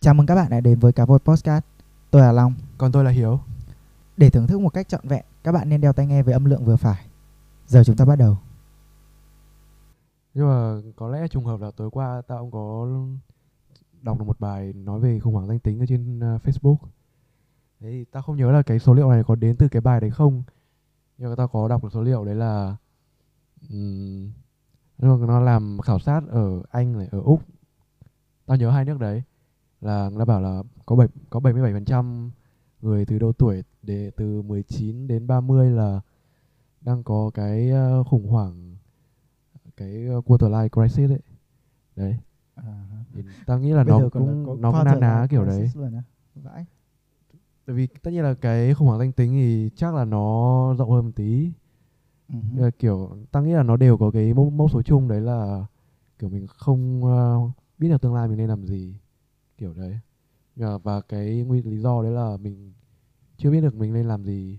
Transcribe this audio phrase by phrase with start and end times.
[0.00, 1.64] Chào mừng các bạn đã đến với Cá Vột Podcast.
[2.10, 2.54] Tôi là Long.
[2.78, 3.40] Còn tôi là Hiếu.
[4.16, 6.44] Để thưởng thức một cách trọn vẹn, các bạn nên đeo tai nghe với âm
[6.44, 7.06] lượng vừa phải.
[7.66, 8.38] Giờ chúng ta bắt đầu.
[10.34, 12.88] Nhưng mà có lẽ trùng hợp là tối qua tao cũng có
[14.02, 16.76] đọc được một bài nói về khủng hoảng danh tính ở trên uh, Facebook.
[17.80, 20.00] Đấy, thì tao không nhớ là cái số liệu này có đến từ cái bài
[20.00, 20.42] đấy không.
[21.18, 22.76] Nhưng mà tao có đọc được số liệu đấy là
[23.70, 24.30] um,
[24.98, 27.42] nó làm khảo sát ở Anh này, ở Úc.
[28.46, 29.22] Tao nhớ hai nước đấy
[29.80, 32.30] là nó bảo là có 7 có 77%
[32.82, 36.00] người từ độ tuổi để từ 19 đến 30 là
[36.80, 37.70] đang có cái
[38.00, 38.76] uh, khủng hoảng
[39.76, 41.20] cái uh, quarter life crisis ấy.
[41.96, 42.16] Đấy.
[42.54, 45.70] À, Thì tao nghĩ là nó cũng nó cũng na ná kiểu đấy.
[46.34, 46.66] Vãi.
[47.66, 50.90] Tại vì tất nhiên là cái khủng hoảng danh tính thì chắc là nó rộng
[50.90, 51.52] hơn một tí.
[52.28, 52.62] Uh-huh.
[52.62, 55.66] Là kiểu tao nghĩ là nó đều có cái mốc, mốc số chung đấy là
[56.18, 58.94] kiểu mình không uh, biết được tương lai mình nên làm gì
[59.58, 59.98] kiểu đấy
[60.56, 62.72] và, và cái nguyên lý do đấy là mình
[63.36, 64.58] chưa biết được mình nên làm gì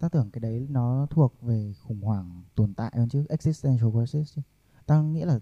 [0.00, 4.34] Ta tưởng cái đấy nó thuộc về khủng hoảng tồn tại hơn chứ, existential crisis
[4.34, 4.42] chứ.
[4.86, 5.38] Ta nghĩ là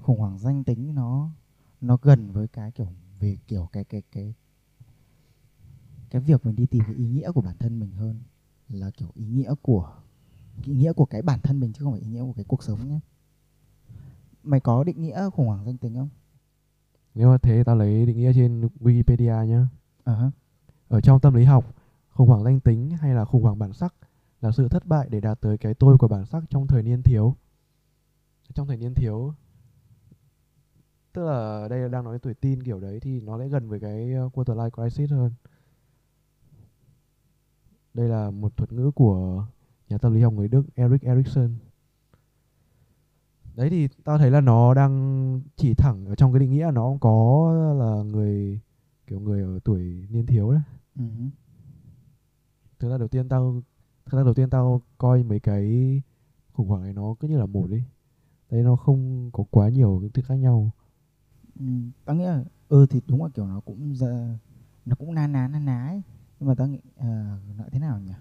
[0.00, 1.30] khủng hoảng danh tính nó
[1.80, 2.88] nó gần với cái kiểu
[3.20, 4.34] về kiểu cái cái cái
[6.10, 8.22] cái việc mình đi tìm cái ý nghĩa của bản thân mình hơn
[8.68, 9.94] là kiểu ý nghĩa của
[10.64, 12.62] ý nghĩa của cái bản thân mình chứ không phải ý nghĩa của cái cuộc
[12.62, 13.00] sống nhé.
[14.42, 16.08] Mày có định nghĩa khủng hoảng danh tính không?
[17.14, 19.68] Nếu mà thế tao lấy định nghĩa trên Wikipedia nhá.
[20.06, 20.30] Ha.
[20.88, 21.74] ở trong tâm lý học
[22.10, 23.94] khủng hoảng danh tính hay là khủng hoảng bản sắc
[24.40, 27.02] là sự thất bại để đạt tới cái tôi của bản sắc trong thời niên
[27.02, 27.36] thiếu.
[28.54, 29.34] Trong thời niên thiếu
[31.12, 33.80] tức là đây là đang nói tuổi teen kiểu đấy thì nó lại gần với
[33.80, 35.32] cái uh, quarter life crisis hơn.
[37.94, 39.46] Đây là một thuật ngữ của
[39.88, 41.54] nhà tâm lý học người Đức Erik Erikson
[43.56, 46.88] đấy thì tao thấy là nó đang chỉ thẳng ở trong cái định nghĩa nó
[46.88, 48.60] cũng có là người
[49.06, 50.62] kiểu người ở tuổi niên thiếu đấy.
[50.96, 51.04] Ừ.
[52.78, 53.62] thực ra đầu tiên tao
[54.06, 56.02] thực ra đầu tiên tao coi mấy cái
[56.52, 57.82] khủng hoảng này nó cứ như là một đi.
[58.50, 60.70] Đấy nó không có quá nhiều những thứ khác nhau.
[61.60, 61.66] Ừ,
[62.04, 64.38] tao nghĩ là ừ thì đúng là kiểu nó cũng ra,
[64.86, 66.02] nó cũng na ná na ná ấy.
[66.40, 67.06] nhưng mà tao nghĩ ờ,
[67.58, 68.12] nói thế nào nhỉ?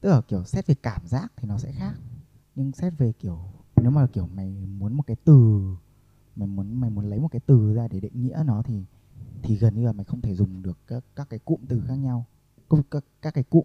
[0.00, 1.94] Tức là kiểu xét về cảm giác thì nó sẽ khác
[2.58, 3.38] nhưng xét về kiểu
[3.76, 5.60] nếu mà kiểu mày muốn một cái từ
[6.36, 8.84] mày muốn mày muốn lấy một cái từ ra để định nghĩa nó thì
[9.42, 11.94] thì gần như là mày không thể dùng được các các cái cụm từ khác
[11.96, 12.26] nhau.
[12.70, 13.64] Các, các, các cái cụm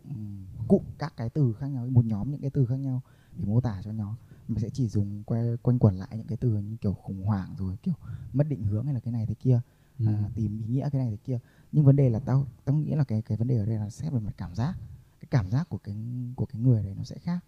[0.67, 3.01] cụm các cái từ khác nhau một nhóm những cái từ khác nhau
[3.37, 4.17] để mô tả cho nó.
[4.47, 7.55] Mình sẽ chỉ dùng quay, quanh quẩn lại những cái từ như kiểu khủng hoảng
[7.57, 7.93] rồi kiểu
[8.33, 9.61] mất định hướng hay là cái này thế kia
[9.99, 10.05] Ừ.
[10.07, 11.39] à, tìm ý nghĩa cái này thế kia.
[11.71, 13.89] Nhưng vấn đề là tao tao nghĩ là cái cái vấn đề ở đây là
[13.89, 14.73] xét về mặt cảm giác.
[15.19, 15.95] Cái cảm giác của cái
[16.35, 17.39] của cái người đấy nó sẽ khác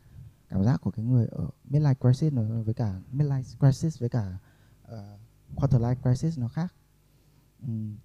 [0.49, 4.37] cảm giác của cái người ở midlife crisis nó với cả midlife crisis với cả
[4.93, 5.19] uh,
[5.55, 6.73] quarter life crisis nó khác.
[7.61, 7.95] Ừm,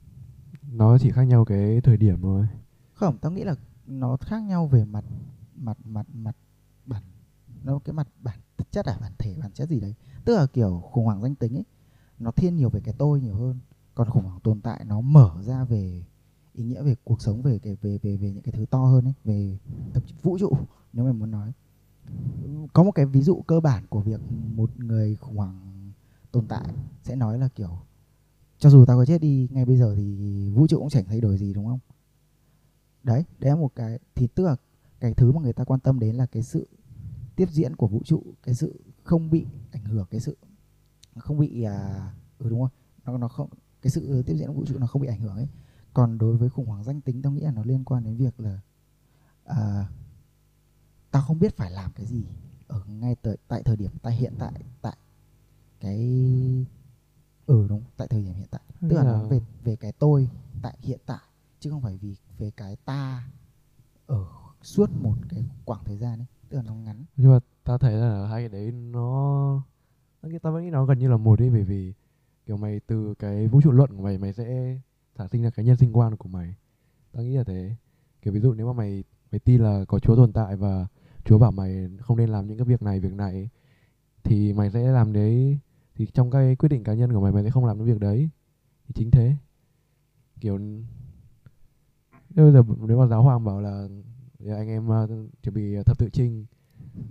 [0.73, 2.47] nó chỉ khác nhau cái thời điểm thôi.
[2.95, 3.55] Không tao nghĩ là
[3.87, 5.05] nó khác nhau về mặt
[5.55, 6.37] mặt mặt mặt
[6.87, 7.03] bản
[7.65, 8.39] nó cái mặt bản
[8.71, 9.95] chất à bản thể bản chất gì đấy.
[10.25, 11.65] Tức là kiểu khủng hoảng danh tính ấy
[12.19, 13.59] nó thiên nhiều về cái tôi nhiều hơn.
[13.95, 16.05] Còn khủng hoảng tồn tại nó mở ra về
[16.53, 19.05] ý nghĩa về cuộc sống về cái về về về những cái thứ to hơn
[19.05, 19.59] ấy về
[20.07, 20.53] chí vũ trụ
[20.93, 21.53] nếu mà muốn nói
[22.73, 24.21] có một cái ví dụ cơ bản của việc
[24.55, 25.93] một người khủng hoảng
[26.33, 27.79] tồn tại sẽ nói là kiểu
[28.59, 31.21] cho dù tao có chết đi ngay bây giờ thì vũ trụ cũng chẳng thay
[31.21, 31.79] đổi gì đúng không?
[33.03, 34.57] Đấy đấy là một cái thì tức là
[35.01, 36.69] cái thứ mà người ta quan tâm đến là cái sự
[37.37, 40.37] tiếp diễn của vũ trụ cái sự không bị ảnh hưởng cái sự
[41.17, 42.71] không bị à ừ đúng không
[43.05, 43.49] nó nó không
[43.83, 45.49] cái sự tiếp diễn của vũ trụ nó không bị ảnh hưởng ấy.
[45.95, 48.41] Còn đối với khủng hoảng danh tính tao nghĩ là nó liên quan đến việc
[48.41, 48.61] là
[49.45, 49.89] à,
[51.11, 52.25] tao không biết phải làm cái gì
[52.69, 54.97] ở ngay tại, tại thời điểm tại hiện tại tại
[55.81, 55.99] cái
[57.47, 58.61] ừ đúng tại thời điểm hiện tại.
[58.81, 60.29] Tức là nó về về cái tôi
[60.63, 61.19] tại hiện tại
[61.61, 63.29] chứ không phải vì về cái ta
[64.07, 64.27] ở
[64.63, 67.05] suốt một cái quãng thời gian ấy tức là nó ngắn.
[67.17, 69.63] Nhưng mà tao thấy là hai cái đấy nó
[70.43, 71.93] tao vẫn nghĩ nó gần như là một đi bởi vì
[72.47, 74.79] kiểu mày từ cái vũ trụ luận của mày mày sẽ
[75.17, 76.55] sản sinh ra cái nhân sinh quan của mày.
[77.13, 77.77] Tao nghĩ là thế.
[78.23, 80.87] Kiểu ví dụ nếu mà mày mày tin là có chúa tồn tại và
[81.31, 83.49] chúa bảo mày không nên làm những cái việc này việc này
[84.25, 85.59] thì mày sẽ làm đấy.
[85.95, 88.01] Thì trong cái quyết định cá nhân của mày mày sẽ không làm cái việc
[88.01, 88.31] đấy.
[88.87, 89.37] Thì chính thế.
[90.41, 90.59] Kiểu
[92.31, 93.89] nếu bây giờ nếu mà giáo hoàng bảo là
[94.39, 95.11] "Giờ anh em uh,
[95.43, 96.47] chuẩn bị thập tự chinh.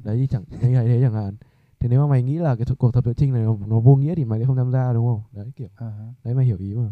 [0.03, 1.35] Đấy thì chẳng hay hay thế chẳng hạn.
[1.79, 3.95] Thế nếu mà mày nghĩ là cái cuộc thập tự chinh này nó, nó vô
[3.95, 5.21] nghĩa thì mày sẽ không tham gia đúng không?
[5.31, 5.69] Đấy kiểu
[6.23, 6.91] đấy mày hiểu ý mà.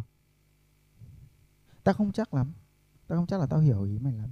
[1.83, 2.53] Tao không chắc lắm.
[3.07, 4.29] Tao không chắc là tao hiểu ý mày lắm.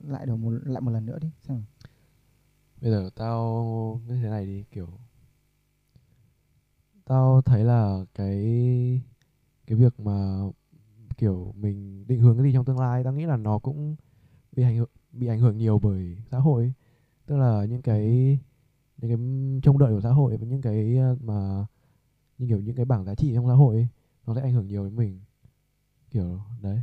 [0.00, 1.62] Lại đầu một lại một lần nữa đi xem
[2.82, 4.88] bây giờ tao như thế này đi kiểu
[7.04, 8.36] tao thấy là cái
[9.66, 10.40] cái việc mà
[11.16, 13.96] kiểu mình định hướng cái gì trong tương lai tao nghĩ là nó cũng
[14.52, 16.72] bị ảnh hưởng bị ảnh hưởng nhiều bởi xã hội ấy.
[17.26, 18.38] tức là những cái
[18.98, 19.18] những cái
[19.62, 21.66] trông đợi của xã hội và những cái ờ, mà
[22.38, 23.88] như kiểu những cái bảng giá trị trong xã hội ấy,
[24.26, 25.20] nó sẽ ảnh hưởng nhiều đến mình
[26.10, 26.82] kiểu đấy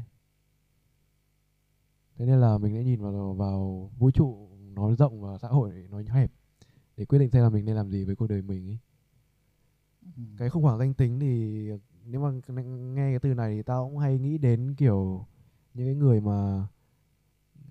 [2.18, 5.88] thế nên là mình sẽ nhìn vào vào vũ trụ nó rộng và xã hội
[5.90, 6.32] nó hẹp
[6.98, 8.78] để quyết định xem là mình nên làm gì với cuộc đời mình ấy.
[10.02, 10.24] Ừ.
[10.38, 11.70] cái khủng hoảng danh tính thì
[12.06, 15.26] nếu mà nghe cái từ này thì tao cũng hay nghĩ đến kiểu
[15.74, 16.68] những cái người mà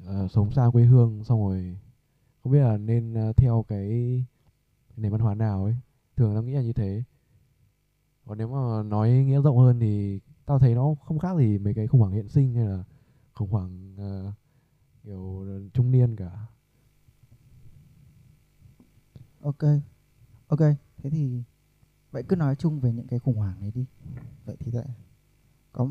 [0.06, 1.78] ờ, sống xa quê hương xong rồi
[2.42, 4.24] không biết là nên ờ, theo cái
[4.96, 5.76] nền văn hóa nào ấy.
[6.16, 7.02] Thường tao nghĩ là như thế.
[8.26, 11.74] Còn nếu mà nói nghĩa rộng hơn thì tao thấy nó không khác gì mấy
[11.74, 12.84] cái khủng hoảng hiện sinh hay là
[13.34, 14.32] khủng hoảng ờ,
[15.04, 16.30] kiểu trung niên cả
[19.48, 19.62] ok.
[20.48, 20.60] Ok
[20.98, 21.42] thế thì
[22.12, 23.86] vậy cứ nói chung về những cái khủng hoảng này đi.
[24.46, 24.86] Vậy thì lại
[25.72, 25.88] có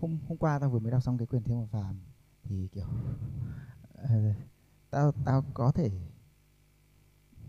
[0.00, 1.96] hôm hôm qua tao vừa mới đọc xong cái quyển thiên một phàm
[2.44, 2.86] thì kiểu
[3.94, 4.34] ờ,
[4.90, 5.90] tao tao có thể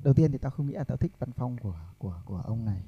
[0.03, 2.65] đầu tiên thì tao không nghĩ là tao thích văn phong của của của ông
[2.65, 2.81] này.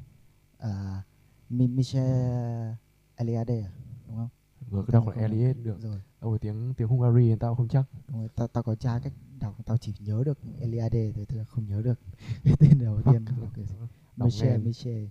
[0.59, 1.03] À,
[1.49, 2.73] Mi- Michel
[3.15, 3.71] Eliade à,
[4.07, 4.29] đúng không?
[4.71, 5.81] Rồi cứ đọc là Elliot được.
[5.81, 7.83] Rồi ông ấy tiếng tiếng Hungary tao không chắc.
[8.07, 11.45] Đúng rồi tao tao có tra cách đọc tao chỉ nhớ được Eliade thôi tôi
[11.45, 11.99] không nhớ được
[12.43, 13.25] cái tên đầu tiên.
[13.25, 13.41] Fuck.
[13.41, 13.75] là cái gì.
[14.15, 14.61] Đọc Michel.
[14.61, 15.07] Michel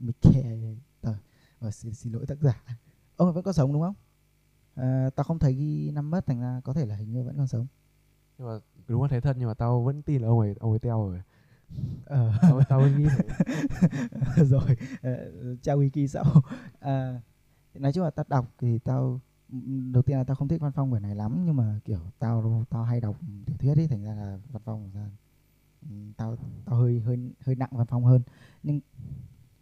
[0.00, 0.74] Michel.
[1.00, 1.14] Tờ,
[1.60, 2.62] ờ, xin, xin lỗi tác giả.
[3.16, 3.94] Ông ấy vẫn còn sống đúng không?
[4.74, 7.36] À, tao không thấy ghi năm mất thành ra có thể là hình như vẫn
[7.36, 7.66] còn sống.
[8.38, 8.58] Nhưng mà
[8.88, 11.08] đúng là thế thật nhưng mà tao vẫn tin là ông ấy ông ấy teo
[11.08, 11.20] rồi.
[12.04, 12.32] Ờ.
[12.42, 13.06] Tao tao nghĩ
[14.36, 15.16] rồi ờ,
[15.62, 16.24] tra wiki sau.
[17.74, 19.20] Thì nói chung là tao đọc thì tao
[19.92, 22.64] đầu tiên là tao không thích văn phong quyển này lắm nhưng mà kiểu tao
[22.70, 23.16] tao hay đọc
[23.46, 25.10] tiểu thuyết ấy thành ra là văn phong ra
[26.16, 28.22] tao tao hơi hơi hơi nặng văn phong hơn.
[28.62, 28.80] Nhưng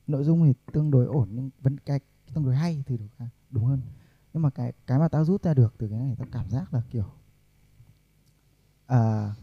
[0.07, 2.01] nội dung thì tương đối ổn nhưng vẫn cái
[2.35, 3.81] tương đối hay thì đúng, à, đúng hơn.
[4.33, 6.75] Nhưng mà cái cái mà tao rút ra được từ cái này tao cảm giác
[6.75, 7.11] là kiểu
[8.87, 9.35] à,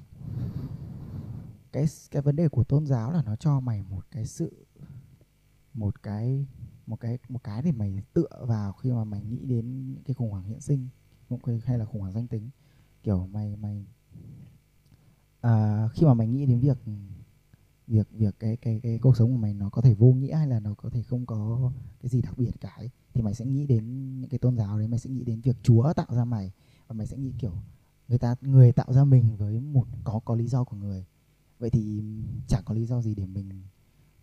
[1.72, 4.66] cái cái vấn đề của tôn giáo là nó cho mày một cái sự
[5.74, 6.48] một cái
[6.88, 10.14] một cái một cái để mày tựa vào khi mà mày nghĩ đến những cái
[10.14, 10.88] khủng hoảng hiện sinh
[11.30, 12.50] một cái- hay là khủng hoảng danh tính.
[13.04, 13.86] Kiểu mày mày
[15.42, 16.78] à, khi mà mày nghĩ đến việc
[17.88, 20.48] việc việc cái cái cái cuộc sống của mày nó có thể vô nghĩa hay
[20.48, 21.72] là nó có thể không có
[22.02, 24.78] cái gì đặc biệt cả ấy, thì mày sẽ nghĩ đến những cái tôn giáo
[24.80, 26.52] đấy mày sẽ nghĩ đến việc Chúa tạo ra mày
[26.88, 27.54] và mày sẽ nghĩ kiểu
[28.08, 31.06] người ta người tạo ra mình với một có có lý do của người.
[31.60, 32.04] Vậy thì
[32.48, 33.50] chẳng có lý do gì để mình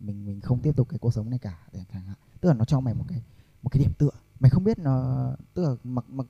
[0.03, 2.65] mình mình không tiếp tục cái cuộc sống này cả chẳng hạn tức là nó
[2.65, 3.23] cho mày một cái
[3.63, 4.09] một cái điểm tựa.
[4.39, 6.27] Mày không biết nó tức là mặc mặc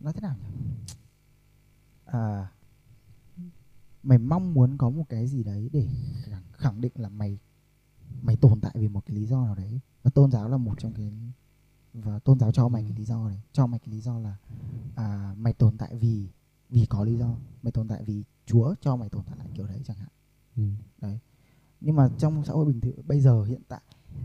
[0.00, 0.46] nó thế nào nhỉ?
[2.04, 2.52] À
[4.02, 5.88] mày mong muốn có một cái gì đấy để
[6.52, 7.38] khẳng, định là mày
[8.22, 9.80] mày tồn tại vì một cái lý do nào đấy.
[10.02, 11.12] Và tôn giáo là một trong cái
[11.94, 14.36] và tôn giáo cho mày cái lý do này cho mày cái lý do là
[14.96, 16.28] à, mày tồn tại vì
[16.70, 17.34] vì có lý do.
[17.62, 20.08] Mày tồn tại vì Chúa cho mày tồn tại lại kiểu đấy chẳng hạn.
[20.56, 20.62] Ừ.
[21.84, 23.80] nhưng mà trong xã hội bình thường bây giờ hiện tại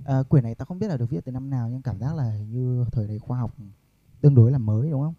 [0.05, 2.15] à, quyển này tao không biết là được viết từ năm nào nhưng cảm giác
[2.15, 3.55] là hình như thời đấy khoa học
[4.21, 5.13] tương đối là mới đúng không?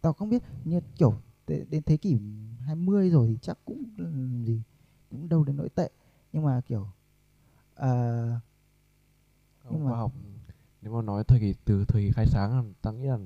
[0.00, 1.14] Tao không biết như kiểu
[1.46, 2.18] đến, thế kỷ
[2.60, 4.04] 20 rồi thì chắc cũng ừ,
[4.44, 4.62] gì
[5.10, 5.90] cũng đâu đến nỗi tệ.
[6.32, 6.86] Nhưng mà kiểu
[7.74, 7.90] à,
[9.62, 10.12] Không, Nhưng mà- khoa học
[10.82, 13.18] nếu mà nói thời kỳ từ thời kỳ khai sáng tao nghĩ là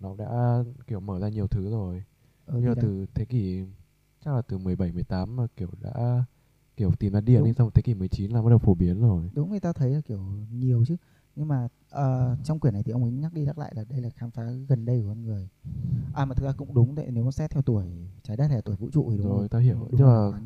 [0.00, 2.04] nó đã kiểu mở ra nhiều thứ rồi.
[2.46, 3.64] Ờ, như là từ thế kỷ
[4.24, 6.24] chắc là từ 17 18 mà kiểu đã
[6.76, 7.46] kiểu tìm ra điện Đúng.
[7.46, 9.30] nhưng xong thế kỷ 19 là bắt đầu phổ biến rồi.
[9.34, 10.20] Đúng người ta thấy là kiểu
[10.52, 10.96] nhiều chứ.
[11.36, 14.00] Nhưng mà ờ, trong quyển này thì ông ấy nhắc đi nhắc lại là đây
[14.00, 15.48] là khám phá gần đây của con người.
[16.14, 17.84] À mà thực ra cũng đúng tại nếu mà xét theo tuổi
[18.22, 19.26] trái đất hay là tuổi vũ trụ thì đúng.
[19.26, 19.74] Rồi, rồi tao hiểu.
[19.74, 20.40] đúng, Nhưng mà- là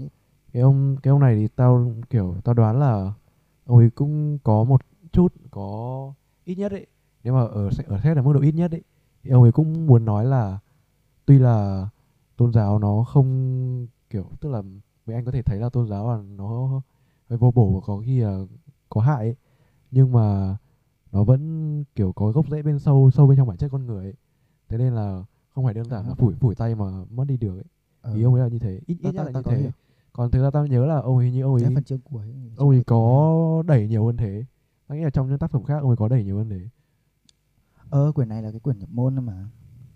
[0.53, 3.13] cái ông cái ông này thì tao kiểu tao đoán là
[3.65, 4.81] ông ấy cũng có một
[5.13, 6.13] chút có
[6.45, 6.87] ít nhất ấy.
[7.25, 8.83] Nếu mà ở ở xét ở mức độ ít nhất ấy
[9.23, 10.59] thì ông ấy cũng muốn nói là
[11.27, 11.89] tuy là
[12.37, 14.63] tôn giáo nó không kiểu tức là
[15.09, 16.81] mấy anh có thể thấy là tôn giáo là nó
[17.29, 18.41] hơi vô bổ và có khi là
[18.89, 19.37] có hại ấy.
[19.91, 20.57] nhưng mà
[21.13, 24.05] nó vẫn kiểu có gốc rễ bên sâu sâu bên trong bản chất con người
[24.05, 24.15] ấy.
[24.69, 25.25] thế nên là
[25.55, 27.65] không phải đơn giản là phủi phủi tay mà mất đi được ấy.
[28.01, 28.15] Ờ.
[28.15, 29.71] ý ông ấy là như thế ít ít nhất là như thế hiểu.
[30.13, 32.69] còn thực ra tao nhớ là ông ấy như ông ấy phần chương cuối ông
[32.69, 34.45] ấy có đẩy nhiều hơn thế
[34.87, 36.61] tao nghĩ là trong những tác phẩm khác ông ấy có đẩy nhiều hơn thế
[37.91, 39.49] ờ quyển này là cái quyển nhập môn mà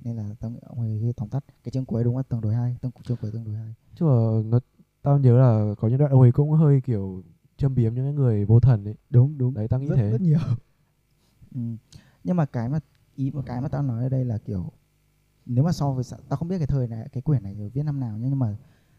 [0.04, 2.54] nên là tao nghĩ ông ấy tóm tắt cái chương cuối đúng là tương đối
[2.54, 4.58] hay tương chương cuối tương đối hay chứ mà nó
[5.02, 7.22] tao nhớ là có những đoạn ông ấy cũng hơi kiểu
[7.56, 10.10] châm biếm những cái người vô thần ấy đúng đúng đấy tao nghĩ rất, thế
[10.10, 10.38] rất nhiều
[11.54, 11.60] ừ.
[12.24, 12.78] nhưng mà cái mà
[13.14, 14.72] ý một cái mà tao nói ở đây là kiểu
[15.46, 17.82] nếu mà so với tao không biết cái thời này cái quyển này rồi viết
[17.82, 18.56] năm nào nhá, nhưng mà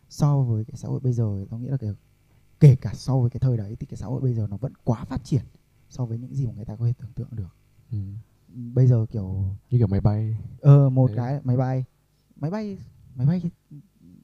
[0.10, 1.90] so với cái xã hội bây giờ tao nghĩ là cái
[2.60, 4.74] kể cả so với cái thời đấy thì cái xã hội bây giờ nó vẫn
[4.84, 5.44] quá phát triển
[5.90, 7.56] so với những gì mà người ta có thể tưởng tượng được
[7.92, 7.98] ừ.
[8.74, 11.16] bây giờ kiểu như kiểu máy bay ờ một Đấy.
[11.18, 11.86] cái máy bay
[12.36, 12.78] máy bay
[13.16, 13.42] máy bay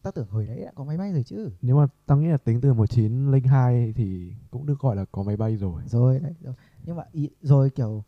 [0.03, 1.51] ta tưởng hồi đấy đã có máy bay rồi chứ.
[1.61, 5.37] Nếu mà tao nghĩ là tính từ 1902 thì cũng được gọi là có máy
[5.37, 5.83] bay rồi.
[5.85, 6.53] Rồi đấy rồi.
[6.85, 8.03] nhưng mà ý, rồi kiểu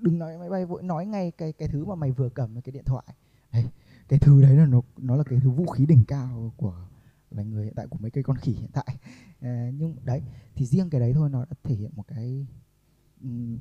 [0.00, 2.72] đừng nói máy bay vội nói ngay cái cái thứ mà mày vừa cầm cái
[2.72, 3.04] điện thoại.
[3.52, 3.64] Đấy,
[4.08, 6.86] cái thứ đấy là nó nó là cái thứ vũ khí đỉnh cao của
[7.30, 8.96] là người hiện tại của mấy cây con khỉ hiện tại.
[9.40, 10.22] À, nhưng đấy
[10.54, 12.46] thì riêng cái đấy thôi nó đã thể hiện một cái
[13.22, 13.58] ừm,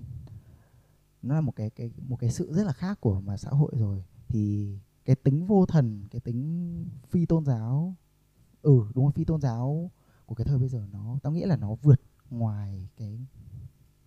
[1.22, 3.72] nó là một cái cái một cái sự rất là khác của mà xã hội
[3.76, 4.04] rồi.
[4.28, 7.96] Thì cái tính vô thần cái tính phi tôn giáo.
[8.62, 9.92] Ừ đúng rồi phi tôn giáo
[10.26, 13.20] của cái thời bây giờ nó tao nghĩ là nó vượt ngoài cái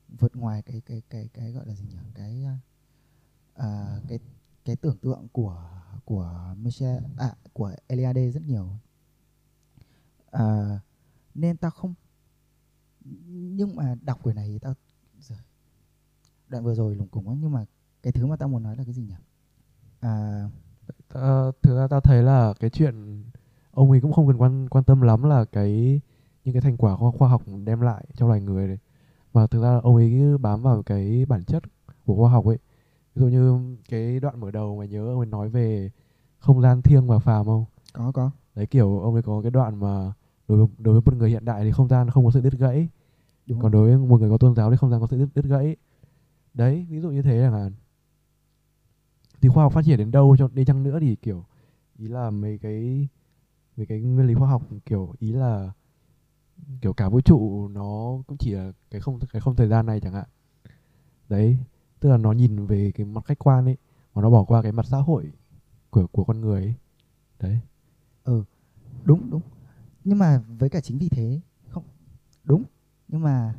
[0.09, 1.99] vượt ngoài cái cái cái cái gọi là gì nhỉ?
[2.15, 2.45] Cái
[3.55, 4.19] à, cái
[4.65, 5.71] cái tưởng tượng của
[6.05, 8.71] của Michel à của Eliade rất nhiều.
[10.31, 10.81] À,
[11.35, 11.95] nên tao không
[13.27, 14.75] nhưng mà đọc quyển này thì tao
[16.49, 17.65] đoạn vừa rồi lủng củng quá nhưng mà
[18.03, 19.15] cái thứ mà tao muốn nói là cái gì nhỉ?
[20.01, 20.45] À,
[21.14, 23.25] Ta, thực ra tao thấy là cái chuyện
[23.71, 26.00] ông ấy cũng không cần quan quan tâm lắm là cái
[26.44, 28.78] những cái thành quả khoa, khoa học đem lại cho loài người này.
[29.35, 31.62] Mà thực ra là ông ấy bám vào cái bản chất
[32.06, 32.59] của khoa học ấy.
[33.14, 35.90] Ví dụ như cái đoạn mở đầu mày nhớ ông ấy nói về
[36.38, 37.64] không gian thiêng và phàm không?
[37.92, 38.30] Có có.
[38.54, 40.12] Đấy kiểu ông ấy có cái đoạn mà
[40.49, 42.52] đối với đối với một người hiện đại thì không gian không có sự đứt
[42.59, 42.88] gãy.
[43.47, 43.83] Đúng còn rồi.
[43.83, 45.76] đối với một người có tôn giáo thì không gian có sự đứt, đứt gãy.
[46.54, 47.73] Đấy ví dụ như thế chẳng hạn
[49.45, 51.45] thì khoa học phát triển đến đâu cho, đi chăng nữa thì, kiểu,
[51.99, 53.09] ý là mấy cái
[53.77, 55.73] mấy cái nguyên lý khoa học, kiểu, ý là,
[56.81, 60.01] kiểu, cả vũ trụ nó cũng chỉ là cái không cái không thời gian này
[60.01, 60.29] chẳng hạn.
[61.29, 61.59] Đấy,
[62.01, 63.77] tức là nó nhìn về cái mặt khách quan ấy,
[64.15, 65.33] mà nó bỏ qua cái mặt xã hội
[65.91, 66.75] của của con người ấy.
[67.41, 67.61] Đấy.
[68.25, 68.45] Ừ,
[69.05, 69.43] đúng đúng.
[70.05, 71.85] Nhưng mà với cả chính vì thế, không,
[72.45, 72.65] đúng.
[73.09, 73.55] Nhưng mà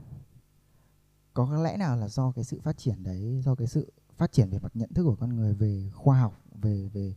[1.33, 4.49] có lẽ nào là do cái sự phát triển đấy, do cái sự phát triển
[4.49, 7.15] về mặt nhận thức của con người, về khoa học, về về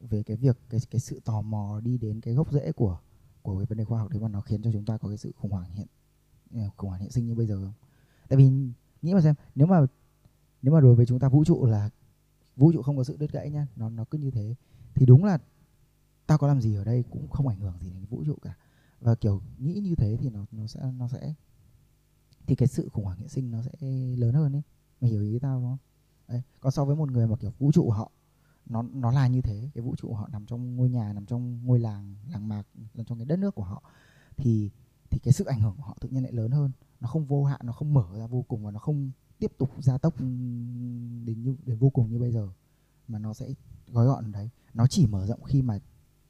[0.00, 2.98] về cái việc, cái cái sự tò mò đi đến cái gốc rễ của
[3.42, 5.18] của cái vấn đề khoa học đấy mà nó khiến cho chúng ta có cái
[5.18, 5.86] sự khủng hoảng hiện
[6.54, 7.72] ờ, khủng hoảng hiện sinh như bây giờ không?
[8.28, 8.50] Tại vì
[9.02, 9.86] nghĩ mà xem, nếu mà
[10.62, 11.90] nếu mà đối với chúng ta vũ trụ là,
[12.56, 14.54] vũ trụ không có sự đứt gãy nhá, nó nó cứ như thế,
[14.94, 15.38] thì đúng là
[16.26, 18.56] tao có làm gì ở đây cũng không ảnh hưởng gì đến vũ trụ cả.
[19.00, 21.34] Và kiểu nghĩ như thế thì nó nó sẽ nó sẽ,
[22.46, 23.86] thì cái sự khủng hoảng hiện sinh nó sẽ
[24.16, 24.62] lớn hơn ấy.
[25.00, 25.78] Mày hiểu ý tao không?
[26.28, 28.10] Đấy, còn so với một người mà kiểu vũ trụ họ,
[28.66, 31.60] nó nó là như thế, cái vũ trụ họ nằm trong ngôi nhà, nằm trong
[31.64, 32.62] ngôi làng làng mạc,
[32.94, 33.82] nằm trong cái đất nước của họ,
[34.36, 34.70] thì
[35.10, 36.72] thì cái sức ảnh hưởng của họ tự nhiên lại lớn hơn.
[37.00, 39.70] Nó không vô hạn, nó không mở ra vô cùng và nó không tiếp tục
[39.82, 42.48] gia tốc đến như, đến vô cùng như bây giờ,
[43.08, 43.54] mà nó sẽ
[43.86, 44.50] gói gọn đấy.
[44.74, 45.78] Nó chỉ mở rộng khi mà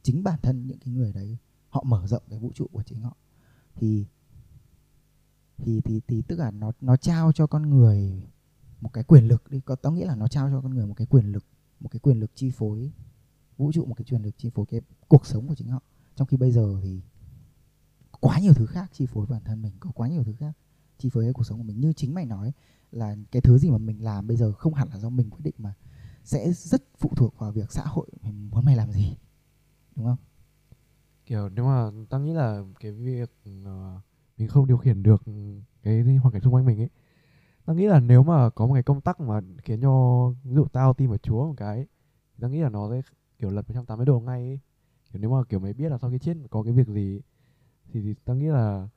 [0.02, 1.38] chính bản thân những cái người đấy,
[1.68, 3.16] họ mở rộng cái vũ trụ của chính họ.
[3.74, 4.06] Thì
[5.56, 8.22] thì thì thì tức là nó nó trao cho con người
[8.80, 9.60] một cái quyền lực đi.
[9.60, 11.44] Có, tao nghĩ là nó trao cho con người một cái quyền lực,
[11.80, 12.92] một cái quyền lực chi phối,
[13.56, 15.82] vũ trụ một cái quyền lực chi phối cái cuộc sống của chính họ.
[16.16, 17.00] Trong khi bây giờ thì
[18.20, 20.52] quá nhiều thứ khác chi phối bản thân mình, có quá nhiều thứ khác
[20.98, 21.80] chi phối cái cuộc sống của mình.
[21.80, 22.52] Như chính mày nói
[22.92, 25.42] là cái thứ gì mà mình làm bây giờ không hẳn là do mình quyết
[25.42, 25.74] định mà
[26.24, 29.16] sẽ rất phụ thuộc vào việc xã hội mình muốn mày làm gì,
[29.96, 30.18] đúng không?
[31.26, 33.30] Kiểu nếu mà tao nghĩ là cái việc
[33.64, 34.00] ờ,
[34.38, 35.22] mình không điều khiển được
[35.82, 36.90] cái hoàn cảnh xung quanh mình ấy
[37.66, 40.64] tao nghĩ là nếu mà có một cái công tắc mà khiến cho ví dụ
[40.64, 41.86] tao tin vào chúa một cái
[42.34, 43.02] thì tao nghĩ là nó sẽ
[43.38, 44.60] kiểu lật 180 độ ngay ấy.
[45.12, 47.20] kiểu nếu mà kiểu mày biết là sau khi chết có cái việc gì
[47.92, 48.88] thì, thì tao nghĩ là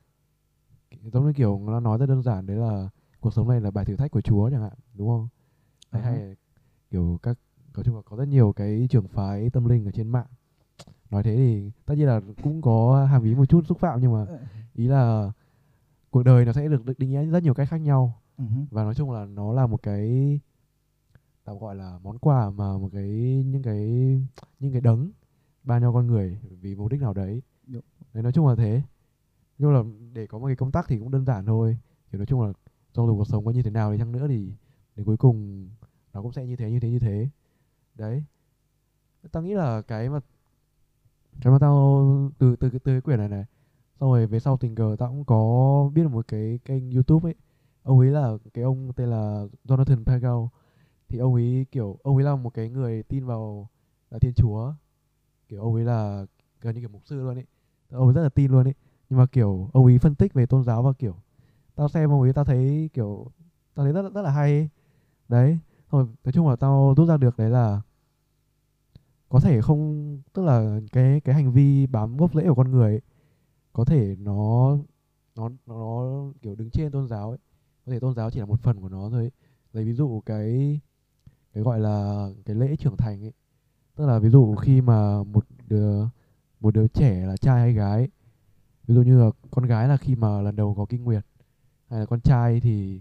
[1.12, 2.88] giống như kiểu nó nói rất đơn giản đấy là
[3.20, 5.28] cuộc sống này là bài thử thách của chúa chẳng hạn đúng không
[5.90, 6.10] hay, ha.
[6.10, 6.36] hay
[6.90, 7.38] kiểu các
[7.74, 10.26] nói chung là có rất nhiều cái trường phái tâm linh ở trên mạng
[11.10, 14.12] nói thế thì tất nhiên là cũng có hàm ý một chút xúc phạm nhưng
[14.12, 14.26] mà
[14.74, 15.32] ý là
[16.10, 18.60] cuộc đời nó sẽ được được định nghĩa rất nhiều cách khác nhau Hứ.
[18.70, 20.40] và nói chung là nó là một cái
[21.44, 23.08] tao gọi là món quà mà một cái
[23.46, 23.86] những cái
[24.60, 25.10] những cái đấng
[25.64, 27.42] ban cho con người vì mục đích nào đấy.
[27.66, 27.82] Đúng.
[28.14, 28.82] đấy nói chung là thế.
[29.58, 29.82] Nhưng là
[30.12, 31.78] để có một cái công tắc thì cũng đơn giản thôi.
[32.12, 32.52] Thì nói chung là
[32.92, 34.52] trong dù cuộc sống có như thế nào đi chăng nữa thì
[34.96, 35.68] đến cuối cùng
[36.12, 37.28] nó cũng sẽ như thế như thế như thế.
[37.94, 38.24] Đấy.
[39.32, 40.20] Tao nghĩ là cái mà
[41.40, 43.44] cái mà tao từ từ từ cái quyển này này
[44.00, 47.34] xong rồi về sau tình cờ tao cũng có biết một cái kênh youtube ấy
[47.82, 50.48] ông ấy là cái ông tên là Jonathan Pagel
[51.08, 53.68] thì ông ấy kiểu ông ấy là một cái người tin vào
[54.10, 54.74] là thiên chúa.
[55.48, 56.26] Kiểu ông ấy là
[56.60, 57.46] gần như kiểu mục sư luôn ấy.
[57.90, 58.74] Ông ấy rất là tin luôn ấy.
[59.10, 61.16] Nhưng mà kiểu ông ấy phân tích về tôn giáo và kiểu
[61.76, 63.26] tao xem ông ấy tao thấy kiểu
[63.74, 64.68] tao thấy rất rất là hay ấy.
[65.28, 65.58] đấy.
[65.90, 67.80] Thôi nói chung là tao rút ra được đấy là
[69.28, 72.92] có thể không tức là cái cái hành vi bám gốc rễ của con người
[72.92, 73.00] ấy,
[73.72, 74.76] có thể nó
[75.36, 76.04] nó nó
[76.42, 77.38] kiểu đứng trên tôn giáo ấy
[77.90, 79.30] có thể tôn giáo chỉ là một phần của nó thôi ấy.
[79.72, 80.80] lấy ví dụ cái
[81.54, 83.32] cái gọi là cái lễ trưởng thành ấy
[83.96, 86.04] tức là ví dụ khi mà một đứa
[86.60, 88.08] một đứa trẻ là trai hay gái
[88.86, 91.24] ví dụ như là con gái là khi mà lần đầu có kinh nguyệt
[91.88, 93.00] hay là con trai thì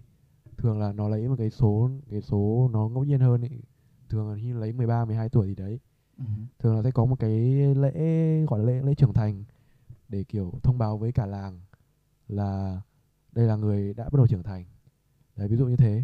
[0.58, 3.62] thường là nó lấy một cái số cái số nó ngẫu nhiên hơn ấy
[4.10, 5.79] thường là như lấy 13 12 tuổi gì đấy
[6.17, 6.25] Ừ.
[6.60, 7.31] thường là sẽ có một cái
[7.75, 7.91] lễ
[8.50, 9.43] gọi là lễ lễ trưởng thành
[10.10, 11.60] để kiểu thông báo với cả làng
[12.27, 12.81] là
[13.31, 14.65] đây là người đã bắt đầu trưởng thành
[15.39, 16.03] đấy ví dụ như thế.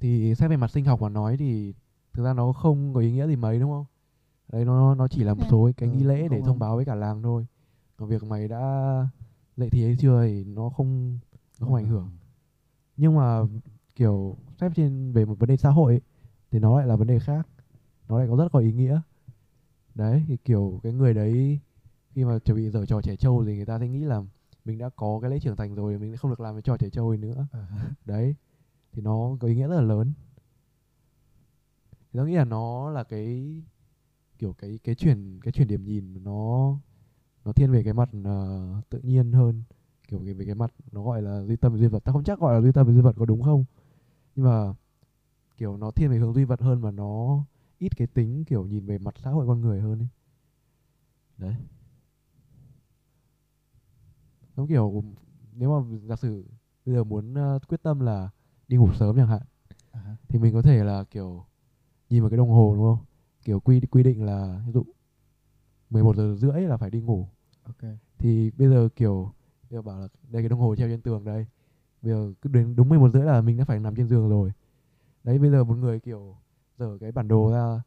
[0.00, 1.74] Thì xét về mặt sinh học mà nói thì
[2.12, 3.84] thực ra nó không có ý nghĩa gì mấy đúng không?
[4.52, 5.48] Đấy nó nó chỉ là một Ừ.
[5.50, 7.46] số cái nghi lễ để thông báo với cả làng thôi.
[7.96, 8.60] Còn việc mày đã
[9.56, 11.18] lệ thì hay chưa thì nó không
[11.60, 12.10] nó không ảnh hưởng.
[12.96, 13.40] Nhưng mà
[13.94, 16.00] kiểu xét trên về một vấn đề xã hội ấy,
[16.50, 17.48] thì nó lại là vấn đề khác.
[18.08, 19.00] Nó lại có rất có ý nghĩa.
[19.94, 21.58] Đấy thì kiểu cái người đấy
[22.10, 24.22] khi mà chuẩn bị giở trò trẻ trâu thì người ta sẽ nghĩ là
[24.64, 26.76] mình đã có cái lễ trưởng thành rồi mình sẽ không được làm cái trò
[26.76, 27.46] trẻ trâu nữa.
[27.52, 27.66] Ờ.
[28.04, 28.34] đấy
[28.92, 30.12] thì nó có ý nghĩa rất là lớn.
[31.92, 33.62] Thì tôi nghĩ là nó là cái
[34.38, 36.74] kiểu cái cái chuyển cái chuyển điểm nhìn nó
[37.44, 39.62] nó thiên về cái mặt ờ, tự nhiên hơn.
[40.08, 42.04] Kiểu cái về cái mặt nó gọi là duy tâm về duy vật.
[42.04, 43.64] Ta không chắc gọi là duy tâm về duy vật có đúng không?
[44.36, 44.74] Nhưng mà
[45.56, 47.44] kiểu nó thiên về hướng duy vật hơn mà nó
[47.78, 50.08] ít cái tính kiểu nhìn về mặt xã hội con người hơn ấy.
[51.38, 51.54] Đấy
[54.56, 55.02] giống kiểu
[55.52, 56.44] nếu mà giả sử
[56.86, 58.28] bây giờ muốn ờ, quyết tâm là
[58.68, 59.42] đi ngủ sớm chẳng hạn
[59.90, 60.16] À.
[60.28, 61.44] thì mình có thể là kiểu
[62.10, 63.04] nhìn vào cái đồng hồ đúng không?
[63.44, 64.84] Kiểu quy quy định là ví dụ
[65.90, 67.28] 11 giờ rưỡi là phải đi ngủ.
[67.64, 67.90] Ok.
[68.18, 69.32] Thì bây giờ kiểu
[69.70, 71.46] bây giờ bảo là đây cái đồng hồ treo trên tường đây.
[72.02, 74.52] Bây giờ cứ đến đúng 11 rưỡi là mình đã phải nằm trên giường rồi.
[75.24, 76.36] Đấy bây giờ một người kiểu
[76.78, 77.82] dở cái bản đồ ra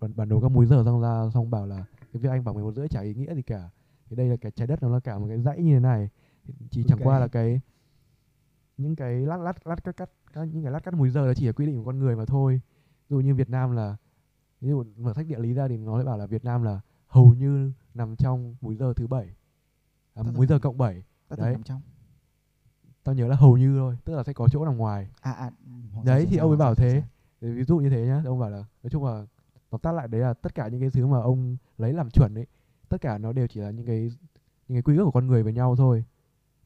[0.00, 2.54] bản, bản đồ các múi giờ xong ra xong bảo là cái việc anh bảo
[2.54, 3.70] 11 rưỡi chả ý nghĩa gì cả
[4.10, 6.08] thì đây là cái trái đất nó là cả một cái dãy như thế này.
[6.70, 7.06] Chỉ chẳng Ok.
[7.06, 7.60] qua là cái
[8.76, 9.96] những cái lát lát lát cắt
[10.32, 12.16] cắt những cái lát cắt múi giờ nó chỉ là quy định của con người
[12.16, 12.60] mà thôi.
[13.08, 13.96] Ví dụ như Việt Nam là
[14.60, 16.80] ví dụ mở sách địa lý ra thì nó lại bảo là Việt Nam là
[17.06, 19.34] hầu như nằm trong múi giờ thứ bảy.
[20.14, 21.52] À, múi giờ cộng 7 ta Đấy.
[21.52, 21.80] nằm trong.
[23.04, 25.08] Tao nhớ là hầu như thôi tức là sẽ có chỗ nằm ngoài.
[25.20, 25.50] À à
[26.04, 27.02] gia đấy thì ông ấy bảo thế.
[27.40, 29.26] Thì ví dụ như thế nhá ông bảo là nói chung là
[29.70, 32.34] tóm tắt lại đấy là tất cả những cái thứ mà ông lấy làm chuẩn
[32.34, 32.46] ấy
[32.88, 34.10] tất cả nó đều chỉ là những cái
[34.68, 36.04] những cái quy ước của con người với nhau thôi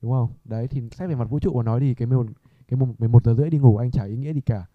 [0.02, 0.30] đúng không?
[0.44, 2.26] Đấy thì xét về mặt vũ trụ mà nói thì cái một
[2.68, 4.66] cái một 11 giờ rưỡi đi ngủ anh chả ý nghĩa gì cả.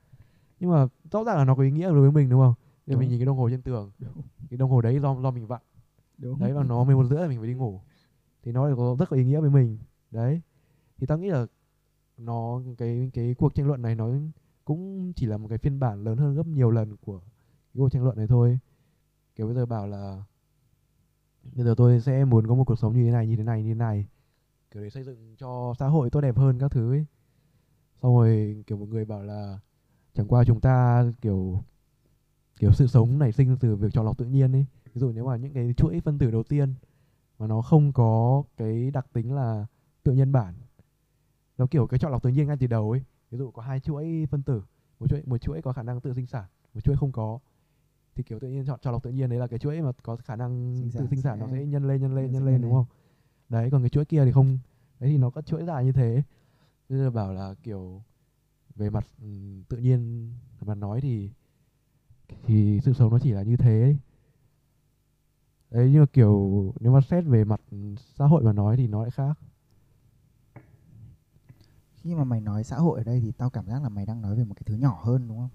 [0.60, 2.53] Nhưng mà rõ ràng là nó có ý nghĩa đối với mình đúng không?
[2.86, 4.21] Nên mình nhìn cái đồng hồ trên tường Đúng.
[4.49, 5.62] cái đồng hồ đấy do do mình vặn.
[6.17, 6.39] Đúng.
[6.39, 7.81] Đấy và nó 11 rưỡi là mình phải đi ngủ.
[8.43, 9.77] Thì nó có rất có ý nghĩa với mình.
[10.12, 10.41] Đấy.
[10.97, 11.45] Thì tao nghĩ là
[12.17, 14.10] nó cái cái cuộc tranh luận này nó
[14.65, 17.89] cũng chỉ là một cái phiên bản lớn hơn gấp nhiều lần của cái cuộc
[17.89, 18.60] tranh luận này thôi.
[19.36, 20.23] Kiểu bây giờ bảo là
[21.53, 23.63] bây giờ tôi sẽ muốn có một cuộc sống như thế này, như thế này,
[23.63, 24.08] như thế này.
[24.71, 27.05] Kiểu để xây dựng cho xã hội tốt đẹp hơn các thứ ấy.
[28.01, 29.60] Xong rồi, kiểu một người bảo là
[30.13, 31.63] chẳng qua chúng ta, kiểu
[32.60, 34.65] kiểu, sự sống nảy sinh từ việc chọn lọc tự nhiên ấy.
[34.93, 36.73] Ví dụ nếu mà những cái chuỗi phân tử đầu tiên
[37.39, 39.65] mà nó không có cái đặc tính là
[40.03, 40.53] tự nhân bản,
[41.58, 43.01] nó kiểu cái chọn lọc tự nhiên ngay từ đầu ấy.
[43.31, 44.63] Ví dụ có hai chuỗi phân tử,
[44.99, 47.39] một chuỗi một chuỗi có khả năng tự sinh sản, một chuỗi không có
[48.15, 50.15] thì kiểu tự nhiên chọn chọn lọc tự nhiên đấy là cái chuỗi mà có
[50.15, 52.62] khả năng Sinh tự sản sinh sản nó sẽ- nhân lên nhân lên nhân lên
[52.62, 52.86] đúng không?
[53.49, 54.58] Đấy còn cái chuỗi kia thì không.
[54.99, 56.23] Đấy thì nó có chuỗi dài như thế.
[56.89, 58.01] Bây giờ bảo là kiểu
[58.75, 61.30] về mặt ừm, tự nhiên mà nói thì
[62.45, 63.82] thì sự sống nó chỉ là như thế.
[63.82, 63.97] Ấy.
[65.71, 67.62] đấy nhưng mà kiểu nếu mà xét về mặt
[68.17, 69.39] xã hội mà nói thì nó lại khác.
[71.95, 74.21] Khi mà mày nói xã hội ở đây thì tao cảm giác là mày đang
[74.21, 75.49] nói về một cái thứ nhỏ hơn đúng không?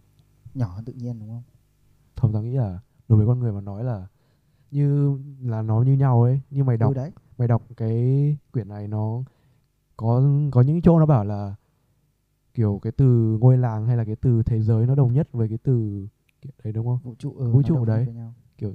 [0.55, 1.43] Nhỏ hơn tự nhiên đúng không
[2.21, 2.79] không tao nghĩ là
[3.09, 4.07] đối với con người mà nói là
[4.71, 8.69] như là nó như nhau ấy như mày đọc ừ đấy mày đọc cái quyển
[8.69, 9.23] này nó
[9.97, 11.55] có có những chỗ nó bảo là
[12.55, 15.49] kiểu cái từ ngôi làng hay là cái từ thế giới nó đồng nhất với
[15.49, 16.07] cái từ
[16.41, 18.07] kiểu đấy đúng không vũ trụ ừ, Vũ trụ đấy.
[18.15, 18.35] nhau.
[18.59, 18.75] kiểu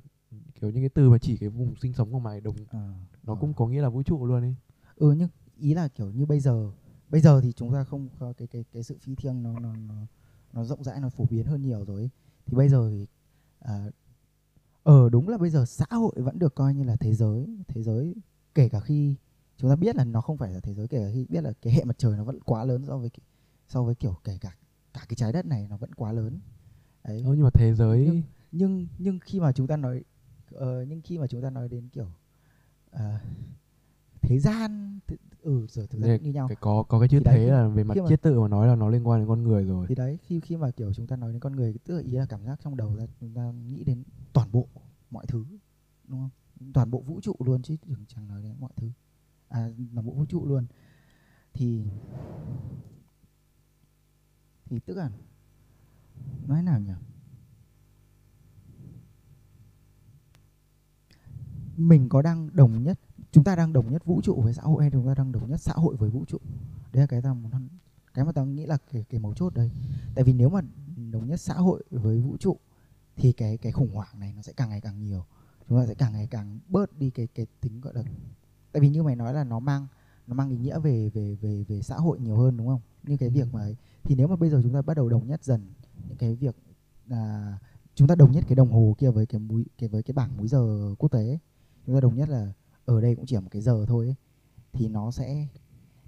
[0.72, 3.40] những cái từ mà chỉ cái vùng sinh sống của mày đồng Ờ, nó ờ.
[3.42, 4.56] cũng có nghĩa là vũ trụ luôn ấy
[4.96, 6.72] ừ nhưng ý là kiểu như bây giờ
[7.10, 9.96] bây giờ thì chúng ta không cái cái cái sự phi thiêng nó nó nó
[10.54, 12.10] nó rộng rãi nó phổ biến hơn nhiều rồi ấy.
[12.46, 13.08] thì bây giờ thì
[14.84, 17.84] ờ đúng là bây giờ xã hội vẫn được coi như là thế giới thế
[17.84, 18.16] giới
[18.56, 19.16] kể cả khi
[19.58, 21.54] chúng ta biết là nó không phải là thế giới kể cả khi biết là
[21.62, 23.10] cái hệ mặt trời nó vẫn quá lớn so với
[23.68, 24.56] so với kiểu kể cả
[24.94, 26.40] cả cái trái đất này nó vẫn quá lớn.
[27.04, 27.22] Đấy.
[27.26, 30.04] Ừ, nhưng mà thế giới Nhưng- nhưng nhưng khi mà chúng ta nói
[30.52, 32.08] ờ, nhưng khi mà chúng ta nói đến kiểu
[32.92, 33.20] ờ,
[34.22, 36.48] thế gian th- ừ rồi thực ra như nhau.
[36.48, 38.76] cái có có cái chữ Thì thế là về mặt chiết tự mà nói là
[38.76, 39.86] nó liên quan đến con người rồi.
[39.90, 42.12] Thì đấy khi khi mà kiểu chúng ta nói đến con người tức là ý
[42.12, 44.04] là cảm giác trong đầu ra chúng ta nghĩ đến
[44.34, 44.68] toàn bộ
[45.10, 45.46] mọi thứ
[46.08, 46.30] đúng không?
[46.74, 48.92] Toàn bộ vũ trụ luôn chứ đừng chẳng nói đến mọi thứ.
[49.50, 50.66] À toàn bộ vũ trụ luôn.
[51.54, 51.84] Thì
[54.66, 55.10] thì tức là
[56.48, 56.94] nói nào nhỉ?
[61.78, 63.00] Mình có đang đồng nhất
[63.36, 65.50] chúng ta đang đồng nhất vũ trụ với xã hội hay chúng ta đang đồng
[65.50, 66.38] nhất xã hội với vũ trụ
[66.94, 67.52] đấy là cái ta muốn
[68.14, 69.72] cái mà tao nghĩ là cái cái mấu chốt đây
[70.16, 70.62] tại vì nếu mà
[71.12, 72.58] đồng nhất xã hội với vũ trụ
[73.16, 75.26] thì cái cái khủng hoảng này nó sẽ càng ngày càng nhiều
[75.70, 78.04] chúng ta sẽ càng ngày càng bớt đi cái cái tính, gọi là,
[78.72, 79.88] tại vì như mày nói là nó mang
[80.28, 83.18] nó mang ý nghĩa về về về về xã hội nhiều hơn, đúng không như
[83.18, 83.76] cái việc mà ấy.
[84.04, 85.62] thì nếu mà bây giờ chúng ta bắt đầu đồng nhất dần,
[86.08, 86.56] những cái việc
[87.08, 87.58] là
[87.96, 90.38] chúng ta đồng nhất cái đồng hồ kia với cái múi cái, với cái bảng
[90.38, 91.40] múi giờ quốc tế ấy.
[91.86, 92.54] chúng ta đồng nhất là
[92.86, 94.16] ở đây cũng chỉ là một cái giờ thôi ấy.
[94.74, 95.48] thì nó sẽ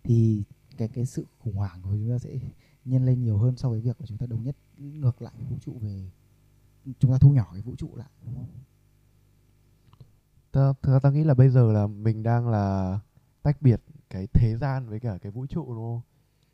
[0.04, 0.44] thì
[0.78, 2.40] cái cái sự khủng hoảng của chúng ta sẽ
[2.86, 5.58] nhân lên nhiều hơn so với việc là chúng ta đồng nhất ngược lại vũ
[5.62, 6.10] trụ về
[7.00, 8.48] chúng ta thu nhỏ cái vũ trụ lại đúng không?
[10.52, 13.00] ta thực ra ta nghĩ là bây giờ là mình đang là
[13.44, 16.02] tách biệt cái thế gian với cả cái vũ trụ đúng không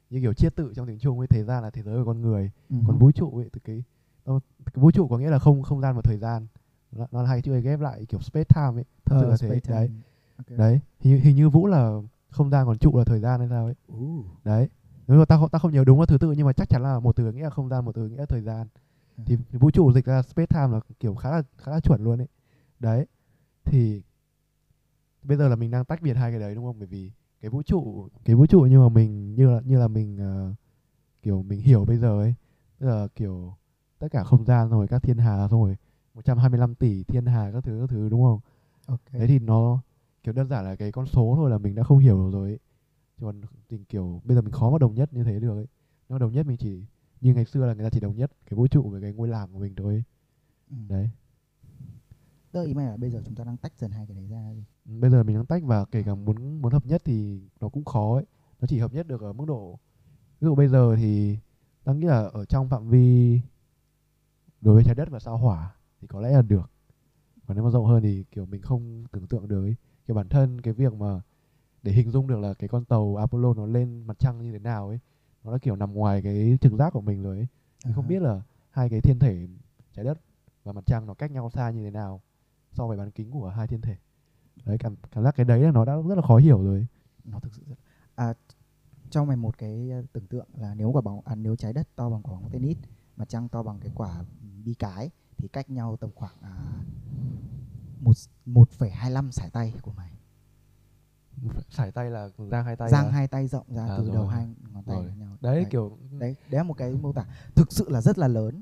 [0.10, 2.22] như kiểu chiết tự trong tiếng trung ấy thế gian là thế giới của con
[2.22, 2.76] người Ừ.
[2.88, 3.84] còn vũ trụ ấy thì cái,
[4.26, 4.36] cái
[4.76, 6.48] vũ trụ có nghĩa là không không gian và thời gian
[6.92, 9.38] nó, nó là hai chữ ghép lại kiểu space time ấy thật sự Ờ, là
[9.38, 9.90] thế space đấy
[10.38, 10.46] time.
[10.58, 10.58] Ok.
[10.58, 11.92] đấy hình, như- hình như vũ là
[12.30, 14.24] không gian còn trụ là thời gian hay sao ấy Ú.
[14.44, 14.70] đấy
[15.08, 16.84] nếu mà ta không ta không nhớ đúng là thứ tự nhưng mà chắc chắn
[16.84, 18.68] là một từ nghĩa là không gian một từ nghĩa là thời gian
[19.18, 19.24] Ừ.
[19.28, 22.22] thì, vũ trụ dịch ra space time là kiểu khá là khá là chuẩn luôn
[22.22, 22.28] ấy
[22.80, 23.06] đấy
[23.66, 24.02] thì
[25.24, 27.50] bây giờ là mình đang tách biệt hai cái đấy đúng không bởi vì cái
[27.50, 30.54] vũ trụ cái vũ trụ nhưng mà mình như là như là mình ờ,
[31.22, 32.36] kiểu mình hiểu bây giờ ấy
[32.80, 33.54] tức là kiểu
[34.00, 35.76] tất cả không gian rồi các thiên hà rồi
[36.14, 38.40] 125 tỷ thiên hà các thứ các thứ đúng không
[38.88, 39.80] ok đấy thì nó
[40.24, 42.60] kiểu đơn giản là cái con số thôi là mình đã không hiểu rồi ấy.
[43.22, 45.68] Còn tình kiểu bây giờ mình khó mà đồng nhất như thế được ấy
[46.10, 46.86] mà đồng nhất mình chỉ
[47.22, 49.28] như ngày xưa là người ta chỉ đồng nhất cái vũ trụ với cái ngôi
[49.28, 50.04] làng của mình thôi ấy.
[50.70, 50.76] ừ.
[50.90, 51.10] đấy
[52.52, 54.28] tức là ý mày là bây giờ chúng ta đang tách dần hai cái đấy
[54.28, 57.02] ra đi Ừ, bây giờ mình đang tách và kể cả muốn muốn hợp nhất
[57.06, 58.26] thì nó cũng khó ấy
[58.60, 59.80] nó chỉ hợp nhất được ở mức độ
[60.42, 61.38] ví dụ bây giờ thì
[61.84, 63.42] ta nghĩ là ở trong phạm vi
[64.62, 66.72] đối với trái đất và sao hỏa thì có lẽ là được
[67.48, 69.76] còn nếu mà rộng hơn thì kiểu mình không tưởng tượng được ấy
[70.08, 71.22] kiểu bản thân cái việc mà
[71.84, 74.60] để hình dung được là cái con tàu Apollo nó lên mặt trăng như thế
[74.60, 75.00] nào ấy
[75.44, 77.48] nó đã kiểu nằm ngoài cái trực giác của mình rồi ấy.
[77.86, 78.08] Mình không À.
[78.08, 79.48] biết là hai cái thiên thể
[79.94, 80.18] trái đất
[80.64, 82.22] và mặt trăng nó cách nhau xa như thế nào
[82.72, 83.96] so với bán kính của hai thiên thể.
[84.66, 86.88] Đấy cảm cảm giác cái đấy là nó đã rất là khó hiểu rồi
[87.24, 87.76] nó thực sự rất
[88.16, 88.34] à
[89.10, 91.88] cho mày một cái ờ, tưởng tượng là nếu quả bóng à, nếu trái đất
[91.96, 92.78] to bằng quả bóng tennis
[93.18, 94.24] mặt trăng to bằng cái quả
[94.66, 96.84] bi cái thì cách nhau tầm khoảng à,
[98.04, 98.14] một
[98.46, 100.10] một phẩy hai lăm sải tay của mày.
[101.70, 104.14] Sải tay là giang hai tay giang là- hai tay rộng ra À, từ rồi,
[104.16, 105.38] đầu hai ngón tay với nhau.
[105.42, 108.62] Đấy kiểu đấy đấy là một cái mô tả thực sự là rất là lớn.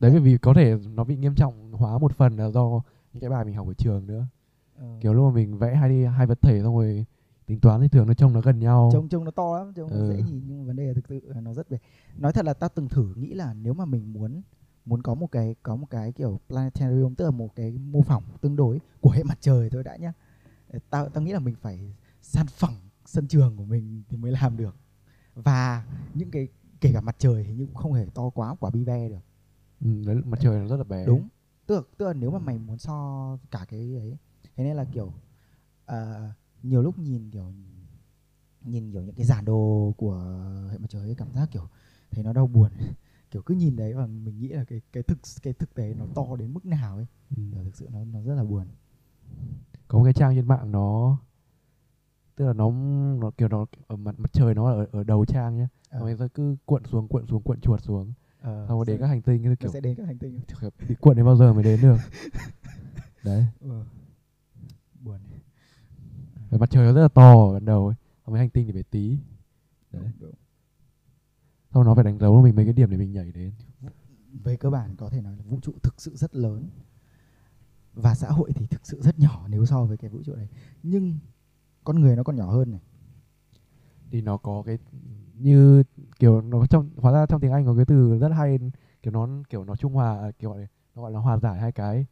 [0.00, 2.80] Đấy bởi vì có thể nó bị nghiêm trọng hóa một phần là do
[3.12, 4.26] những cái bài mình học ở trường nữa.
[4.78, 7.06] Ờ, kiểu lúc mà mình vẽ hai đi hai vật thể xong rồi
[7.46, 8.90] tính toán thì thường nó trông nó gần nhau.
[8.92, 10.08] Trông trông nó to lắm trông nó Ừ.
[10.08, 11.78] dễ nhìn nhưng mà vấn đề là thực sự là nó rất bề.
[12.18, 14.42] Nói thật là tao từng thử nghĩ là nếu mà mình muốn
[14.88, 18.24] muốn có một cái có một cái kiểu planetarium tức là một cái mô phỏng
[18.40, 20.12] tương đối của hệ mặt trời thôi đã nhá.
[20.90, 22.74] Tao tao nghĩ là mình phải san phẳng
[23.06, 24.76] sân trường của mình thì mới làm được.
[25.34, 26.48] Và những cái
[26.80, 29.24] kể cả mặt trời thì cũng không hề to quá quả bi ve được.
[29.80, 31.06] Ừ, đấy mặt trời nó rất là bé.
[31.06, 31.28] Đúng.
[31.66, 34.16] Tức là, tức là nếu mà mày muốn so cả cái ấy
[34.56, 35.12] thế nên là kiểu
[35.86, 37.52] à, nhiều lúc nhìn kiểu
[38.64, 40.18] nhìn kiểu những cái giản đồ của
[40.70, 41.68] hệ mặt trời ấy, cảm giác kiểu
[42.10, 42.70] thấy nó đau buồn
[43.30, 46.04] kiểu cứ nhìn đấy và mình nghĩ là cái cái thực cái thực tế nó
[46.14, 47.06] to đến mức nào ấy.
[47.36, 47.42] Ừ.
[47.52, 48.66] kiểu thực sự nó nó rất là buồn.
[49.88, 51.18] Có một cái trang trên mạng nó
[52.36, 52.70] tức là nó
[53.20, 55.68] nó kiểu nó ở mặt mặt trời nó ở ở đầu trang nhá.
[55.90, 55.98] Ờ.
[55.98, 58.12] xong rồi nó cứ cuộn xuống cuộn xuống cuộn chuột xuống.
[58.40, 60.40] Ờ, xong rồi đến các hành tinh cái nó kiểu sẽ đến các hành tinh.
[60.88, 61.96] Bị cuộn đến bao giờ mới đến được?
[63.24, 63.46] Đấy.
[63.60, 63.84] Ừ.
[65.00, 65.18] buồn.
[66.50, 67.94] Mặt trời nó rất là to ở ban đầu ấy.
[68.24, 69.18] Còn mấy hành tinh thì phải tí.
[69.92, 70.02] Đấy.
[70.02, 70.34] đúng, đúng.
[71.74, 73.52] Xong nó phải đánh dấu cho mình mấy cái điểm để mình nhảy đến.
[74.44, 76.68] Về cơ bản có thể nói là vũ trụ thực sự rất lớn.
[77.94, 80.48] Và xã hội thì thực sự rất nhỏ nếu so với cái vũ trụ này
[80.82, 81.18] nhưng
[81.84, 82.80] con người nó còn nhỏ hơn này.
[84.10, 84.78] Thì nó có cái
[85.34, 85.82] như
[86.18, 88.58] kiểu nó trong hóa ra trong tiếng Anh có cái từ rất hay
[89.02, 91.72] kiểu nó kiểu nó trung hòa kiểu gọi là, nó gọi là hòa giải hai
[91.72, 92.06] cái.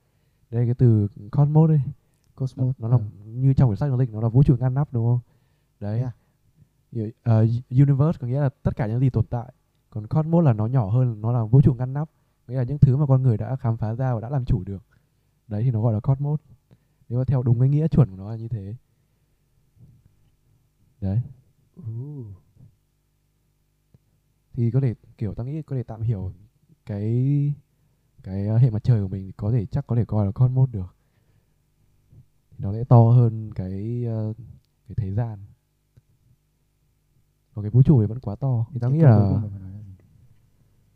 [0.51, 1.81] Đây cái từ cosmos đây.
[2.35, 3.03] Cosmos nó là ờ.
[3.25, 5.21] như trong quyển sách nó dịch nó là vũ trụ ngăn nắp đúng không?
[5.81, 6.01] Đấy.
[6.01, 6.11] Thế
[7.23, 9.53] ờ, universe có nghĩa là tất cả những gì tồn tại.
[9.91, 12.11] Còn cosmos là nó nhỏ hơn nó là vũ trụ ngăn nắp.
[12.49, 14.65] Nghĩa là những thứ mà con người đã khám phá ra và đã làm chủ
[14.65, 14.83] được.
[15.49, 16.41] Đấy thì nó gọi là cosmos
[17.09, 18.75] nếu mà theo đúng cái nghĩa chuẩn của nó là như thế.
[21.01, 21.21] Đấy.
[24.53, 26.33] Thì có thể kiểu ta nghĩ có thể tạm hiểu
[26.87, 27.55] cái
[28.23, 30.71] cái ờ, hệ mặt trời của mình có thể chắc có thể coi là cosmos
[30.71, 30.97] được.
[32.59, 34.33] Nó sẽ to hơn cái ờ,
[34.89, 35.39] cái thế gian
[37.57, 38.67] còn cái vũ trụ thì vẫn quá to.
[38.73, 39.41] Thì tao nghĩ là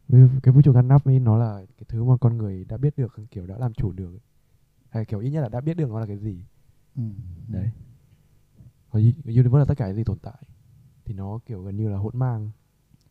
[0.08, 2.76] cái, cái vũ trụ ngăn nắp ấy nó là cái thứ mà con người đã
[2.76, 4.20] biết được kiểu đã làm chủ được ấy.
[4.90, 6.44] hay kiểu ít nhất là đã biết được nó là cái gì.
[6.96, 7.02] Ừ.
[7.48, 7.70] đấy.
[8.90, 10.42] Còn universe là tất cả cái gì tồn tại.
[11.04, 12.50] Thì nó kiểu gần như là hỗn mang.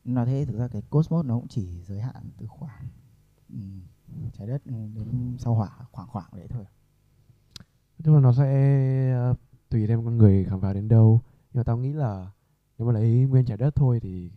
[0.05, 2.87] Nói thế thực ra cái cosmos nó cũng chỉ giới hạn từ khoảng
[3.49, 3.59] ừ,
[4.33, 6.65] trái đất đến sao hỏa khoảng khoảng đấy thôi.
[8.03, 9.33] Chung là nó sẽ ờ,
[9.69, 11.21] tùy theo con người khám phá đến đâu.
[11.53, 12.31] Nhưng mà tao nghĩ là
[12.79, 14.31] nếu mà lấy nguyên trái đất thôi thì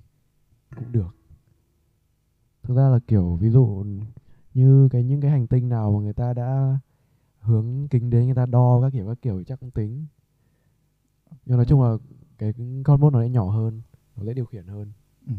[0.77, 1.17] cũng được
[2.63, 3.85] thực ra là kiểu ví dụ
[4.55, 6.79] như cái những cái hành tinh nào mà người ta đã
[7.41, 10.07] hướng kính đến người ta đo các kiểu các kiểu chắc cũng tính
[11.47, 11.97] nhưng nói chung là
[12.39, 12.53] cái
[12.85, 13.83] con bốt nó sẽ nhỏ hơn
[14.17, 14.93] nó dễ điều khiển hơn
[15.27, 15.35] ừ.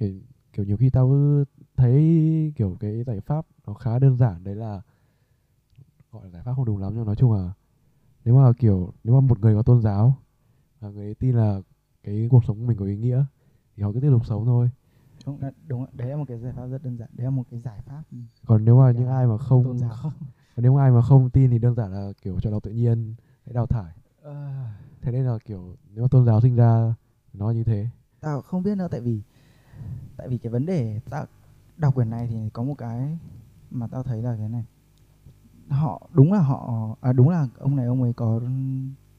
[0.00, 0.20] kiểu,
[0.52, 1.44] kiểu nhiều khi tao cứ
[1.76, 4.82] thấy kiểu cái giải pháp nó khá đơn giản đấy là
[6.10, 7.52] gọi là giải pháp không đúng lắm nhưng nói chung là
[8.28, 10.18] nếu mà kiểu nếu mà một người có tôn giáo
[10.80, 11.60] và người ấy tin là
[12.02, 13.24] cái cuộc sống của mình có ý nghĩa
[13.76, 14.70] thì họ cứ tiếp tục sống thôi.
[15.26, 17.08] Đúng đúng đấy là một cái giải pháp rất đơn giản.
[17.12, 18.02] Đấy là một cái giải pháp
[18.46, 19.96] còn nếu mà những ai mà không tôn giáo.
[20.56, 22.70] còn nếu mà ai mà không tin thì đơn giản là kiểu chọn lọc tự
[22.70, 23.14] nhiên
[23.46, 23.92] hãy đào thải.
[24.22, 24.66] Ờ,
[25.00, 26.94] thế nên là kiểu nếu mà tôn giáo sinh ra
[27.32, 27.86] nó như thế.
[28.20, 29.22] Tao không biết nữa tại vì
[30.16, 31.26] tại vì cái vấn đề tao
[31.76, 33.18] đọc quyển này thì có một cái
[33.70, 34.64] mà tao thấy là thế này
[35.68, 38.40] họ đúng là họ à, đúng là ông này ông ấy có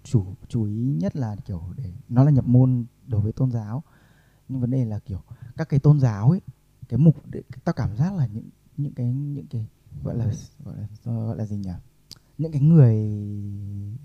[0.04, 3.84] chủ chú ý nhất là kiểu để nó là nhập môn đối với tôn giáo.
[4.50, 5.22] Nhưng vấn đề là kiểu
[5.58, 6.42] các cái tôn giáo ấy
[6.90, 9.66] cái mục để, tao cảm giác là những những cái những cái
[10.04, 10.26] gọi là
[10.66, 11.72] gọi là gọi là gì nhỉ?
[12.38, 12.96] Những cái người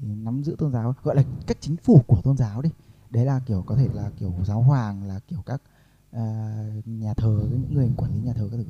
[0.00, 2.70] nắm giữ tôn giáo gọi là các chính phủ của tôn giáo đi.
[3.10, 5.62] Đấy là kiểu có thể là kiểu giáo hoàng là kiểu các
[6.16, 8.64] uh, nhà thờ những người quản lý nhà thờ các thứ.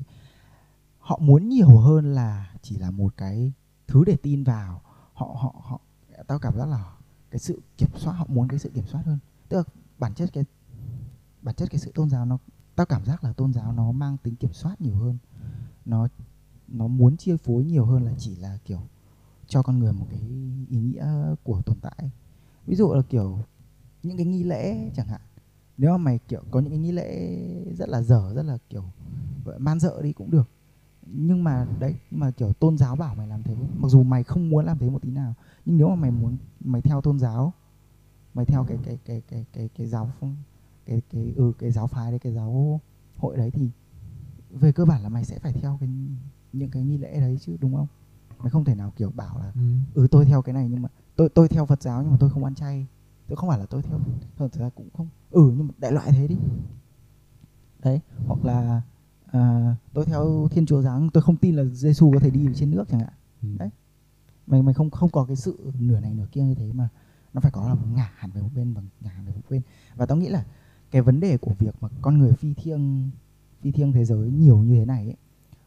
[0.99, 3.53] Họ muốn nhiều hơn là chỉ là một cái
[3.87, 4.81] thứ để tin vào,
[5.13, 5.81] họ họ họ,
[6.27, 6.97] tao cảm giác là
[7.31, 9.19] cái sự kiểm soát, họ muốn cái sự kiểm soát hơn.
[9.49, 9.65] Tức là
[9.99, 10.45] bản chất cái,
[11.43, 12.39] bản chất cái sự tôn giáo nó,
[12.75, 15.19] tao cảm giác là tôn giáo nó mang tính kiểm soát nhiều hơn.
[15.85, 16.09] Nó
[16.69, 18.81] nó muốn chia phối nhiều hơn là chỉ là kiểu
[19.47, 20.21] cho con người một cái
[20.69, 22.11] ý nghĩa của tồn tại.
[22.67, 23.39] Ví dụ là kiểu
[24.03, 25.21] những cái nghi lễ chẳng hạn.
[25.79, 27.39] Nếu mà mày kiểu có những cái nghi lễ
[27.79, 28.85] rất là dở, rất là kiểu
[29.59, 30.51] man dợ đi cũng được
[31.07, 34.51] nhưng mà đấy mà kiểu tôn giáo bảo mày làm thế mặc dù mày không
[34.51, 37.53] muốn làm thế một tí nào nhưng nếu mà mày muốn mày theo tôn giáo
[38.35, 40.37] mày theo cái cái cái cái cái cái giáo phong
[40.87, 42.81] cái cái ừ cái giáo phái đấy cái giáo
[43.17, 43.71] hội đấy thì
[44.51, 45.89] về cơ bản là mày sẽ phải theo cái
[46.53, 47.87] những cái nghi lễ đấy chứ đúng không?
[48.39, 49.53] Mày không thể nào kiểu bảo là
[49.95, 50.07] ừ.
[50.11, 52.45] Tôi theo cái này nhưng mà tôi tôi theo Phật giáo nhưng mà tôi không
[52.45, 52.87] ăn chay.
[53.29, 54.01] Tôi không phải là tôi theo
[54.39, 55.09] thật ra cũng không.
[55.31, 56.37] Ừ nhưng mà đại loại thế đi.
[57.83, 58.83] Đấy hoặc là
[59.35, 62.71] à, tôi theo Thiên Chúa giáo tôi không tin là Giêsu có thể đi trên
[62.71, 63.13] nước chẳng hạn.
[63.43, 63.49] Ừ.
[63.59, 63.69] đấy.
[64.47, 66.89] Mày mày không không có cái sự nửa này nửa kia như thế mà
[67.35, 69.63] nó phải có là ngả hẳn về một bên và ngả hẳn về một bên.
[69.97, 70.45] Và tao nghĩ là
[70.91, 73.11] cái vấn đề của việc mà con người phi thiêng
[73.61, 75.17] phi thiêng thế giới nhiều như thế này ấy,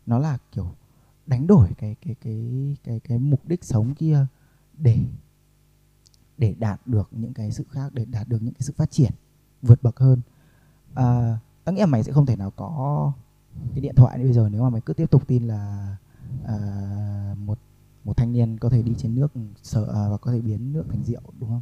[0.05, 0.75] nó là kiểu
[1.25, 4.25] đánh đổi cái cái cái cái cái mục đích sống kia
[4.77, 4.99] để
[6.37, 9.11] để đạt được những cái sự khác để đạt được những cái sự phát triển
[9.61, 10.21] vượt bậc hơn.
[10.93, 13.13] À, tao nghĩ là mày sẽ không thể nào có
[13.73, 15.95] cái điện thoại bây giờ nếu mà mày cứ tiếp tục tin là
[16.45, 16.55] à,
[17.45, 17.59] một
[18.03, 19.31] một thanh niên có thể đi trên nước
[19.63, 21.61] sợ à, và có thể biến nước thành rượu đúng không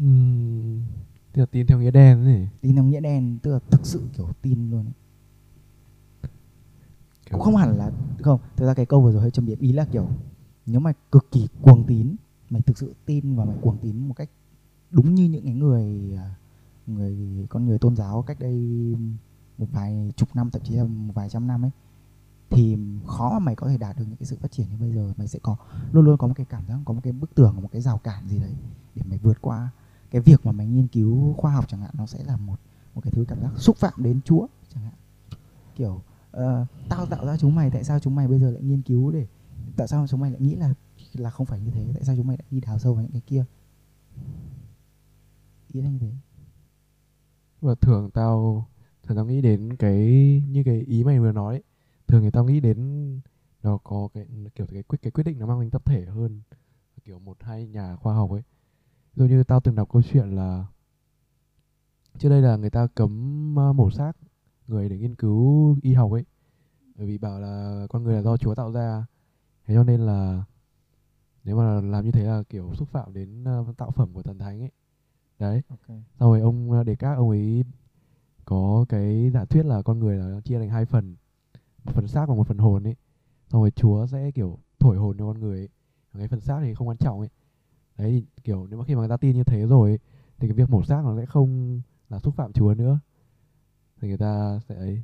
[0.00, 0.80] Ừm,
[1.32, 4.02] tức là tin theo nghĩa đen ấy tin theo nghĩa đen tức là thực sự
[4.16, 4.92] kiểu tin luôn ấy.
[7.26, 7.90] Kiểu- cũng không hẳn là
[8.22, 10.08] không thực ra cái câu vừa rồi hơi châm điểm ý là kiểu
[10.66, 12.16] nếu mà cực kỳ cuồng tín
[12.50, 14.30] mày thực sự tin và mày cuồng tín một cách
[14.90, 16.34] đúng như những cái người à,
[16.86, 17.16] người
[17.48, 18.94] con người tôn giáo cách đây
[19.58, 21.70] một vài chục năm thậm chí là một vài trăm năm ấy
[22.50, 24.92] thì khó mà mày có thể đạt được những cái sự phát triển như bây
[24.92, 25.12] giờ.
[25.16, 25.56] Mày sẽ có
[25.92, 27.98] luôn luôn có một cái cảm giác có một cái bức tường một cái rào
[27.98, 28.54] cản gì đấy
[28.94, 29.70] để mày vượt qua.
[30.10, 32.60] Cái việc mà mày nghiên cứu khoa học chẳng hạn nó sẽ là một
[32.94, 34.94] một cái thứ cảm giác xúc phạm đến Chúa chẳng hạn.
[35.76, 36.02] Kiểu
[36.36, 36.42] uh,
[36.88, 39.26] tao tạo ra chúng mày tại sao chúng mày bây giờ lại nghiên cứu để
[39.76, 40.74] tại sao chúng mày lại nghĩ là
[41.12, 41.86] là không phải như thế?
[41.94, 43.44] Tại sao chúng mày lại đi đào sâu vào những cái kia?
[45.72, 46.12] Ý là như thế.
[47.60, 48.66] Và thường tao
[49.08, 49.96] thường tao nghĩ đến cái
[50.48, 51.62] như cái ý mày vừa nói ấy.
[52.06, 53.20] thường thì tao nghĩ đến
[53.62, 56.40] nó có cái kiểu cái quyết cái quyết định nó mang tính tập thể hơn
[57.04, 58.42] kiểu một hai nhà khoa học ấy.
[59.14, 60.66] Dụ như tao từng đọc câu chuyện là
[62.18, 64.12] trước đây là người ta cấm mổ xác
[64.66, 66.24] người để nghiên cứu y học ấy
[66.94, 69.06] bởi vì bảo là con người là do Chúa tạo ra.
[69.66, 70.44] Thế cho nên là
[71.44, 73.44] nếu mà làm như thế là kiểu xúc phạm đến
[73.76, 74.70] tạo phẩm của thần thánh ấy.
[75.38, 75.62] Đấy.
[75.68, 75.96] Ok.
[76.18, 77.64] Sau rồi ông ờ, Descartes ông ấy
[78.48, 81.16] có cái giả thuyết là con người là chia thành hai phần
[81.84, 82.96] một phần xác và một phần hồn ấy.
[83.48, 85.68] Xong rồi Chúa sẽ kiểu thổi hồn cho con người ấy.
[86.18, 87.28] cái phần xác thì không quan trọng ấy.
[87.98, 89.98] Đấy thì kiểu nếu mà khi mà người ta tin như thế rồi ấy,
[90.38, 93.00] thì cái việc mổ xác nó sẽ không là xúc phạm chúa nữa.
[94.00, 95.02] Thì người ta sẽ ấy.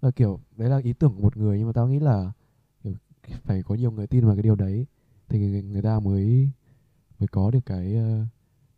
[0.00, 2.32] Là kiểu đấy là ý tưởng của một người nhưng mà tao nghĩ là
[2.82, 2.92] kiểu,
[3.42, 4.86] phải có nhiều người tin vào cái điều đấy
[5.28, 6.50] thì người, người ta mới
[7.18, 8.24] mới có được cái ờ,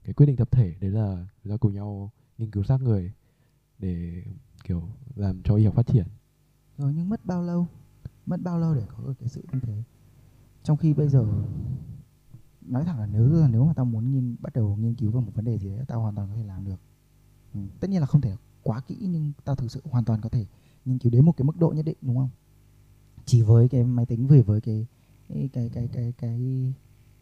[0.05, 0.75] cái quyết định tập thể.
[0.81, 3.13] Đấy là người ta cùng nhau nghiên cứu xác người
[3.79, 4.23] để
[4.65, 6.07] kiểu làm cho y học phát triển.
[6.79, 7.67] Rồi nhưng mất bao lâu?
[8.27, 9.83] Mất bao lâu để có được cái sự như thế?
[10.63, 11.27] Trong khi bây giờ
[12.61, 15.21] nói thẳng là nếu là nếu mà tao muốn nghiên bắt đầu nghiên cứu về
[15.21, 16.81] một vấn đề gì đấy tao hoàn toàn có thể làm được.
[17.55, 17.61] Ừ.
[17.81, 20.47] tất nhiên là không thể quá kỹ nhưng tao thực sự hoàn toàn có thể
[20.85, 22.31] nghiên cứu đến một cái mức độ nhất định đúng không?
[23.25, 24.87] Chỉ với cái máy tính về với cái
[25.29, 26.73] cái cái cái cái, cái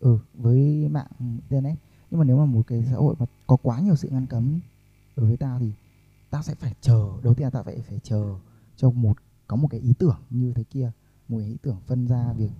[0.00, 1.78] ừ với mạng internet.
[2.10, 4.60] Nhưng mà nếu mà một cái xã hội mà có quá nhiều sự ngăn cấm
[5.16, 5.72] đối với tao thì
[6.32, 8.38] tao sẽ phải chờ đầu tiên là tao phải phải chờ
[8.76, 9.16] cho một
[9.46, 10.92] có một cái ý tưởng như thế kia
[11.28, 12.50] một ý tưởng phân ra việc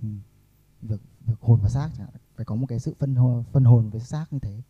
[0.81, 2.21] việc việc hồn và xác chẳng hạn.
[2.35, 4.61] phải có một cái sự phân hồn, phân hồn với xác như thế.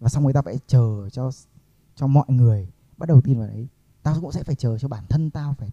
[0.00, 1.30] Và xong người ta phải chờ cho
[1.94, 3.68] cho mọi người bắt đầu tin vào đấy.
[4.02, 5.70] Tao cũng sẽ phải chờ cho bản thân tao phải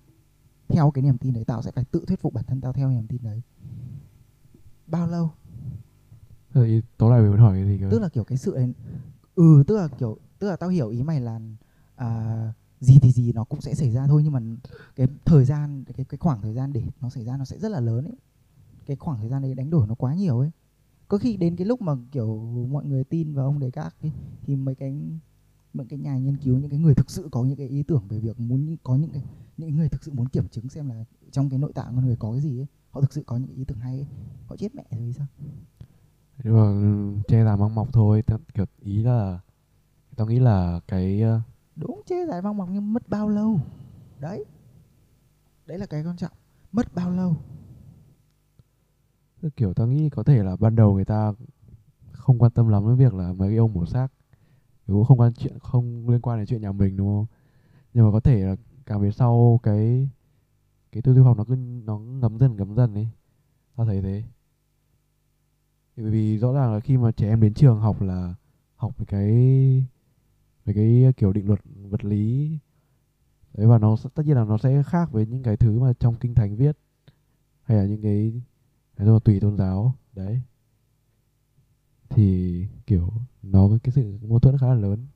[0.68, 2.90] theo cái niềm tin đấy tao sẽ phải tự thuyết phục bản thân tao theo
[2.90, 3.42] niềm tin đấy.
[4.88, 5.32] Bao lâu?
[6.54, 7.88] Thì tối nay mày muốn hỏi cái gì cơ?
[7.92, 8.74] Tức là kiểu cái sự ấy,
[9.36, 11.40] ừ tức là kiểu tức là tao hiểu ý mày là
[11.96, 14.24] à, gì thì gì nó cũng sẽ xảy ra thôi.
[14.24, 14.42] Nhưng mà
[14.96, 17.70] cái thời gian cái cái khoảng thời gian để nó xảy ra nó sẽ rất
[17.70, 18.16] là lớn ấy.
[18.86, 20.52] Cái khoảng thời gian đấy đánh đổi nó quá nhiều ấy.
[21.08, 22.40] Có khi đến cái lúc mà kiểu
[22.72, 24.12] mọi người tin vào ông đấy các ấy,
[24.46, 24.94] thì mấy cái
[25.74, 28.04] những cái nhà nghiên cứu những cái người thực sự có những cái ý tưởng
[28.10, 29.24] về việc muốn có những cái
[29.58, 32.16] những người thực sự muốn kiểm chứng xem là trong cái nội tạng con người
[32.16, 34.08] có cái gì ấy họ thực sự có những ý tưởng hay ấy.
[34.48, 35.28] họ chết mẹ rồi sao?
[36.44, 38.22] Nhưng mà ừ, che làm ăn mọc thôi.
[38.22, 39.40] Tao- kiểu ý là
[40.16, 41.24] tao nghĩ là cái
[41.76, 43.60] đúng chế giải vong mọc nhưng mất bao lâu?
[44.20, 44.46] Đấy.
[45.66, 46.32] Đấy là cái quan trọng.
[46.72, 47.36] Mất bao lâu?
[49.56, 51.34] Kiểu tao nghĩ có thể là ban đầu người ta
[52.12, 54.08] không quan tâm lắm với việc là mấy cái ông mổ xác.
[54.88, 57.26] Cũng không quan chuyện, không liên quan đến chuyện nhà mình, đúng không?
[57.94, 58.56] Nhưng mà có thể là
[58.86, 60.10] càng về sau cái
[60.92, 61.56] cái tư duy học nó cứ,
[61.86, 63.08] nó ngấm dần ngấm dần ấy.
[63.76, 64.24] Tao thấy thế.
[65.98, 68.34] Bởi vì rõ ràng là khi mà trẻ em đến trường học là
[68.76, 69.86] học cái
[70.66, 72.58] về cái ờ, kiểu, định luật vật lý.
[73.54, 76.16] Đấy, và nó tất nhiên là nó sẽ khác với những cái thứ mà trong
[76.16, 76.78] kinh thánh viết.
[77.64, 78.42] Hay là những cái
[78.96, 79.96] cái là tùy tôn giáo.
[80.14, 80.42] Đấy.
[82.10, 85.08] Thì, kiểu, nó có cái sự mâu thuẫn khá là lớn.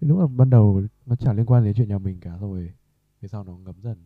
[0.00, 2.72] Đúng là ban đầu nó chẳng liên quan đến chuyện nhà mình cả rồi
[3.20, 4.04] về sau nó ngấm dần.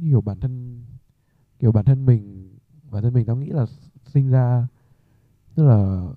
[0.00, 0.82] Kiểu bản thân,
[1.58, 2.50] kiểu bản thân mình,
[2.90, 3.66] bản thân mình tao nghĩ là
[4.10, 4.66] sinh ra
[5.54, 6.08] tức là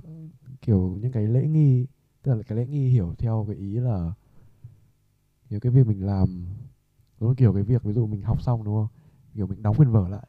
[0.61, 1.85] kiểu những cái lễ nghi
[2.21, 4.11] tức là cái lễ nghi hiểu theo cái ý là
[5.49, 6.45] nhiều cái việc mình làm
[7.19, 8.87] đúng là kiểu cái việc ví dụ mình học xong đúng không?
[9.35, 10.27] Kiểu mình đóng quyển vở lại.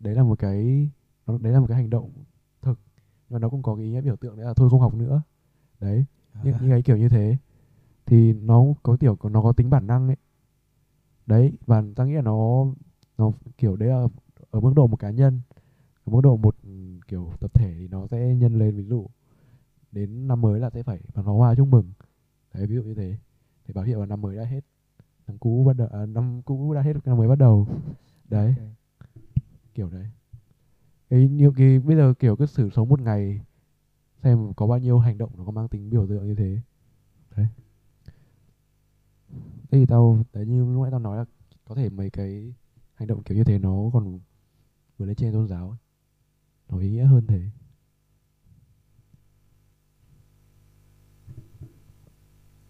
[0.00, 0.88] Đấy là một cái
[1.26, 2.10] nó, đấy là một cái hành động
[2.62, 2.78] thực
[3.28, 4.94] nhưng mà nó cũng có cái ý nghĩa biểu tượng đấy là thôi không học
[4.94, 5.22] nữa.
[5.80, 6.04] Đấy
[6.42, 7.36] những, những cái kiểu như thế.
[8.06, 10.16] Thì nó có kiểu nó có tính bản năng ấy.
[11.26, 12.66] Đấy và ta nghĩ là nó
[13.18, 14.06] nó kiểu đấy là
[14.50, 15.40] ở mức độ một cá nhân
[16.10, 16.70] mức độ một ừ,
[17.08, 19.06] kiểu tập thể thì nó sẽ nhân lên ví dụ
[19.92, 21.92] đến năm mới là sẽ phải bắn pháo hoa chúc mừng.
[22.54, 23.16] Đấy ví dụ như thế.
[23.66, 24.60] Để báo hiệu là năm mới đã hết.
[25.26, 27.68] Năm cũ bắt đầu à, năm cũ đã hết năm mới bắt đầu.
[28.28, 28.54] Đấy.
[28.58, 29.08] Ok.
[29.74, 30.06] kiểu đấy.
[31.10, 33.40] Cái nhiều cái bây giờ kiểu cứ xử sống một ngày
[34.22, 36.60] xem có bao nhiêu hành động nó có mang tính biểu tượng như thế.
[37.36, 37.46] Đấy.
[39.70, 41.24] Thế thì tao đấy như lúc nãy tao nói là
[41.64, 42.54] có thể mấy cái
[42.94, 44.20] hành động kiểu như thế nó còn
[44.98, 45.78] vừa lên trên tôn giáo ấy
[46.70, 47.50] nó ý nghĩa hơn thế.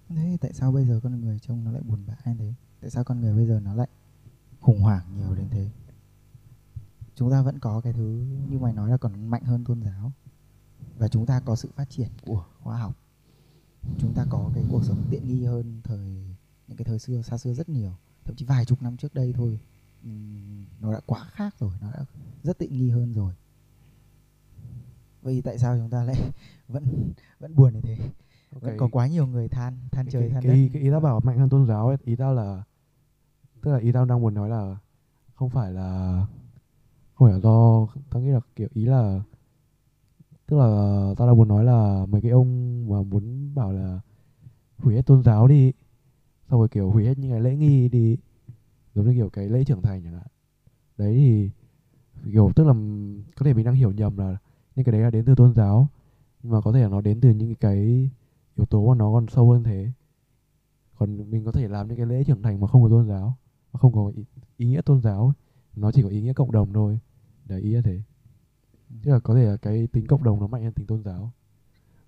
[0.09, 2.55] Thế tại sao bây giờ con người trông nó lại buồn bã như thế?
[2.81, 3.89] Tại sao con người bây giờ nó lại
[4.61, 5.71] khủng hoảng nhiều đến thế?
[7.15, 10.13] Chúng ta vẫn có cái thứ, như mày nói là còn mạnh hơn tôn giáo.
[10.99, 12.97] Và chúng ta có sự phát triển của khoa học.
[13.99, 16.37] Chúng ta có cái cuộc sống tiện nghi hơn thời,
[16.69, 17.97] những cái thời xưa, xa xưa rất nhiều.
[18.25, 19.61] Thậm chí vài chục năm trước đây thôi.
[20.81, 22.05] Nó đã quá khác rồi, nó đã
[22.43, 23.35] rất tiện nghi hơn rồi
[25.23, 26.17] vậy tại sao chúng ta lại
[26.69, 27.97] vẫn vẫn buồn như thế?
[28.51, 30.55] Vẫn có quá nhiều người than than cái, trời cái, than cái, đất.
[30.55, 32.63] ý, cái ý tao bảo mạnh hơn tôn giáo ấy ý tao là
[33.63, 34.77] tức là ý tao đang muốn nói là
[35.35, 36.27] không phải là
[37.15, 39.21] không phải là do tao nghĩ là kiểu ý là
[40.47, 40.67] tức là
[41.17, 44.01] tao đang muốn nói là mấy cái ông mà muốn bảo là
[44.79, 45.73] hủy hết tôn giáo đi
[46.51, 48.17] xong rồi kiểu hủy hết những cái lễ nghi đi
[48.95, 50.27] giống như kiểu cái lễ trưởng thành chẳng hạn.
[50.97, 51.51] Đấy thì
[52.33, 52.75] kiểu tức là
[53.37, 54.37] có thể mình đang hiểu nhầm là
[54.77, 55.89] những cái đấy là đến từ tôn giáo.
[56.43, 58.11] Nhưng mà có thể là nó đến từ những cái
[58.57, 59.93] yếu tố mà nó còn sâu hơn thế.
[60.99, 63.37] Còn mình có thể làm những cái lễ trưởng thành mà không có tôn giáo
[63.73, 64.25] nó không có ý,
[64.57, 65.33] ý nghĩa tôn giáo
[65.77, 66.99] nó chỉ có ý nghĩa cộng đồng thôi.
[67.45, 68.03] Đấy ý là thế.
[69.03, 71.33] Tức là có thể là cái tính cộng đồng nó mạnh hơn tính tôn giáo.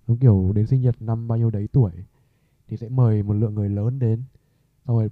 [0.07, 1.91] Giống kiểu đến sinh nhật năm bao nhiêu đấy tuổi
[2.67, 4.23] thì sẽ mời một lượng người lớn đến.
[4.87, 5.09] Xong rồi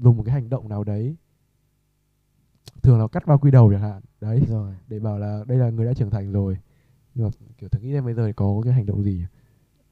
[0.00, 1.16] dùng một cái hành động nào đấy.
[2.82, 4.02] Thường là cắt bao quy đầu chẳng hạn.
[4.20, 4.42] Đấy.
[4.48, 4.74] Rồi.
[4.88, 6.58] Để bảo là đây là người đã trưởng thành rồi
[7.14, 9.26] nhưng mà kiểu thử nghĩ xem bây giờ thì có cái hành động gì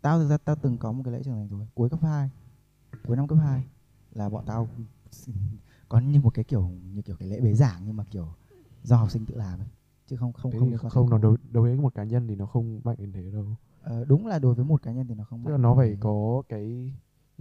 [0.02, 1.66] tao thực ra tao từng có một cái lễ trưởng thành rồi.
[1.74, 2.30] Cuối cấp 2
[3.06, 3.64] cuối năm cấp 2
[4.12, 4.68] là bọn tao
[5.88, 8.28] có như một cái kiểu như kiểu cái lễ bế giảng nhưng mà kiểu
[8.82, 9.68] do học sinh tự làm ấy.
[10.06, 12.34] Chứ không không Thế không không thầy nó đối, đối với một cá nhân thì
[12.34, 13.56] nó không mạnh đến thế đâu.
[13.82, 15.96] Ờ, đúng là đối với một cá nhân thì nó không tức là nó phải
[16.00, 16.92] có cái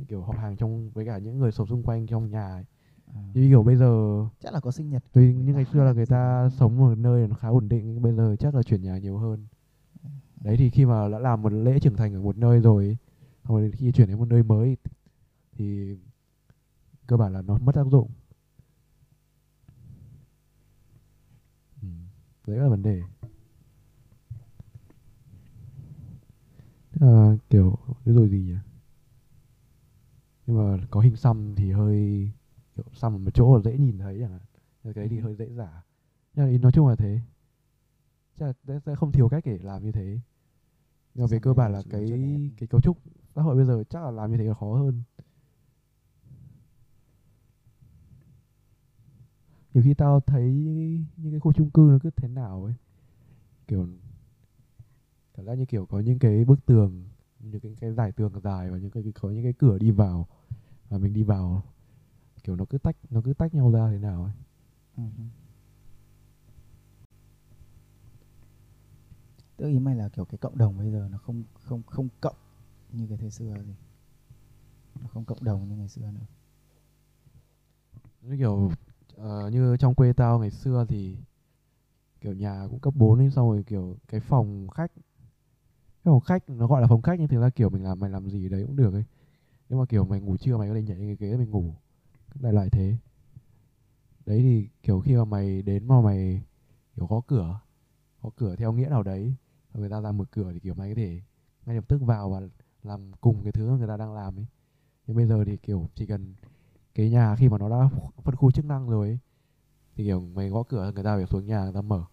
[0.07, 2.65] kiểu họ hàng trong với cả những người sống xung quanh trong nhà ấy.
[3.07, 5.93] Ờ, như kiểu bây giờ chắc là có sinh nhật tuy như ngày xưa là
[5.93, 8.81] người ta sống ở nơi nó khá ổn định nhưng bây giờ chắc là chuyển
[8.81, 9.47] nhà nhiều hơn
[10.47, 12.97] đấy thì khi mà đã làm một lễ trưởng thành ở một nơi rồi ấy,
[13.43, 14.77] rồi khi chuyển đến một nơi mới
[15.57, 15.97] thì
[17.07, 18.09] cơ bản là nó mất tác dụng.
[21.81, 21.87] Ừ.
[22.47, 23.01] đấy là vấn đề.
[26.93, 28.55] Là kiểu cái rồi gì nhỉ?
[30.47, 32.29] Nhưng mà có hình xăm thì hơi
[32.75, 34.41] kiểu xăm ở một chỗ là dễ nhìn thấy chẳng hạn.
[34.83, 35.23] Cái đấy thì Ừ.
[35.23, 35.83] hơi dễ giả
[36.35, 37.19] nhưng mà nói chung là thế.
[38.39, 40.19] Chắc là sẽ không thiếu cách để làm như thế
[41.17, 42.11] nhưng mà về cơ bản là cái
[42.57, 42.97] cái cấu trúc
[43.35, 45.01] xã hội bây giờ chắc là làm như thế là khó hơn.
[49.73, 50.43] Nhiều khi tao thấy
[51.17, 52.73] những cái khu chung cư nó cứ thế nào ấy
[53.67, 53.87] kiểu
[55.33, 57.03] cảm giác như kiểu có những cái bức tường
[57.39, 60.27] những cái cái dải tường dài và những cái có những cái cửa đi vào
[60.89, 61.63] và mình đi vào
[62.43, 64.33] kiểu nó cứ tách nó cứ tách nhau ra thế nào ấy.
[64.97, 65.03] Ừ
[69.57, 72.35] Tức ý mày là kiểu cái cộng đồng bây giờ nó không không không cộng
[72.91, 73.75] như cái thời xưa gì.
[75.01, 76.25] Nó không cộng đồng như ngày xưa nữa.
[78.21, 78.71] Như kiểu
[79.21, 81.17] uh, như trong quê tao ngày xưa thì
[82.21, 86.49] kiểu nhà cũng cấp 4 ấy xong rồi kiểu cái phòng khách cái phòng khách
[86.49, 88.63] nó gọi là phòng khách nhưng thực ra kiểu mình làm mày làm gì đấy
[88.67, 89.03] cũng được ấy.
[89.69, 91.73] Nhưng mà kiểu mày ngủ trưa mày có thể nhảy lên cái ghế mình ngủ
[92.35, 92.97] đại loại thế.
[94.25, 96.41] Đấy thì kiểu khi mà mày đến mà mày
[96.95, 97.59] kiểu có cửa
[98.21, 99.35] có cửa theo nghĩa nào đấy
[99.81, 101.21] người ta ra mở cửa thì kiểu mày có thể
[101.65, 102.41] ngay lập tức vào và
[102.83, 104.45] làm cùng cái thứ người ta đang làm ấy.
[105.07, 106.33] Nhưng bây giờ thì kiểu chỉ cần
[106.95, 107.89] cái nhà khi mà nó đã
[108.23, 109.19] phân khu chức năng rồi ấy,
[109.95, 112.03] thì kiểu mày gõ cửa người ta phải xuống nhà người ta mở.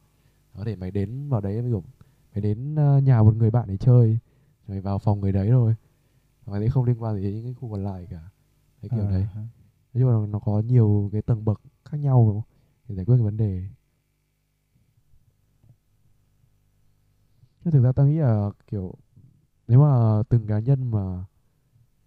[0.56, 1.82] Có thể mày đến vào đấy ví dụ
[2.34, 4.18] mày đến ờ, nhà một người bạn để chơi
[4.68, 5.74] mày vào phòng người đấy rồi
[6.46, 8.20] mày thấy không liên quan gì đến những cái khu còn lại cả.
[8.82, 9.26] Cái kiểu Ờ đấy.
[9.94, 12.44] nói chung là nó có nhiều cái tầng bậc khác nhau
[12.88, 13.68] để giải quyết cái vấn đề
[17.64, 18.94] nhưng thực ra tao nghĩ là kiểu
[19.68, 21.24] nếu mà từng cá nhân mà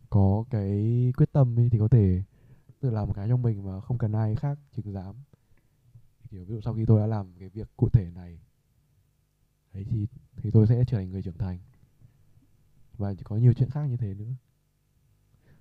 [0.10, 2.24] có cái quyết tâm ấy thì có thể
[2.82, 5.16] tự làm một cái trong mình mà không cần ai khác chứng giám.
[6.32, 8.39] Kiểu ví dụ sau khi tôi đã làm cái việc cụ thể này
[9.74, 11.60] đấy thì thì tôi sẽ trở thành người trưởng thành.
[12.97, 14.34] Và có nhiều chuyện khác như thế nữa.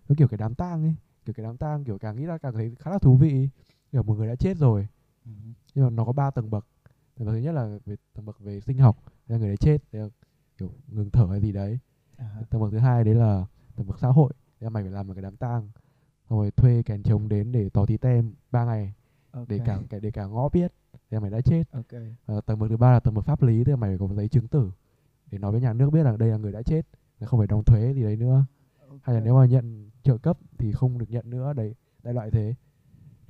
[0.08, 0.94] Nó kiểu cái đám tang ấy
[1.24, 3.48] kiểu cái đám tang kiểu càng nghĩ ra càng thấy khá là thú vị
[3.92, 4.86] kiểu một người đã chết rồi
[5.26, 5.30] Ừ.
[5.74, 6.66] nhưng mà nó có ba tầng bậc
[7.16, 8.96] thứ nhất là về tầng bậc về sinh học
[9.28, 10.08] là người đấy chết là
[10.58, 11.78] kiểu ngừng thở hay gì đấy.
[12.16, 12.42] À.
[12.50, 13.46] Tầng bậc thứ hai đấy là
[13.76, 15.68] tầng bậc xã hội là mày phải làm một cái đám tang
[16.28, 18.92] rồi thuê kèn trống đến để tỏ tí tem ba ngày
[19.48, 19.80] để Ok.
[19.90, 20.72] cả để cả ngõ biết
[21.10, 21.64] là mày đã chết.
[21.72, 22.00] Ok.
[22.26, 24.14] Ờ, tầng bậc thứ ba là tầng bậc pháp lý tức là mày phải có
[24.14, 24.70] giấy chứng tử
[25.30, 26.86] để nói với nhà nước biết là đây là người đã chết
[27.18, 28.44] là không phải đóng thuế gì đấy nữa.
[29.02, 32.30] Hay là nếu mà nhận trợ cấp thì không được nhận nữa đấy đại loại
[32.30, 32.54] thế.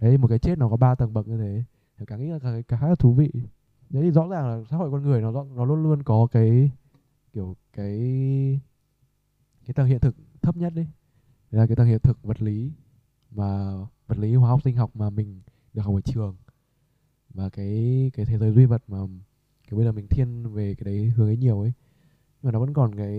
[0.00, 1.64] Đấy một cái chết nó có ba tầng bậc như thế.
[2.06, 3.30] Càng nghĩ là càng khá là thú vị
[3.90, 6.26] đấy thì rõ ràng là xã hội con người nó rõ- nó luôn luôn có
[6.32, 6.70] cái,
[7.32, 7.98] kiểu, cái
[9.66, 10.86] cái tầng hiện thực thấp nhất đấy.
[11.50, 12.72] Là cái tầng hiện thực vật lý
[13.30, 13.72] mà,
[14.06, 15.40] vật lý hóa học sinh học mà mình
[15.74, 16.36] được học ở trường.
[17.34, 18.98] Và cái cái thế giới duy vật mà,
[19.68, 21.72] kiểu, bây giờ mình thiên về cái đấy, hướng ấy nhiều ấy.
[22.42, 23.12] Nhưng mà nó vẫn còn cái,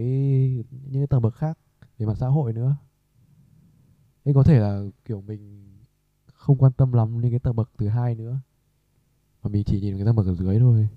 [0.72, 1.58] những cái tầng bậc khác
[1.98, 2.76] về mặt xã hội nữa.
[4.26, 5.68] Ấy có thể là, kiểu, mình
[6.34, 8.40] không quan tâm lắm đến cái tầng bậc thứ hai nữa
[9.48, 10.90] mà mình chỉ nhìn cái tầng bậc ở dưới thôi.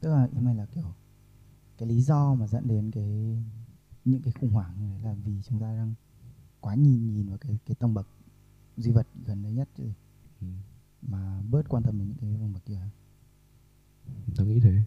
[0.00, 0.94] Tức là ý mày là kiểu
[1.78, 3.38] cái lý do mà dẫn đến cái
[4.04, 5.94] những cái khủng hoảng này là vì chúng ta đang
[6.60, 8.06] quá nhìn nhìn vào cái cái tầng bậc
[8.76, 9.84] duy vật gần đấy nhất chứ.
[9.84, 9.92] Gì.
[10.40, 10.46] ừ.
[11.02, 12.80] mà bớt quan tâm đến những cái tầng bậc kia.
[14.36, 14.82] Tao nghĩ thế.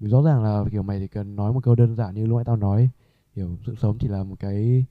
[0.00, 2.36] Vì rõ ràng là kiểu mày chỉ cần nói một câu đơn giản như lúc
[2.36, 2.90] nãy tao nói
[3.34, 4.86] kiểu sự sống chỉ là một cái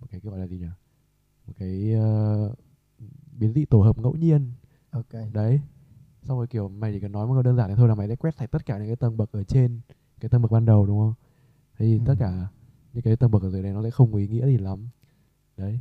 [0.00, 0.66] một cái gọi là gì nhỉ?
[1.46, 2.54] Một cái ờ,
[3.32, 4.52] biến dị tổ hợp ngẫu nhiên
[4.92, 5.12] ok.
[5.32, 5.60] Đấy.
[6.22, 8.08] Xong rồi kiểu mày chỉ cần nói một câu đơn giản thế thôi là mày
[8.08, 9.80] sẽ quét sạch tất cả những cái tầng bậc ở trên
[10.20, 11.14] cái tầng bậc ban đầu đúng không?
[11.78, 12.02] Thế thì Ừ.
[12.06, 12.46] tất cả
[12.92, 14.88] những cái tầng bậc ở dưới này nó sẽ không có ý nghĩa gì lắm.
[15.56, 15.80] Đấy.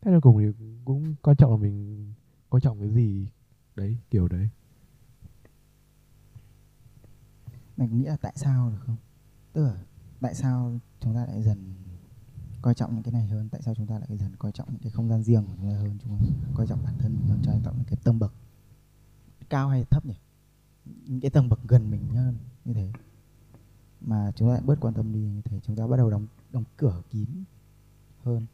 [0.00, 0.46] Thế cuối cùng thì
[0.84, 2.06] cũng quan trọng là mình
[2.48, 3.28] quan trọng cái gì.
[3.76, 4.48] Đấy kiểu đấy.
[7.76, 8.96] Mày có nghĩ là tại sao được không?
[9.52, 9.74] Tức là
[10.20, 11.74] tại sao chúng ta lại dần
[12.66, 13.48] coi trọng những cái này hơn.
[13.48, 15.70] Tại sao chúng ta lại dần coi trọng những cái không gian riêng của chúng
[15.70, 18.18] ta hơn chúng ta coi trọng bản thân mình hơn coi trọng những cái tầng
[18.18, 18.32] bậc
[19.50, 20.14] cao hay thấp nhỉ?
[21.06, 22.92] Những cái tầng bậc gần mình hơn như thế.
[24.00, 26.26] Mà chúng ta lại bớt quan tâm đi như thế chúng ta bắt đầu đóng
[26.52, 27.28] đóng cửa kín
[28.22, 28.46] hơn.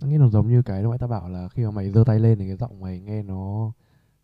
[0.00, 2.04] Tao nghĩ nó giống như cái lúc nãy ta bảo là khi mà mày giơ
[2.06, 3.72] tay lên thì cái giọng mày nghe nó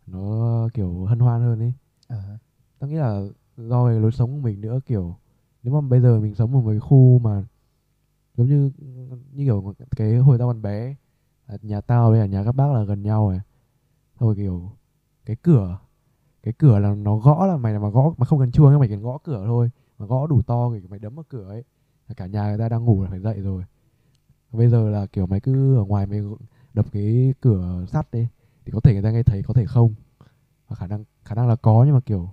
[0.07, 1.73] nó kiểu hân hoan hơn ấy.
[2.07, 2.37] Ờ.
[2.79, 3.21] Tao nghĩ là
[3.57, 5.15] do cái lối sống của mình nữa kiểu
[5.63, 7.43] nếu mà bây giờ mình sống ở một cái khu mà
[8.37, 8.71] giống như
[9.31, 10.95] như kiểu cái hồi tao còn bé
[11.61, 13.39] nhà tao với nhà các bác là gần nhau này
[14.19, 14.71] thôi kiểu
[15.25, 15.77] cái cửa
[16.43, 18.89] cái cửa là nó gõ là mày mà gõ mà không cần chuông ấy, mày
[18.89, 21.63] cần gõ cửa thôi mà gõ đủ to thì mày đấm vào cửa ấy
[22.07, 23.63] là cả nhà người ta đang ngủ là phải dậy rồi.
[24.51, 26.21] Bây giờ là kiểu mày cứ ở ngoài mày
[26.73, 28.27] đập cái cửa sắt đi
[28.65, 29.93] thì có thể người ta nghe thấy có thể không.
[30.67, 32.29] Và khả năng khả năng là có nhưng mà kiểu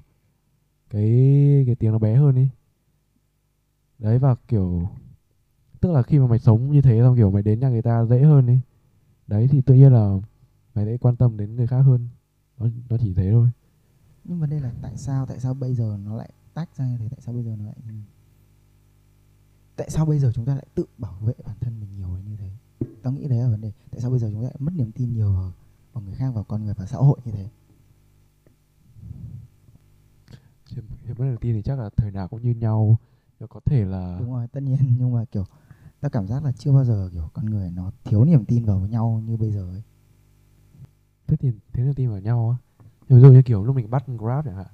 [0.91, 1.05] cái
[1.67, 2.49] cái tiếng nó bé hơn đi
[3.99, 4.89] đấy và kiểu
[5.83, 8.05] tức là khi mà mày sống như thế xong kiểu mày đến nhà người ta
[8.05, 8.61] dễ hơn đi
[9.27, 10.17] đấy thì tự nhiên là
[10.75, 12.09] mày sẽ quan tâm đến người khác hơn.
[12.59, 13.51] Nó nó chỉ thế thôi.
[14.25, 16.97] Nhưng vấn đề là tại sao tại sao bây giờ nó lại tách ra như
[16.99, 17.09] thế?
[17.09, 17.77] Tại sao bây giờ nó lại
[19.77, 22.37] tại sao bây giờ chúng ta lại tự bảo vệ bản thân mình nhiều như
[22.37, 22.51] thế?
[23.03, 23.73] Tao nghĩ đấy là vấn đề.
[23.91, 25.53] Tại sao bây giờ chúng ta lại mất niềm tin nhiều vào,
[25.93, 27.49] vào người khác vào con người và xã hội như thế?
[31.05, 32.99] Thì mất niềm tin thì chắc là thời nào cũng như nhau.
[33.49, 34.77] Có thể là đúng rồi tất nhiên.
[34.99, 35.45] Nhưng mà kiểu
[36.03, 38.79] tao cảm giác là chưa bao giờ kiểu con người nó thiếu niềm tin vào
[38.87, 39.83] nhau như bây giờ ấy.
[41.27, 42.85] Thế thì thế niềm tin vào nhau á.
[43.09, 44.67] Ví dụ như kiểu lúc mình bắt grab chẳng hạn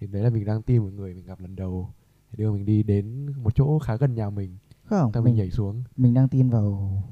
[0.00, 1.90] thì đấy là mình đang tin một người mình gặp lần đầu
[2.30, 5.34] thì đưa mình đi đến một chỗ khá gần nhà mình không xong mình mình
[5.36, 5.82] nhảy xuống.
[5.96, 7.02] mình đang tin vào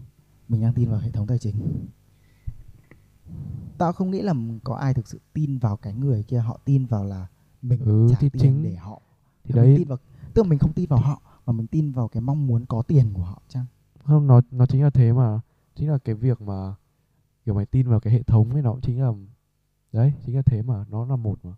[0.48, 1.86] mình đang tin vào hệ thống tài chính.
[3.78, 4.34] Tao không nghĩ là
[4.64, 7.26] có ai thực sự tin vào cái người kia họ tin vào là
[7.62, 9.02] mình Ừ, trả thì tiền chính- để họ.
[9.44, 9.78] Thì Và mình đấy.
[9.78, 9.98] tin vào
[10.34, 12.82] tức là mình không tin vào họ mà mình tin vào cái mong muốn có
[12.82, 13.64] tiền của họ chăng?
[14.04, 15.40] Không nó nó chính là thế mà.
[15.74, 16.74] Chính là cái việc mà
[17.44, 19.12] kiểu mày tin vào cái hệ thống ấy nó cũng chính là
[19.92, 20.84] đấy chính là thế mà.
[20.90, 21.52] Nó là một mà.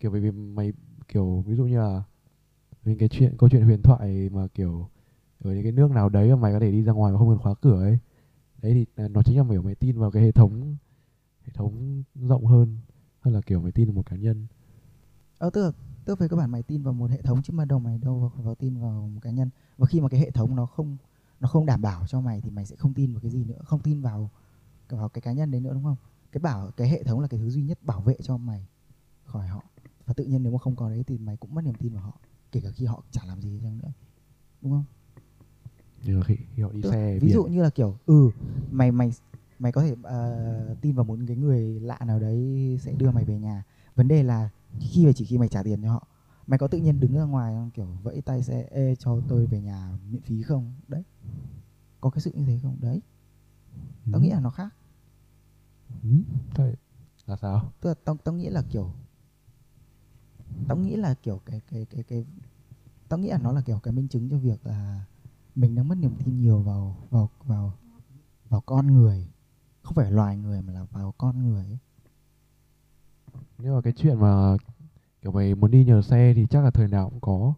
[0.00, 0.72] Kiểu bởi vì mày
[1.08, 2.02] kiểu ví dụ như là
[2.84, 4.88] những cái chuyện câu chuyện huyền thoại mà kiểu
[5.40, 7.28] ở những cái nước nào đấy mà mày có thể đi ra ngoài mà không
[7.28, 7.98] cần khóa cửa ấy
[8.62, 10.76] đấy thì là- nó chính là kiểu mày tin vào cái hệ thống
[11.44, 12.78] hệ thống rộng hơn
[13.20, 14.46] hơn là kiểu mày tin vào một cá nhân.
[15.38, 15.72] Ờ tức là
[16.04, 18.18] tức về cơ bản mày tin vào một hệ thống chứ mà đâu mày đâu
[18.20, 19.50] vào, vào tin vào một cá nhân.
[19.76, 20.96] Và khi mà cái hệ thống nó không
[21.40, 23.58] nó không đảm bảo cho mày thì mày sẽ không tin vào cái gì nữa
[23.64, 24.30] không tin vào
[24.88, 25.96] vào cái cá nhân đấy nữa đúng không?
[26.32, 28.66] Cái bảo cái hệ thống là cái thứ duy nhất bảo vệ cho mày
[29.24, 29.62] khỏi họ.
[30.06, 32.02] Và tự nhiên nếu mà không có đấy thì mày cũng mất niềm tin vào
[32.02, 32.18] họ
[32.52, 33.92] kể cả khi họ chả làm gì chăng nữa
[34.62, 34.84] đúng không?
[36.04, 37.34] Như khi, khi họ đi Tức- xe ví biển.
[37.34, 38.30] dụ như là kiểu ừ
[38.70, 39.12] mày mày
[39.58, 43.24] mày có thể ờ, tin vào một cái người lạ nào đấy sẽ đưa mày
[43.24, 43.64] về nhà.
[43.94, 44.50] Vấn đề là
[44.80, 46.06] khi mà chỉ khi mày trả tiền cho họ
[46.46, 47.70] mày có tự nhiên đứng ra ngoài không?
[47.70, 50.74] Kiểu vẫy tay xe ê cho tôi về nhà miễn phí không?
[50.88, 51.02] Đấy.
[52.00, 52.76] Có cái sự như thế không?
[52.80, 53.00] Đấy.
[54.12, 54.74] Tao nghĩ là nó khác.
[56.02, 56.08] Ừ.
[56.54, 56.74] Thế
[57.26, 57.72] là sao?
[57.80, 58.90] Tức là tao tao nghĩ là kiểu
[60.68, 62.24] tao nghĩ là kiểu cái cái cái cái
[63.08, 65.04] tao nghĩ là nó là kiểu cái minh chứng cho việc là
[65.54, 67.72] mình đang mất niềm tin nhiều vào vào vào
[68.48, 69.28] vào con người.
[69.82, 71.78] Không phải loài người mà là vào con người ấy
[73.58, 74.56] nhưng mà cái chuyện mà,
[75.22, 77.54] kiểu mày muốn đi nhờ xe thì chắc là thời nào cũng có.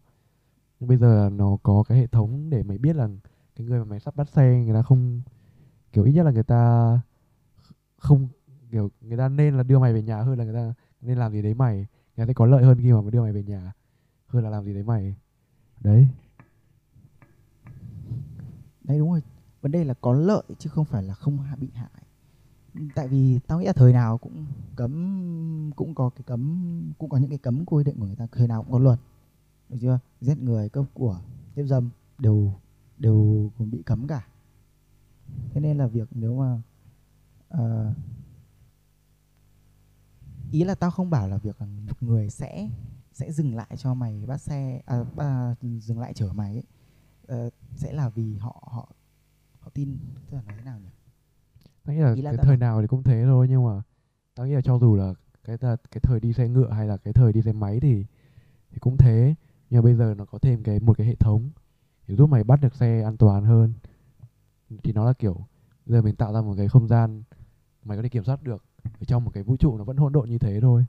[0.80, 3.08] Nhưng bây giờ là nó có cái hệ thống để mày biết là
[3.56, 5.22] cái người mà mày sắp bắt xe, người ta không,
[5.92, 7.00] kiểu ít nhất là người ta
[7.98, 8.28] không,
[8.70, 11.32] kiểu người ta nên là đưa mày về nhà hơn là người ta nên làm
[11.32, 11.76] gì đấy mày.
[11.76, 13.72] Người ta sẽ có lợi hơn khi mà đưa mày về nhà
[14.26, 15.14] hơn là làm gì đấy mày.
[15.80, 16.08] Đấy.
[18.84, 19.22] Đấy, đúng rồi.
[19.62, 22.05] Vấn đề là có lợi chứ không phải là không bị hại
[22.94, 24.46] tại vì tao nghĩ là thời nào cũng
[24.76, 28.26] cấm cũng có cái cấm cũng có những cái cấm quy định của người ta
[28.32, 28.98] thời nào cũng có luật.
[29.68, 29.98] Được chưa?
[30.20, 31.20] Giết người cướp của
[31.56, 32.52] hiếp dâm đều
[32.98, 34.26] đều cũng bị cấm cả.
[35.52, 36.62] Thế nên là việc nếu mà
[37.54, 37.96] uh,
[40.52, 42.70] ý là tao không bảo là việc là một người sẽ
[43.12, 46.64] sẽ dừng lại cho mày bắt xe à, à, dừng lại chở mày ấy,
[47.26, 48.88] ờ, sẽ là vì họ họ
[49.60, 49.98] họ tin.
[50.30, 50.88] Tức là nói thế nào nhỉ?
[51.86, 52.80] Tao nghĩ là Ý là cái tao thời nào?
[52.80, 53.82] thì cũng thế thôi nhưng mà
[54.34, 55.14] tao nghĩ là cho dù là
[55.44, 58.04] cái ta- cái thời đi xe ngựa hay là cái thời đi xe máy thì
[58.70, 59.34] thì cũng thế.
[59.70, 61.50] Nhưng mà bây giờ nó có thêm cái một cái hệ thống
[62.08, 63.72] để giúp mày bắt được xe an toàn hơn.
[64.82, 65.36] Thì nó là kiểu
[65.86, 67.22] giờ mình tạo ra một cái không gian
[67.84, 70.12] mày có thể kiểm soát được ở trong một cái vũ trụ nó vẫn hỗn
[70.12, 70.84] độn như thế thôi.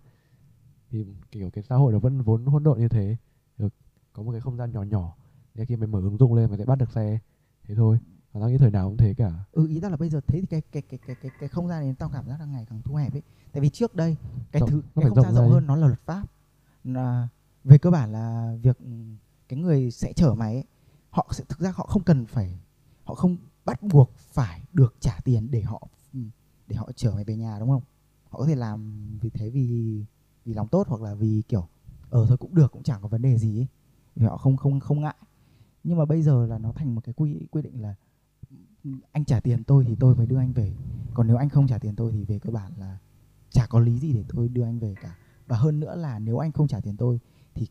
[0.89, 3.15] Thì kiểu cái xã hội nó vẫn vốn hỗn độn như thế.
[3.57, 3.73] Được
[4.13, 5.15] có một cái không gian nhỏ nhỏ.
[5.53, 7.19] Để khi mày mở ứng dụng lên mày sẽ bắt được xe.
[7.67, 7.99] Thế thôi
[8.37, 9.31] và tao nghĩ thời nào cũng thế cả.
[9.51, 11.67] Ừ ý tao là bây giờ thế thì cái cái cái cái cái, cái không
[11.67, 13.21] gian này tao cảm giác là ngày càng thu hẹp ấy.
[13.51, 14.17] Tại vì trước đây
[14.51, 16.27] cái Rộng- thứ nó cái không gian rộng hơn nó là luật pháp.
[16.83, 17.27] Là
[17.63, 18.91] về cơ bản là việc ừ,
[19.49, 20.63] cái người sẽ chở mày ấy,
[21.09, 22.59] họ sẽ thực ra họ không cần phải
[23.03, 26.19] họ không bắt buộc phải được trả tiền để họ ừ,
[26.67, 27.83] để họ chở mày về nhà đúng không?
[28.29, 30.03] Họ có thể làm vì thế vì
[30.45, 31.67] vì lòng tốt hoặc là vì kiểu
[32.09, 33.67] ờ thôi cũng được cũng chẳng có vấn đề gì ấy.
[34.15, 35.15] Vì họ không không không ngại.
[35.83, 37.95] Nhưng mà bây giờ là nó thành một cái quy quy định là
[39.11, 40.73] anh trả tiền tôi thì tôi mới đưa anh về.
[41.13, 42.97] Còn nếu anh không trả tiền tôi thì về cơ bản là
[43.49, 45.15] chả có lý gì để tôi đưa anh về cả.
[45.47, 47.19] Và hơn nữa là nếu anh không trả tiền tôi
[47.55, 47.67] thì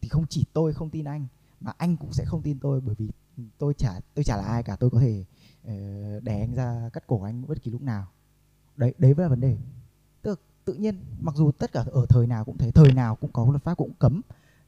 [0.00, 1.26] thì không chỉ tôi không tin anh,
[1.60, 2.80] mà anh cũng sẽ không tin tôi.
[2.80, 3.10] Bởi vì
[3.58, 4.76] tôi chả tôi chả là ai cả.
[4.76, 5.24] Tôi có thể
[5.64, 5.74] ờ,
[6.20, 8.06] đè anh ra cắt cổ anh bất kỳ lúc nào.
[8.76, 9.58] Đấy đấy mới là vấn đề.
[10.22, 13.16] Tức là tự nhiên, mặc dù tất cả ở thời nào cũng thế, thời nào
[13.16, 14.20] cũng có luật pháp cũng cấm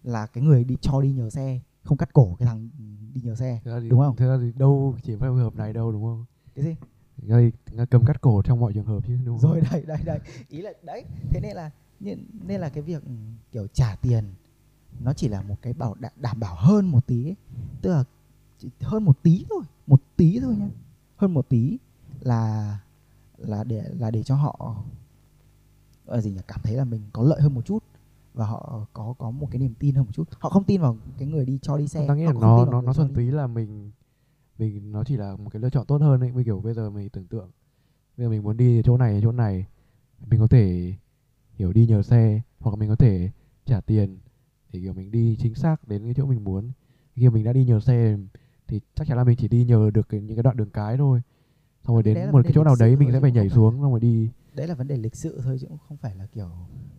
[0.02, 2.68] là cái người đi cho đi nhờ xe không cắt cổ cái thằng
[3.14, 4.16] đi nhờ xe thế thì, Đúng không?
[4.16, 6.24] thế ra thì đâu chỉ phải trường hợp này đâu đúng không?
[6.54, 6.74] Cái gì?
[7.22, 7.50] Thì
[7.90, 9.50] cầm cắt cổ trong mọi trường hợp chứ đúng không?
[9.50, 10.20] Rồi đây đây đây.
[10.48, 11.70] Ý là đấy thế nên là
[12.00, 13.10] nên, là cái việc ừ,
[13.52, 14.24] kiểu trả tiền
[15.00, 17.36] nó chỉ là một cái bảo đảm, đảm bảo hơn một tí ấy.
[17.82, 18.04] tức là
[18.58, 20.68] chỉ hơn một tí thôi một tí thôi nhá.
[21.16, 21.78] Hơn một tí
[22.20, 22.78] là
[23.38, 24.76] là để là để cho họ
[26.06, 26.40] là gì nhỉ?
[26.48, 27.77] Cảm thấy là mình có lợi hơn một chút
[28.38, 30.28] và họ có có một cái niềm tin hơn một chút.
[30.38, 32.80] Họ không tin vào cái người đi cho đi xe tao nghĩ là nó nó
[32.80, 33.90] nó thuần túy là mình
[34.58, 36.32] mình nó chỉ là một cái lựa chọn tốt hơn ấy.
[36.32, 37.50] Như kiểu bây giờ mình tưởng tượng
[38.16, 39.66] bây giờ mình muốn đi chỗ này chỗ này
[40.26, 40.94] mình có thể
[41.54, 43.30] hiểu đi nhờ xe hoặc mình có thể
[43.66, 44.18] trả tiền
[44.72, 46.70] để kiểu mình đi chính xác đến cái chỗ mình muốn.
[47.14, 48.16] Khi mình đã đi nhờ xe
[48.66, 50.96] thì chắc chắn là mình chỉ đi nhờ được cái, những cái đoạn đường cái
[50.96, 51.22] thôi.
[51.86, 54.00] Xong rồi đến một cái chỗ nào đấy mình sẽ phải nhảy xuống xong rồi
[54.00, 56.48] đi đấy là vấn đề lịch sự thôi chứ cũng không phải là kiểu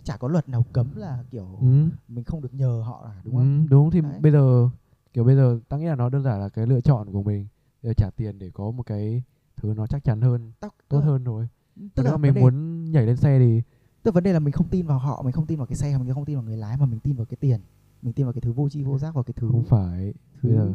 [0.04, 1.90] chả có luật nào cấm là kiểu ừ.
[2.08, 3.62] mình không được nhờ họ à đúng không?
[3.64, 4.20] Ừ, đúng thì Đấy.
[4.22, 4.70] bây giờ
[5.14, 7.48] kiểu bây giờ tao nghĩ là nó đơn giản là cái lựa chọn của mình.
[7.84, 9.24] Bây giờ trả tiền để có một cái
[9.58, 11.48] thứ nó chắc chắn hơn Tao- tốt là- hơn thôi.
[11.96, 13.62] Tức là mà mình đề- muốn nhảy lên xe thì
[14.04, 15.76] tức là vấn đề là mình không tin vào họ mình không tin vào cái
[15.76, 17.60] xe mình không tin vào người lái mà mình tin vào cái tiền.
[18.02, 20.50] Mình tin vào cái thứ vô tri vô giác vào cái thứ không phải thứ
[20.50, 20.74] bây giờ.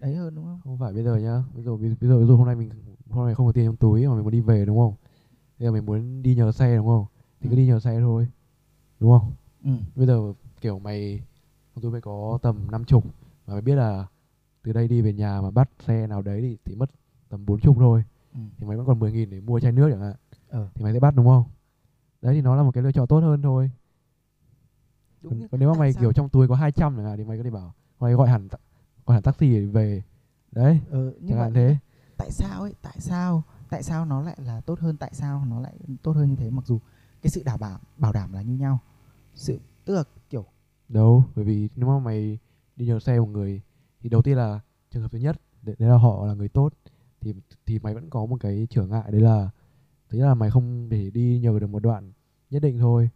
[0.00, 0.60] ấy hơn đúng không?
[0.64, 1.42] Không phải bây giờ nhá.
[1.54, 2.70] Bây giờ bây giờ ví dụ hôm nay mình
[3.10, 4.94] hôm nay không có tiền trong túi mà mình muốn đi về đúng không
[5.60, 7.06] bây giờ mình muốn đi nhờ xe đúng không
[7.40, 7.56] thì cứ Ừ.
[7.56, 8.28] đi nhờ xe thôi
[9.00, 9.32] đúng không
[9.64, 9.70] ừ.
[9.96, 11.20] bây giờ kiểu mày
[11.74, 13.04] trong túi mày có tầm năm chục
[13.46, 14.06] mà mày biết là
[14.62, 16.90] từ đây đi về nhà mà bắt xe nào đấy thì, thì mất
[17.28, 18.04] tầm bốn chục thôi
[18.34, 18.40] Ừ.
[18.58, 20.14] thì mày vẫn còn 10 nghìn để mua chai nước chẳng hạn
[20.48, 20.68] Ờ.
[20.74, 21.44] thì mày sẽ bắt đúng không
[22.22, 23.70] đấy thì nó là một cái lựa chọn tốt hơn thôi
[25.22, 27.24] Đúng còn, còn nếu mà mày sao- kiểu trong túi có 200 chẳng hạn thì
[27.24, 28.48] mày có thể bảo mày gọi hẳn
[29.06, 30.02] gọi hẳn taxi để về
[30.52, 31.76] đấy ờ, nhưng chẳng hạn thế
[32.16, 35.60] tại sao ấy tại sao tại sao nó lại là tốt hơn tại sao nó
[35.60, 36.50] lại tốt hơn như thế?
[36.50, 36.80] Mặc dù
[37.22, 38.78] cái sự đảm bảo bảo đảm là như nhau.
[39.34, 40.44] Sự tức là kiểu
[40.88, 42.38] đâu bởi vì nếu mà mày
[42.76, 43.60] đi nhờ xe một người
[44.00, 44.60] thì đầu tiên là
[44.90, 46.72] trường hợp thứ nhất đấy đấy là họ là người tốt
[47.20, 47.34] thì
[47.66, 49.50] thì mày vẫn có một cái trở ngại đấy là
[50.08, 52.12] thứ nhất là mày không thể đi nhờ được một đoạn
[52.50, 53.10] nhất định thôi.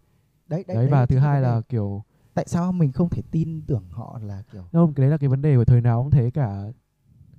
[0.48, 2.02] Đấy đấy, đấy, và thứ hai là kiểu
[2.34, 5.28] tại sao mình không thể tin tưởng họ là kiểu không cái đấy là cái
[5.28, 6.64] vấn đề của thời nào cũng thế cả.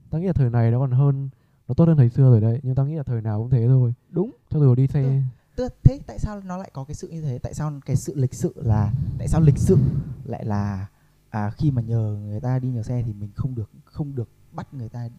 [0.09, 1.30] Tao nghĩ là thời này nó còn hơn
[1.68, 3.68] nó tốt hơn thời xưa rồi đấy nhưng tao nghĩ là thời nào cũng thế
[3.68, 3.93] thôi.
[4.09, 4.32] Đúng.
[4.49, 5.22] Cho dù đi xe.
[5.55, 7.39] Tức thế tại sao nó lại có cái sự như thế?
[7.39, 9.78] Tại sao cái sự lịch sự là tại sao lịch sự
[10.24, 10.88] lại là
[11.30, 14.30] à, khi mà nhờ người ta đi nhờ xe thì mình không được không được
[14.51, 15.09] bắt người ta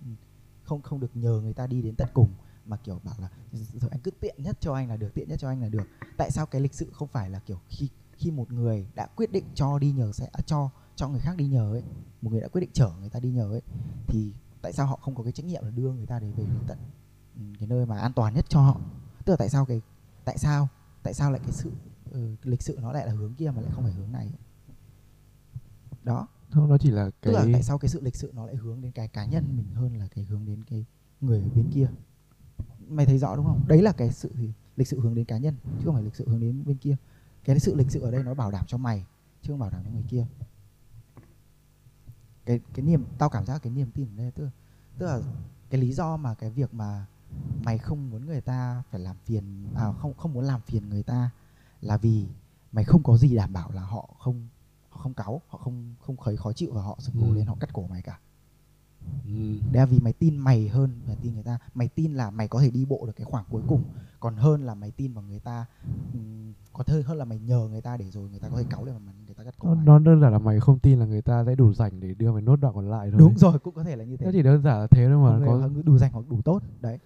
[0.63, 2.29] không không được nhờ người ta đi đến tận cùng
[2.67, 5.39] mà kiểu bảo là rồi anh cứ tiện nhất cho anh là được tiện nhất
[5.39, 5.89] cho anh là được.
[6.17, 9.33] Tại sao cái lịch sự không phải là kiểu khi khi một người đã quyết
[9.33, 11.83] định cho đi nhờ xe à, cho cho người khác đi nhờ ấy
[12.23, 13.63] một người đã quyết định chở người ta đi nhờ ấy
[14.07, 14.33] thì
[14.67, 16.59] tại sao họ không có cái trách nhiệm là đưa người ta đến về đến
[16.67, 16.79] tận
[17.37, 18.81] ừ, cái nơi mà an toàn nhất cho họ?
[19.25, 19.81] Tức là tại sao cái
[20.25, 20.69] tại sao
[21.03, 21.71] tại sao lại cái sự
[22.11, 24.33] ừ, cái lịch sự nó lại là hướng kia mà lại không phải hướng này?
[26.05, 26.29] Đó.
[26.51, 28.57] Không nó chỉ là tức là cái tại sao cái sự lịch sự nó lại
[28.57, 30.85] hướng đến cái cá nhân mình hơn là cái hướng đến cái
[31.21, 31.89] người ở bên kia?
[32.89, 33.61] Mày thấy rõ đúng không?
[33.69, 34.31] Đấy là cái sự
[34.77, 36.97] lịch sự hướng đến cá nhân chứ không phải lịch sự hướng đến bên kia.
[37.45, 39.07] Cái sự lịch sự ở đây nó bảo đảm cho mày
[39.43, 40.27] chứ không bảo đảm cho người kia
[42.47, 44.51] cái cái niềm tao cảm giác cái niềm tin ở đây tức là,
[44.99, 45.21] tức là
[45.71, 47.07] cái lý do mà cái việc mà
[47.65, 51.03] mày không muốn người ta phải làm phiền à không không muốn làm phiền người
[51.03, 51.31] ta
[51.81, 52.27] là vì
[52.73, 54.49] mày không có gì đảm bảo là họ không
[54.91, 57.35] họ không cáu họ không không khấy khó chịu và họ cổ Ừ.
[57.35, 58.19] lên họ cắt cổ mày cả
[59.25, 59.31] ừ.
[59.73, 61.59] đấy là vì mày tin mày hơn là tin người ta.
[61.75, 63.83] Mày tin là mày có thể đi bộ được cái khoảng cuối cùng.
[64.21, 65.67] Còn hơn là mày tin vào người ta
[66.13, 68.65] ừm, còn hơn hơn là mày nhờ người ta để rồi người ta có thể
[68.71, 71.07] cáu lên mà người ta cắt cổ nó, đơn giản là mày không tin là
[71.07, 73.59] người ta sẽ đủ rảnh để đưa mày nốt đoạn còn lại thôi đúng rồi
[73.59, 74.27] cũng có thể là như thế.
[74.27, 76.63] Nó chỉ đơn giản là thế thôi mà người có đủ dành hoặc đủ tốt
[76.81, 76.99] đấy.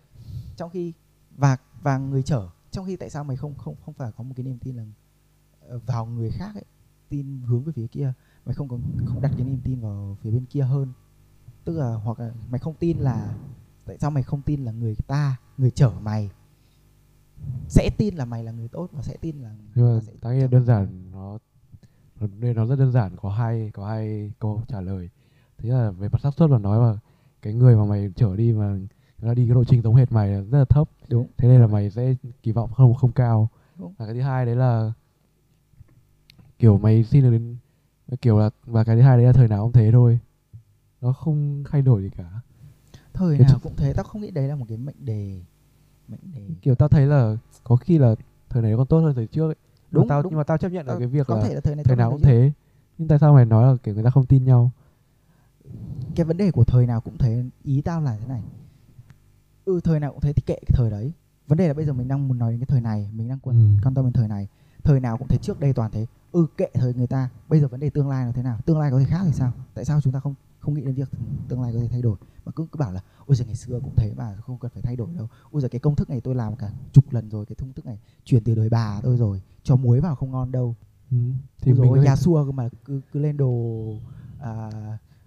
[0.56, 0.92] Trong khi
[1.36, 4.34] và và người chở trong khi tại sao mày không không không phải có một
[4.36, 4.84] cái niềm tin là
[5.60, 6.64] ờ, vào người khác ấy
[7.08, 8.12] tin hướng về phía kia
[8.46, 10.92] mày không có không đặt cái niềm tin vào phía bên kia hơn
[11.64, 13.34] tức là hoặc là mày không tin là
[13.86, 16.30] tại sao mày không tin là người ta người chở mày?
[17.68, 20.40] Sẽ tin là mày là người tốt và sẽ tin là nhưng mà sẽ là
[20.40, 21.38] chở đơn giản nó
[22.20, 25.10] nó nên nó rất đơn giản có hai có hai câu trả lời.
[25.62, 27.00] Nhất là về mặt xác suất mà nói mà
[27.42, 28.76] cái người mà mày chở đi mà
[29.22, 30.88] ta đi cái lộ trình giống hệt mày là rất là thấp.
[31.08, 31.26] Đúng.
[31.36, 33.48] Thế nên là mày sẽ kỳ vọng không không cao.
[33.78, 33.94] Đúng.
[33.98, 34.92] và cái thứ hai đấy là
[36.58, 37.56] kiểu mày xin được đến
[38.20, 40.18] kiểu là và cái thứ hai đấy là thời nào cũng thế thôi
[41.00, 42.30] nó không thay đổi gì cả.
[43.12, 45.40] Thời Cái nào thực- cũng thế tao không nghĩ đấy là một cái mệnh đề
[46.08, 46.42] mệnh đề.
[46.62, 48.14] Kiểu tao thấy là có khi là
[48.48, 49.54] thời này còn tốt hơn thời trước ấy.
[49.90, 50.32] Nhưng mà Đúng, tao đúng.
[50.32, 51.96] nhưng mà tao chấp nhận Tao cái việc có là thể là thời này thời
[51.96, 52.26] nào cũng trước.
[52.26, 52.52] thế
[52.98, 54.70] nhưng tại sao mày nói là kiểu người ta không tin nhau?
[56.14, 58.42] Cái vấn đề của thời nào cũng thế ý tao là thế này.
[59.64, 61.12] Ừ thời nào cũng thế thì kệ cái thời đấy.
[61.48, 63.38] Vấn đề là bây giờ mình đang muốn nói đến cái thời này mình đang
[63.38, 63.80] quan, Ừ.
[63.86, 64.48] quan tâm đến thời này.
[64.82, 66.06] Thời nào cũng thế trước đây toàn thế.
[66.32, 67.28] Ừ kệ thời người ta.
[67.48, 68.58] Bây giờ vấn đề tương lai là thế nào?
[68.66, 69.52] Tương lai có thể khác thì sao?
[69.74, 71.10] Tại sao chúng ta không không nghĩ đến việc
[71.48, 72.16] tương lai có thể thay đổi.
[72.44, 74.82] Mà cứ cứ bảo là ôi giờ ngày xưa cũng thế mà không cần phải
[74.82, 75.28] thay đổi đâu.
[75.50, 77.86] Ôi giờ cái công thức này tôi làm cả chục lần rồi cái công thức
[77.86, 80.76] này chuyển từ đời bà tôi rồi cho muối vào không ngon đâu.
[81.10, 81.16] Ừ.
[81.60, 83.84] thì thì rồi Yasuo cơ mà cứ cứ lên đồ
[84.40, 84.70] à,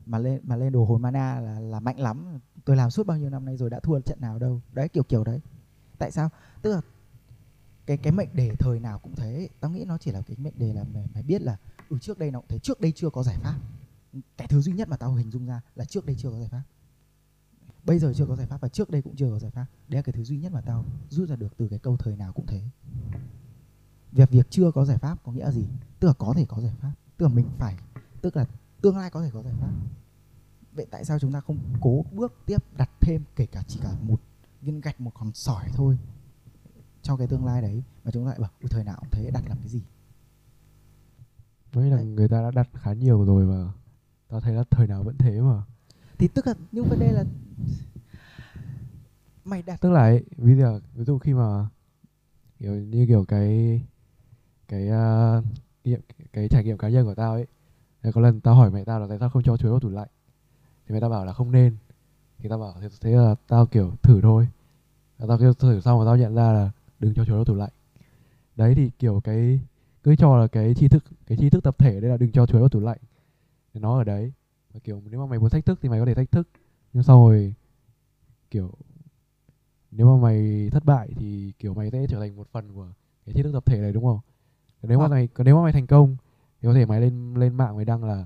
[0.05, 2.39] mà lên mà lên đồ hồi mana là là mạnh lắm.
[2.65, 4.61] Tôi làm suốt bao nhiêu năm nay rồi đã thua trận nào đâu.
[4.73, 5.41] Đấy kiểu kiểu đấy.
[5.97, 6.29] Tại sao?
[6.61, 6.81] Tức là
[7.86, 9.49] cái cái mệnh đề thời nào cũng thế.
[9.59, 11.57] Tao nghĩ nó chỉ là cái mệnh đề là mày, mày biết là
[11.89, 13.55] ừ trước đây nó cũng thế trước đây chưa có giải pháp
[14.38, 16.49] cái thứ duy nhất mà tao hình dung ra là trước đây chưa có giải
[16.49, 16.64] pháp.
[17.84, 19.66] Bây giờ chưa có giải pháp và trước đây cũng chưa có giải pháp.
[19.88, 22.16] Đấy là cái thứ duy nhất mà tao rút ra được từ cái câu thời
[22.16, 22.61] nào cũng thế.
[24.11, 25.66] Việc việc chưa có giải pháp có nghĩa là gì?
[25.99, 26.93] Tức là có thể có giải pháp.
[27.18, 27.78] Tức là mình phải
[28.22, 28.45] tức là
[28.82, 29.72] tương lai có thể có giải pháp.
[30.74, 33.91] Vậy tại sao chúng ta không cố bước tiếp đặt thêm kể cả chỉ cả
[34.01, 34.22] một
[34.61, 35.97] viên gạch một con sỏi thôi
[37.01, 39.32] cho cái tương lai đấy mà chúng ta lại bảo "Ui, thời nào cũng thế
[39.32, 39.82] đặt làm cái gì?
[41.74, 42.05] Mấy là Đấy.
[42.05, 43.74] người ta đã đặt khá nhiều rồi mà
[44.34, 45.61] Tao thấy là thời nào vẫn thế mà.
[46.17, 47.23] Thì tức là nhưng vấn đề là
[49.45, 51.67] mày đặt Tức là ấy, ví dụ, ví dụ khi mà
[52.59, 53.81] kiểu như kiểu cái
[54.67, 55.43] cái uh,
[55.84, 55.99] nghiệm
[56.34, 59.07] cái trải nghiệm cá nhân của tao ấy có lần tao hỏi mẹ tao là
[59.09, 60.07] tại sao không cho chuối vào tủ lạnh?
[60.88, 61.75] Thì mẹ tao bảo là không nên.
[62.38, 64.47] Thì tao bảo thế, thế là tao kiểu thử thôi.
[65.17, 67.55] Và tao kêu thử xong và tao nhận ra là đừng cho chuối vào tủ
[67.55, 67.71] lạnh.
[68.55, 69.59] Đấy thì kiểu cái
[70.03, 72.45] cứ cho là cái tri thức cái tri thức tập thể đây là đừng cho
[72.45, 72.97] chuối vào tủ lạnh
[73.80, 74.34] nó ở đấy.
[74.74, 76.47] Và kiểu nếu mà mày muốn thách thức thì mày có thể thách thức.
[76.93, 77.53] Nhưng sau rồi
[78.51, 78.71] kiểu
[79.91, 82.88] nếu mà mày thất bại thì kiểu mày sẽ trở thành một phần của
[83.26, 84.19] cái tri thức tập thể này đúng không?
[84.82, 86.15] Còn nếu mà Hoặc- mày còn nếu mà mày thành công
[86.61, 88.26] thì có thể mày lên lên mạng mày đăng là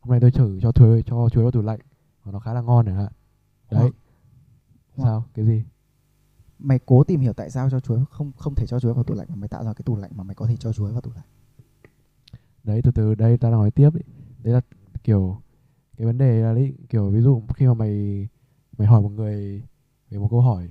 [0.00, 1.80] hôm nay tôi thử cho chuối cho chuối vào tủ lạnh.
[2.22, 3.12] Và nó khá là ngon chẳng hạn.
[3.70, 3.80] Đấy.
[3.80, 3.94] Hoặc-
[4.96, 5.24] hoặc- sao?
[5.34, 5.64] Cái gì?
[6.58, 9.14] Mày cố tìm hiểu tại sao cho chuối không không thể cho chuối vào tủ
[9.14, 11.00] lạnh mà mày tạo ra cái tủ lạnh mà mày có thể cho chuối vào
[11.00, 11.24] tủ lạnh.
[12.64, 13.90] Đấy từ từ đây ta nói tiếp
[14.42, 14.60] đấy là
[15.06, 15.40] kiểu
[15.96, 18.28] cái vấn đề là đấy kiểu ví dụ khi mà mày
[18.78, 19.62] mày hỏi một người
[20.10, 20.68] về một câu hỏi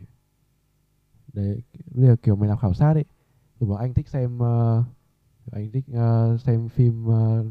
[1.33, 1.61] đấy
[1.91, 3.05] bây giờ kiểu mày làm khảo sát ấy
[3.59, 4.83] rồi bảo anh thích xem ờ,
[5.51, 7.45] anh thích ờ, xem phim ờ,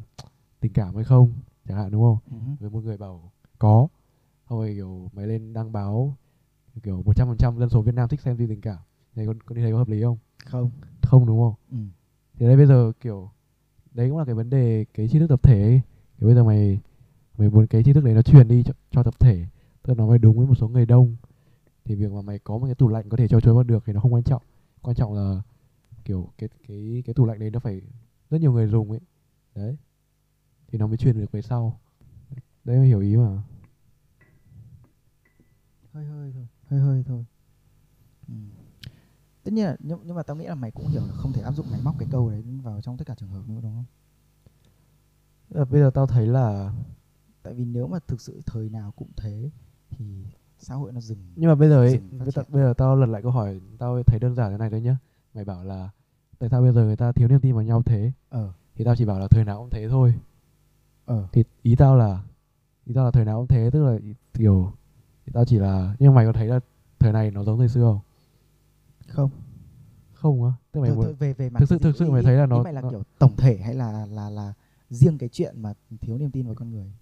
[0.61, 1.33] tình cảm hay không
[1.69, 2.37] chẳng hạn đúng không Ừ.
[2.61, 3.89] với một người bảo có
[4.51, 6.17] xong rồi kiểu mày lên đăng báo
[6.83, 8.79] kiểu một trăm phần trăm dân số Việt Nam thích xem phim tình cảm
[9.17, 10.71] này con con đi thấy có hợp lý không không
[11.03, 11.77] không đúng không ừ.
[12.39, 13.31] thì đây bây giờ kiểu
[13.93, 15.81] đấy cũng là cái vấn đề cái tri thức tập thể ấy
[16.19, 16.81] thì bây giờ mày
[17.39, 19.47] mày muốn cái tri thức đấy nó truyền đi cho, cho tập thể
[19.83, 21.17] tức là nó phải đúng với một số người đông.
[21.85, 23.83] Thì việc mà mày có một cái tủ lạnh có thể cho chuối vào được
[23.87, 24.43] thì nó không quan trọng.
[24.83, 25.43] Quan trọng là
[26.05, 27.83] kiểu cái cái cái tủ lạnh đấy nó phải
[28.31, 29.01] rất nhiều người dùng ấy.
[29.55, 29.77] Đấy.
[30.69, 31.81] Thì nó mới truyền được về sau.
[32.65, 33.43] Đấy mày hiểu ý mà.
[35.93, 37.25] Hơi hơi thôi hơi hơi thôi.
[38.29, 38.35] Ừ.
[39.45, 41.43] tất nhiên là nhưng, nhưng mà tao nghĩ là mày cũng hiểu là không thể
[41.43, 43.75] áp dụng máy móc cái câu đấy vào trong tất cả trường hợp nữa đúng
[43.75, 43.85] không?
[45.55, 46.73] Là bây giờ tao thấy là
[47.43, 49.51] tại vì nếu mà thực sự thời nào cũng thế
[49.91, 50.05] thì
[50.59, 52.45] xã hội nó dừng nhưng mà bây giờ ấy bây, giờ, triển.
[52.49, 54.97] bây giờ tao lật lại câu hỏi tao thấy đơn giản thế này thôi nhá.
[55.35, 55.89] Mày bảo là
[56.39, 58.13] tại sao bây giờ người ta thiếu niềm tin vào nhau thế?
[58.29, 58.53] Ờ.
[58.75, 60.15] Thì tao chỉ bảo là thời nào cũng thế thôi.
[61.05, 61.27] Ờ.
[61.33, 62.23] Thì ý tao là
[62.85, 63.99] ý tao là thời nào cũng thế tức là
[64.35, 64.73] kiểu
[65.27, 66.61] thì tao chỉ là nhưng mà mày có thấy là
[66.99, 68.01] thời này nó giống thời xưa không?
[69.09, 69.31] Không.
[70.15, 70.53] Không á?
[70.73, 72.37] Tức mày thôi, muốn thôi, về về mặt thực sự- thực sự ý- mày thấy
[72.37, 74.53] là nó- mày là nó- kiểu tổng thể hay là là là
[74.95, 76.93] riêng cái chuyện mà thiếu niềm tin vào con người.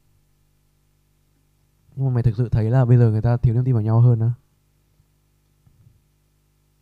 [1.96, 3.82] Nhưng mà mày thực sự thấy là bây giờ người ta thiếu niềm tin vào
[3.82, 4.32] nhau hơn á?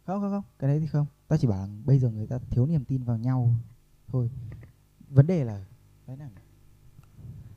[0.07, 1.07] Không không không cái đấy thì không.
[1.29, 3.55] Tao chỉ bảo là bây giờ người ta thiếu niềm tin vào nhau
[4.09, 4.31] thôi.
[5.11, 5.65] Vấn đề là
[6.07, 6.31] cái này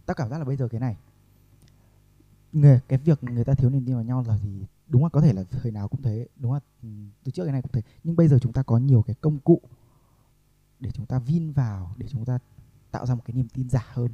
[0.06, 0.98] tao cảm giác là bây giờ cái này
[2.54, 5.22] người cái việc người ta thiếu niềm tin vào nhau là thì đúng là có
[5.22, 6.90] thể là thời nào cũng thế đúng là ừ,
[7.24, 7.82] từ trước cái này cũng thế.
[8.04, 9.62] Nhưng bây giờ chúng ta có nhiều cái công cụ
[10.80, 12.40] để chúng ta vin vào để chúng ta
[12.94, 14.12] tạo ra một cái niềm tin giả hơn.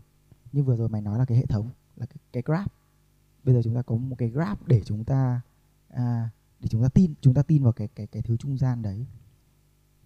[0.51, 2.73] Như vừa rồi mày nói là cái hệ thống là cái, cái graph.
[3.43, 5.41] Bây giờ chúng ta có một cái graph để chúng ta
[5.89, 8.82] à, để chúng ta tin chúng ta tin vào cái cái cái thứ trung gian
[8.82, 9.05] đấy.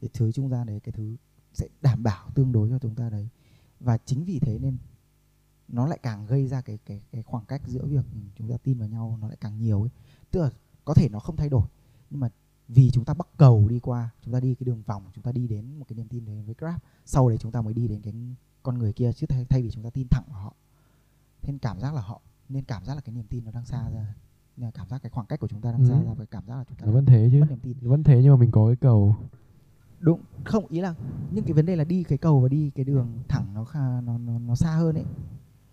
[0.01, 1.15] Cái thứ trung gian đấy cái thứ
[1.53, 3.29] sẽ đảm bảo tương đối cho chúng ta đấy.
[3.79, 4.77] Và chính vì thế nên
[5.67, 8.05] nó lại càng gây ra cái cái cái khoảng cách giữa việc
[8.35, 9.89] chúng ta tin vào nhau nó lại càng nhiều ấy.
[10.31, 10.49] Tức là
[10.85, 11.67] có thể nó không thay đổi
[12.09, 12.29] nhưng mà
[12.67, 15.31] vì chúng ta bắt cầu đi qua chúng ta đi cái đường vòng chúng ta
[15.31, 17.87] đi đến một cái niềm tin đến với grab sau đấy chúng ta mới đi
[17.87, 18.13] đến cái
[18.63, 20.53] con người kia chứ thay, thay vì chúng ta tin thẳng vào họ.
[21.43, 23.89] Nên cảm giác là họ nên cảm giác là cái niềm tin nó đang xa
[23.89, 24.13] ra.
[24.57, 25.87] Nên là cảm giác cái khoảng cách của chúng ta đang Ừ.
[25.89, 27.39] xa ra và cảm giác là chúng ta vẫn thế chứ.
[27.39, 27.77] mất niềm tin.
[27.81, 29.15] Vẫn thế nhưng mà mình có cái cầu.
[29.99, 30.21] Đúng.
[30.45, 30.95] Không ý là
[31.31, 34.01] nhưng cái vấn đề là đi cái cầu và đi cái đường thẳng nó kha,
[34.01, 35.05] nó nó nó xa hơn ấy.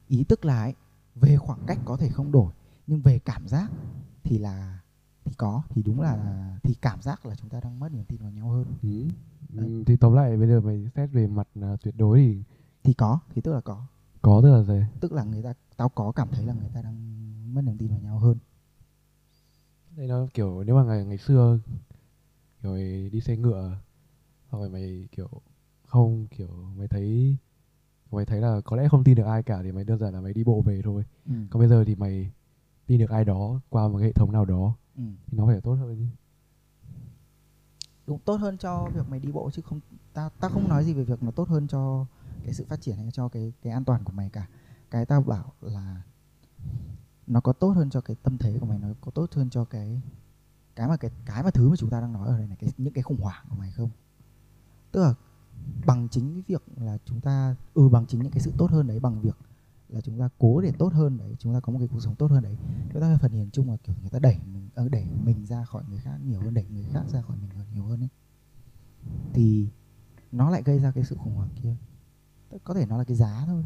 [0.09, 0.75] Ý tức là ấy,
[1.15, 2.53] về khoảng cách có thể không đổi
[2.87, 3.71] nhưng về cảm giác
[4.23, 4.81] thì là
[5.25, 8.21] thì có thì đúng là thì cảm giác là chúng ta đang mất niềm tin
[8.23, 8.65] vào nhau hơn.
[8.83, 9.09] Ừ.
[9.53, 9.83] Đấy.
[9.87, 12.43] Thì tóm lại bây giờ mày xét về mặt à, tuyệt đối thì
[12.85, 13.87] thì có thì tức là có.
[14.23, 14.81] Có tức là gì?
[15.01, 16.97] Tức là người ta tao có cảm thấy là người ta đang
[17.55, 18.37] mất niềm tin vào nhau hơn.
[19.97, 21.59] Đây nó kiểu nếu mà ngày ngày xưa
[22.63, 22.77] kiểu
[23.13, 23.77] đi xe ngựa
[24.49, 25.29] hoặc là mày kiểu
[25.87, 27.37] không kiểu mày thấy
[28.11, 30.21] mày thấy là có lẽ không tin được ai cả thì mày đơn giản là
[30.21, 31.05] mày đi bộ về thôi.
[31.27, 31.33] Ừ.
[31.51, 32.31] còn bây giờ thì mày
[32.87, 35.03] tin được ai đó qua một cái hệ thống nào đó Ừ.
[35.27, 36.07] thì nó phải tốt hơn chứ.
[38.07, 39.81] Đúng tốt hơn cho việc mày đi bộ chứ không
[40.13, 42.07] tao tao không nói gì về việc nó tốt hơn cho
[42.45, 44.49] cái sự phát triển hay cho cái cái an toàn của mày cả.
[44.91, 46.03] Cái tao bảo là
[47.27, 49.65] nó có tốt hơn cho cái tâm thế của mày, nó có tốt hơn cho
[49.65, 50.03] cái
[50.77, 52.71] cái mà cái cái mà thứ mà chúng ta đang nói ở đây này, cái,
[52.79, 53.91] những cái khủng hoảng của mày không?
[54.93, 55.15] Tức là
[55.87, 58.87] bằng chính cái việc là chúng ta ừ bằng chính những cái sự tốt hơn
[58.87, 59.37] đấy, bằng việc
[59.89, 62.15] là chúng ta cố để tốt hơn đấy, chúng ta có một cái cuộc sống
[62.15, 62.57] tốt hơn đấy
[62.93, 65.65] chúng ta phần hiền chung là, kiểu, người ta đẩy mình ờ, đẩy mình ra
[65.65, 68.09] khỏi người khác nhiều hơn, đẩy người khác ra khỏi mình nhiều hơn ấy.
[69.33, 69.69] Thì
[70.33, 71.77] nó lại gây ra cái sự khủng hoảng kia
[72.65, 73.63] có thể nó là cái giá thôi.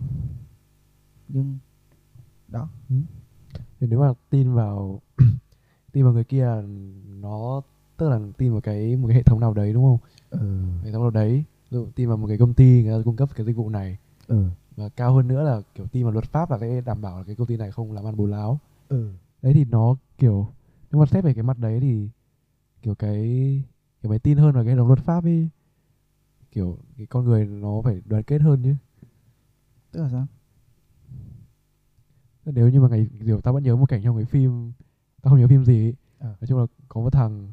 [1.29, 1.59] Nhưng
[2.49, 2.69] đó.
[3.81, 5.01] Thì nếu mà tin vào
[5.93, 6.63] tin vào người kia
[7.21, 7.63] nó
[7.97, 9.99] tức là tin vào cái một cái hệ thống nào đấy đúng không?
[10.31, 10.63] Ừ.
[10.85, 11.45] Hệ thống nào đấy.
[11.71, 13.71] Ví dụ tin vào một cái công ty người ta cung cấp cái dịch vụ
[13.71, 13.99] này.
[14.27, 14.45] Ừ.
[14.77, 17.25] Và cao hơn nữa là kiểu tin vào luật pháp là sẽ đảm bảo là
[17.25, 18.59] cái công ty này không làm ăn bù láo.
[18.89, 19.11] Ừ.
[19.43, 20.49] Đấy thì nó kiểu
[20.91, 22.09] nếu mà xét về cái mặt đấy thì
[22.83, 23.23] kiểu cái
[24.03, 25.49] kiểu mày tin hơn vào cái hệ thống luật pháp ấy
[26.55, 28.75] kiểu cái con người nó phải đoàn kết hơn chứ
[29.93, 30.27] tức là sao
[32.47, 34.73] nếu như mà ngày kiểu tao vẫn nhớ một cảnh trong cái phim
[35.23, 35.95] tao không nhớ phim gì ấy.
[36.19, 36.27] Ờ.
[36.41, 37.53] nói chung là có một thằng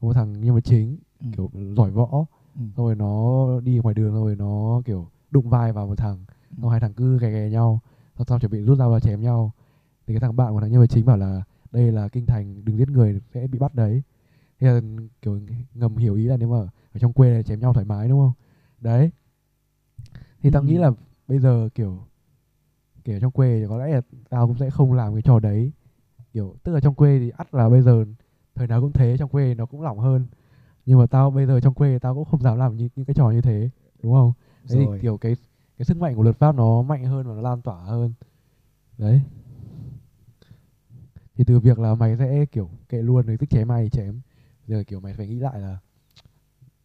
[0.00, 1.26] có một thằng nhân vật chính ừ.
[1.36, 2.24] kiểu giỏi võ
[2.56, 2.62] ừ.
[2.76, 6.56] rồi nó đi ngoài đường rồi nó kiểu đụng vai vào một thằng Ừ.
[6.62, 7.80] xong hai thằng cứ ghè ghè nhau
[8.18, 9.52] xong sau chuẩn bị rút dao ra chém nhau
[10.06, 12.64] thì cái thằng bạn của thằng nhân vật chính bảo là đây là kinh thành
[12.64, 14.02] đừng giết người sẽ bị bắt đấy
[14.62, 14.80] thế là
[15.22, 15.40] kiểu
[15.74, 16.58] ngầm hiểu ý là nếu mà
[16.92, 18.32] ở trong quê này chém nhau thoải mái đúng không?
[18.80, 19.10] Đấy.
[20.42, 20.66] Thì tao Ừ.
[20.66, 20.90] nghĩ là
[21.28, 22.04] bây giờ kiểu
[23.04, 25.72] kiểu trong quê thì có lẽ là tao cũng sẽ không làm cái trò đấy.
[26.32, 28.04] Kiểu tức là trong quê thì ắt là bây giờ
[28.54, 30.26] thời nào cũng thế trong quê nó cũng lỏng hơn.
[30.86, 33.14] Nhưng mà tao bây giờ trong quê tao cũng không dám làm những, những cái
[33.14, 33.70] trò như thế
[34.02, 34.32] đúng không?
[34.68, 34.98] Đấy thì Rồi.
[35.02, 35.36] kiểu cái
[35.78, 38.12] cái sức mạnh của luật pháp nó mạnh hơn và nó lan tỏa hơn.
[38.98, 39.22] Đấy.
[41.34, 44.20] Thì từ việc là mày sẽ kiểu kệ luôn rồi thích chém ai thì chém
[44.72, 45.78] giờ, kiểu, mày phải nghĩ lại là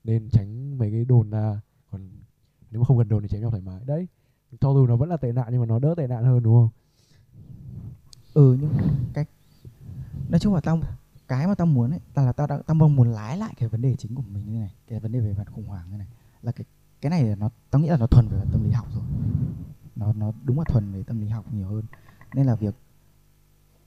[0.04, 1.62] nên tránh mấy cái đồn ra.
[1.92, 2.10] Còn
[2.72, 3.82] nếu mà không cần đồn thì chém nhau thoải mái.
[3.86, 4.08] Đấy,
[4.60, 6.56] cho dù nó vẫn là tệ nạn nhưng mà nó đỡ tệ nạn hơn, đúng
[6.56, 6.70] không?
[8.34, 8.72] Ừ nhưng
[9.14, 9.30] cách,
[10.30, 10.80] nói chung là tao,
[11.28, 13.70] cái mà tao muốn ấy, tao là tao đang, tao mong muốn lái lại cái
[13.70, 15.98] vấn đề chính của mình như này, cái vấn đề về mặt khủng hoảng như
[15.98, 16.08] này.
[16.42, 16.66] Là cái
[17.02, 19.04] cái này nó, tao nghĩ là nó thuần về tâm lý học rồi.
[19.96, 21.84] Nó nó đúng là thuần về tâm lý học nhiều hơn.
[22.34, 22.76] Nên là việc,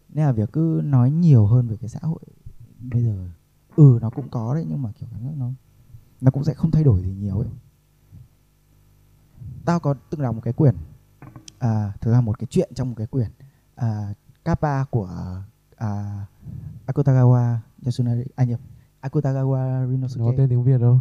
[0.08, 2.20] nên là việc cứ nói nhiều hơn về cái xã hội
[2.80, 3.28] bây giờ
[3.76, 5.50] ừ nó cũng có đấy nhưng mà kiểu cảm giác nó
[6.20, 7.48] nó cũng sẽ không thay đổi gì nhiều ấy.
[9.64, 10.74] Tao có từng đọc một cái quyển
[11.58, 13.30] à, thực ra một cái chuyện trong một cái quyển
[13.74, 14.14] à,
[14.44, 15.10] Kappa của
[15.76, 16.26] à,
[16.86, 18.60] Akutagawa Yasunari à nhầm
[19.00, 21.00] Akutagawa nó Rinosuke có tên tiếng việt đâu.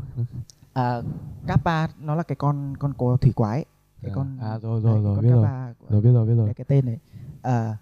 [0.74, 1.02] À,
[1.48, 3.66] Kappa nó là cái con con có thủy quái
[4.02, 5.74] cái À, con à, rồi, rồi, đấy, rồi, biết rồi.
[5.90, 6.46] Rồi biết rồi biết rồi.
[6.48, 6.98] cái, cái tên đấy.
[7.42, 7.78] À,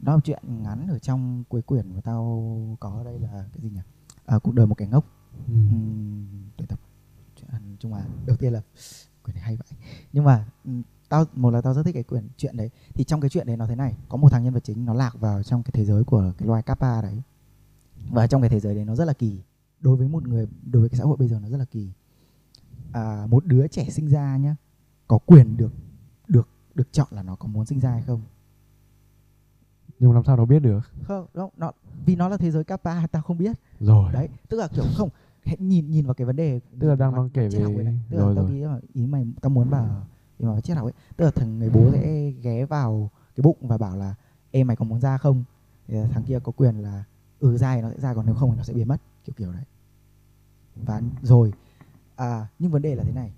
[0.00, 3.70] nó chuyện ngắn ở trong cuối quyển của tao có ở đây là cái gì
[3.70, 3.80] nhỉ
[4.26, 5.04] à, cuộc đời một kẻ ngốc.
[5.48, 5.54] Ừ.
[5.70, 6.80] Ừm, tuyển tập
[7.36, 8.62] chuyện nói chung là đầu tiên là
[9.22, 9.78] quyển này hay vậy.
[10.12, 10.46] Nhưng mà
[11.08, 12.70] tao một là tao rất thích cái quyển chuyện đấy.
[12.94, 14.94] Thì trong cái chuyện đấy nó thế này có một thằng nhân vật chính nó
[14.94, 17.22] lạc vào trong cái thế giới của cái loài kappa đấy.
[18.10, 19.40] Và trong cái thế giới đấy nó rất là kỳ.
[19.80, 21.90] Đối với một người đối với cái xã hội bây giờ nó rất là kỳ.
[22.92, 24.56] À, một đứa trẻ sinh ra nhá
[25.08, 25.72] có quyền được
[26.28, 28.20] được được chọn là nó có muốn sinh ra hay không
[30.02, 30.80] nhưng mà làm sao nó biết được?
[31.02, 31.72] Không không nó
[32.06, 33.56] vì nó là thế giới kappa tao không biết.
[33.80, 34.12] Rồi.
[34.12, 35.08] Đấy tức là kiểu không
[35.44, 37.78] hãy nhìn nhìn vào cái vấn đề Tức là đang đang kể triết học về-
[37.78, 37.98] ấy này.
[38.10, 38.54] tức rồi, là tao rồi.
[38.54, 40.06] nghĩ là ý mày tao muốn bảo
[40.38, 40.92] thì mà triết học ấy.
[41.16, 44.14] Tức là thằng người bố sẽ ghé vào cái bụng và bảo là
[44.50, 45.44] ê mày có muốn ra không?
[45.88, 47.04] Thì thằng kia có quyền là
[47.40, 49.00] ừ ra thì nó sẽ ra còn nếu không thì nó sẽ biến mất.
[49.24, 49.64] Kiểu kiểu đấy.
[50.76, 51.52] Và rồi
[52.16, 53.32] à, nhưng vấn đề là thế này.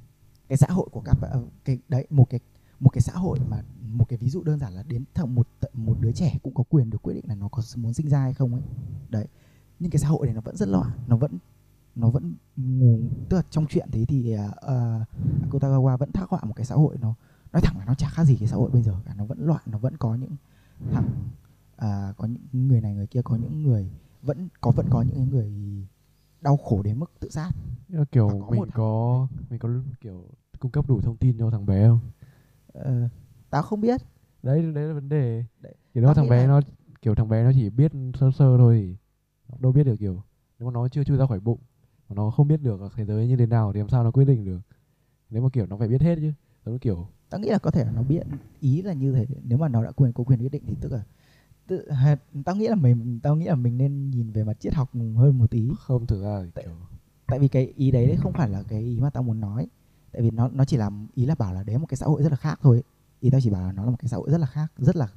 [0.49, 2.41] Cái xã hội của các ờ, cái đấy một cái
[2.85, 3.63] một cái xã hội mà
[3.93, 6.65] một cái ví dụ đơn giản là đến thằng một một đứa trẻ cũng có
[6.69, 8.63] quyền được quyết định là nó có muốn sinh ra hay không ấy.
[9.09, 9.27] Đấy.
[9.81, 11.39] Nhưng cái xã hội này nó vẫn rất loạn nó vẫn
[11.95, 16.53] nó vẫn ngủ tức là trong chuyện thế thì uh, Akutagawa vẫn thác họa một
[16.57, 17.15] cái xã hội nó
[17.53, 19.47] nói thẳng là nó chả khác gì cái xã hội bây giờ cả nó vẫn
[19.47, 20.37] loạn nó vẫn có những
[20.93, 21.09] thằng
[21.77, 23.91] uh, có những người này người kia có những người
[24.23, 25.53] vẫn có vẫn có những người
[26.41, 27.51] đau khổ đến mức tự sát.
[28.13, 29.69] Kiểu có mình một thằng có mình có
[30.01, 30.25] kiểu
[30.59, 32.01] cung cấp đủ thông tin cho thằng bé không
[32.75, 33.09] Ờ,
[33.51, 34.01] tao không biết.
[34.43, 35.45] Đấy đấy là vấn đề.
[35.61, 35.75] Đấy.
[35.95, 36.61] thì nó Tao thằng nghĩ bé là- nó
[37.03, 38.97] kiểu thằng bé nó chỉ biết sơ sơ thôi thì
[39.49, 40.23] nó đâu biết được kiểu
[40.59, 41.59] nếu mà nó chưa chui ra khỏi bụng
[42.09, 44.11] mà nó không biết được là thế giới như thế nào thì làm sao nó
[44.11, 44.61] quyết định được.
[45.31, 46.33] Nếu mà kiểu nó phải biết hết chứ.
[46.65, 48.23] Giống như kiểu tao nghĩ là có thể là nó biết
[48.61, 49.27] ý là như thế.
[49.45, 51.03] Nếu mà nó đã quyền có quyền quyết định thì tức là
[51.67, 51.89] tự,
[52.45, 55.39] tao nghĩ là mình tao nghĩ là mình nên nhìn về mặt triết học hơn
[55.39, 55.71] một tí.
[55.79, 56.75] Không thực ra thì Tại- kiểu
[57.27, 59.67] tại vì cái ý đấy không phải là cái ý mà tao muốn nói
[60.15, 62.23] tại vì nó nó chỉ là ý là bảo là đấy một cái xã hội
[62.23, 62.83] rất là khác thôi
[63.21, 64.97] ý tao chỉ bảo là nó là một cái xã hội rất là khác rất
[64.97, 65.09] là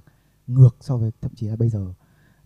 [0.47, 1.93] ngược so với thậm chí là bây giờ.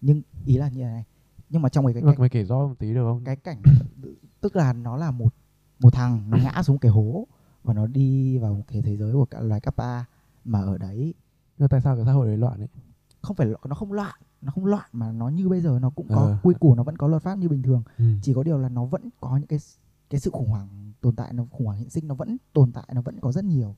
[0.02, 1.04] Nhưng ý là như này
[1.50, 3.24] nhưng mà trong cái cái, mày kể rõ một tí được không?
[3.24, 3.62] cái cảnh
[4.42, 5.34] tức là nó là một
[5.80, 7.28] một thằng nó ngã xuống cái hố
[7.64, 10.06] và nó đi vào một cái thế giới của cả loài kappa
[10.46, 11.14] mà ở đấy.
[11.58, 12.68] Nhưng tại sao cái xã hội đấy loạn ấy?
[13.22, 16.08] Không phải nó không loạn nó không loạn mà nó như bây giờ nó cũng
[16.10, 16.38] có Ờ.
[16.44, 17.84] quy củ nó vẫn có luật pháp như bình thường.
[17.98, 18.04] Ừ.
[18.22, 19.60] chỉ có điều là nó vẫn có những cái
[20.12, 22.86] cái sự khủng hoảng tồn tại nó khủng hoảng hiện sinh nó vẫn tồn tại
[22.94, 23.76] nó vẫn có rất nhiều.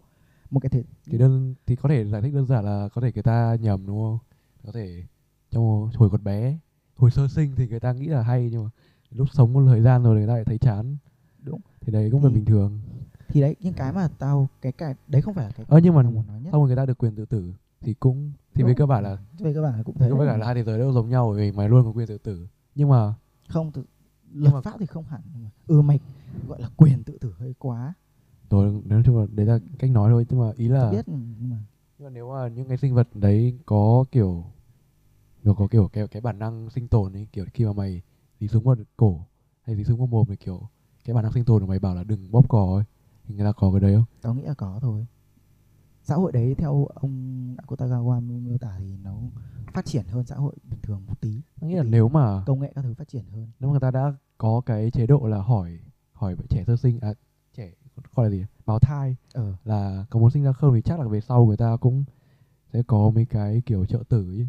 [0.49, 3.11] Một cái thể thì đơn thì có thể giải thích đơn giản là có thể
[3.13, 4.17] người ta nhầm đúng không?
[4.65, 5.03] Có thể
[5.51, 6.57] trong hồi còn bé
[6.95, 8.69] hồi sơ sinh thì người ta nghĩ là hay nhưng mà
[9.11, 10.97] lúc sống một thời gian rồi người ta lại thấy chán.
[11.39, 11.61] Đúng.
[11.81, 12.79] Thì đấy cũng là bình thường.
[13.27, 15.95] thì đấy những cái mà tao cái cái đấy không phải là cái Ơ, nhưng
[15.95, 16.49] mà muốn nói nhất.
[16.51, 18.77] xong rồi người ta được quyền tự tử thì cũng thì về Đúng.
[18.77, 20.77] cơ bản là về cơ bản là cũng về cơ bản là hai thế giới
[20.77, 22.47] đều giống nhau bởi vì mày luôn có quyền tự tử.
[22.75, 23.13] Nhưng mà
[23.47, 23.83] không tự,
[24.33, 25.99] luật pháp thì không hẳn nhưng mà ừ mày
[26.47, 27.93] gọi là quyền tự tử hơi quá.
[28.49, 31.49] Rồi nói chung là đấy là cách nói thôi nhưng mà ý là biết nhưng
[31.49, 31.57] mà
[31.97, 34.45] nhưng mà nếu mà những cái sinh vật đấy có kiểu
[35.43, 38.01] nó có kiểu cái cái bản năng sinh tồn ấy kiểu khi mà mày
[38.39, 39.25] dí súng vào cổ
[39.61, 40.61] hay dí súng vào mồm thì kiểu
[41.05, 42.83] cái bản năng sinh tồn của mày bảo là đừng bóp cò ấy
[43.27, 44.05] thì người ta có cái đấy không?
[44.21, 45.05] Tao nghĩ là có thôi
[46.03, 49.15] xã hội đấy theo ông Akutagawa miêu tả thì nó
[49.73, 51.41] phát triển hơn xã hội bình thường một tí.
[51.59, 51.91] Tôi nghĩ là Một tí.
[51.91, 53.47] nếu mà công nghệ các thứ phát triển hơn.
[53.59, 55.79] nếu mà người ta đã có cái chế độ là hỏi
[56.13, 57.13] hỏi trẻ sơ sinh à
[57.53, 57.71] trẻ
[58.15, 59.53] gọi là gì báo thai ờ.
[59.65, 62.03] là có muốn sinh ra không thì chắc là về sau người ta cũng
[62.73, 64.47] sẽ có mấy cái kiểu trợ tử ấy.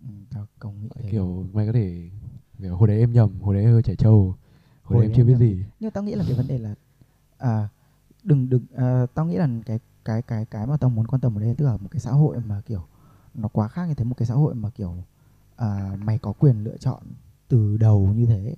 [0.00, 1.08] ừ, tao công nghĩ thế.
[1.10, 2.10] kiểu mày có thể
[2.58, 4.34] kiểu hồi đấy em nhầm hồi đấy hơi trẻ trâu
[4.82, 5.64] hồi, Hồi đấy em chưa biết nhầm gì.
[5.80, 6.74] nhưng tao nghĩ là cái vấn đề là
[7.38, 7.68] à,
[8.22, 11.38] đừng đừng à, tao nghĩ là cái cái cái cái mà tao muốn quan tâm
[11.38, 12.86] ở đây tức là một cái xã hội mà kiểu
[13.34, 14.94] nó quá khác như thế một cái xã hội mà kiểu
[15.56, 17.02] à, mày có quyền lựa chọn
[17.48, 18.54] từ đầu như thế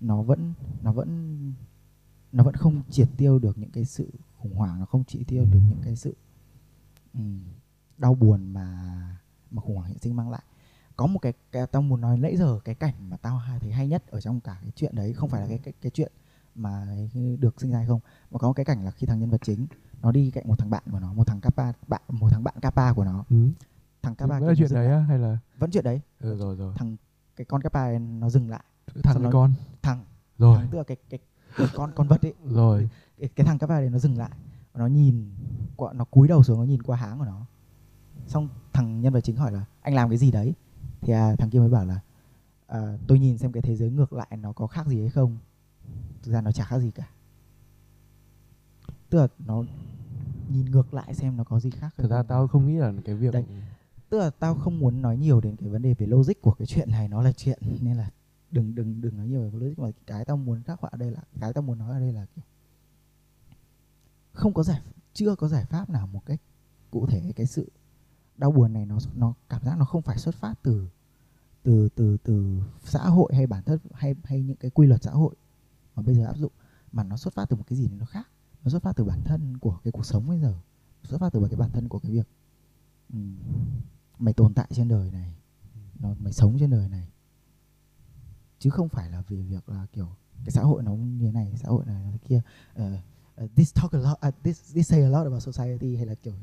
[0.00, 0.52] nó vẫn
[0.82, 1.52] nó vẫn
[2.32, 5.44] nó vẫn không triệt tiêu được những cái sự khủng hoảng nó không triệt tiêu
[5.44, 6.16] được những cái sự
[7.14, 7.40] ừm,
[7.98, 8.66] đau buồn mà
[9.50, 10.42] mà khủng hoảng hiện sinh mang lại.
[10.96, 13.88] Có một cái, cái tao muốn nói nãy giờ cái cảnh mà tao thấy hay
[13.88, 16.12] nhất ở trong cả cái chuyện đấy không phải là cái cái, cái chuyện
[16.54, 16.96] mà
[17.40, 18.00] được sinh ra hay không
[18.30, 19.66] mà có một cái cảnh là khi thằng nhân vật chính
[20.02, 22.54] nó đi cạnh một thằng bạn của nó một thằng kappa bạn một thằng bạn
[22.62, 23.24] kappa của nó.
[23.30, 23.36] Ừ.
[24.02, 25.38] thằng Vẫn kappa là kia chuyện đấy á hay là?
[25.58, 26.00] Vẫn chuyện đấy.
[26.20, 26.74] Ừ, rồi rồi.
[26.76, 26.96] Thằng
[27.36, 28.64] cái con kappa nó dừng lại.
[29.02, 29.52] Thằng nó- con.
[29.82, 30.04] Thằng.
[30.38, 30.56] Rồi.
[30.58, 31.20] Thằng tức là cái cái,
[31.56, 32.34] cái con con vật ấy.
[32.50, 32.88] Rồi.
[33.20, 34.30] Cái, cái thằng kappa đấy nó dừng lại.
[34.74, 35.30] Nó nhìn
[35.76, 37.46] qua nó cúi đầu xuống nó nhìn qua háng của nó.
[38.26, 40.54] Xong thằng nhân vật chính hỏi là anh làm cái gì đấy?
[41.00, 42.00] Thì à, thằng kia mới bảo là
[42.66, 45.38] à, tôi nhìn xem cái thế giới ngược lại nó có khác gì hay không.
[46.22, 47.08] Thực ra nó chả khác gì cả
[49.10, 49.64] tức là nó
[50.52, 53.14] nhìn ngược lại xem nó có gì khác thực ra tao không nghĩ là cái
[53.14, 53.44] việc Đấy.
[54.08, 56.66] tức là tao không muốn nói nhiều đến cái vấn đề về logic của cái
[56.66, 57.58] chuyện này nó là chuyện.
[57.80, 58.10] Nên là
[58.50, 61.10] đừng đừng đừng nói nhiều về logic mà cái tao muốn khắc họa ở đây
[61.10, 62.44] là cái tao muốn nói ở đây là kiểu
[64.32, 64.80] không có giải
[65.12, 66.40] chưa có giải pháp nào một cách
[66.90, 67.70] cụ thể cái sự
[68.36, 70.88] đau buồn này nó nó cảm giác nó không phải xuất phát từ
[71.62, 75.10] từ từ từ xã hội hay bản thân hay hay những cái quy luật xã
[75.10, 75.34] hội
[75.94, 76.52] mà bây giờ áp dụng
[76.92, 78.28] mà nó xuất phát từ một cái gì nó khác
[78.68, 80.54] nó xuất phát từ bản thân của cái cuộc sống bây giờ.
[81.02, 82.28] Xuất phát từ cái bản thân của cái việc
[83.12, 83.18] ừ,
[84.18, 85.34] mày tồn tại trên đời này.
[85.98, 87.08] Nó mày sống trên đời này.
[88.58, 90.08] Chứ không phải là vì việc là kiểu
[90.44, 92.42] cái xã hội nó như thế này xã hội này nó kia.
[92.82, 92.82] Uh,
[93.44, 96.14] uh, this talk a lot uh, this this say a lot about society hay là
[96.14, 96.34] kiểu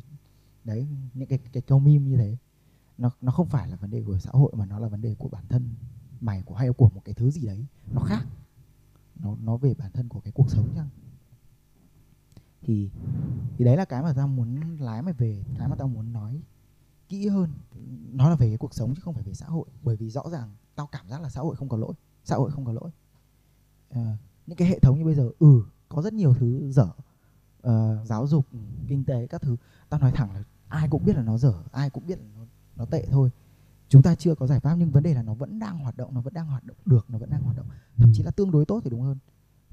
[0.64, 2.38] đấy những cái cái câu meme như thế.
[2.98, 5.16] Nó nó không phải là vấn đề của xã hội mà nó là vấn đề
[5.16, 5.70] của bản thân
[6.22, 8.26] mày của hay của một cái thứ gì đấy nó khác.
[9.16, 10.90] Nó nó về bản thân của cái cuộc sống chăng
[12.66, 12.90] thì
[13.58, 16.42] thì đấy là cái mà tao muốn lái mày về cái mà tao muốn nói
[17.10, 17.50] kỹ hơn.
[18.12, 19.66] Nó là về cái cuộc sống chứ không phải về xã hội.
[19.84, 21.94] Bởi vì rõ ràng tao cảm giác là xã hội không có lỗi
[22.24, 22.92] xã hội không có lỗi.
[23.90, 26.88] À, những cái hệ thống như bây giờ ừ có rất nhiều thứ dở.
[27.68, 28.46] Uh, giáo dục
[28.88, 29.58] kinh tế các thứ.
[29.90, 32.46] Tao nói thẳng là ai cũng biết là nó dở ai cũng biết là nó,
[32.76, 33.30] nó tệ thôi.
[33.90, 36.14] Chúng ta chưa có giải pháp nhưng vấn đề là nó vẫn đang hoạt động
[36.14, 37.68] nó vẫn đang hoạt động được nó vẫn đang hoạt động.
[37.98, 39.18] Thậm chí là tương đối tốt thì đúng hơn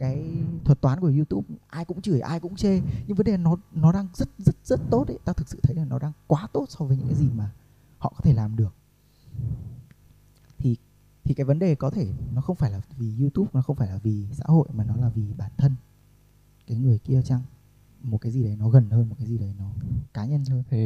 [0.02, 2.80] cái thuật toán của YouTube ai cũng chửi ai cũng chê.
[3.06, 5.76] Nhưng vấn đề nó nó đang rất rất rất tốt đấy tao thực sự thấy
[5.76, 7.50] là nó đang quá tốt so với những cái gì mà
[7.98, 8.74] họ có thể làm được.
[10.58, 10.76] Thì
[11.24, 13.88] thì cái vấn đề có thể nó không phải là vì YouTube nó không phải
[13.88, 15.74] là vì xã hội mà nó là vì bản thân.
[16.66, 17.40] Cái người kia chăng?
[18.02, 19.70] Một cái gì đấy nó gần hơn một cái gì đấy nó
[20.14, 20.62] cá nhân hơn.
[20.70, 20.78] Thế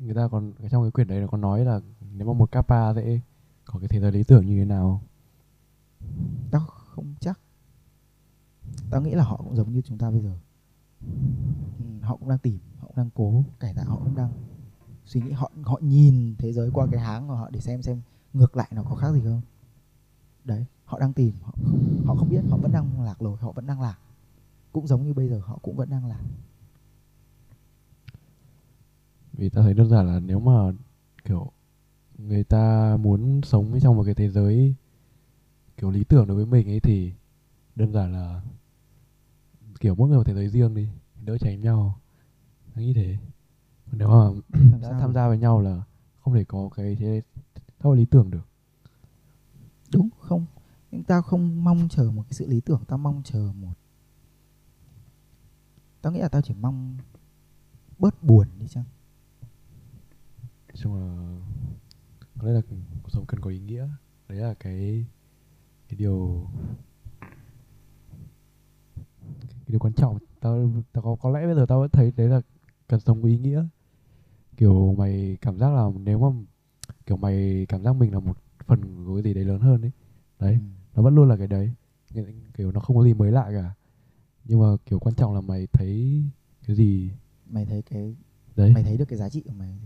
[0.00, 1.80] người ta còn trong cái quyển đấy nó có nói là
[2.16, 3.20] nếu mà một kappa sẽ
[3.64, 5.02] có cái thế giới lý tưởng như thế nào?
[6.50, 7.38] Tao không chắc
[8.90, 10.36] tao nghĩ là họ cũng giống như chúng ta bây giờ.
[11.78, 14.32] Ừ, họ cũng đang tìm họ cũng đang cố cải tạo họ cũng đang
[15.04, 15.30] suy nghĩ.
[15.30, 18.00] Họ họ nhìn thế giới qua cái háng của họ để xem xem
[18.32, 19.40] ngược lại nó có khác gì không.
[20.44, 21.54] Đấy họ đang tìm họ
[22.04, 23.98] họ không biết họ vẫn đang lạc lối họ vẫn đang lạc.
[24.72, 26.20] Cũng giống như bây giờ họ cũng vẫn đang lạc.
[29.32, 30.72] Vì ta thấy đơn giản là nếu mà
[31.24, 31.50] kiểu
[32.18, 34.74] người ta muốn sống trong một cái thế giới
[35.76, 37.12] kiểu lý tưởng đối với mình ấy thì
[37.76, 38.42] đơn giản là
[39.84, 40.88] kiểu mỗi người một thế giới riêng đi
[41.24, 42.00] đỡ tránh nhau.
[42.74, 43.18] Anh nghĩ thế.
[43.92, 44.40] Nếu mà
[44.82, 45.82] đã tham gia với nhau là
[46.20, 47.22] không thể có cái thế
[47.78, 48.48] theo lý tưởng được.
[49.92, 50.46] Đúng không.
[50.90, 53.72] Nhưng tao không mong chờ một cái sự lý tưởng tao mong chờ một.
[56.02, 56.96] Tao nghĩ là tao chỉ mong
[57.98, 58.84] bớt buồn đi chăng.
[60.74, 61.38] Chung là
[62.38, 62.60] có lẽ là
[63.02, 63.88] cuộc sống cần có ý nghĩa.
[64.28, 65.06] Đấy là cái
[65.88, 66.48] cái điều
[69.74, 70.18] điều quan trọng.
[70.40, 72.40] Tao tao có có lẽ bây giờ tao vẫn thấy đấy là
[72.88, 73.64] cần sống có ý nghĩa.
[74.56, 76.28] Kiểu mày cảm giác là nếu mà
[77.06, 79.90] kiểu mày cảm giác mình là một phần của cái gì đấy lớn hơn đấy
[80.38, 80.58] đấy ừ.
[80.94, 81.70] nó vẫn luôn là cái đấy.
[82.54, 83.74] Kiểu nó không có gì mới lạ cả.
[84.44, 86.22] Nhưng mà kiểu quan trọng là mày thấy
[86.66, 87.10] cái gì?
[87.46, 88.16] Mày thấy cái
[88.56, 88.72] đấy.
[88.74, 89.78] mày thấy được cái giá trị của mày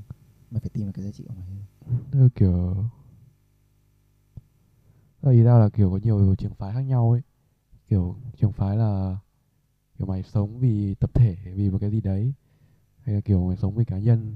[0.51, 1.49] mày phải tìm được cái giá trị của mày
[2.13, 2.85] Thế kiểu
[5.31, 7.21] ý tao là kiểu có nhiều trường phái khác nhau ấy.
[7.89, 9.17] Kiểu trường phái là
[9.99, 12.33] kiểu mày sống vì tập thể vì một cái gì đấy
[13.03, 14.35] hay là kiểu mày sống vì cá nhân.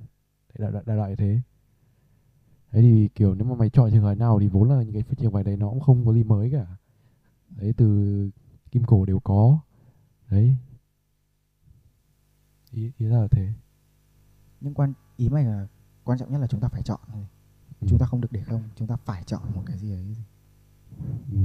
[0.59, 1.41] Đại đại, đại loại thế.
[2.73, 5.03] Đấy thì kiểu nếu mà mày chọn trường phái nào thì vốn là những cái
[5.19, 6.67] trường phái đấy nó cũng không có gì mới cả.
[7.49, 8.31] Đấy từ
[8.71, 9.59] kim cổ đều có.
[10.31, 10.57] Đấy.
[12.71, 13.53] Ý ý là thế.
[14.61, 15.67] Nhưng quan ý mày là
[16.05, 17.27] quan trọng nhất là chúng ta phải chọn thôi.
[17.81, 17.87] Ừ.
[17.89, 20.17] chúng ta không được để không chúng ta phải chọn một cái gì đấy
[21.33, 21.39] ừ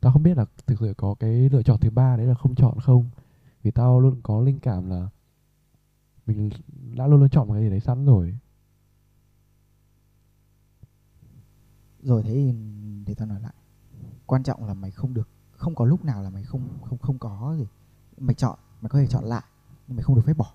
[0.00, 2.54] tao không biết là thực sự có cái lựa chọn thứ ba đấy là không
[2.54, 3.10] chọn không.
[3.62, 5.08] Vì tao luôn có linh cảm là
[6.26, 6.50] mình
[6.96, 8.38] đã luôn luôn chọn một cái gì đấy sẵn rồi.
[12.02, 12.52] Rồi thế thì
[13.06, 13.54] để tao nói lại.
[14.26, 17.18] Quan trọng là mày không được, không có lúc nào là mày không không không
[17.18, 17.66] có gì.
[18.18, 19.44] Mày chọn, mày có thể chọn lại,
[19.86, 20.52] nhưng mày không được phép bỏ.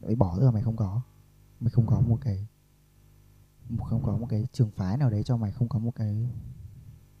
[0.00, 1.00] Mày bỏ tức là mày không có.
[1.60, 2.46] Mày không có một cái,
[3.84, 6.30] không có một cái trường phái nào đấy cho mày, không có một cái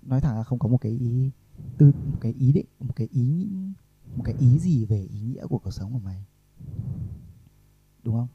[0.02, 1.30] nói thẳng là không có một cái ý
[1.78, 3.48] tư một cái ý định một cái ý
[4.16, 6.24] một cái ý gì về ý nghĩa của cuộc sống của mày
[8.02, 8.28] đúng không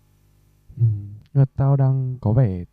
[0.78, 0.84] ừ.
[1.34, 2.66] nhưng mà tao đang có vẻ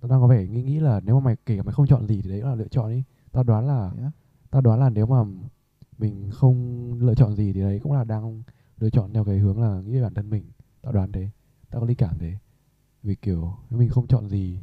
[0.00, 2.06] tao đang có vẻ nghĩ nghĩ là nếu mà mày kể cả mày không chọn
[2.06, 4.12] gì thì đấy là lựa chọn đi tao đoán là yeah.
[4.50, 5.24] tao đoán là nếu mà
[5.98, 8.42] mình không lựa chọn gì thì đấy cũng là đang
[8.78, 10.44] lựa chọn theo cái hướng là nghĩ về bản thân mình
[10.82, 11.30] tao đoán thế
[11.70, 12.34] tao có lý cảm thế
[13.02, 14.58] vì kiểu nếu mình không chọn gì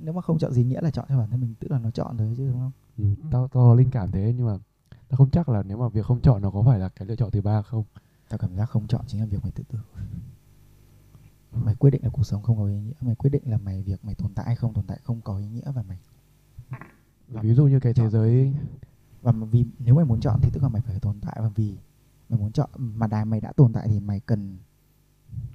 [0.00, 1.90] nếu mà không chọn gì nghĩa là chọn cho bản thân mình tức là nó
[1.90, 2.72] chọn rồi chứ đúng không?
[2.98, 4.58] Ừ, tao tao linh cảm thế nhưng mà
[5.08, 7.16] tao không chắc là nếu mà việc không chọn nó có phải là cái lựa
[7.16, 7.84] chọn thứ ba không?
[8.28, 9.82] Tao cảm giác không chọn chính là việc mày tự tưởng
[11.52, 13.82] mày quyết định là cuộc sống không có ý nghĩa mày quyết định là mày
[13.82, 15.98] việc mày tồn tại hay không tồn tại không có ý nghĩa và mày
[17.28, 18.54] và ví dụ như cái thế giới
[19.22, 21.76] và vì nếu mày muốn chọn thì tức là mày phải tồn tại và vì
[22.28, 24.58] mày muốn chọn mà đài mày đã tồn tại thì mày cần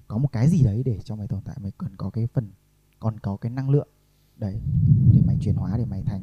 [0.07, 1.56] có một cái gì đấy để cho mày tồn tại.
[1.61, 2.52] Mày cần có cái phần
[2.99, 3.88] còn có cái năng lượng
[4.38, 4.62] đấy
[5.14, 6.22] để mày chuyển hóa để mày thành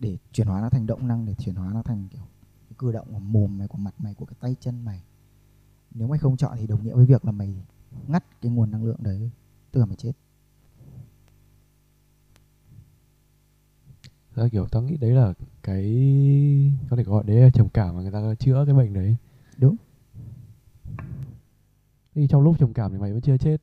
[0.00, 2.22] để chuyển hóa nó thành động năng để chuyển hóa nó thành kiểu
[2.68, 5.02] cái cử động của mồm mày của mặt mày của cái tay chân mày.
[5.94, 7.54] Nếu mày không chọn thì đồng nghĩa với việc là mày
[8.06, 9.30] ngắt cái nguồn năng lượng đấy
[9.72, 10.12] tức là mày chết.
[14.34, 18.02] Ra kiểu tao nghĩ đấy là cái có thể gọi đấy là trầm cảm mà
[18.02, 19.16] người ta chữa cái bệnh đấy.
[19.56, 19.76] Đúng.
[22.14, 23.56] Thì trong lúc trầm cảm thì mày vẫn chưa chết.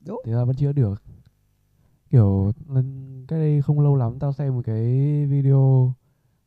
[0.00, 0.20] Đúng.
[0.24, 1.02] Thì ta vẫn chữa được
[2.14, 2.82] kiểu cái
[3.28, 4.82] đây không lâu lắm tao xem một cái
[5.26, 5.92] video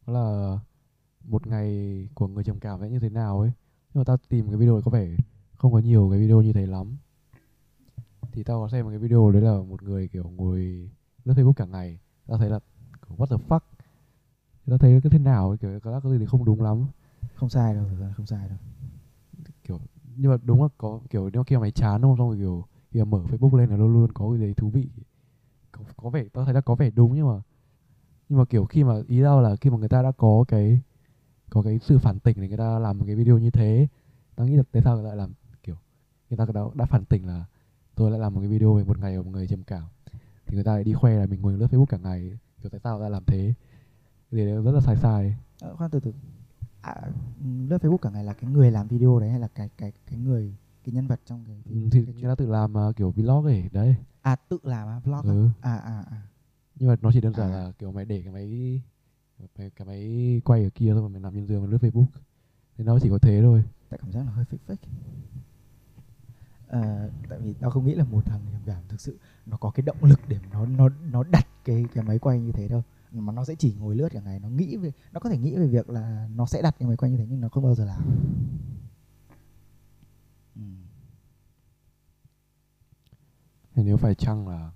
[0.06, 0.60] đó là
[1.24, 3.52] một ngày của người trầm cảm sẽ như thế nào ấy.
[3.94, 5.08] Nhưng mà tao tìm cái video có vẻ
[5.56, 6.98] không có nhiều cái video như thế lắm.
[8.32, 10.90] Thì tao có xem một cái video đấy là một người kiểu ngồi
[11.26, 12.00] lướt Facebook cả ngày.
[12.28, 12.60] Tao thấy là
[13.18, 13.60] what the fuck?
[14.66, 16.86] Tao thấy cái thế nào ấy, kiểu có có gì thì không đúng lắm.
[17.36, 18.58] Không sai đâu thực ra không sai đâu.
[19.64, 19.80] Kiểu
[20.16, 22.18] nhưng mà đúng là có kiểu nếu khi mà mày chán đúng không?
[22.18, 24.70] Xong rồi kiểu khi mà mở Facebook lên là luôn luôn có cái gì thú
[24.70, 24.88] vị
[25.78, 27.42] có, có vẻ tao thấy là có vẻ đúng nhưng mà
[28.30, 30.82] nhưng mà kiểu khi mà ý tao là khi mà người ta đã có cái
[31.50, 33.88] có cái sự phản tỉnh để người ta làm một cái video như thế
[34.36, 35.34] tao nghĩ là tại sao người ta lại làm
[35.64, 35.76] kiểu
[36.30, 37.46] người ta đã, đã phản tỉnh là
[37.96, 39.84] tôi lại làm một cái video về một ngày của một người trầm cảm
[40.48, 42.80] thì người ta lại đi khoe là mình ngồi lướt Facebook cả ngày kiểu tại
[42.84, 43.54] sao ta làm thế?
[44.32, 45.36] Thì rất là sai sai.
[45.62, 46.14] Ờ, khoan từ từ.
[46.82, 46.96] À,
[47.70, 50.20] lướt Facebook cả ngày là cái người làm video đấy hay là cái cái cái
[50.20, 53.12] người cái nhân vật trong cái, ừ, thì cái người ta tự làm uh, kiểu
[53.12, 53.96] vlog ấy đấy
[54.32, 55.48] à tự làm á vlog ừ.
[55.62, 56.22] à à à.
[56.76, 57.58] Nhưng mà nó chỉ đơn giản À.
[57.58, 58.82] là kiểu mày để cái máy
[59.56, 62.06] cái, cái máy quay ở kia thôi mà mày nằm trên giường mà lướt Facebook.
[62.78, 63.64] Thì nó chỉ có thế thôi.
[63.90, 64.88] Tại cảm giác là hơi fake fake.
[66.68, 69.70] Ờ, tại vì tao không nghĩ là một thằng trầm cảm thực sự nó có
[69.70, 72.84] cái động lực để nó nó nó đặt cái cái máy quay như thế đâu.
[73.12, 75.56] Mà nó sẽ chỉ ngồi lướt cả ngày nó nghĩ về nó có thể nghĩ
[75.56, 77.76] về việc là nó sẽ đặt cái máy quay như thế nhưng nó không bao
[77.76, 78.02] giờ làm
[80.56, 80.62] ừ.
[83.78, 84.72] Thì nếu phải chăng là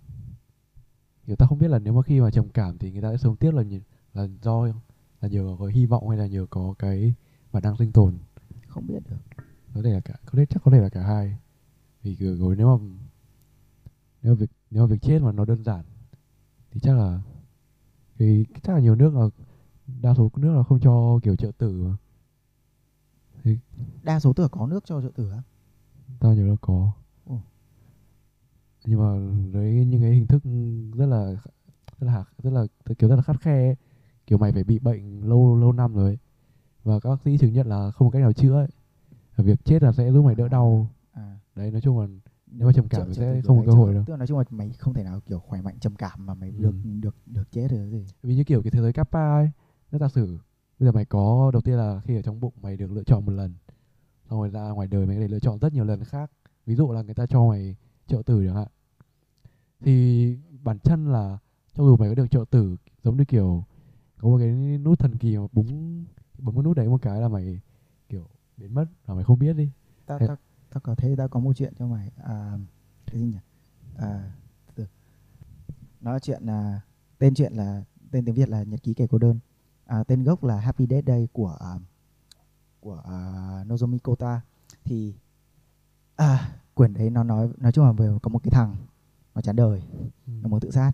[1.28, 3.18] kiểu ta không biết là nếu mà khi mà trầm cảm thì người ta sẽ
[3.18, 3.64] sống tiếp là
[4.14, 4.68] là do
[5.22, 7.14] là nhờ có hy vọng hay là nhờ có cái
[7.52, 8.18] bản năng sinh tồn
[8.68, 9.18] không biết được
[9.74, 11.38] có thể là cả có thể chắc có thể là cả hai
[12.04, 12.86] vì rồi nếu mà
[14.22, 15.86] nếu mà việc nếu mà việc chết mà nó đơn giản
[16.72, 17.22] thì chắc là
[18.18, 19.26] thì chắc là nhiều nước là
[20.02, 21.98] đa số nước là không cho kiểu trợ tử mà.
[24.04, 25.42] đa số tưởng có nước cho trợ tử á
[26.20, 26.92] tao nhớ là có.
[28.86, 30.44] Nhưng mà với những cái hình thức
[30.98, 31.36] rất là
[32.00, 32.66] rất là rất là
[33.00, 33.76] kiểu rất là khắt khe ấy.
[34.28, 36.18] kiểu mày phải bị bệnh lâu lâu năm rồi ấy.
[36.84, 38.68] và các bác sĩ chứng nhận là không có cách nào chữa ấy.
[39.36, 42.08] Và việc chết là sẽ giúp mày đỡ đau à đấy nói chung là
[42.48, 44.04] nếu mà trầm cảm thì sẽ không có đấy, cơ hội đâu.
[44.08, 46.34] tức là nói chung là mày không thể nào kiểu khỏe mạnh trầm cảm mà
[46.34, 46.62] mày Ừ.
[46.62, 49.52] được được được chết được gì vì như kiểu cái thế giới kappa ấy
[49.92, 50.38] nó giả sử
[50.80, 53.26] bây giờ mày có đầu tiên là khi ở trong bụng mày được lựa chọn
[53.26, 53.54] một lần
[54.30, 56.32] xong rồi ra ngoài đời mày có thể lựa chọn rất nhiều lần khác
[56.66, 57.76] ví dụ là người ta cho mày
[58.08, 58.68] trợ tử chẳng hạn.
[59.80, 61.38] Thì bản chân là
[61.74, 63.64] cho dù mày có được trợ tử giống như kiểu
[64.18, 66.06] có một cái nút thần kỳ mà búng
[66.38, 67.60] bấm cái nút đấy một cái là mày
[68.10, 69.72] kiểu biến mất là mày không biết đi.
[70.06, 70.38] Tao tao
[70.70, 72.58] tao có thế tao có một chuyện cho mày à,
[73.06, 73.40] cái gì nhỉ?
[73.98, 74.32] À,
[74.66, 74.86] từ từ.
[76.02, 76.82] nó là chuyện là
[77.18, 79.40] tên chuyện là tên tiếng việt là nhật ký kẻ cô đơn.
[79.86, 81.80] À, tên gốc là happy death day của à,
[82.80, 83.18] của à,
[83.68, 84.42] nozomi kota.
[84.84, 85.14] Thì
[86.16, 88.76] à, quyển đấy nó nói nói chung là về có một cái thằng
[89.36, 89.82] nó chán đời
[90.28, 90.92] nó muốn tự sát.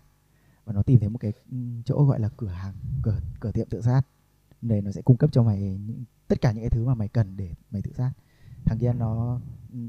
[0.64, 3.68] Và nó tìm thấy một cái ừm, chỗ gọi là cửa hàng cửa cửa tiệm
[3.68, 4.02] tự sát.
[4.62, 7.08] Để nó sẽ cung cấp cho mày những, tất cả những cái thứ mà mày
[7.08, 8.12] cần để mày tự sát.
[8.64, 9.40] Thằng kia nó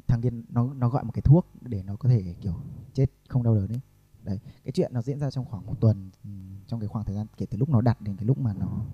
[0.08, 2.56] thằng kia nó nó gọi một cái thuốc để nó có thể kiểu
[2.94, 3.80] chết không đau đớn đấy
[4.24, 7.16] đấy cái chuyện nó diễn ra trong khoảng một tuần ừm, trong cái khoảng thời
[7.16, 8.86] gian kể từ lúc nó đặt đến cái lúc mà nó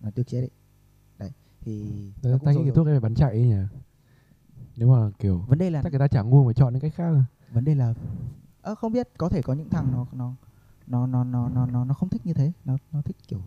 [0.00, 0.50] nó được chết đấy
[1.18, 1.30] đấy
[1.60, 1.82] thì
[2.22, 3.62] nó Tao cũng ta nghĩ rồi cái thuốc ấy phải bắn chạy ấy nhỉ
[4.76, 6.94] nếu mà kiểu vấn đề là chắc người ta chẳng ngu mà chọn những cách
[6.94, 7.24] khác à.
[7.52, 7.94] vấn đề là
[8.62, 10.34] ơ không biết có thể có những thằng nó nó
[10.86, 12.52] nó nó nó nó nó, nó không thích như thế.
[12.64, 13.40] Nó nó thích kiểu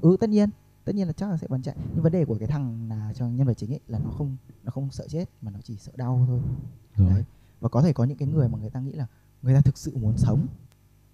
[0.00, 0.50] ừ tất nhiên
[0.84, 1.76] tất nhiên là chắc là sẽ bắn chạy.
[1.94, 4.36] Nhưng vấn đề của cái thằng là cho nhân vật chính ấy là nó không
[4.62, 6.40] nó không sợ chết mà nó chỉ sợ đau thôi.
[6.96, 7.10] Rồi.
[7.10, 7.24] Đấy.
[7.60, 9.06] và có thể có những cái người mà người ta nghĩ là
[9.42, 10.46] người ta thực sự muốn sống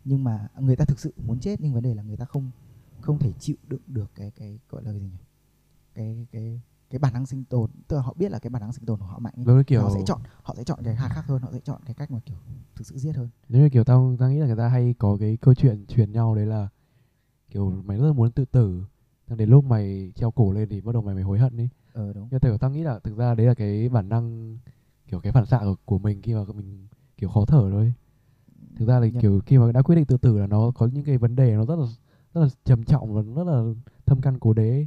[0.05, 2.51] nhưng mà người ta thực sự muốn chết nhưng vấn đề là người ta không
[3.01, 5.19] không thể chịu đựng được cái cái gọi là cái gì nhỉ?
[5.95, 6.61] Cái cái
[6.91, 8.99] cái bản năng sinh tồn tức là họ biết là cái bản năng sinh tồn
[8.99, 9.65] của họ mạnh ấy.
[9.65, 11.95] kiểu họ sẽ chọn họ sẽ chọn cái khác khác hơn họ sẽ chọn cái
[11.95, 12.37] cách mà kiểu
[12.77, 13.29] thực sự giết hơn.
[13.49, 16.13] Nếu như kiểu tao tao nghĩ là người ta hay có cái câu chuyện truyền
[16.13, 16.69] nhau đấy là
[17.51, 18.85] kiểu mày rất là muốn tự tử
[19.29, 21.69] nhưng đến lúc mày treo cổ lên thì bắt đầu mày mới hối hận đi
[21.93, 22.29] ờ đúng.
[22.31, 24.59] Nhưng tao nghĩ là thực ra đấy là cái bản năng
[25.09, 26.87] kiểu cái phản xạ của, của mình khi mà mình
[27.17, 27.93] kiểu khó thở thôi.
[28.77, 30.87] Thực ra là Nhân- kiểu khi mà đã quyết định tự tử là nó có
[30.87, 31.87] những cái vấn đề nó rất là
[32.35, 33.63] rất là trầm trọng và rất là
[34.07, 34.87] thâm căn cố đế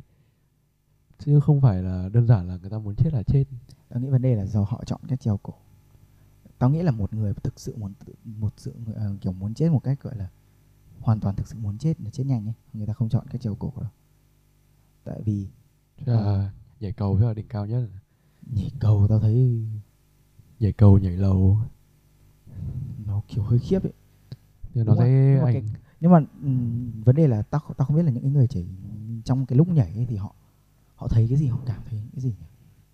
[1.26, 3.44] chứ không phải là đơn giản là người ta muốn chết là chết.
[3.90, 5.54] Tao nghĩ vấn đề là do họ chọn cách treo cổ.
[6.60, 7.94] Tao nghĩ là một người thực sự muốn
[8.26, 10.30] một sự ờ, kiểu muốn chết một cách gọi là
[11.00, 12.54] hoàn toàn thực sự muốn chết là chết nhanh ấy.
[12.74, 13.90] Người ta không chọn cách treo cổ đâu.
[15.04, 15.48] Tại vì
[15.98, 17.90] Chứ là nhảy cầu chứ là đỉnh cao nhất.
[18.56, 19.68] Nhảy cầu tao thấy
[20.60, 21.58] nhảy cầu nhảy lầu.
[23.06, 23.94] Nó kiểu hơi khiếp ấy.
[24.74, 25.68] Nhưng nó sẽ nhưng mà ảnh
[26.00, 28.66] nhưng mà ừm, vấn đề là tao tao không biết là những người chỉ
[29.26, 30.36] trong cái lúc nhảy ấy thì họ
[31.04, 32.34] họ thấy cái gì họ cảm thấy cái gì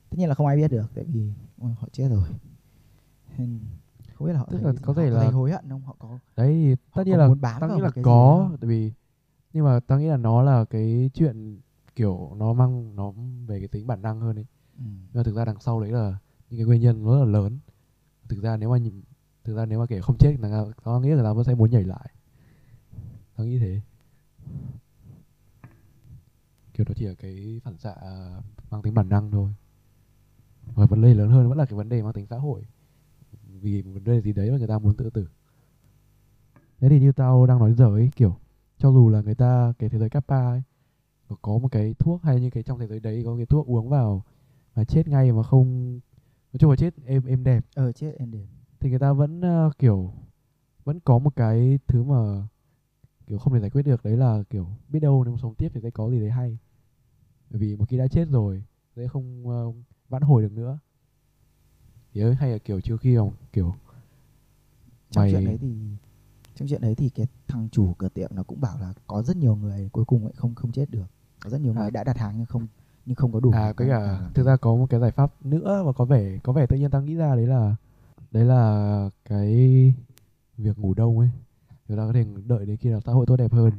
[0.10, 2.24] tất nhiên là không ai biết được tại vì họ chết rồi.
[3.38, 3.60] Nên
[4.14, 5.70] không biết là họ Tức thấy là gì, có họ thể thấy là- hối hận
[5.70, 5.82] không?
[5.82, 8.68] Họ có đấy thì Họ tất nhiên là bám tao nghĩ là gì có tại
[8.68, 8.92] vì
[9.54, 11.60] nhưng mà tao nghĩ là nó là cái chuyện
[11.96, 13.14] kiểu nó mang nó
[13.48, 14.46] về cái tính bản năng hơn ấy.
[14.78, 16.18] Ừm, nhưng mà thực ra đằng sau đấy là
[16.50, 17.60] những cái nguyên nhân rất là lớn.
[18.30, 19.02] Thực ra nếu mà nhìn-
[19.44, 21.72] thực ra nếu mà kể không chết là tao nghĩ là tao vẫn sẽ muốn
[21.72, 22.10] nhảy lại.
[23.36, 23.82] Tao nghĩ thế
[26.80, 27.96] kiểu đó chỉ là cái phản xạ
[28.72, 29.52] mang tính bản năng thôi.
[30.76, 32.66] Và vấn đề lớn hơn vẫn là cái vấn đề mang tính xã hội.
[33.62, 35.28] Vì một vấn đề gì đấy mà người ta muốn tự tử.
[36.80, 38.36] Thế thì như tao đang nói giờ ấy kiểu
[38.78, 40.62] cho dù là người ta cái thế giới kappa ấy
[41.28, 43.68] có- có một cái thuốc hay như cái trong thế giới đấy có cái thuốc
[43.68, 44.24] uống vào
[44.76, 45.92] mà chết ngay mà không
[46.54, 47.66] nói chung là chết êm êm đẹp.
[47.76, 48.48] Ờ chết em điểm
[48.80, 50.14] thì người ta vẫn ờ, kiểu
[50.84, 52.48] vẫn có một cái thứ mà
[53.28, 55.70] kiểu không thể giải quyết được đấy là kiểu biết đâu nếu mà sống tiếp
[55.74, 56.58] thì sẽ có gì đấy hay
[57.50, 58.64] bởi vì một khi đã chết rồi
[58.96, 59.72] sẽ không ờ,
[60.10, 60.80] vãn hồi được nữa.
[62.14, 63.24] Thì ấy, hay là kiểu trước khi mà
[63.54, 63.76] kiểu
[65.10, 65.76] trong mày chuyện đấy thì
[66.56, 69.38] trong chuyện đấy thì cái thằng chủ cửa tiệm nó cũng bảo là có rất
[69.38, 71.06] nhiều người cuối cùng lại không không chết được.
[71.40, 71.82] Có rất nhiều À.
[71.82, 72.68] người đã đặt hàng nhưng không
[73.06, 75.84] nhưng không có đủ à cái cả thực ra có một cái giải pháp nữa
[75.86, 77.76] và có vẻ có vẻ tự nhiên tao nghĩ ra đấy là
[78.32, 79.54] đấy là cái
[80.58, 81.30] việc ngủ đông ấy.
[81.88, 83.72] Chúng ta có thể đợi đến khi nào xã hội tốt đẹp hơn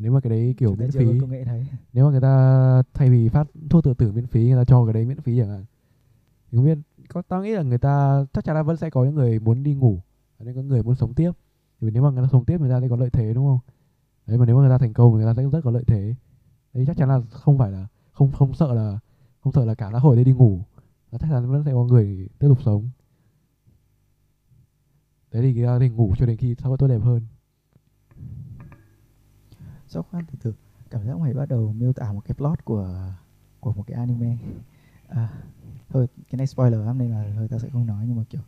[0.00, 1.18] nếu mà cái đấy kiểu miễn phí.
[1.20, 4.48] công nghệ đấy nếu mà người ta thay vì phát thuốc tự tử miễn phí
[4.48, 5.64] người ta cho cái đấy miễn phí chẳng hạn.
[6.50, 6.78] Thì không biết
[7.08, 9.62] có tao nghĩ là người ta chắc chắn là vẫn sẽ có những người muốn
[9.62, 10.00] đi ngủ
[10.38, 11.32] nên có người muốn sống tiếp.
[11.80, 13.58] Vì nếu mà người ta sống tiếp người ta sẽ có lợi thế đúng không?
[14.26, 15.84] Đấy mà nếu mà người ta thành công thì người ta sẽ rất có lợi
[15.86, 16.14] thế.
[16.74, 18.98] Đấy chắc chắn là không phải là không không sợ là
[19.40, 20.60] không sợ là cả xã hội đấy đi ngủ.
[21.10, 22.90] Và chắc chắn vẫn sẽ có người tiếp tục sống.
[25.32, 27.20] Đấy thì người ta thì ngủ cho đến khi xã hội tốt đẹp hơn
[29.90, 30.54] Sao khoan từ từ.
[30.90, 33.12] Cảm giác mày bắt đầu miêu tả một cái plot của
[33.60, 34.38] của một cái anime.
[35.08, 35.28] À,
[35.88, 38.40] thôi cái này spoiler lắm nên là thôi ta sẽ không nói nhưng mà kiểu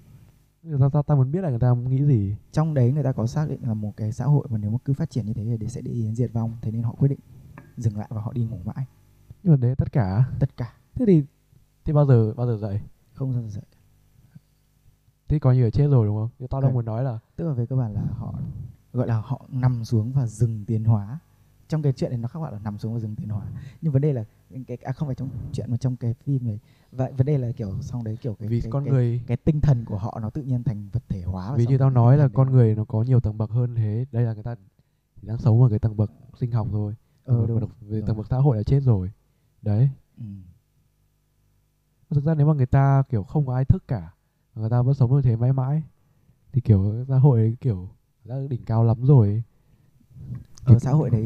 [0.81, 2.37] ta, ta, ta muốn biết là người ta nghĩ gì.
[2.53, 4.79] Trong đấy người ta có xác định là một cái xã hội mà nếu mà
[4.85, 7.09] cứ phát triển như thế thì sẽ đi đến diệt vong thế nên họ quyết
[7.09, 7.21] định
[7.77, 8.87] dừng lại và họ đi ngủ mãi.
[9.43, 10.31] Nhưng mà đấy tất cả?
[10.41, 10.75] Tất cả.
[10.95, 11.25] Thế thì
[11.85, 12.81] thì bao giờ bao giờ dậy?
[13.15, 13.65] Không bao giờ dậy
[15.29, 16.49] thế coi như là chết rồi đúng không?
[16.49, 18.35] Tao đang muốn nói là tức là về cơ bản là họ
[18.93, 21.19] gọi là họ nằm xuống và dừng tiến hóa
[21.73, 23.47] trong cái chuyện này nó khác gọi là nằm xuống và dừng tiến hóa
[23.81, 24.25] nhưng vấn đề là
[24.67, 26.59] cái à, không phải trong chuyện mà trong cái phim này.
[26.93, 29.37] Và vấn đề là kiểu xong đấy kiểu cái vì cái, con cái, người cái
[29.37, 31.91] tinh thần của họ nó tự nhiên thành vật thể hóa vì như rồi tao
[31.91, 34.07] nói là con người nó có nhiều tầng bậc hơn thế.
[34.13, 34.55] Đây là người ta
[35.23, 36.93] đang sống ở cái tầng bậc sinh học nó-
[37.25, 37.71] tầng ờ bậc đúng.
[37.81, 38.03] về rồi.
[38.07, 39.11] tầng bậc xã hội là chết rồi.
[39.63, 39.89] Đấy.
[40.19, 40.25] Ừ.
[42.11, 44.15] thực ra nếu mà người ta kiểu không có ai thức cả
[44.55, 45.83] người ta vẫn sống như thế mãi mãi
[46.53, 47.89] thì kiểu xã hội kiểu
[48.25, 49.43] đã đỉnh cao lắm rồi.
[50.65, 51.23] Ở xã hội đấy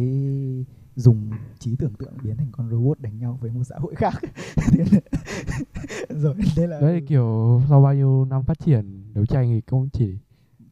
[0.97, 4.15] dùng trí tưởng tượng biến thành con robot đánh nhau với một xã hội khác.
[6.09, 9.89] Rồi đây là đấy kiểu sau bao nhiêu năm phát triển đấu tranh thì cũng
[9.93, 10.19] chỉ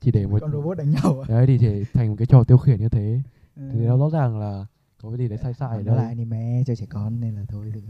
[0.01, 1.25] chỉ để một con robot đánh nhau à?
[1.29, 3.21] đấy thì thể thành một cái trò tiêu khiển như thế.
[3.57, 3.63] Ừ.
[3.73, 4.67] thì nó rõ ràng là
[5.03, 7.71] có cái gì đấy sai sai nó là anime cho trẻ con nên là thôi
[7.75, 7.83] thực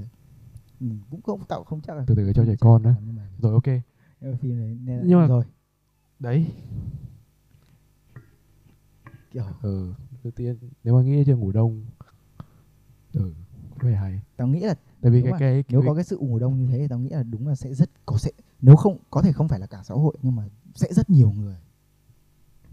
[0.81, 3.23] ừ, cũng không tạo không chắc là từ từ cho trẻ con đó nhưng mà,
[3.39, 3.75] rồi ok.
[4.21, 5.45] Nhưng phim đấy nên là, Nhưng mà- rồi.
[6.19, 6.47] Đấy.
[9.31, 9.95] Kiểu ừ
[10.25, 11.85] đầu tiên nếu mà nghĩ chuyện ngủ đông
[13.13, 13.33] ừ
[13.79, 15.41] có vẻ hay tao nghĩ là tại vì cái rồi.
[15.41, 17.49] cái nếu cái- có cái sự ngủ đông như thế thì tao nghĩ là đúng
[17.49, 18.31] là sẽ rất có sẽ
[18.61, 21.31] nếu không có thể không phải là cả xã hội nhưng mà sẽ rất nhiều
[21.33, 21.57] người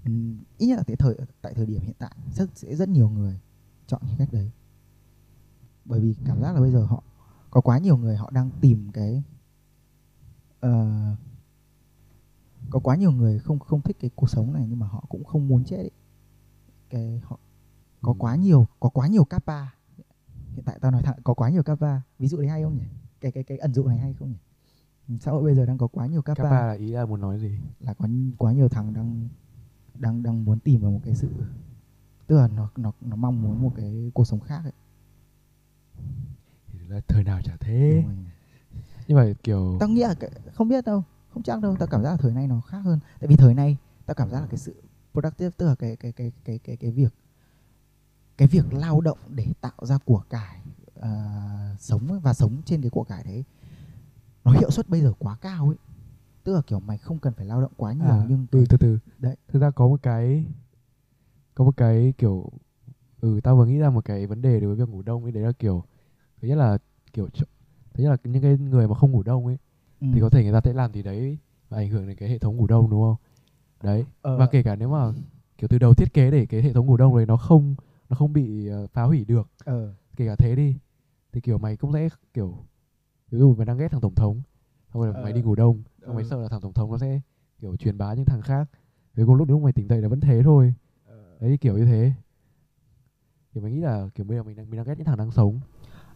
[0.05, 3.09] Ừm, ít nhất là cái thời tại thời điểm hiện tại rất sẽ rất nhiều
[3.09, 3.39] người
[3.87, 4.51] chọn cái cách đấy
[5.85, 7.03] bởi vì cảm giác là bây giờ họ
[7.51, 9.23] có quá nhiều người họ đang tìm cái
[10.59, 10.89] ờ,
[12.69, 15.23] có quá nhiều người không không thích cái cuộc sống này nhưng mà họ cũng
[15.23, 15.91] không muốn chết ấy.
[16.91, 17.39] Cái họ
[18.01, 18.15] có Ừ.
[18.19, 19.61] quá nhiều có quá nhiều kappa.
[20.55, 22.01] Hiện tại tao nói thẳng có quá nhiều kappa.
[22.19, 22.84] Ví dụ đấy hay không nhỉ?
[23.22, 24.38] Cái cái cái ẩn dụ này hay không nhỉ?
[25.07, 27.22] Ừ, xã hội bây giờ đang có quá nhiều kappa, Kappa là ý là muốn
[27.22, 27.59] nói gì?
[27.80, 28.07] Là có
[28.38, 29.27] quá nhiều thằng đang
[29.99, 31.30] đang đang muốn tìm vào một cái sự
[32.27, 34.72] tức là nó nó nó mong muốn một cái cuộc sống khác ấy.
[36.73, 38.03] thì là thời nào chả thế.
[39.07, 41.03] Nhưng mà kiểu tao nghĩ là cái, không biết đâu
[41.34, 41.76] không chắc đâu.
[41.80, 42.99] Tao cảm giác là thời nay nó khác hơn.
[43.19, 44.76] Tại vì thời nay tao cảm giác là cái sự
[45.13, 47.13] productive tức là cái cái cái cái cái cái việc
[48.38, 50.61] cái việc lao động để tạo ra của cải
[51.01, 53.43] à, sống và sống trên cái của cải đấy
[54.43, 55.77] nó hiệu suất bây giờ quá cao ấy.
[56.43, 58.65] Tức là kiểu mày không cần phải lao động quá nhiều à, nhưng ừ, cái,
[58.69, 58.99] từ từ.
[59.19, 59.35] Đấy.
[59.47, 60.45] thực ra có một cái
[61.55, 62.51] có một cái kiểu
[63.21, 65.31] ừ tao vừa nghĩ ra một cái vấn đề đối với việc ngủ đông ấy
[65.31, 65.83] đấy là kiểu
[66.41, 66.77] thứ nhất là
[67.13, 67.27] kiểu
[67.93, 69.57] thứ nhất là những cái người mà không ngủ đông ấy
[70.01, 71.38] ừ, thì có thể người ta sẽ làm gì đấy
[71.69, 73.15] và ảnh hưởng đến cái hệ thống ngủ đông đúng không
[73.83, 75.11] đấy ờ, và kể cả nếu mà
[75.57, 77.75] kiểu từ đầu thiết kế để cái hệ thống ngủ đông này nó không
[78.09, 80.75] nó không bị ờ, phá hủy được ờ, kể cả thế đi
[81.33, 82.57] thì kiểu mày cũng sẽ kiểu
[83.31, 84.41] ví dụ mày đang ghét thằng tổng thống
[84.93, 85.45] xong rồi mày đi Ờ.
[85.45, 87.21] ngủ đông xong mày sợ là thằng tổng thống nó sẽ
[87.59, 88.69] kiểu truyền bá những thằng khác.
[89.15, 90.73] Với cùng lúc lúc mày tỉnh dậy là vẫn thế thôi.
[91.05, 91.37] Ờ.
[91.39, 92.13] đấy kiểu như thế.
[93.53, 95.31] Thì mày nghĩ là kiểu bây giờ mình đang mình đang ghét những thằng đang
[95.31, 95.59] sống.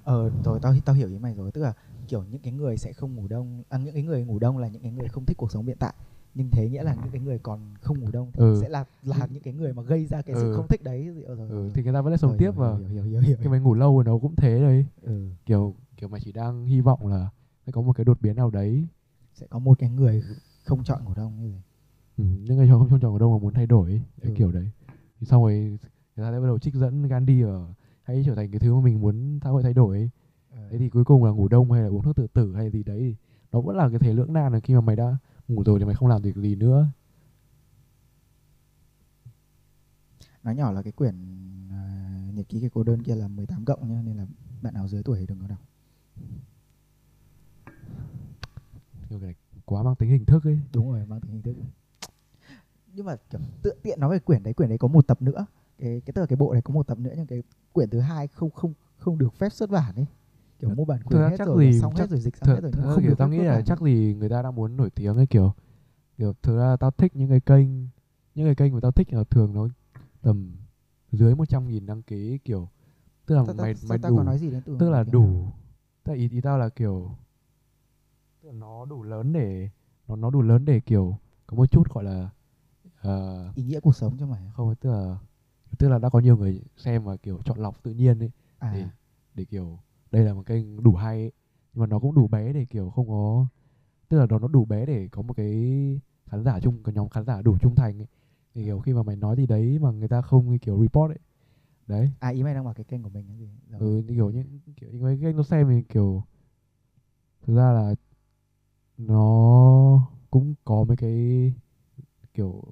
[0.04, 1.52] Ờ rồi tao tao hiểu ý mày rồi.
[1.52, 1.74] Tức là
[2.08, 4.68] kiểu những cái người sẽ không ngủ đông à, những cái người ngủ đông là
[4.68, 5.94] những cái người không thích cuộc sống hiện tại
[6.36, 8.58] nhưng thế nghĩa là những cái người còn không ngủ đông thì Ừ.
[8.62, 10.54] sẽ là là những cái người mà gây ra cái sự Ừ.
[10.56, 12.54] không thích đấy rồi, rồi, ừ, thì người ta vẫn lại sống Rồi, tiếp hiểu,
[12.62, 15.30] và hiểu, hiểu, hiểu, hiểu, khi mày ngủ lâu rồi nó cũng thế đấy ừ.
[15.46, 17.30] kiểu kiểu mày chỉ đang hy vọng là
[17.66, 18.88] sẽ có một cái đột biến nào đấy
[19.34, 20.24] sẽ có một cái người
[20.66, 21.60] không chọn ngủ đông như thế
[22.18, 24.36] ừ, những người không trong trò của đông mà muốn thay đổi cái Ừ.
[24.38, 24.70] kiểu đấy
[25.20, 25.54] thì xong rồi
[26.16, 27.68] người ta sẽ bắt đầu trích dẫn Gandhi ở
[28.04, 30.10] hãy trở thành cái thứ mà mình muốn xã hội thay đổi ấy.
[30.52, 30.68] Ờ.
[30.72, 32.84] thế thì cuối cùng là ngủ đông hay là uống thuốc tự tử hay gì
[32.84, 33.16] đấy
[33.52, 35.18] nó vẫn là cái thế lưỡng nan là khi mà mày đã
[35.48, 36.88] ngủ rồi thì mày không làm được gì nữa.
[40.44, 41.16] Nói nhỏ là cái quyển
[41.72, 41.82] à,
[42.34, 44.26] nhật ký cái cô đơn kia là 18 cộng nhá nên là
[44.62, 45.60] bạn nào dưới tuổi đừng có đọc.
[49.10, 49.36] Kiểu cái này
[49.66, 50.60] quá mang tính hình thức ấy.
[50.74, 51.56] Đúng rồi mang tính hình thức.
[52.94, 55.46] Nhưng mà kiểu tự tiện nói về quyển đấy quyển đấy có một tập nữa.
[55.78, 57.44] Cái cái là cái bộ này có một tập nữa nhưng cái
[57.74, 60.06] quyển thứ hai không không không được phép xuất bản ấy
[60.60, 62.54] kiểu mua bản quyền hết chắc rồi gì- xong chắc- hết rồi dịch xong Thật,
[62.56, 64.90] hết rồi thật không kiểu tao nghĩ là chắc gì người ta đang muốn nổi
[64.90, 65.54] tiếng ấy kiểu
[66.18, 67.68] kiểu thực ra tao thích những cái kênh
[68.36, 69.68] những cái kênh mà tao thích là thường nó
[70.22, 70.56] tầm
[71.12, 72.70] dưới 100 nghìn đăng ký kiểu
[73.26, 75.52] tức là Ta- ta- mày mày đủ nói gì đến tức là đủ
[76.04, 77.12] tức là ý, ý tao là kiểu
[78.42, 79.70] tức là nó đủ lớn để
[80.08, 81.18] nó nó đủ lớn để kiểu
[81.48, 82.30] có một chút gọi là
[83.02, 85.18] ờ, ý nghĩa cuộc sống cho mày không tức là
[85.80, 88.72] tức là đã có nhiều người xem và kiểu chọn lọc tự nhiên ấy à.
[88.74, 88.86] để
[89.36, 89.80] để kiểu
[90.12, 91.32] đây là một kênh đủ hay ấy.
[91.74, 93.48] nhưng mà nó cũng đủ bé để kiểu không có
[94.10, 95.54] tức là nó nó đủ bé để có một cái
[96.28, 98.08] khán giả chung cái nhóm khán giả đủ trung thành ấy.
[98.56, 101.20] Thì kiểu khi mà mày nói gì đấy mà người ta không kiểu report ấy.
[101.88, 102.12] Đấy.
[102.20, 103.50] À ý mày đang bảo cái kênh của mình cái gì?
[103.70, 103.82] Rồi.
[103.82, 106.24] ừ như kiểu những kiểu những cái kênh nó xem thì kiểu
[107.42, 107.96] thực ra là
[108.98, 111.54] nó cũng có mấy cái
[112.34, 112.64] kiểu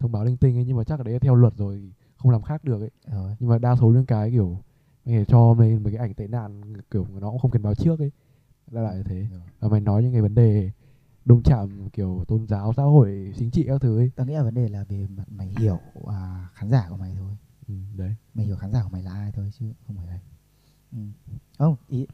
[0.00, 2.32] thông báo linh tinh ấy nhưng mà chắc là đấy là theo luật rồi không
[2.32, 2.90] làm khác được ấy.
[3.12, 3.36] Rồi.
[3.40, 4.62] Nhưng mà đa số những cái kiểu
[5.16, 7.98] mày cho mấy mấy cái ảnh tệ nạn kiểu nó cũng không cần báo trước
[7.98, 8.10] ấy.
[8.70, 9.26] Ra lại là thế.
[9.30, 9.40] Rồi.
[9.60, 10.70] và mày nói những cái vấn đề
[11.24, 14.10] đụng chạm kiểu tôn giáo xã hội chính trị các thứ ấy.
[14.16, 17.14] Tao nghĩ là vấn đề là về mặt mày hiểu à, khán giả của mày
[17.18, 17.36] thôi.
[17.68, 18.14] Ừ, đấy.
[18.34, 20.18] Mày hiểu khán giả của mày là ai thôi chứ không phải đấy
[20.92, 20.98] ừ.
[21.58, 22.06] không ý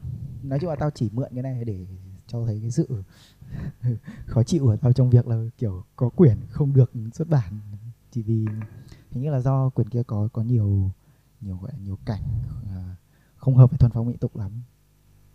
[0.43, 1.85] nói chung là tao chỉ mượn cái này để
[2.27, 3.03] cho thấy cái sự
[4.25, 7.59] khó chịu của tao trong việc là kiểu có quyển không được xuất bản.
[8.11, 8.45] Chỉ vì
[9.11, 10.91] hình như là do quyển kia có có nhiều
[11.45, 12.21] nhiều gọi nhiều cảnh
[12.69, 12.95] à,
[13.35, 14.51] không hợp với thuần phong mỹ tục lắm.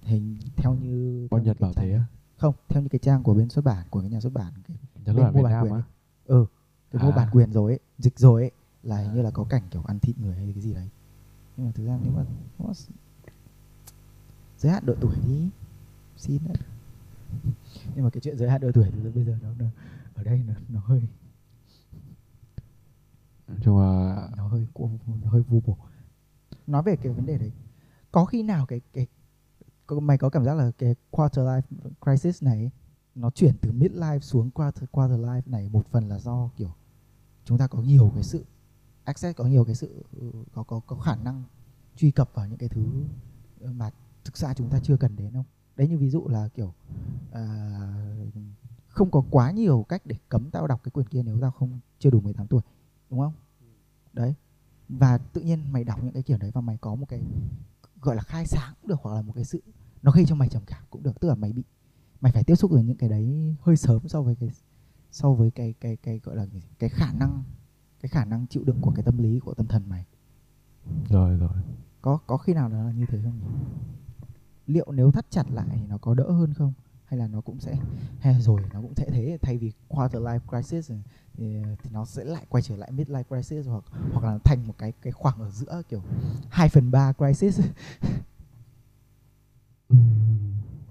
[0.02, 2.04] Hình theo như theo nhật bảo trang- thế á?
[2.36, 4.76] Không theo như cái trang của bên xuất bản của cái nhà xuất bản cái
[5.04, 5.82] Nhật bên bản mua bản quyền ấy.
[6.26, 6.46] ừ
[6.90, 7.16] cái mua À.
[7.16, 8.50] bản quyền rồi ấy dịch rồi ấy
[8.82, 10.88] là hình như là có cảnh kiểu ăn thịt người hay cái gì đấy.
[11.56, 12.24] Nhưng mà thực ra nếu mà
[14.58, 15.48] giới hạn độ tuổi đi
[16.16, 16.56] xin đấy.
[17.94, 19.66] Nhưng mà cái chuyện giới hạn độ tuổi thì bây giờ nó, nó
[20.14, 21.02] ở đây nó, nó hơi
[23.62, 24.66] chung là nó hơi
[25.22, 25.76] nó hơi vô bổ
[26.70, 27.52] nói về cái vấn đề đấy.
[28.12, 29.06] Có khi nào cái cái
[30.00, 31.62] mày có cảm giác là cái quarter life
[32.00, 32.70] crisis này
[33.14, 36.74] nó chuyển từ mid life xuống quarter quarter life này một phần là do kiểu
[37.44, 38.44] chúng ta có nhiều cái sự
[39.04, 41.42] access có nhiều cái sự ừ, có có có khả năng
[41.96, 42.82] truy cập vào những cái thứ
[43.60, 43.90] ờ, mà
[44.24, 45.44] thực ra chúng ta chưa cần đến không
[45.76, 46.74] đấy như ví dụ là kiểu
[47.32, 47.44] à,
[48.88, 51.80] không có quá nhiều cách để cấm tao đọc cái quyển kia nếu tao không
[51.98, 52.60] chưa đủ 18 tuổi
[53.10, 53.32] đúng không?
[54.12, 54.34] Đấy
[54.98, 57.22] và tự nhiên mày đọc những cái kiểu đấy và mày có một cái
[58.00, 59.62] gọi là khai sáng cũng được hoặc là một cái sự
[60.02, 61.64] nó gây cho mày trầm cảm cũng được tức là mày bị
[62.20, 64.50] mày phải tiếp xúc với những cái đấy hơi sớm so với cái
[65.10, 67.42] so với cái cái cái gọi là cái, cái khả năng
[68.00, 70.04] cái khả năng chịu đựng của cái tâm lý của tâm thần mày.
[71.08, 71.62] Rồi rồi.
[72.02, 73.40] Có có khi nào là như thế không
[74.66, 76.72] liệu nếu thắt chặt lại thì nó có đỡ hơn không?
[77.04, 77.78] Hay là nó cũng sẽ
[78.20, 80.92] hay rồi nó cũng sẽ thế thay vì quarter life crisis
[81.40, 81.56] thì,
[81.90, 84.92] nó sẽ lại quay trở lại mid life crisis hoặc hoặc là thành một cái
[85.02, 86.02] cái khoảng ở giữa kiểu
[86.50, 87.60] 2 phần ba crisis.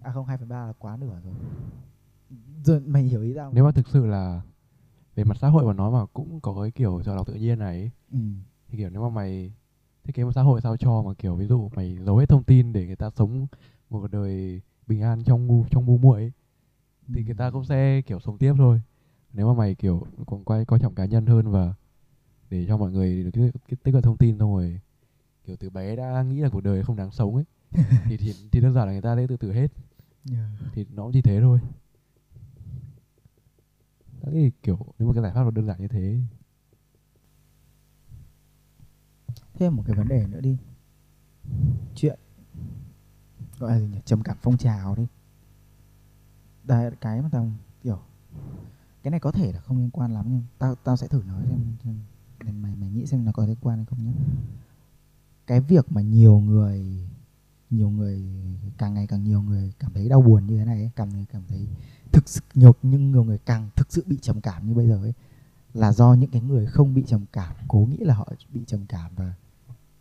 [0.02, 1.34] À không 2 phần ba là quá nửa rồi.
[2.64, 4.42] Rồi mày hiểu ý tao nếu mà thực sự là
[5.16, 7.60] về mặt xã hội mà nói mà cũng có cái kiểu chọn lọc tự nhiên
[7.60, 8.20] này ừ.
[8.70, 9.54] thì kiểu nếu mà mày
[10.04, 12.44] thiết kế một xã hội sao cho mà kiểu ví dụ mày giấu hết thông
[12.44, 13.48] tin để người ta sống
[13.90, 16.32] một cuộc đời bình an trong ngu trong ngu muội
[17.14, 18.82] thì người ta cũng sẽ kiểu sống tiếp thôi
[19.34, 21.74] nếu mà mày kiểu còn quay coi trọng cá nhân hơn và
[22.50, 24.80] để cho mọi người được cái, tích hợp thông tin xong rồi
[25.46, 27.46] kiểu từ bé đã nghĩ là cuộc đời không đáng sống ấy
[28.06, 29.72] thì, thì thì đơn giản là người ta sẽ tự tử hết.
[30.32, 30.50] Yeah.
[30.74, 31.60] thì nó cũng chỉ thế thôi.
[34.22, 36.20] Đấy, kiểu nếu mà cái giải pháp nó đơn giản như thế
[39.60, 40.58] thêm một cái vấn đề nữa đi.
[41.96, 42.20] Chuyện
[43.60, 44.00] gọi là gì nhỉ?
[44.06, 45.08] Trầm cảm phong trào đi.
[46.64, 47.52] Đây cái mà tao
[47.84, 48.00] kiểu
[49.10, 51.44] cái này có thể là không liên quan lắm nhưng tao tao sẽ thử nói
[51.84, 51.96] xem,
[52.46, 54.12] xem mày mày nghĩ xem nó có liên quan hay không nhé
[55.48, 57.08] cái việc mà nhiều người
[57.70, 58.24] nhiều người
[58.78, 61.42] càng ngày càng nhiều người cảm thấy đau buồn như thế này ấy, thấy cảm
[61.48, 61.68] thấy
[62.12, 64.96] thực sự nhiều nhưng nhiều người càng thực sự bị trầm cảm như bây giờ
[65.02, 65.14] ấy
[65.74, 68.86] là do những cái người không bị trầm cảm cố nghĩ là họ bị trầm
[68.86, 69.34] cảm và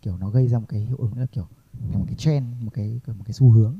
[0.01, 1.47] kiểu nó gây ra một cái hiệu ứng là kiểu
[1.91, 3.79] thành một cái trend một cái một cái xu hướng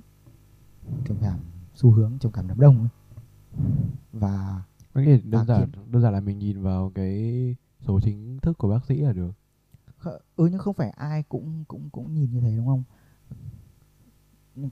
[1.06, 1.40] trầm cảm
[1.76, 2.90] xu hướng trầm cảm đám đông ấy.
[4.14, 4.62] và
[4.94, 7.56] có nghĩa đơn giản đơn giản là mình nhìn vào cái
[7.88, 9.32] số chính thức của bác sĩ là được.
[10.36, 12.84] Ừ nhưng không phải ai cũng cũng cũng nhìn như thế đúng không?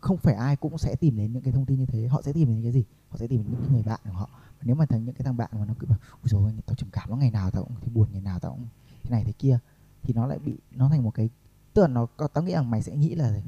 [0.02, 2.08] Không phải ai cũng sẽ tìm đến những cái thông tin như thế.
[2.08, 2.84] Họ sẽ tìm đến cái gì?
[3.10, 4.30] Họ sẽ tìm đến những người bạn của họ.
[4.32, 6.76] Và nếu mà thấy những cái thằng bạn mà nó cứ bảo ui rồi tao
[6.76, 8.68] trầm cảm nó ngày nào tao cũng thấy buồn ngày nào tao cũng
[9.04, 9.60] thế này thế kia
[10.04, 11.30] thì nó lại bị nó thành một cái
[11.74, 13.42] tức là nó có tao nghĩ rằng mày sẽ nghĩ là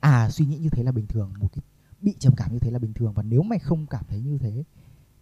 [0.00, 1.62] à suy nghĩ như thế là bình thường một cái
[2.00, 3.12] bị trầm cảm như thế là bình thường.
[3.12, 4.64] Và nếu mày không cảm thấy như thế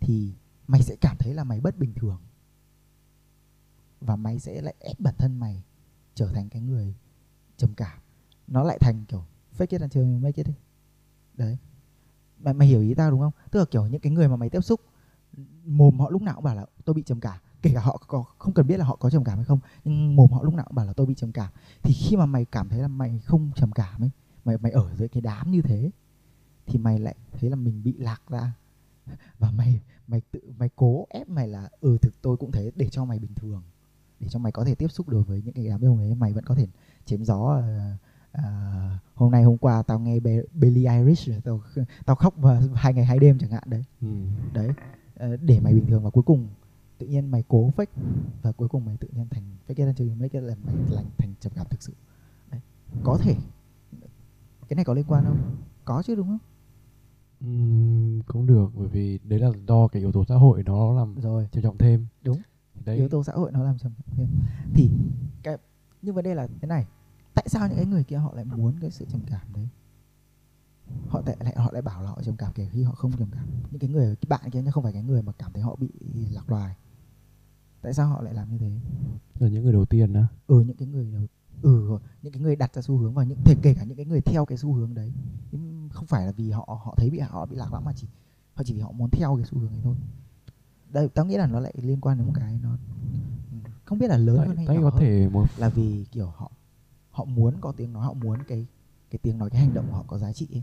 [0.01, 0.33] thì
[0.67, 2.21] mày sẽ cảm thấy là mày bất bình thường.
[4.01, 5.63] Và mày sẽ lại ép bản thân mày
[6.15, 6.95] trở thành cái người
[7.57, 7.99] trầm cảm.
[8.47, 9.25] Nó lại thành kiểu
[9.59, 10.47] fake it until you make it.
[10.47, 10.55] Đi
[11.35, 11.59] đấy.
[12.39, 13.33] Mày, mày hiểu ý tao đúng không?
[13.51, 14.81] Tức là kiểu những cái người mà mày tiếp xúc
[15.65, 17.39] mồm họ lúc nào cũng bảo là tôi bị trầm cảm.
[17.63, 20.17] Kể cả họ có không cần biết là họ có trầm cảm hay không nhưng
[20.17, 21.53] mồm họ lúc nào cũng bảo là tôi bị trầm cảm.
[21.83, 24.11] Thì khi mà mày cảm thấy là mày không trầm cảm ấy
[24.45, 25.91] mày mày ở dưới cái đám như thế
[26.67, 28.53] thì mày lại thấy là mình bị lạc ra.
[29.39, 29.81] Và mày
[30.13, 33.19] mày tự mày cố ép mày là ừ thực tôi cũng thế để cho mày
[33.19, 33.63] bình thường.
[34.21, 36.33] Để cho mày có thể tiếp xúc được với những cái đám đông ấy mày
[36.33, 36.67] vẫn có thể
[37.05, 37.93] chém gió ờ,
[38.33, 38.43] ờ,
[39.15, 41.61] hôm nay hôm qua tao nghe Be- Billie rồi, tao
[42.07, 43.85] tao khóc vào hai ngày hai đêm chẳng hạn đấy.
[44.01, 44.09] Ừ.
[44.55, 44.69] đấy
[45.17, 46.49] ờ, để mày bình thường và cuối cùng
[46.99, 47.87] tự nhiên mày cố fake
[48.43, 50.75] và cuối cùng mày tự nhiên thành fake it until you make it là mày
[50.97, 51.93] thành thành trầm cảm thực sự.
[52.51, 52.61] Đấy.
[53.05, 53.35] có thể.
[54.69, 55.39] Cái này có liên quan không?
[55.85, 56.39] Có chứ đúng không
[58.27, 61.49] Cũng được bởi vì đấy là do cái yếu tố xã hội nó làm rồi
[61.53, 62.07] trầm trọng thêm.
[62.23, 62.39] Đúng.
[62.85, 62.97] Đấy.
[62.97, 64.29] yếu tố xã hội nó làm trầm cảm thêm
[64.75, 64.91] thì
[65.43, 65.57] cái
[66.03, 66.87] nhưng vấn đề là thế này
[67.35, 69.69] tại sao những cái người kia họ lại muốn cái sự trầm cảm đấy
[71.09, 73.29] họ tại lại họ lại bảo là họ trầm cảm kể khi họ không trầm
[73.33, 75.77] cảm những cái người cái bạn kia không phải cái người mà cảm thấy họ
[75.81, 75.89] bị
[76.31, 76.77] lạc loài
[77.83, 78.71] tại sao họ lại làm như thế
[79.39, 80.23] là những người đầu tiên đó.
[80.47, 81.27] ừ những cái người đầu
[81.63, 84.07] ừ những cái người đặt ra xu hướng và những thể kể cả những cái
[84.07, 85.13] người theo cái xu hướng đấy
[85.93, 88.07] không phải là vì họ họ thấy bị họ bị lạc lõng mà chỉ
[88.55, 89.97] họ chỉ vì họ muốn theo cái xu hướng ấy thôi
[90.89, 92.77] đây tao nghĩ là nó lại liên quan đến một cái nó
[93.85, 96.27] không biết là lớn hơn hay Tại nhỏ có hơn thể một là vì kiểu
[96.27, 96.51] họ
[97.11, 98.67] họ muốn có tiếng nói họ muốn cái
[99.11, 100.63] cái tiếng nói cái hành động của họ có giá trị ấy.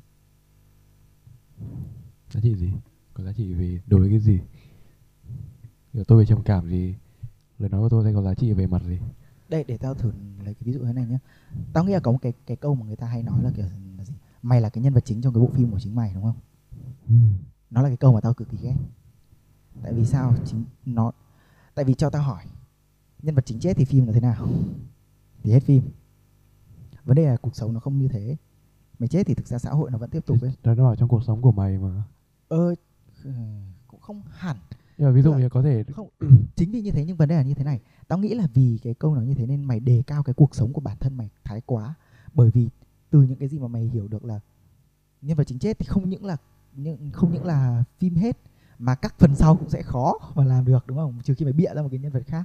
[2.31, 2.71] giá trị gì?
[3.13, 4.39] Có giá trị về đối với cái gì?
[5.93, 6.93] Kiểu tôi bị trầm cảm thì
[7.59, 8.99] lời nói của tôi sẽ có giá trị về mặt gì?
[9.49, 10.11] Đây để tao thử
[10.43, 11.17] lấy cái ví dụ thế này nhé
[11.73, 13.65] tao nghĩ là có một cái cái câu mà người ta hay nói là kiểu
[13.97, 14.13] là gì?
[14.41, 16.35] Mày là cái nhân vật chính trong cái bộ phim của chính mày đúng không?
[17.69, 18.75] Nó là cái câu mà tao cực kỳ ghét.
[19.83, 20.33] Tại vì sao?
[20.45, 21.11] Chính nó
[21.75, 22.43] tại vì cho tao hỏi
[23.23, 24.47] nhân vật chính chết thì phim là thế nào?
[25.43, 25.83] Thì hết phim.
[27.05, 28.37] Vấn đề là cuộc sống nó không như thế.
[28.99, 30.53] Mày chết thì thực ra xã hội nó vẫn tiếp tục ấy.
[30.63, 32.03] Đó nó ở trong cuộc sống của mày mà.
[32.47, 32.75] ơ
[33.23, 33.31] ừ,
[33.87, 34.57] cũng không hẳn.
[34.97, 36.09] Nhưng mà ví dụ như có thể không
[36.55, 38.79] chính vì như thế nhưng vấn đề là như thế này tao nghĩ là vì
[38.83, 41.17] cái câu nói như thế nên mày đề cao cái cuộc sống của bản thân
[41.17, 41.93] mày thái quá.
[42.33, 42.69] Bởi vì
[43.09, 44.39] từ những cái gì mà mày hiểu được là
[45.21, 46.37] nhân vật chính chết thì không những là
[46.75, 48.37] những không những là phim hết
[48.79, 51.19] mà các phần sau cũng sẽ khó mà làm được đúng không?
[51.23, 52.43] Trừ khi mày bịa ra một cái nhân vật khác.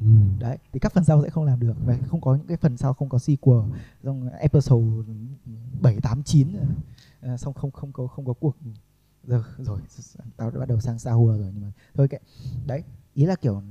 [0.00, 0.06] Ừ.
[0.38, 1.74] đấy thì các phần sau sẽ không làm được.
[1.84, 3.60] Và không có những cái phần sau không có sequel
[4.02, 5.12] trong episode
[5.82, 6.48] bảy tám chín
[7.20, 8.56] ờ, xong không không có không có cuộc.
[9.26, 9.80] Rồi rồi
[10.36, 12.18] tao đã bắt đầu sang sao hùa rồi nhưng mà thôi kệ.
[12.66, 12.82] Đấy
[13.14, 13.62] ý là kiểu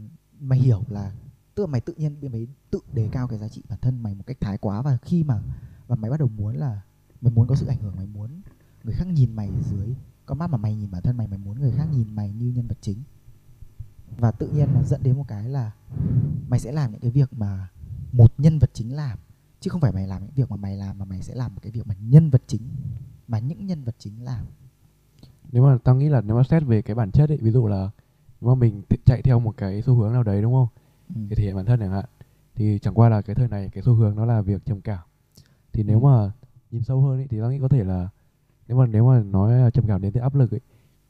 [0.42, 1.12] mày hiểu là
[1.56, 4.16] tức là mày tự nhiên mày tự đề cao cái giá trị bản thân mày
[4.16, 4.82] một cách thái quá.
[4.82, 5.42] Và khi mà
[5.88, 6.82] và mày bắt đầu muốn là
[7.22, 8.42] mày muốn có sự ảnh hưởng mày muốn
[8.84, 9.96] người khác nhìn mày dưới
[10.26, 12.52] con mắt mà mày nhìn bản thân mày mày muốn người khác nhìn mày như
[12.56, 13.04] nhân vật chính.
[14.18, 15.72] Và tự nhiên nó dẫn đến một cái là
[16.50, 17.70] mày sẽ làm những cái việc mà
[18.12, 19.20] một nhân vật chính làm
[19.60, 21.62] chứ không phải mày làm những việc mà mày làm mà mày sẽ làm một
[21.64, 22.62] cái việc mà nhân vật chính
[23.28, 24.46] mà những nhân vật chính làm.
[25.52, 27.68] Nếu mà tao nghĩ là nếu mà xét về cái bản chất ấy, ví dụ
[27.68, 27.90] là
[28.42, 30.68] mà mình chạy theo một cái xu hướng nào đấy đúng không?
[31.16, 31.22] ừ.
[31.30, 32.06] để thể hiện bản thân chẳng hạn
[32.56, 35.00] thì chẳng qua là cái thời này cái xu hướng nó là việc trầm cảm
[35.74, 36.04] thì nếu Ừ.
[36.06, 36.32] mà
[36.72, 38.10] nhìn sâu hơn ấy, thì tao nghĩ có thể là
[38.68, 40.60] nếu mà nếu mà nói trầm cảm đến từ áp lực ấy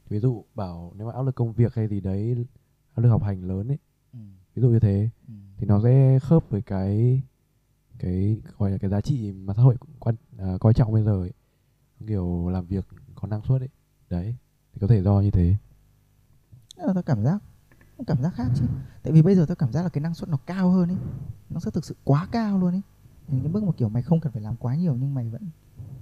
[0.08, 2.46] ví dụ bảo nếu mà áp lực công việc hay gì đấy
[2.94, 3.78] áp lực học hành lớn ấy
[4.12, 4.18] Ừ.
[4.54, 5.34] ví dụ như thế Ừ.
[5.56, 7.22] thì nó sẽ khớp với cái
[7.98, 11.20] cái gọi là cái giá trị mà xã hội quan à, coi trọng bây giờ
[11.22, 11.32] ấy
[12.06, 12.84] kiểu làm việc
[13.14, 13.68] có năng suất ấy
[14.10, 14.36] đấy
[14.72, 15.56] thì có thể do như thế
[16.82, 17.38] Nhưng mà tao cảm giác
[18.06, 18.64] cảm giác khác chứ.
[19.02, 20.96] Tại vì bây giờ tao cảm giác là cái năng suất nó cao hơn ấy.
[21.50, 22.82] Năng suất thực sự quá cao luôn ấy.
[23.28, 25.42] Đến cái mức mà kiểu mày không cần phải làm quá nhiều nhưng mày vẫn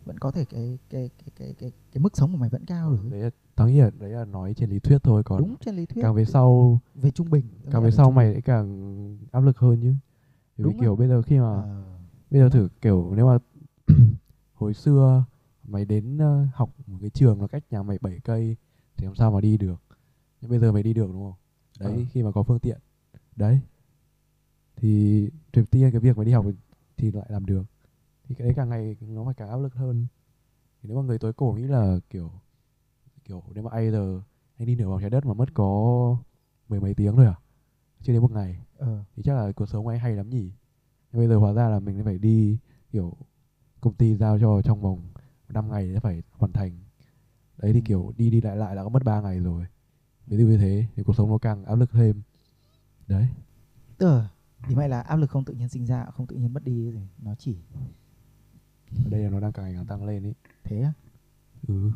[0.04, 2.90] vẫn có thể cái cái cái cái cái, cái mức sống của mày vẫn cao
[2.90, 3.10] được ấy.
[3.10, 5.76] đấy là, tao nghĩ là đấy là nói trên lý thuyết thôi còn đúng trên
[5.76, 6.02] lý thuyết.
[6.02, 9.58] càng về sau về trung bình càng về là sau mày sẽ càng áp lực
[9.58, 9.94] hơn chứ.
[10.56, 11.84] Vì Đúng kiểu bây giờ khi mà Ờ,
[12.30, 13.38] bây giờ thử kiểu nếu mà
[14.54, 15.24] hồi xưa
[15.64, 18.56] mày đến ờ, học một cái trường nó cách nhà mày 7 cây
[18.96, 19.82] thì làm sao mà đi được
[20.40, 21.34] nhưng bây giờ mày đi được đúng không?
[21.78, 22.04] Đấy Ờ.
[22.12, 22.78] khi mà có phương tiện.
[23.36, 23.60] Đấy.
[24.76, 26.46] Thì đầu tiên cái việc mày đi học
[26.96, 27.62] thì lại làm được
[28.24, 30.06] thì cái đấy càng ngày nó phải càng áp lực hơn.
[30.82, 32.30] Thì nếu mà người tối cổ nghĩ là kiểu
[33.24, 34.20] kiểu nếu mà ai giờ
[34.58, 36.16] anh đi nửa vòng trái đất mà mất có
[36.68, 37.34] mười mấy tiếng thôi à?
[38.02, 38.60] Chưa đến một ngày.
[38.78, 39.04] Ờ.
[39.16, 40.52] Thì chắc là cuộc sống anh hay lắm nhỉ?
[41.12, 42.58] Nhưng bây giờ hóa ra là mình phải đi
[42.92, 43.16] kiểu
[43.80, 45.02] công ty giao cho trong vòng
[45.48, 46.78] 5 ngày để phải hoàn thành.
[47.58, 47.84] Đấy thì Ừ.
[47.86, 49.66] kiểu đi đi lại lại đã có mất 3 ngày rồi
[50.38, 52.22] dụ như thế thì cuộc sống nó càng áp lực thêm.
[53.08, 53.28] Đấy.
[53.98, 54.28] Tức là
[54.68, 56.90] ý mày là áp lực không tự nhiên sinh ra không tự nhiên mất đi
[56.92, 57.56] gì nó chỉ
[59.04, 60.32] ở đây là nó đang càng ngày càng tăng lên ý.
[60.64, 60.92] Thế á?
[61.68, 61.74] Ừ.
[61.84, 61.90] Ừ.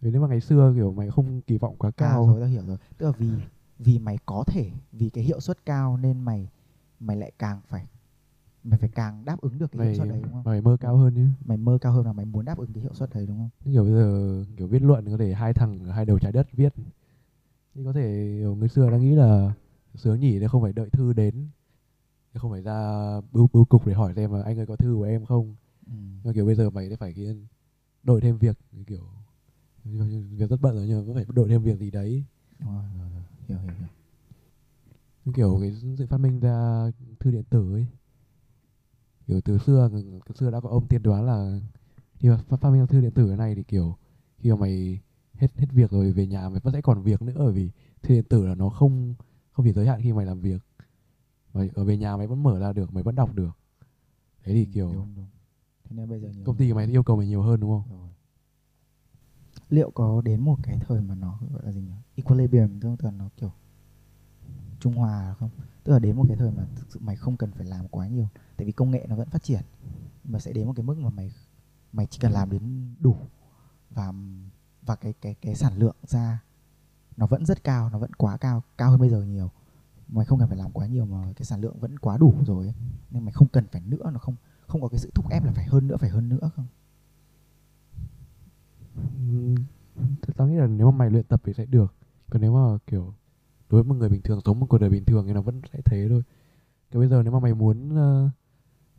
[0.00, 2.26] vì nếu mà ngày xưa kiểu mày không kỳ vọng quá cao cao.
[2.26, 2.76] rồi tao hiểu rồi.
[2.98, 3.30] Tức là vì
[3.78, 6.48] vì mày có thể vì cái hiệu suất cao nên mày
[7.00, 7.86] mày lại càng phải
[8.64, 10.42] mày phải càng đáp ứng được cái hiệu mày suất đấy đúng không?
[10.44, 12.82] mày mơ cao hơn chứ mày mơ cao hơn là mày muốn đáp ứng cái
[12.82, 13.72] hiệu suất đấy đúng không?
[13.72, 16.74] Kiểu bây giờ kiểu viết luận có thể hai thằng hai đầu trái đất viết
[17.74, 19.52] thì có thể kiểu người xưa đã nghĩ là
[19.94, 21.48] sướng nhỉ để không phải đợi thư đến.
[22.34, 22.80] Không phải ra
[23.32, 25.56] bưu bưu cục để hỏi xem là anh ơi có thư của em không?
[25.86, 25.92] Ừ.
[26.24, 27.36] nhưng kiểu bây giờ mày sẽ phải cái
[28.02, 29.04] đội thêm việc kiểu
[30.30, 32.24] việc rất bận rồi nhưng mà vẫn phải đội thêm việc gì đấy.
[32.58, 33.22] Đúng rồi, rồi, rồi.
[33.48, 33.88] hiểu hiểu hiểu.
[35.24, 36.86] Như kiểu cái sự phát minh ra
[37.20, 37.86] thư điện tử ấy.
[39.26, 39.90] Kiểu từ xưa
[40.26, 41.60] từ xưa đã có ông tiên đoán là
[42.14, 43.96] khi mà phát, phát minh ra thư điện tử cái này thì kiểu
[44.38, 45.00] khi mà mày
[45.40, 47.70] hết hết việc rồi về nhà mày vẫn sẽ còn việc nữa bởi vì
[48.02, 49.14] thư điện tử là nó không
[49.52, 50.62] không chỉ giới hạn khi mày làm việc.
[51.54, 53.50] Mày ở về nhà mày vẫn mở ra được mày vẫn đọc được.
[54.44, 55.26] Thế thì Ừ, kiểu đúng đúng.
[55.84, 57.70] Thế nên bây giờ nhiều công ty của mày yêu cầu mày nhiều hơn đúng
[57.70, 57.98] không?
[57.98, 58.08] Rồi.
[59.68, 61.92] Liệu có đến một cái thời mà nó gọi là gì nhỉ?
[62.14, 63.52] Equilibrium tức là nó kiểu
[64.80, 65.50] trung hòa không?
[65.84, 68.08] Tức là đến một cái thời mà thực sự mày không cần phải làm quá
[68.08, 69.60] nhiều tại vì công nghệ nó vẫn phát triển
[70.24, 71.32] mà sẽ đến một cái mức mà mày
[71.92, 73.16] mày chỉ cần làm đến đủ
[73.90, 74.12] và
[74.90, 76.42] và cái cái cái sản lượng ra
[77.16, 79.50] nó vẫn rất cao nó vẫn quá cao cao hơn bây giờ nhiều.
[80.08, 82.66] Mày không cần phải làm quá nhiều mà cái sản lượng vẫn quá đủ rồi
[82.66, 82.74] ấy.
[83.10, 84.36] nên mày không cần phải nữa nó không
[84.66, 86.66] không có cái sự thúc ép là phải hơn nữa phải hơn nữa không?
[89.28, 89.54] Ừm,
[90.36, 91.94] tao nghĩ là nếu mà mày luyện tập thì sẽ được.
[92.30, 93.14] Còn nếu mà kiểu
[93.70, 95.60] đối với một người bình thường sống một cuộc đời bình thường thì nó vẫn
[95.72, 96.22] sẽ thế thôi.
[96.90, 98.30] Kiểu bây giờ nếu mà mày muốn ờ,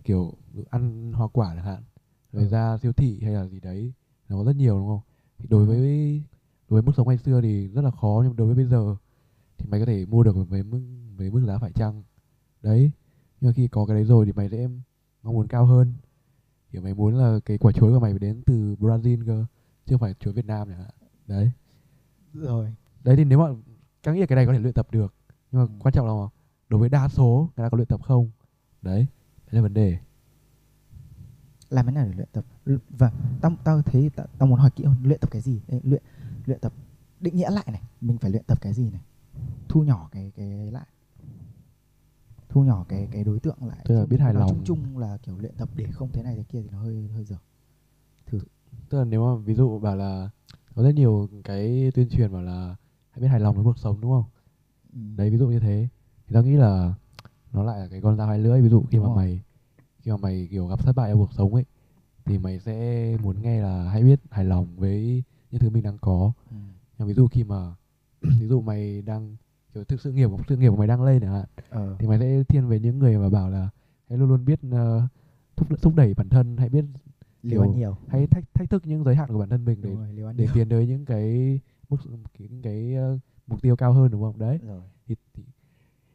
[0.04, 0.34] kiểu
[0.70, 1.84] ăn hoa quả chẳng hạn
[2.34, 2.50] rồi Ừ.
[2.50, 3.94] ra siêu thị hay là gì đấy
[4.30, 5.02] nó có rất nhiều đúng không
[5.50, 5.78] đối với
[6.70, 8.96] đối với mức sống ngày xưa thì rất là khó nhưng đối với bây giờ
[9.58, 10.82] thì mày có thể mua được với mức
[11.18, 12.04] với mức giá phải chăng?
[12.62, 12.92] Đấy
[13.42, 14.68] nhưng mà khi có cái đấy rồi thì mày sẽ
[15.24, 15.94] mong muốn cao hơn.
[16.72, 19.46] Kiểu mày muốn là cái quả chuối của mày phải đến từ Brazil cơ
[19.86, 20.90] chứ không phải chuối Việt Nam chẳng hạn.
[21.28, 21.52] Đấy.
[22.34, 22.74] Rồi.
[23.04, 23.46] Đấy thì nếu mà
[24.04, 25.14] càng nghĩ là cái này có thể luyện tập được
[25.52, 25.80] nhưng mà Ừ.
[25.80, 26.28] quan trọng là
[26.70, 28.30] đối với đa số người ta có luyện tập không?
[28.82, 29.08] Đấy
[29.46, 29.98] đấy là vấn đề
[31.72, 32.46] làm thế nào để luyện tập?
[32.90, 33.12] Và
[33.42, 35.62] tao tao thấy tao, tao muốn hỏi kỹ hơn luyện tập cái gì?
[35.68, 36.04] Ê, luyện
[36.46, 36.74] luyện tập
[37.20, 39.02] định nghĩa lại này mình phải luyện tập cái gì này?
[39.68, 40.88] Thu nhỏ cái cái lại.
[42.50, 43.86] Thu nhỏ cái cái đối tượng lại.
[43.86, 44.50] Tức là biết hài lòng.
[44.50, 47.08] chung chung là kiểu luyện tập để không thế này thế kia thì nó hơi
[47.16, 47.38] hơi dở.
[48.90, 50.30] Tức là nếu mà ví dụ bảo là
[50.76, 52.76] có rất nhiều cái tuyên truyền bảo là
[53.12, 54.24] hãy biết hài lòng với cuộc sống đúng không?
[54.94, 55.00] Ừ.
[55.18, 55.88] đấy ví dụ như thế.
[56.28, 56.94] Thì tao nghĩ là
[57.54, 59.16] nó lại là cái con dao hai lưỡi ví dụ khi Đúng mà rồi.
[59.16, 59.42] mày
[60.04, 61.66] khi mà mày kiểu gặp thất bại trong cuộc sống ấy
[62.26, 65.98] thì mày sẽ muốn nghe là hãy biết hài lòng với những thứ mình đang
[65.98, 66.32] có.
[66.52, 66.56] Ừ.
[66.98, 67.76] nhưng ví dụ khi mà
[68.22, 69.36] ví dụ mày đang
[69.74, 71.96] kiểu thực sự nghiệp sự nghiệp của mày đang lên chẳng hạn Ờ.
[72.00, 73.70] thì mày sẽ thiên về những người mà bảo là
[74.10, 75.08] hãy luôn luôn biết ờ,
[75.56, 76.86] thúc thúc đẩy bản thân hãy biết
[77.44, 77.98] liều ăn nhiều.
[78.08, 80.70] hãy thách thách thức những giới hạn của bản thân mình để rồi để tiến
[80.70, 81.60] tới những cái
[81.90, 81.98] mức
[82.40, 83.18] những cái ờ,
[83.48, 84.40] mục tiêu cao hơn đúng không?
[84.40, 84.60] Đấy.
[84.68, 84.82] Rồi.
[85.08, 85.44] Thì, thì,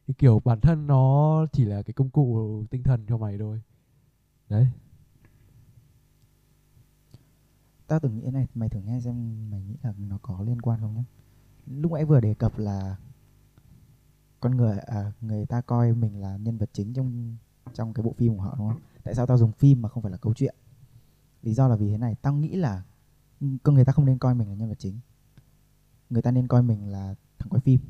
[0.07, 3.61] thì kiểu bản thân nó chỉ là cái công cụ tinh thần cho mày thôi
[4.49, 4.67] đấy.
[7.87, 10.81] Tao từng nghĩ này mày thử nghe xem mày nghĩ là nó có liên quan
[10.81, 11.05] không nhé
[11.67, 12.97] lúc nãy vừa đề cập là
[14.41, 17.37] con người à, người ta coi mình là nhân vật chính trong
[17.75, 18.81] trong cái bộ phim của họ đúng không?
[19.03, 20.55] Tại sao tao dùng phim mà không phải là câu chuyện?
[21.43, 22.83] Lý do là vì thế này tao nghĩ là
[23.63, 25.01] con người ta không nên coi mình là nhân vật chính.
[26.11, 27.81] Người ta nên coi mình là thằng quay phim.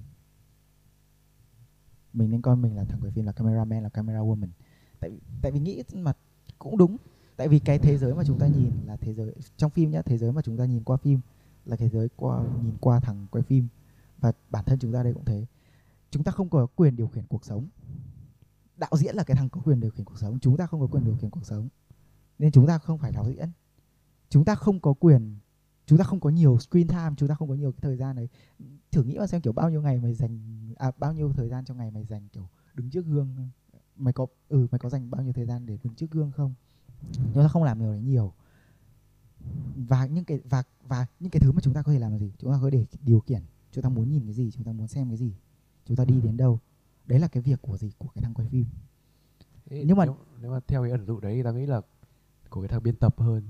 [2.12, 4.48] Mình nên coi mình là thằng quay phim là cameraman là camera woman.
[5.00, 5.10] Tại
[5.42, 6.12] tại vì nghĩ mà
[6.58, 6.96] cũng đúng.
[7.36, 10.02] Tại vì cái thế giới mà chúng ta nhìn là thế giới trong phim nhá
[10.02, 11.20] thế giới mà chúng ta nhìn qua phim
[11.64, 13.68] là thế giới qua nhìn qua thằng quay phim.
[14.18, 15.46] Và bản thân chúng ta đây cũng thế.
[16.10, 17.68] Chúng ta không có quyền điều khiển cuộc sống.
[18.76, 20.38] Đạo diễn là cái thằng có quyền điều khiển cuộc sống.
[20.40, 21.68] Chúng ta không có quyền điều khiển cuộc sống.
[22.38, 23.50] Nên chúng ta không phải đạo diễn.
[24.28, 25.36] Chúng ta không có quyền
[25.86, 28.16] chúng ta không có nhiều screen time chúng ta không có nhiều cái thời gian
[28.16, 28.28] đấy.
[28.92, 30.40] Thử nghĩ mà xem kiểu bao nhiêu ngày mày dành
[30.76, 33.36] à, bao nhiêu thời gian trong ngày mày dành kiểu đứng trước gương
[33.96, 36.54] mày có ừ mày có dành bao nhiêu thời gian để đứng trước gương không?
[37.12, 38.32] Chúng ta không làm điều đấy nhiều.
[39.88, 42.18] Và những cái và và những cái thứ mà chúng ta có thể làm là
[42.18, 42.32] gì?
[42.38, 43.42] Chúng ta có thể điều khiển.
[43.72, 44.50] Chúng ta muốn nhìn cái gì?
[44.50, 45.32] Chúng ta muốn xem cái gì?
[45.84, 46.60] Chúng ta đi đến đâu?
[47.06, 47.92] Đấy là cái việc của gì?
[47.98, 48.64] Của cái thằng quay phim.
[49.66, 51.80] Thế Nhưng mà- nếu, nếu mà theo cái ẩn dụ đấy thì tao nghĩ là
[52.50, 53.42] của cái thằng biên tập hơn.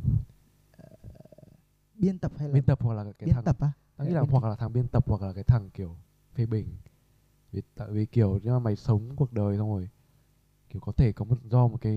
[1.94, 3.73] Biên tập hay là biên tập hoặc là cái biên thằng tập á?
[3.97, 5.97] Tao nghĩ là biên hoặc là thằng biên tập hoặc là cái thằng kiểu
[6.35, 6.66] phê bình.
[7.52, 9.89] Vì tại vì kiểu nếu mà mày sống cuộc đời xong rồi
[10.76, 11.94] kiểu có thể có một do một cái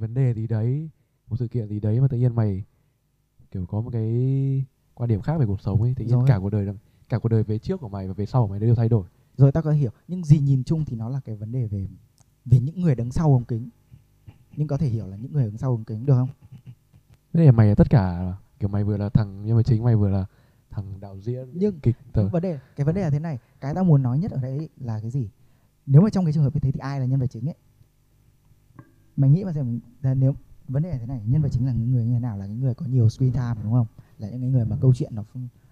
[0.00, 0.88] vấn đề gì đấy
[1.28, 2.64] một sự kiện gì đấy mà tự nhiên mày
[3.50, 6.24] kiểu có một cái quan điểm khác về cuộc sống ấy tự nhiên Rồi.
[6.28, 6.66] cả cuộc đời
[7.08, 9.04] cả cuộc đời về trước của mày và về sau của mày đều thay đổi.
[9.36, 11.86] Rồi ta có hiểu nhưng gì nhìn chung thì nó là cái vấn đề về
[12.44, 13.68] về những người đứng sau ống kính.
[14.56, 16.28] Nhưng có thể hiểu là những người đứng sau ống kính được không?
[17.32, 19.96] Thế là mày là tất cả kiểu mày vừa là thằng nhân vật chính mày
[19.96, 20.24] vừa là
[20.70, 22.28] thằng đạo diễn Nhưng- kịch tờ.
[22.28, 24.68] vấn đề cái vấn đề là thế này cái tao muốn nói nhất ở đây
[24.80, 25.30] là cái gì?
[25.86, 27.54] Nếu mà trong cái trường hợp như thế thì ai là nhân vật chính ấy
[29.20, 30.34] mày nghĩ mà xem là nếu
[30.68, 32.46] vấn đề là thế này nhân vật chính là những người như thế nào là
[32.46, 33.86] những người có nhiều screen time đúng không?
[34.18, 35.24] Là những người mà câu chuyện nó,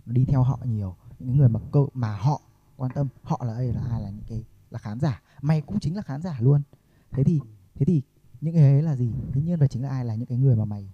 [0.06, 0.96] nó đi theo họ nhiều.
[1.18, 2.42] Những người mà câu mà họ
[2.76, 5.22] quan tâm họ là ai là ai là những cái là khán giả.
[5.42, 6.62] Mày cũng chính là khán giả luôn.
[7.10, 7.40] Thế thì
[7.74, 8.02] thế thì
[8.40, 9.12] những cái ấy là gì?
[9.32, 10.92] Thế nhân vật chính là ai là những cái người mà mày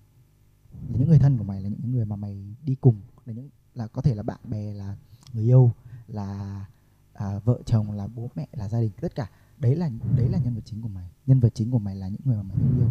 [0.88, 3.48] là những người thân của mày là những người mà mày đi cùng là những
[3.74, 4.96] là có thể là bạn bè là
[5.32, 5.70] người yêu
[6.08, 6.64] là
[7.12, 10.38] à, vợ chồng là bố mẹ là gia đình tất cả đấy là đấy là
[10.38, 11.10] nhân vật chính của mày.
[11.26, 12.90] Nhân vật chính của mày là những người mà mày thương yêu.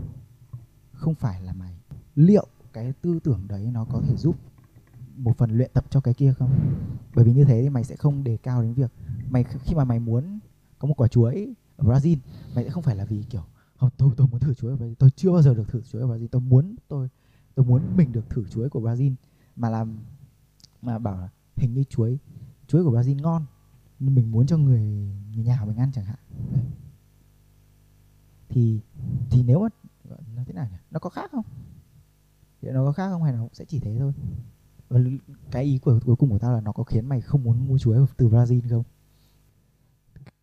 [0.93, 1.75] Không phải là mày.
[2.15, 4.35] Liệu cái tư tưởng đấy nó có thể giúp
[5.15, 6.49] một phần luyện tập cho cái kia không?
[7.15, 8.91] Bởi vì như thế thì mày sẽ không đề cao đến việc
[9.29, 10.39] mày khi mà mày muốn
[10.79, 12.17] có một quả chuối ở Brazil,
[12.55, 13.43] mày sẽ không phải là vì kiểu
[13.77, 14.95] không tôi tôi muốn thử chuối ở Brazil.
[14.99, 16.27] Tôi chưa bao giờ được thử chuối ở Brazil.
[16.27, 17.09] Tôi muốn, tôi
[17.55, 19.15] tôi muốn mình được thử chuối của Brazil.
[19.55, 19.97] Mà làm,
[20.81, 22.17] mà bảo là hình như chuối
[22.67, 23.45] chuối của Brazil ngon
[23.99, 24.81] mình muốn cho người
[25.35, 26.19] người nhà của mình ăn chẳng hạn
[28.53, 28.79] thì
[29.29, 29.67] thì nếu mà
[30.35, 30.77] nó thế nào nhỉ?
[30.91, 31.45] Nó có khác không?
[32.61, 34.13] Thì nó có khác không hay nó cũng sẽ chỉ thế thôi?
[34.89, 34.99] Và
[35.51, 37.77] cái ý của cuối cùng của tao là nó có khiến mày không muốn mua
[37.77, 38.83] chuối từ Brazil không?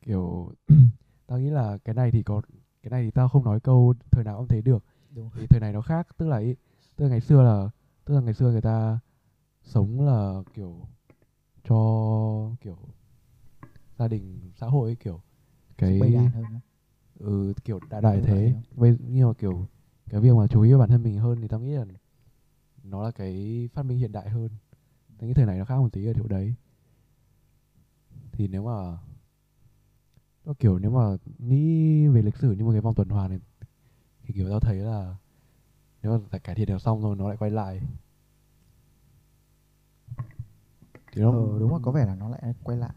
[0.03, 0.53] Kiểu
[1.27, 2.43] tao nghĩ là cái này thì có
[2.82, 4.85] cái này thì tao không nói câu thời nào cũng thế được.
[5.11, 5.31] Đúng.
[5.35, 6.55] Thì thời này nó khác tức là ý,
[6.97, 7.70] tức là ngày xưa là
[8.05, 8.99] tức là ngày xưa người ta
[9.62, 10.87] sống là kiểu
[11.65, 11.77] cho
[12.61, 12.78] kiểu
[13.99, 15.20] gia đình xã hội ấy, kiểu
[15.78, 16.01] cái
[16.35, 16.45] hơn.
[17.21, 18.55] Ừ, kiểu đại đại Ừ, thế.
[18.77, 19.67] bây nhưng mà kiểu
[20.11, 21.85] cái việc mà chú ý vào bản thân mình hơn thì tao nghĩ là
[22.85, 24.49] nó là cái phát minh hiện đại hơn.
[25.19, 26.55] Tao nghĩ thời này nó khác một tí ở chỗ đấy.
[28.33, 28.99] Thì nếu mà
[30.45, 33.41] nó kiểu nếu mà nghĩ về lịch sử như một cái vòng tuần hoàn này
[34.23, 35.17] thì kiểu tao thấy là
[36.03, 37.81] nếu mà cải thiện được xong rồi nó lại quay lại.
[41.13, 42.91] Thì nó ờ, đúng rồi có vẻ là nó lại quay lại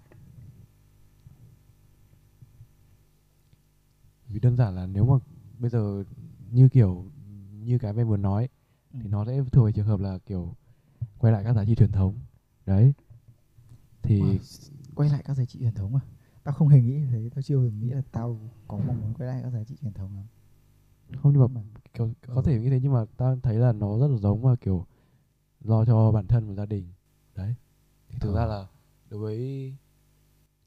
[4.30, 5.16] vì đơn giản là nếu mà
[5.60, 6.04] bây giờ
[6.52, 7.06] như kiểu
[7.64, 8.50] như cái mày vừa nói
[8.94, 9.00] Ừ.
[9.04, 10.56] thì nó sẽ thuộc về trường hợp là kiểu
[11.20, 12.16] quay lại các giá trị truyền thống
[12.66, 12.94] đấy
[14.04, 14.38] thì Wow,
[14.96, 16.02] quay lại các giá trị truyền thống à
[16.44, 19.28] tao không hề nghĩ thế tao chưa hề nghĩ là tao có mong muốn quay
[19.30, 20.26] lại các giá trị truyền thống lắm
[21.22, 21.62] không nhưng mà mà
[21.94, 22.42] kiểu, có Ừ.
[22.46, 24.86] thể như thế nhưng mà tao thấy là nó rất là giống mà kiểu
[25.62, 26.86] lo cho bản thân và gia đình
[27.36, 27.56] đấy
[28.10, 28.36] thì thực Ờ.
[28.36, 28.68] ra là
[29.10, 29.38] đối với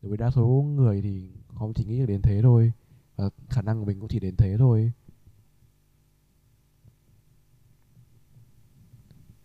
[0.03, 0.47] đối với đa số
[0.77, 2.73] người thì họ chỉ nghĩ được đến thế thôi
[3.16, 4.93] và khả năng của mình cũng chỉ đến thế thôi.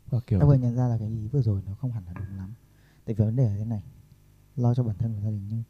[0.10, 2.14] Và kiểu tao vừa nhận ra là cái ý vừa rồi nó không hẳn là
[2.14, 2.54] đúng lắm.
[3.06, 3.84] Tại vì vấn đề là thế này,
[4.56, 5.64] lo cho bản thân và gia đình, nhưng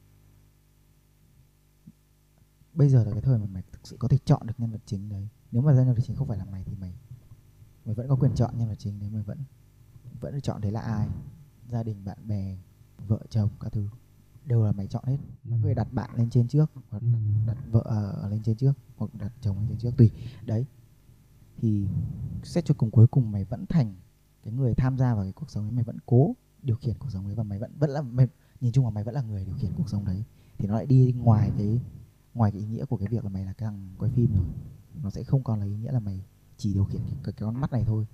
[2.74, 4.82] bây giờ là cái thời mà mày thực sự có thể chọn được nhân vật
[4.86, 5.30] chính đấy.
[5.52, 6.94] Nếu mà nhân vật chính không phải là mày thì mày
[7.86, 9.44] mày vẫn có quyền chọn nhân vật chính đấy, mày vẫn
[10.20, 11.08] vẫn chọn đấy là ai?
[11.70, 12.58] Gia đình, bạn bè,
[12.98, 13.88] vợ chồng, các thứ
[14.46, 15.18] đều là mày chọn hết.
[15.44, 17.08] Mày có thể đặt bạn lên trên trước hoặc Ừ.
[17.48, 20.12] đặt vợ ở lên trên trước hoặc đặt chồng lên trên trước tùy.
[20.46, 20.66] Đấy.
[21.58, 21.88] Thì
[22.44, 23.96] xét cho cùng cuối cùng mày vẫn thành
[24.44, 27.10] cái người tham gia vào cái cuộc sống ấy mày vẫn cố điều khiển cuộc
[27.12, 28.28] sống đấy và mày vẫn vẫn là mày,
[28.62, 30.24] nhìn chung là mày vẫn là người điều khiển cuộc sống đấy.
[30.58, 31.80] Thì nó lại đi ngoài cái
[32.34, 34.46] ngoài cái ý nghĩa của cái việc là mày là cái thằng quay phim rồi.
[35.04, 36.24] Nó sẽ không còn là ý nghĩa là mày
[36.58, 38.06] chỉ điều khiển cái, cái, cái con mắt này thôi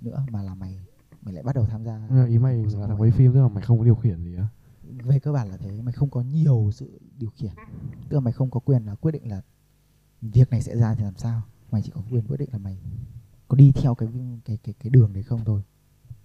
[0.00, 0.80] nữa mà là mày
[1.22, 3.64] mày lại bắt đầu tham gia ý mày là thằng quay phim tức là mày
[3.64, 4.46] không có điều khiển gì á
[5.04, 7.52] về cơ bản là thế mày không có nhiều sự điều khiển
[8.08, 9.42] tức là mày không có quyền là quyết định là
[10.22, 12.78] việc này sẽ ra thì làm sao mày chỉ có quyền quyết định là mày
[13.48, 14.08] có đi theo cái
[14.44, 15.62] cái cái cái đường đấy không thôi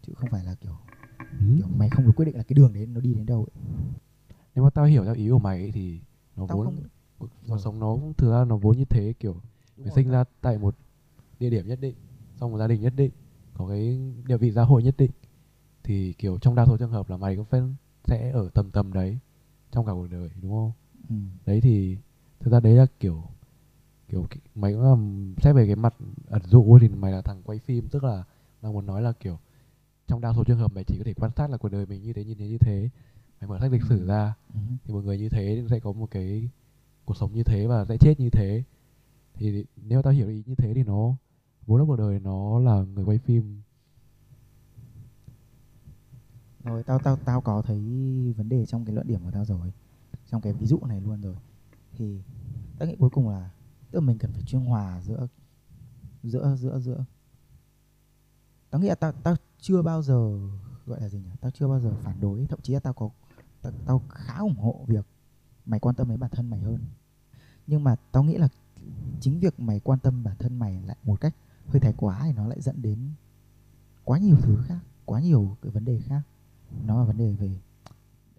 [0.01, 0.77] chứ không phải là kiểu
[1.19, 1.55] ừ.
[1.57, 3.63] kiểu mày không được quyết định là cái đường đấy nó đi đến đâu ấy.
[4.55, 5.99] nếu mà tao hiểu theo ý của mày ấy, thì
[6.35, 6.75] nó tao vốn không
[7.17, 7.59] cuộc Rồi.
[7.59, 9.35] sống nó cũng thực ra nó vốn như thế kiểu
[9.77, 10.75] mày sinh ra tại một
[11.39, 11.95] địa điểm nhất định
[12.39, 13.11] trong một gia đình nhất định
[13.53, 15.11] có cái địa vị xã hội nhất định
[15.83, 17.61] thì kiểu trong đa số trường hợp là mày cũng phải
[18.05, 19.17] sẽ ở tầm tầm đấy
[19.71, 20.71] trong cả cuộc đời đúng không
[21.09, 21.15] ừ.
[21.45, 21.97] đấy thì
[22.39, 23.23] thực ra đấy là kiểu
[24.09, 24.95] kiểu mày cũng là
[25.43, 25.93] xét về cái mặt
[26.27, 28.23] ẩn dụ thì mày là thằng quay phim tức là
[28.61, 29.39] đang muốn nói là kiểu
[30.07, 32.01] trong đa số trường hợp mày chỉ có thể quan sát là cuộc đời mình
[32.03, 32.89] như thế như thế như thế
[33.41, 34.59] mày mở sách lịch sử ra Ừ.
[34.85, 36.49] thì một người như thế sẽ có một cái
[37.05, 38.63] cuộc sống như thế và sẽ chết như thế
[39.33, 41.15] thì nếu tao hiểu ý như thế thì nó
[41.67, 43.61] vốn là cuộc đời nó là người quay phim
[46.63, 47.79] rồi tao tao tao có thấy
[48.37, 49.73] vấn đề trong cái luận điểm của tao rồi
[50.29, 51.35] trong cái ví dụ này luôn rồi.
[51.97, 52.21] Thì
[52.79, 53.49] tao nghĩ cuối cùng là
[53.91, 55.27] tức là mình cần phải trung hòa giữa
[56.23, 57.05] giữa giữa giữa.
[58.69, 60.39] Tao nghĩ là tao tao chưa bao giờ
[60.85, 61.31] gọi là gì nhỉ?
[61.41, 63.09] Tao chưa bao giờ phản đối thậm chí là tao có
[63.61, 65.05] tao, tao khá ủng hộ việc
[65.65, 66.79] mày quan tâm đến bản thân mày hơn.
[67.67, 68.47] Nhưng mà tao nghĩ là
[69.19, 71.35] chính việc mày quan tâm bản thân mày lại một cách
[71.67, 72.99] hơi thái quá thì nó lại dẫn đến
[74.03, 76.21] quá nhiều thứ khác quá nhiều cái vấn đề khác
[76.85, 77.59] nó là vấn đề về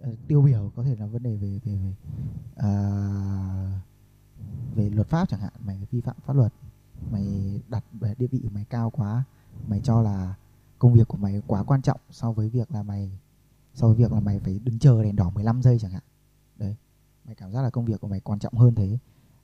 [0.00, 1.94] uh, tiêu biểu có thể là vấn đề về về về
[2.52, 3.72] uh,
[4.76, 5.52] về luật pháp chẳng hạn.
[5.64, 6.52] Mày vi phạm pháp luật
[7.10, 9.24] mày đặt về địa vị mày cao quá
[9.68, 10.34] mày cho là
[10.78, 13.18] công việc của mày quá quan trọng so với việc là mày
[13.74, 16.02] so với việc là mày phải đứng chờ đèn đỏ 15 giây chẳng hạn.
[16.56, 16.76] Đấy
[17.24, 18.98] mày cảm giác là công việc của mày quan trọng hơn thế.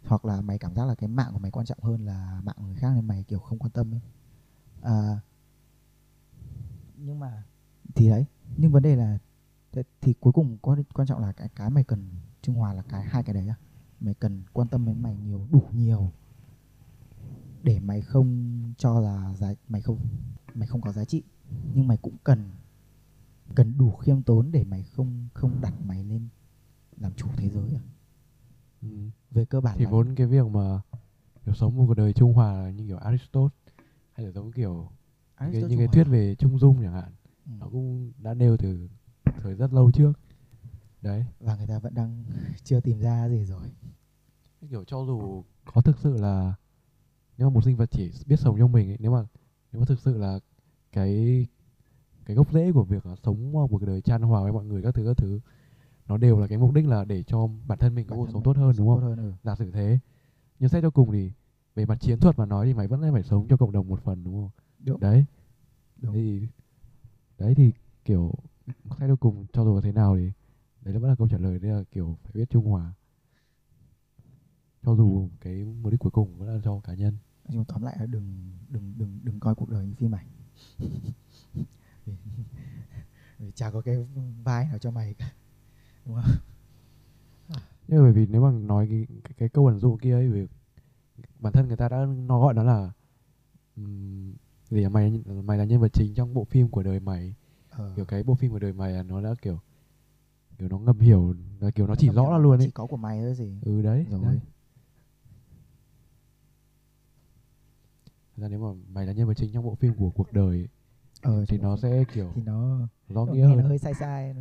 [0.06, 2.56] Hoặc là mày cảm giác là cái mạng của mày quan trọng hơn là mạng
[2.58, 4.00] người khác nên mày kiểu không quan tâm ấy.
[4.82, 5.20] À,
[6.96, 7.44] nhưng mà
[7.94, 8.24] thì đấy
[8.56, 9.18] nhưng vấn đề là
[10.00, 12.08] thì cuối cùng quan quan trọng là cái cái mày cần
[12.42, 13.56] trung hòa là cái hai cái đấy à
[14.00, 16.12] mày cần quan tâm đến mày nhiều đủ nhiều
[17.62, 19.98] để mày không cho là giá mày không
[20.54, 21.22] mày không có giá trị
[21.74, 22.50] nhưng mày cũng cần
[23.54, 26.28] cần đủ khiêm tốn để mày không không đặt mày lên
[26.96, 27.82] làm chủ thế giới à
[28.82, 28.88] ừ.
[29.30, 30.80] về cơ bản thì là vốn cái việc mà
[31.44, 33.48] kiểu sống một cuộc đời trung hòa là như kiểu Aristotle
[34.12, 34.90] hay là giống kiểu
[35.40, 37.12] những cái, những cái thuyết về trung dung chẳng hạn.
[37.48, 38.88] Nó cũng đã nêu từ
[39.24, 40.12] thời rất lâu trước.
[41.02, 41.24] Đấy.
[41.40, 42.24] Và người ta vẫn đang
[42.64, 43.70] chưa tìm ra gì rồi.
[44.70, 46.54] Kiểu cho dù có thực sự là
[47.38, 49.26] nếu mà một sinh vật chỉ biết sống trong mình ấy, nếu mà
[49.72, 50.38] nếu mà thực sự là
[50.92, 51.46] cái
[52.26, 54.82] cái gốc rễ của việc là sống một cuộc đời chan hòa với mọi người
[54.82, 55.40] các thứ các thứ
[56.06, 58.42] nó đều là cái mục đích là để cho bản thân mình có cuộc sống
[58.42, 59.00] tốt hơn sống đúng không?
[59.00, 59.32] tốt hơn, ừ.
[59.42, 59.98] giả sử thế.
[60.58, 61.32] Nhưng xét cho cùng thì
[61.74, 64.00] về mặt chiến thuật mà nói thì mày vẫn phải sống cho cộng đồng một
[64.00, 64.50] phần đúng không?
[64.78, 65.00] Đúng.
[65.00, 65.24] đấy.
[65.96, 66.14] Đúng.
[66.14, 66.48] Thì
[67.38, 67.72] đấy thì
[68.04, 68.32] kiểu
[68.98, 70.32] xét cho cùng cho dù là thế nào thì
[70.82, 72.92] đấy là vẫn là câu trả lời đấy là kiểu phải biết trung hòa.
[74.82, 77.16] Cho dù cái mục đích cuối cùng vẫn là cho cá nhân.
[77.44, 80.26] Nói chung tóm lại là đừng đừng đừng đừng coi cuộc đời như phim ảnh.
[82.06, 82.12] Vì,
[83.38, 84.06] vì chả có cái
[84.44, 85.32] vai nào cho mày cả
[86.08, 86.30] đúng không?
[87.88, 90.46] Nhưng bởi vì nếu mà nói cái, cái, cái câu ẩn dụ kia ấy vì
[91.38, 92.92] bản thân người ta đã nó gọi nó là
[93.76, 94.34] um,
[94.70, 97.34] gì mày mày là nhân vật chính trong bộ phim của đời mày.
[97.70, 99.60] Ờ, kiểu cái bộ phim của đời mày là nó đã kiểu
[100.58, 102.70] kiểu nó ngầm hiểu là kiểu nó chỉ rõ ra là luôn chỉ ấy.
[102.74, 103.58] có của mày thôi gì.
[103.62, 104.22] Ừ đấy, rồi.
[104.22, 104.40] đấy.
[108.36, 110.58] Thật ra nếu mà mày là nhân vật chính trong bộ phim của cuộc đời
[110.58, 110.68] ấy,
[111.22, 113.58] ờ, thì nó sẽ kiểu thì nó rõ nghĩa hơn.
[113.58, 114.34] nó hơi sai sai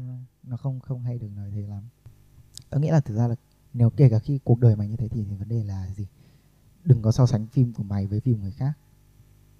[0.43, 1.83] nó không không hay được nói thế lắm.
[2.69, 3.35] Tao nghĩ là thực ra là
[3.73, 6.07] nếu kể cả khi cuộc đời mày như thế thì, thì vấn đề là gì?
[6.83, 8.73] Đừng có so sánh phim của mày với phim người khác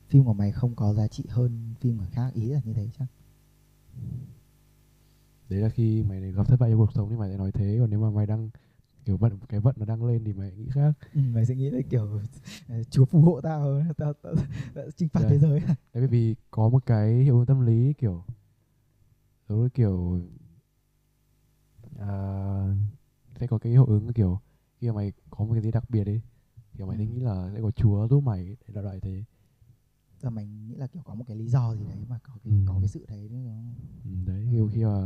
[0.10, 2.90] phim của mày không có giá trị hơn phim người khác ý là như thế
[3.00, 3.06] chắc
[5.50, 7.78] đấy là khi mày gặp thất bại trong cuộc sống thì mày sẽ nói thế
[7.80, 8.50] còn nếu mà mày đang
[9.06, 11.70] kiểu vận cái vận nó đang lên thì mày nghĩ khác ừ, mày sẽ nghĩ
[11.70, 12.20] là kiểu
[12.70, 14.34] ờ, chúa phù hộ tao tao, tao,
[14.76, 15.30] tao chinh phạt Đấy.
[15.32, 18.24] thế giới đấy bởi vì có một cái hiệu ứng tâm lý kiểu
[19.50, 20.22] giống như kiểu
[22.00, 22.10] à,
[23.40, 24.40] sẽ có cái hiệu ứng kiểu
[24.80, 26.22] khi mà mày có một cái gì đặc biệt ấy
[26.74, 27.10] thì mày sẽ Ừ.
[27.10, 29.24] nghĩ là sẽ có chúa giúp mày để đại loại thế
[30.22, 32.54] giờ mày nghĩ là kiểu có một cái lý do gì đấy mà có cái
[32.54, 32.60] Ừ.
[32.68, 33.52] có cái sự thế nữa
[34.04, 35.00] ừ, đấy kiểu khi mà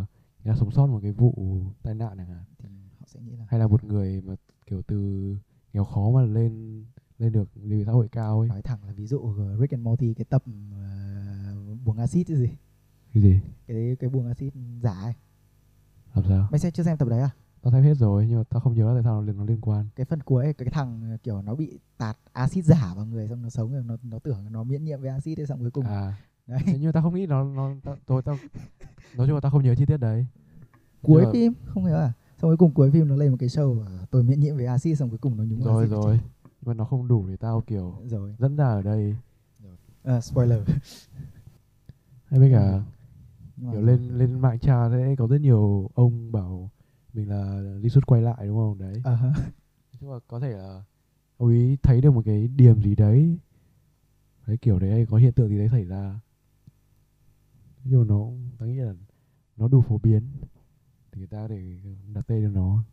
[0.43, 2.43] người ta sống sót một cái vụ tai nạn chẳng hạn.
[2.59, 2.69] Thì
[2.99, 4.35] họ sẽ nghĩ là hay là một người mà
[4.65, 4.97] kiểu từ
[5.73, 6.83] nghèo khó mà lên
[7.19, 8.49] lên được địa vị xã hội cao ấy.
[8.49, 12.49] Nói thẳng là ví dụ Rick and Morty cái tập uh, buồng axit cái gì?
[13.13, 13.39] Cái gì?
[13.67, 15.13] Cái cái buồng axit giả ấy.
[16.15, 16.47] Làm sao?
[16.51, 17.29] Mày xem chưa xem tập đấy à
[17.61, 19.43] tao thấy hết rồi nhưng mà tao không nhớ là tại sao nó liên nó
[19.43, 19.87] liên quan.
[19.95, 23.41] Cái phần cuối ấy, cái thằng kiểu nó bị tạt axit giả vào người xong
[23.41, 25.85] nó sống rồi nó nó tưởng nó miễn nhiễm với axit ấy xong cuối cùng
[25.85, 26.13] à.
[26.47, 26.59] Đấy.
[26.65, 28.37] Nhưng mà tao không nghĩ nó nó tao tôi tao
[29.17, 30.25] nói chung là tao không nhớ chi tiết đấy.
[31.01, 32.13] Cuối nhưng mà- phim không hiểu à?
[32.41, 34.97] Xong cuối cùng cuối phim nó lên một cái show tôi miễn nhiễm với axit
[34.97, 36.19] xong cuối cùng nó nhúng rồi rồi.
[36.43, 38.35] nhưng mà nó không đủ để tao kiểu rồi.
[38.39, 39.15] dẫn ra ở đây.
[40.03, 40.59] Ờ, spoiler.
[42.25, 42.81] Hay với cả
[43.71, 46.69] kiểu lên lên mạng trà sẽ có rất nhiều ông bảo
[47.13, 48.77] mình là đi xuất quay lại đúng không?
[48.77, 49.01] Đấy.
[49.03, 49.33] Ờ hả.
[49.99, 50.83] nhưng mà có thể là
[51.37, 53.37] ông ấy thấy được một cái điểm gì đấy.
[54.47, 56.19] Đấy kiểu đấy hay có hiện tượng gì đấy xảy ra.
[57.83, 58.27] Nhưng nó
[58.59, 58.93] tao nghĩ là
[59.57, 60.31] nó đủ phổ biến
[61.11, 61.79] thì người ta để
[62.13, 62.83] đặt tên cho nó.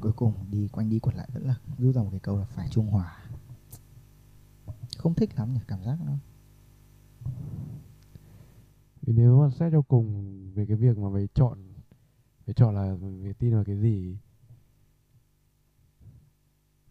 [0.00, 2.44] Cuối cùng đi quanh đi quẩn lại vẫn là rút ra một cái câu là
[2.44, 3.24] phải trung hòa.
[4.98, 6.12] Không thích lắm nhỉ cảm giác nó.
[9.06, 11.58] Nếu mà xét cho cùng về cái việc mà mày chọn
[12.46, 14.16] mày chọn là mày tin vào cái gì?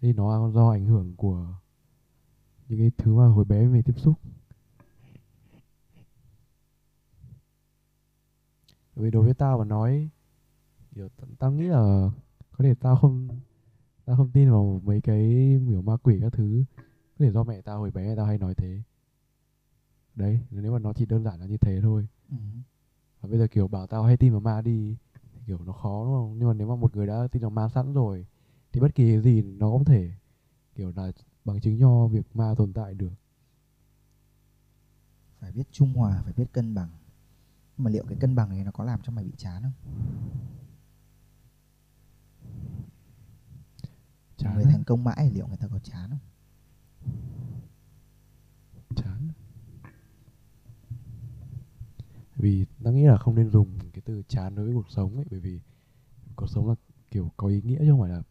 [0.02, 1.48] Thì nó do ảnh hưởng của
[2.69, 4.19] những cái thứ mà hồi bé mày tiếp xúc.
[8.95, 10.10] Vì đối với tao mà nói
[10.95, 11.10] kiểu
[11.40, 12.10] tao nghĩ là
[12.52, 13.27] có thể tao không
[14.06, 15.19] tao không tin vào mấy cái
[15.69, 16.64] kiểu ma quỷ các thứ.
[17.19, 18.82] Có thể do mẹ tao hồi bé tao hay nói thế.
[20.15, 22.07] Đấy nếu mà nó chỉ đơn giản là như thế thôi.
[22.30, 22.38] Ừ.
[23.22, 24.95] và bây giờ kiểu bảo tao hay tin vào ma đi
[25.47, 26.35] kiểu nó khó đúng không?
[26.39, 28.26] Nhưng mà nếu mà một người đã tin vào ma sẵn rồi
[28.72, 30.11] thì bất kỳ cái gì nó cũng có thể
[30.76, 31.11] kiểu là
[31.45, 33.13] bằng chứng cho việc ma tồn tại được.
[35.39, 36.89] Phải biết trung hòa phải biết cân bằng.
[37.77, 39.73] Nhưng mà liệu cái cân bằng này nó có làm cho mày bị chán không?
[44.38, 46.19] Chán người thành công mãi liệu người ta có chán không?
[48.95, 49.30] Chán
[52.45, 55.26] vì tao nghĩ là không nên dùng cái từ chán đối với cuộc sống ấy
[55.31, 55.59] bởi vì
[56.35, 56.76] cuộc sống là
[57.11, 58.22] kiểu có ý nghĩa chứ không phải là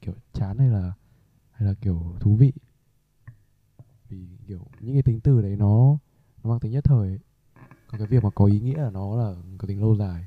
[0.00, 0.92] kiểu chán hay là
[1.50, 2.52] hay là kiểu thú vị.
[4.08, 5.98] Vì kiểu những cái tính từ đấy nó
[6.42, 7.18] nó mang tính nhất thời ấy.
[7.86, 10.26] còn cái việc mà có ý nghĩa là nó là có tính lâu dài.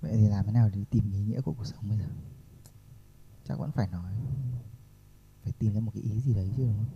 [0.00, 2.06] Vậy thì làm thế nào để tìm ý nghĩa của cuộc sống bây giờ?
[3.44, 4.12] Chắc vẫn phải nói
[5.42, 6.86] phải tìm ra một cái ý gì đấy chứ đúng không?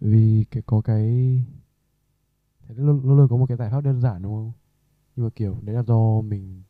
[0.00, 1.40] Vì cái có cái
[2.68, 4.52] thế luôn luôn luôn có một cái giải pháp đơn giản đúng không?
[5.16, 6.62] Nhưng mà kiểu đấy là do mình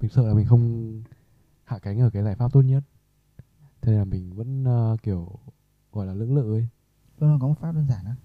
[0.00, 1.02] mình sợ là mình không
[1.64, 2.84] hạ cánh ở cái giải pháp tốt nhất.
[3.80, 5.38] Thế nên là mình vẫn ờ, kiểu
[5.92, 6.68] gọi là lưỡng lự ấy.
[7.18, 8.16] Luôn có một pháp đơn giản á.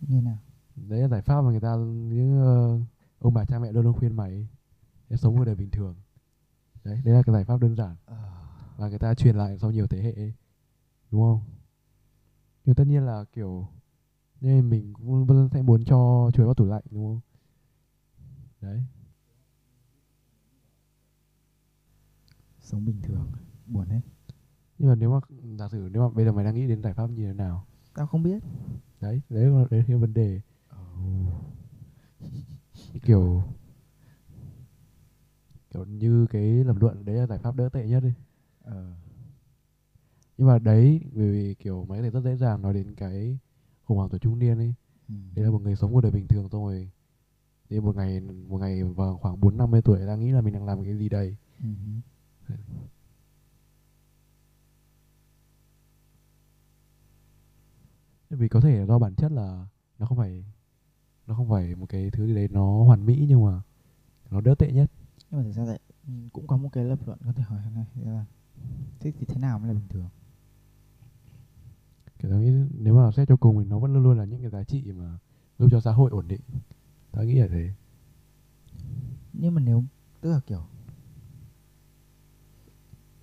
[0.00, 0.38] Như nào?
[0.76, 2.78] Đấy là giải pháp mà người ta những ờ,
[3.18, 4.48] ông bà cha mẹ luôn luôn khuyên mày
[5.08, 5.96] để sống một đời bình thường.
[6.84, 7.96] Đấy đấy là cái giải pháp đơn giản.
[8.76, 10.32] Và người ta truyền lại sau nhiều thế hệ ấy.
[11.10, 11.40] đúng không?
[12.64, 13.68] Nhưng tất nhiên là kiểu
[14.42, 17.20] nên mình cũng vẫn sẽ muốn cho chuối vào tủ lạnh đúng không?
[18.60, 18.82] Đấy.
[22.60, 23.32] Sống bình thường
[23.66, 24.00] buồn hết.
[24.78, 25.20] Nhưng mà nếu mà
[25.58, 27.66] giả sử nếu mà bây giờ mày đang nghĩ đến giải pháp như thế nào?
[27.94, 28.42] Tao không biết.
[29.00, 30.40] Đấy đấy là đấy là cái vấn đề.
[33.02, 33.42] Kiểu
[35.70, 38.12] kiểu như cái lập luận đấy là giải pháp đỡ tệ nhất đi
[38.64, 38.92] ờ.
[40.38, 43.38] Nhưng mà đấy bởi vì kiểu mày có thể rất dễ dàng nói đến cái
[43.92, 44.74] khủng hoảng tuổi trung niên ấy.
[45.08, 45.14] Ừ.
[45.34, 46.90] đấy là một người sống cuộc đời bình thường rồi
[47.68, 50.54] thì một ngày một ngày vào khoảng bốn năm mươi tuổi đang nghĩ là mình
[50.54, 51.36] đang làm cái gì đây.
[51.62, 51.68] Ừ.
[58.30, 59.66] vì có thể là do bản chất là
[59.98, 60.44] nó không phải
[61.26, 63.62] nó không phải một cái thứ gì đấy nó hoàn mỹ nhưng mà
[64.30, 64.90] nó đỡ tệ nhất.
[65.30, 65.80] Nhưng mà thực ra lại
[66.32, 68.24] cũng có một cái lập luận có thể hỏi này đấy là
[69.00, 70.08] thế thì thế nào mới là bình thường
[72.22, 74.40] kiểu tao nghĩ nếu mà xét cho cùng thì nó vẫn luôn luôn là những
[74.40, 75.18] cái giá trị mà
[75.58, 76.40] giúp cho xã hội ổn định.
[77.12, 77.70] Tao nghĩ là thế.
[79.32, 79.84] Nhưng mà nếu
[80.20, 80.62] tức là kiểu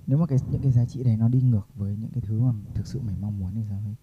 [0.08, 2.40] nếu mà cái những cái giá trị đấy nó đi ngược với những cái thứ
[2.40, 3.96] mà thực sự mày mong muốn thì sao ấy?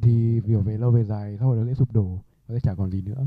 [0.00, 2.18] Thì kiểu về lâu về dài xã hội nó sẽ sụp đổ
[2.48, 3.26] nó sẽ chả còn gì nữa.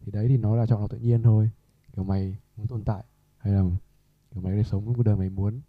[0.00, 1.50] Thì đấy thì nó là chọn lọc tự nhiên thôi.
[1.92, 3.04] Kiểu mày muốn tồn tại
[3.38, 3.62] hay là
[4.30, 5.60] kiểu mày thể sống cuộc đời mày muốn.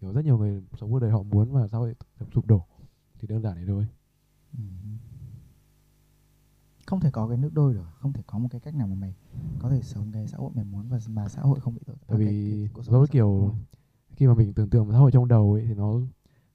[0.00, 1.94] Kiểu rất nhiều người sống cuộc đời họ muốn mà xã hội
[2.34, 2.64] sụp đổ
[3.22, 3.86] thì đơn giản thế thôi.
[4.58, 4.64] Ừ.
[6.86, 8.94] không thể có cái nước đôi được không thể có một cái cách nào mà
[8.94, 9.14] mày
[9.58, 11.96] có thể sống cái xã hội mày muốn và mà xã hội không bị tổn
[12.06, 13.54] tại vì giống kiểu
[14.16, 16.00] khi mà mình tưởng tượng một xã hội trong đầu ấy thì nó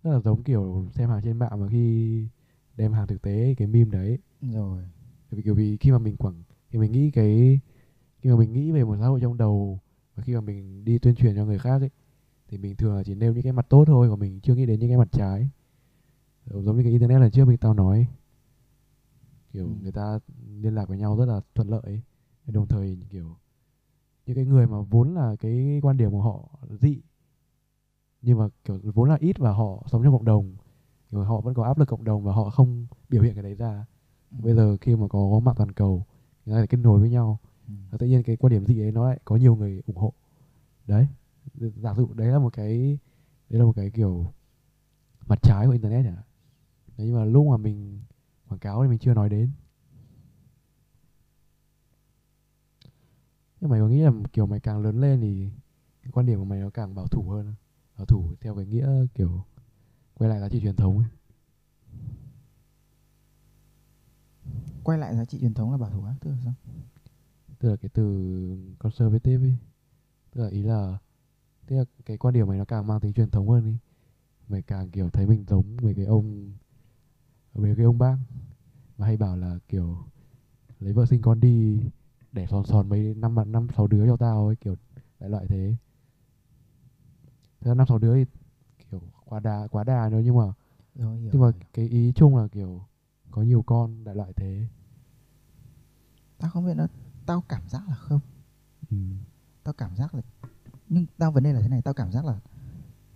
[0.03, 2.27] rất là giống kiểu xem hàng trên mạng mà khi
[2.75, 4.19] đem hàng thực tế cái meme đấy.
[4.41, 4.83] Rồi.
[5.29, 7.59] Tại vì kiểu vì khi mà mình quảng khi mình nghĩ cái
[8.21, 9.79] khi mà mình nghĩ về một xã hội trong đầu
[10.15, 11.89] và khi mà mình đi tuyên truyền cho người khác ấy
[12.47, 14.65] thì mình thường là chỉ nêu những cái mặt tốt thôi và mình chưa nghĩ
[14.65, 15.49] đến những cái mặt trái
[16.49, 18.07] giống như cái internet lần trước mình tao nói
[19.53, 19.71] kiểu Ừ.
[19.81, 20.19] người ta
[20.61, 22.01] liên lạc với nhau rất là thuận lợi ấy.
[22.47, 23.35] Đồng thời kiểu
[24.25, 26.49] những cái người mà vốn là cái quan điểm của họ
[26.81, 27.01] dị
[28.21, 30.55] nhưng mà kiểu vốn là ít và họ sống trong cộng đồng
[31.11, 33.55] kiểu họ vẫn có áp lực cộng đồng và họ không biểu hiện cái đấy
[33.55, 33.85] ra
[34.31, 34.37] Ừ.
[34.43, 36.05] bây giờ khi mà có mạng toàn cầu
[36.45, 37.73] người ta lại kết nối với nhau Ừ.
[37.91, 40.13] và tự nhiên cái quan điểm dị ấy nó lại có nhiều người ủng hộ
[40.87, 41.07] đấy
[41.57, 42.99] giả dụ đấy là một cái
[43.49, 44.33] đấy là một cái kiểu
[45.27, 46.11] mặt trái của internet nhỉ
[46.97, 48.01] đấy, nhưng mà lúc mà mình
[48.47, 49.51] quảng cáo thì mình chưa nói đến.
[53.61, 55.49] Nhưng mày có nghĩ là kiểu mày càng lớn lên thì
[56.01, 57.53] cái quan điểm của mày nó càng bảo thủ hơn
[57.97, 59.45] bảo thủ theo cái nghĩa kiểu
[60.13, 61.07] quay lại giá trị truyền thống ấy.
[64.83, 66.53] Quay lại giá trị truyền thống là bảo thủ á tức là sao?
[67.59, 69.57] Tức là cái từ conservative ấy.
[70.31, 70.97] Tức là ý là
[71.67, 73.77] tức là cái quan điểm này nó càng mang tính truyền thống hơn đi.
[74.47, 76.53] Mày càng kiểu thấy mình giống mấy cái ông
[77.57, 78.17] mấy cái ông bác
[78.97, 79.97] mà hay bảo là kiểu
[80.79, 81.79] lấy vợ sinh con đi
[82.31, 84.75] đẻ sòn sòn mấy năm năm sáu đứa cho tao ấy kiểu
[85.19, 85.75] đại loại thế.
[87.61, 88.25] Thế năm sáu đứa thì
[88.91, 90.53] kiểu quá đà quá đà nữa nhưng mà
[90.95, 92.81] rồi nhưng mà cái ý chung là kiểu
[93.31, 94.67] có nhiều con đại loại thế.
[96.37, 96.87] Tao không biết nó
[97.25, 98.19] tao cảm giác là không.
[98.89, 98.97] Ừ.
[99.63, 100.21] tao cảm giác là
[100.89, 102.39] nhưng tao vấn đề là thế này tao cảm giác là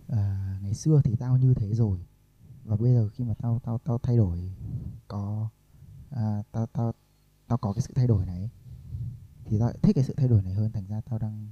[0.08, 1.98] à, ngày xưa thì tao như thế rồi
[2.64, 4.52] và bây giờ khi mà tao tao tao thay đổi
[5.08, 5.48] có
[6.10, 6.92] à, tao tao
[7.48, 8.50] tao có cái sự thay đổi này
[9.44, 10.72] thì tao thích cái sự thay đổi này hơn.
[10.72, 11.48] Thành ra tao đang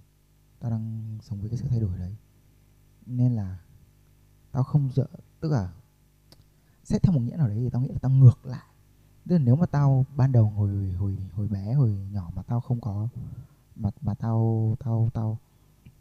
[0.60, 2.16] tao đang sống với cái sự thay đổi đấy.
[3.06, 3.58] Nên là
[4.52, 5.06] tao không dựa
[5.40, 5.72] tức là
[6.84, 8.66] xét theo một nghĩa nào đấy thì tao nghĩ là tao ngược lại.
[9.28, 12.60] Tức là nếu mà tao ban đầu hồi hồi hồi bé hồi nhỏ mà tao
[12.60, 13.08] không có
[13.76, 15.38] mà mà tao tao tao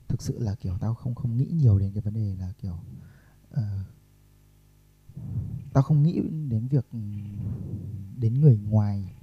[0.08, 2.78] thực sự là kiểu tao không không nghĩ nhiều đến cái vấn đề là kiểu
[3.54, 3.60] uh,
[5.74, 9.14] tao không nghĩ đến việc ừm, đến người ngoài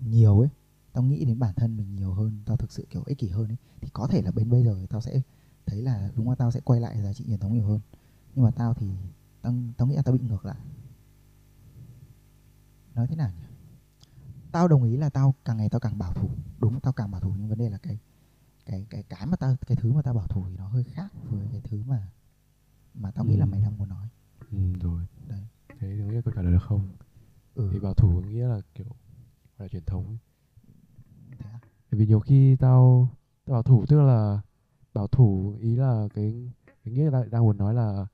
[0.00, 0.48] nhiều ấy.
[0.92, 3.48] Tao nghĩ đến bản thân mình nhiều hơn tao thực sự kiểu ích kỷ hơn
[3.48, 3.56] ấy.
[3.80, 5.22] Thì có thể là bên bây giờ tao sẽ
[5.66, 7.80] thấy là đúng là tao sẽ quay lại giá trị truyền thống nhiều hơn.
[8.34, 8.86] Nhưng mà tao thì
[9.42, 10.58] tao tao nghĩ là tao bị ngược lại.
[12.94, 13.42] Nói thế nào nhỉ?
[14.52, 16.30] Tao đồng ý là tao càng ngày tao càng bảo thủ.
[16.58, 17.98] Đúng tao càng bảo thủ nhưng vấn đề là cái
[18.66, 21.14] cái cái cái mà tao cái thứ mà tao bảo thủ thì nó hơi khác
[21.28, 22.08] với cái thứ mà
[22.94, 23.50] mà tao nghĩ là Ừ.
[23.50, 24.08] mày đang muốn nói
[24.52, 25.02] ừ rồi.
[25.28, 25.40] Đấy.
[25.68, 26.88] thế thì nghĩa câu trả lời là không?
[27.54, 27.68] Ừ.
[27.72, 28.86] Thì bảo thủ có nghĩa là kiểu
[29.58, 30.16] là truyền thống
[31.30, 31.60] thế à?
[31.90, 33.08] Bởi vì nhiều khi tao
[33.44, 34.40] tao bảo thủ tức là
[34.94, 36.50] bảo thủ ý là cái
[36.84, 38.06] cái nghĩa là đang muốn nói là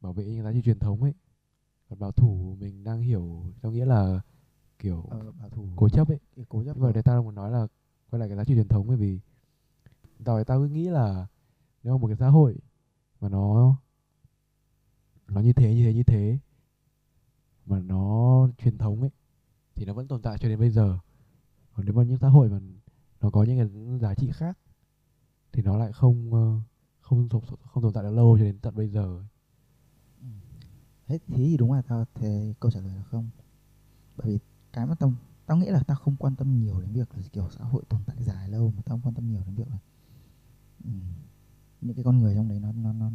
[0.00, 1.14] bảo vệ những giá trị truyền thống ấy.
[1.90, 4.20] Còn bảo thủ mình đang hiểu theo nghĩa là
[4.78, 6.18] kiểu ờ, bảo thủ cố chấp ấy.
[6.48, 7.66] cố chấp của- đây tao đang muốn nói là
[8.10, 9.20] quay lại cái giá trị truyền thống bởi vì
[10.24, 11.26] tao tao cứ nghĩ là
[11.82, 12.56] nếu mà một cái xã hội
[13.20, 13.76] mà nó
[15.28, 16.38] nó như thế như thế như thế.
[17.66, 19.10] Mà nó truyền thống ấy,
[19.74, 20.98] thì nó vẫn tồn tại cho đến bây giờ.
[21.74, 22.60] Còn nếu mà những xã hội mà
[23.20, 24.58] nó có những cái giá trị khác,
[25.52, 26.30] thì nó lại không
[27.00, 29.24] không không tồn- không tồn tại được lâu cho đến tận bây giờ
[31.08, 31.18] thế ừ.
[31.28, 33.30] thế thì đúng là tao thế câu trả lời là không.
[34.16, 34.38] Bởi vì
[34.72, 35.12] cái mà tao
[35.46, 38.00] tao nghĩ là tao không quan tâm nhiều đến việc là kiểu xã hội tồn
[38.06, 39.78] tại dài lâu, mà tao không quan tâm nhiều đến việc là
[40.84, 40.90] ừ,
[41.80, 43.10] những cái con người trong đấy nó nó nó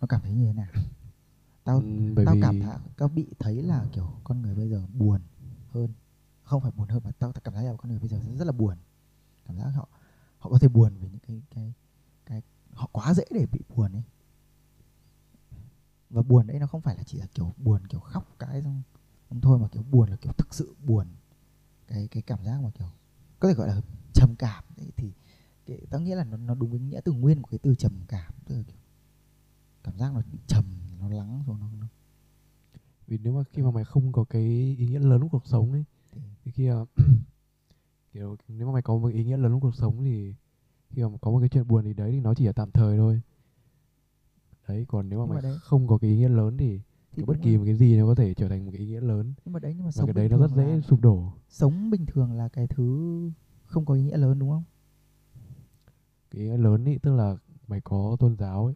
[0.00, 0.72] nó cảm thấy như thế nào
[1.64, 1.82] tao
[2.14, 5.20] bởi tao vì cảm thấy tao bị thấy là kiểu con người bây giờ buồn
[5.70, 5.88] hơn.
[6.42, 8.44] Không phải buồn hơn mà tao, tao cảm thấy là con người bây giờ rất
[8.44, 8.76] là buồn.
[9.44, 9.88] Cảm giác họ
[10.38, 11.72] họ có thể buồn về những cái cái
[12.26, 12.42] cái
[12.72, 14.02] họ quá dễ để bị buồn ấy.
[16.10, 18.82] Và buồn đấy nó không phải là chỉ là kiểu buồn kiểu khóc cái xong
[19.28, 21.06] không thôi mà kiểu buồn là kiểu thực sự buồn.
[21.86, 22.88] Cái cái cảm giác mà kiểu
[23.40, 23.80] có thể gọi là
[24.12, 25.12] trầm cảm đấy thì
[25.66, 27.92] cái, tao nghĩ là nó, nó đúng với nghĩa từ nguyên của cái từ trầm
[28.08, 28.32] cảm.
[28.44, 28.76] Tức là kiểu
[29.82, 30.64] cảm giác nó trầm
[31.08, 31.86] nó lắng rồi nó, nó
[33.06, 34.42] vì nếu mà khi mà mày không có cái
[34.78, 36.84] ý nghĩa lớn của cuộc sống ấy thì, thì khi mà
[38.12, 40.34] kiểu nếu mà mày có một ý nghĩa lớn trong cuộc sống thì
[40.90, 42.96] khi mà có một cái chuyện buồn thì đấy thì nó chỉ là tạm thời
[42.96, 43.20] thôi.
[44.68, 46.80] Đấy còn nếu mà Nhưng mà mày đấy- không có cái ý nghĩa lớn thì,
[47.16, 47.58] thì bất kỳ rồi.
[47.58, 49.34] một cái gì nó có thể trở thành một cái ý nghĩa lớn.
[49.44, 51.32] Nhưng mà đấy nhưng mà và sống cái đấy nó rất dễ sụp đổ.
[51.48, 53.30] sống bình thường là cái thứ
[53.64, 54.64] không có ý nghĩa lớn đúng không?
[56.30, 57.36] Cái ý nghĩa lớn ý tức là
[57.68, 58.74] mày có tôn giáo ấy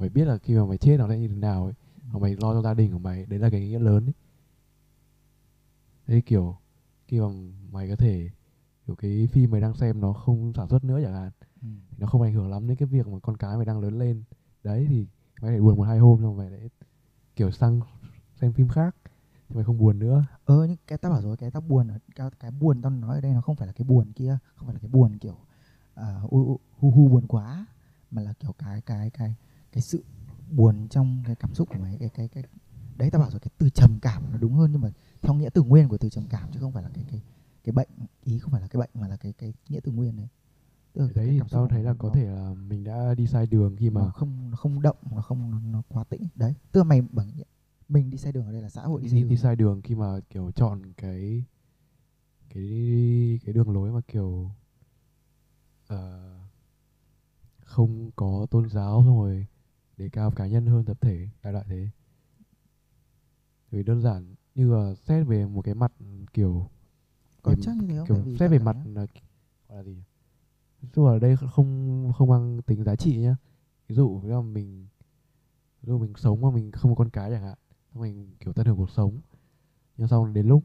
[0.00, 1.72] mày biết là khi mà mày chết nó sẽ như thế nào ấy.
[2.10, 4.14] Hoặc mày lo cho gia đình của mày đấy là cái nghĩa lớn ấy.
[6.06, 6.56] Đấy kiểu
[7.08, 7.26] khi mà
[7.70, 8.30] mày có thể
[8.86, 11.30] kiểu cái phim mày đang xem nó không sản xuất nữa chẳng hạn
[11.62, 11.68] ừ.
[11.98, 14.22] nó không ảnh hưởng lắm đến cái việc mà con cái mày đang lớn lên.
[14.62, 15.06] Đấy thì
[15.42, 16.70] mày phải buồn một hai hôm xong mày lại
[17.36, 17.80] kiểu sang
[18.40, 18.96] xem phim khác.
[19.48, 20.24] Thì mày không buồn nữa.
[20.44, 23.14] Ờ nhưng cái tao bảo rồi cái tao buồn ở cái, cái buồn tao nói
[23.14, 25.36] ở đây nó không phải là cái buồn kia không phải là cái buồn kiểu
[25.94, 27.66] à, u, u, hu hu buồn quá
[28.10, 29.34] mà là kiểu cái cái cái
[29.72, 30.04] cái sự
[30.50, 32.44] buồn trong cái cảm xúc của mày cái cái cái
[32.98, 34.90] đấy tao bảo rồi cái từ trầm cảm nó đúng hơn nhưng mà
[35.22, 37.22] theo nghĩa từ nguyên của từ trầm cảm chứ không phải là cái cái
[37.64, 37.88] cái bệnh
[38.24, 40.28] ý không phải là cái bệnh mà là cái cái nghĩa từ nguyên đấy.
[40.92, 43.76] Tức đấy thì tao thấy là nó- có thể là mình đã đi sai đường
[43.76, 46.28] khi mà nó không nó không động nó không nó, nó quá tĩnh.
[46.34, 47.30] Đấy tức là mày bằng
[47.88, 49.80] mình đi sai đường ở đây là xã hội đi đi, sai đi, sai đường
[49.82, 51.44] khi mà kiểu chọn cái
[52.54, 54.50] cái cái đường lối mà kiểu
[55.86, 56.30] ờ,
[57.64, 59.46] không có tôn giáo xong rồi
[60.00, 61.88] đề cao cá nhân hơn tập thể đại loại thế.
[63.70, 65.92] Vì đơn giản như là xét về một cái mặt
[66.32, 66.68] kiểu
[67.42, 68.06] có chắc như thế không?
[68.08, 69.06] kiểu xét về mặt là
[69.68, 70.02] gọi là gì
[70.94, 73.36] là ở đây không không mang tính giá trị nhá.
[73.88, 74.86] Ví dụ nếu mà mình
[75.82, 77.58] ví dụ mình sống mà mình không có con cái chẳng hạn
[77.92, 79.20] xong mình kiểu tận hưởng cuộc sống
[79.96, 80.64] nhưng sau đến lúc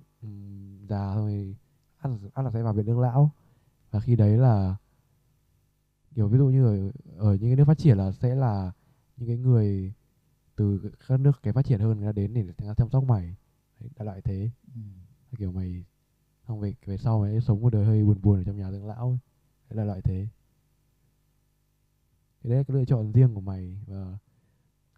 [0.89, 1.55] già rồi
[2.03, 3.31] là, ắt là sẽ vào viện dưỡng lão.
[3.91, 4.75] Và khi đấy là
[6.15, 8.71] kiểu ví dụ như ở, ở những cái nước phát triển là sẽ là
[9.17, 9.93] những cái người
[10.55, 13.03] từ các nước cái phát triển hơn người ta đến để người ta chăm sóc
[13.03, 13.35] mày.
[13.79, 14.49] Đấy, đại loại thế.
[14.75, 14.81] Ừ.
[15.37, 15.85] kiểu mày
[16.47, 18.87] xong về về sau mày sống một đời hơi buồn buồn ở trong nhà dưỡng
[18.87, 19.19] lão ấy.
[19.69, 20.27] đấy là loại thế.
[22.43, 24.17] Cái đấy là cái lựa chọn riêng của mày và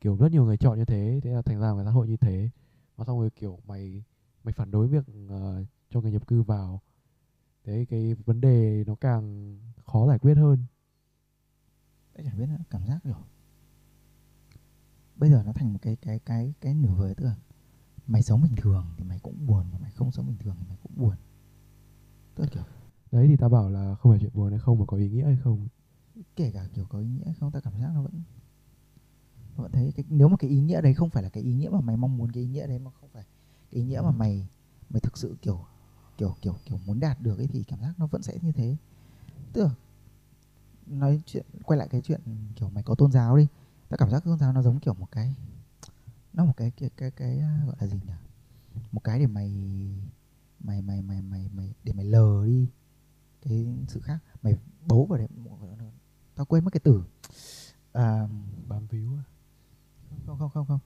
[0.02, 2.07] kiểu rất nhiều người chọn như thế thế là thành ra một cái xã hội
[2.07, 2.49] như thế.
[2.98, 4.03] Mà xong rồi kiểu mày
[4.44, 6.81] mày phản đối việc ờ, cho người nhập cư vào.
[7.64, 10.65] Thế cái vấn đề nó càng khó giải quyết hơn.
[12.14, 13.15] Tao chả biết nữa, cảm giác kiểu
[15.18, 17.35] bây giờ nó thành một cái cái cái cái nửa vời tức là
[18.07, 20.65] mày sống bình thường thì mày cũng buồn mà mày không sống bình thường thì
[20.68, 21.15] mày cũng buồn.
[22.35, 22.64] Tức là kiểu
[23.11, 25.23] đấy thì ta bảo là không phải chuyện buồn hay không mà có ý nghĩa
[25.23, 25.68] hay không.
[26.35, 28.22] Kể cả kiểu có ý nghĩa hay không ta cảm giác nó vẫn
[29.57, 31.53] nó vẫn thấy cái nếu mà cái ý nghĩa đấy không phải là cái ý
[31.53, 33.23] nghĩa mà mày mong muốn cái ý nghĩa đấy mà không phải
[33.72, 34.48] cái ý nghĩa mà mày
[34.89, 35.65] mày thực sự kiểu
[36.18, 38.76] kiểu kiểu kiểu muốn đạt được ấy thì cảm giác nó vẫn sẽ như thế.
[39.53, 39.69] Tức là
[40.88, 42.22] nói chuyện quay lại cái chuyện
[42.56, 43.48] kiểu mày có tôn giáo đi
[43.90, 45.36] ta cảm giác tôn giáo nó giống kiểu một cái
[46.34, 48.14] nó một cái cái cái, cái, à, gọi là gì nhỉ?
[48.92, 49.52] Một cái để mày
[50.60, 52.68] mày mày mày mày mày để mày lờ đi.
[53.42, 54.56] Cái sự khác mày
[54.88, 55.28] bấu vào đấy
[56.36, 57.04] tao quên mất cái từ.
[57.94, 58.28] À,
[58.68, 59.24] bám víu à?
[60.26, 60.80] không không không không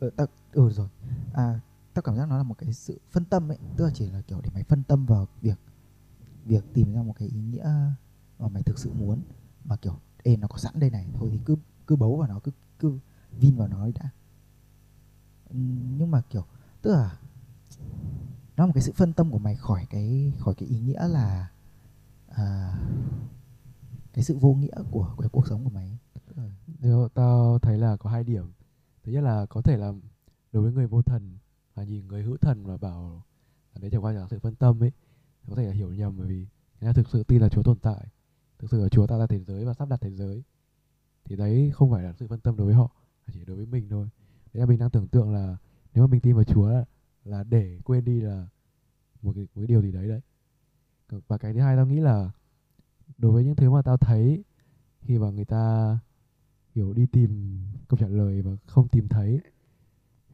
[0.00, 0.88] ừ, tao ừ rồi.
[1.34, 1.60] À
[1.94, 4.20] tao cảm giác nó là một cái sự phân tâm ấy tức là chỉ là
[4.20, 5.58] kiểu để mày phân tâm vào việc
[6.44, 7.70] việc tìm ra một cái ý nghĩa
[8.38, 9.22] mà mày thực sự muốn.
[9.64, 11.06] Mà kiểu ê nó có sẵn đây này.
[11.14, 12.98] Thôi thì cứ cứ bấu vào nó cứ cứ
[13.38, 14.10] vin vào nó đã.
[15.48, 15.56] Ừ,
[15.98, 16.44] nhưng mà kiểu
[16.82, 17.18] tức là
[18.56, 21.50] nó một cái sự phân tâm của mày khỏi cái khỏi cái ý nghĩa là
[22.28, 22.78] à,
[24.12, 25.98] cái sự vô nghĩa của cái cuộc sống của mày
[26.82, 28.52] Điều, tao thấy là có hai điểm.
[29.04, 29.92] Thứ nhất là có thể là
[30.52, 31.38] đối với người vô thần
[31.74, 33.22] và nhìn người hữu thần mà bảo
[33.74, 34.92] là đấy chẳng qua là sự phân tâm ấy
[35.48, 36.46] có thể là hiểu nhầm bởi vì
[36.80, 38.06] người ta thực sự tin là Chúa tồn tại
[38.62, 40.42] thực sự là Chúa tạo ra thế giới và sắp đặt thế giới.
[41.24, 42.90] Thì đấy không phải là sự phân tâm đối với họ
[43.26, 44.08] mà chỉ đối với mình thôi.
[44.52, 45.56] Đấy là mình đang tưởng tượng là
[45.94, 46.84] nếu mà mình tin vào Chúa là,
[47.24, 48.46] là để quên đi là
[49.22, 50.20] một cái, một cái điều gì đấy đấy.
[51.28, 52.30] Và cái thứ hai tao nghĩ là
[53.18, 54.44] đối với những thứ mà tao thấy
[55.00, 55.98] khi mà người ta
[56.74, 59.40] kiểu đi tìm câu trả lời và không tìm thấy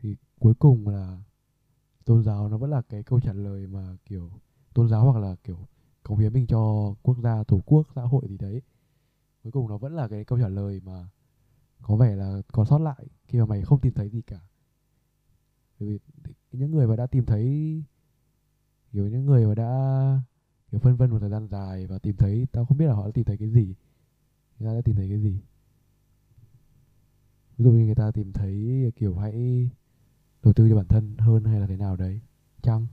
[0.02, 1.18] thì cuối cùng là
[2.04, 4.30] tôn giáo nó vẫn là cái câu trả lời mà kiểu
[4.74, 5.58] tôn giáo hoặc là kiểu
[6.08, 8.62] cống hiến mình cho quốc gia, tổ quốc, xã hội gì đấy.
[9.42, 11.08] Cuối cùng nó vẫn là cái câu trả lời mà
[11.82, 14.40] có vẻ là còn sót lại khi mà mày không tìm thấy gì cả.
[15.80, 15.98] Bởi vì
[16.52, 17.82] những người mà đã tìm thấy,
[18.92, 20.22] kiểu những người mà đã,
[20.70, 23.06] kiểu phân vân một thời gian dài và tìm thấy, tao không biết là họ
[23.06, 23.74] đã tìm thấy cái gì.
[24.58, 25.40] Người ta đã tìm thấy cái gì.
[27.58, 29.68] Ví dụ như người ta tìm thấy, kiểu hãy
[30.42, 32.20] đầu tư cho bản thân hơn hay là thế nào đấy.
[32.62, 32.86] Chăng?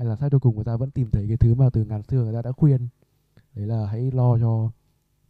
[0.00, 2.02] Hay là sai cuối cùng người ta vẫn tìm thấy cái thứ mà từ ngàn
[2.02, 2.88] xưa người ta đã khuyên.
[3.54, 4.70] Đấy là hãy lo cho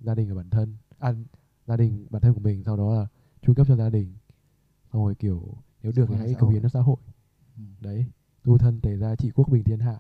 [0.01, 0.77] gia đình của bản thân.
[0.99, 1.13] À,
[1.67, 3.07] gia đình bản thân của mình sau đó là
[3.43, 4.15] chu cấp cho gia đình.
[4.93, 6.97] Xong rồi kiểu nếu được thì hãy cống hiến cho xã hội.
[7.57, 7.63] Ừ.
[7.81, 8.07] đấy
[8.43, 9.99] tu thân tề gia trị quốc bình thiên hạ.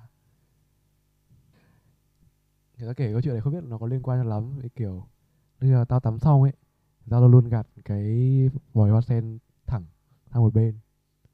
[2.78, 4.58] Người ta kể câu chuyện này không biết nó có liên quan cho lắm.
[4.60, 5.06] Cái kiểu
[5.60, 6.52] như là tao tắm xong ấy
[7.10, 8.04] tao luôn gạt cái
[8.72, 9.84] vòi hoa sen thẳng
[10.32, 10.78] sang một bên.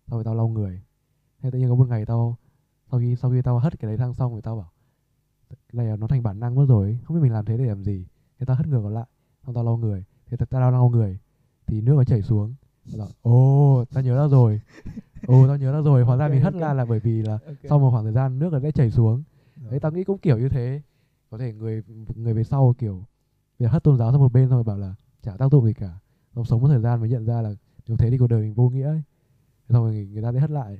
[0.07, 0.83] Xong rồi tao lau người.
[1.41, 2.39] Thế tự nhiên có một ngày tao
[2.91, 4.71] sau khi sau khi tao hất cái đấy sang xong rồi tao bảo
[5.51, 7.65] cái này là nó thành bản năng mất rồi không biết mình làm thế để
[7.65, 8.07] làm gì.
[8.39, 9.07] Thế tao hất ngược còn lại
[9.47, 10.05] xong tao lau người.
[10.27, 11.19] Thế tao tao lau người
[11.67, 12.55] thì nước nó chảy xuống.
[12.99, 14.61] Bảo, ồ tao nhớ ra rồi.
[15.27, 16.05] Ồ tao nhớ ra rồi.
[16.05, 16.61] Hóa ra Ok, mình hất ok.
[16.63, 17.39] ra là bởi vì là
[17.69, 19.23] sau một khoảng thời gian nước nó sẽ chảy xuống.
[19.71, 20.83] Đấy tao nghĩ cũng kiểu như thế.
[21.31, 21.83] Có thể người
[22.15, 23.05] người về sau kiểu
[23.59, 25.75] việc hất tôn giáo sang một bên xong rồi bảo là chả tác dụng gì
[25.75, 25.99] cả.
[26.35, 27.51] Xong sống một thời gian mới nhận ra là
[27.87, 29.03] nếu thế thì cuộc đời mình vô nghĩa ấy.
[29.69, 30.79] Xong rồi người, người ta sẽ hất lại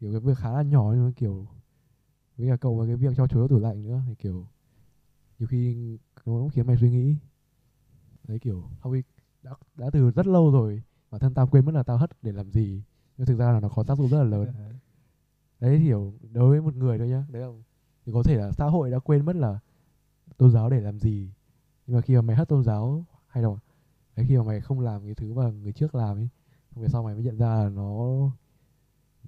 [0.00, 1.46] kiểu cái việc khá là nhỏ nhưng mà kiểu
[2.36, 4.46] với cả cậu với cái việc cho chuối vào tủ lạnh nữa thì kiểu
[5.38, 7.16] nhiều khi nó cũng khiến mày suy nghĩ.
[8.28, 9.06] Đấy kiểu không biết
[9.42, 12.32] đã, đã từ rất lâu rồi bản thân tao quên mất là tao hất để
[12.32, 12.82] làm gì
[13.16, 14.52] nhưng thực ra là nó có tác dụng rất là lớn.
[15.60, 17.48] Đấy hiểu đối với một người thôi nhá đấy là
[18.06, 19.58] thì có thể là xã hội đã quên mất là
[20.36, 21.30] tôn giáo để làm gì
[21.86, 23.48] nhưng mà khi mà mày hất tôn giáo hay là
[24.16, 26.28] đấy, khi mà mày không làm cái thứ mà người trước làm ấy
[26.70, 28.20] xong về sau mày mới nhận ra là nó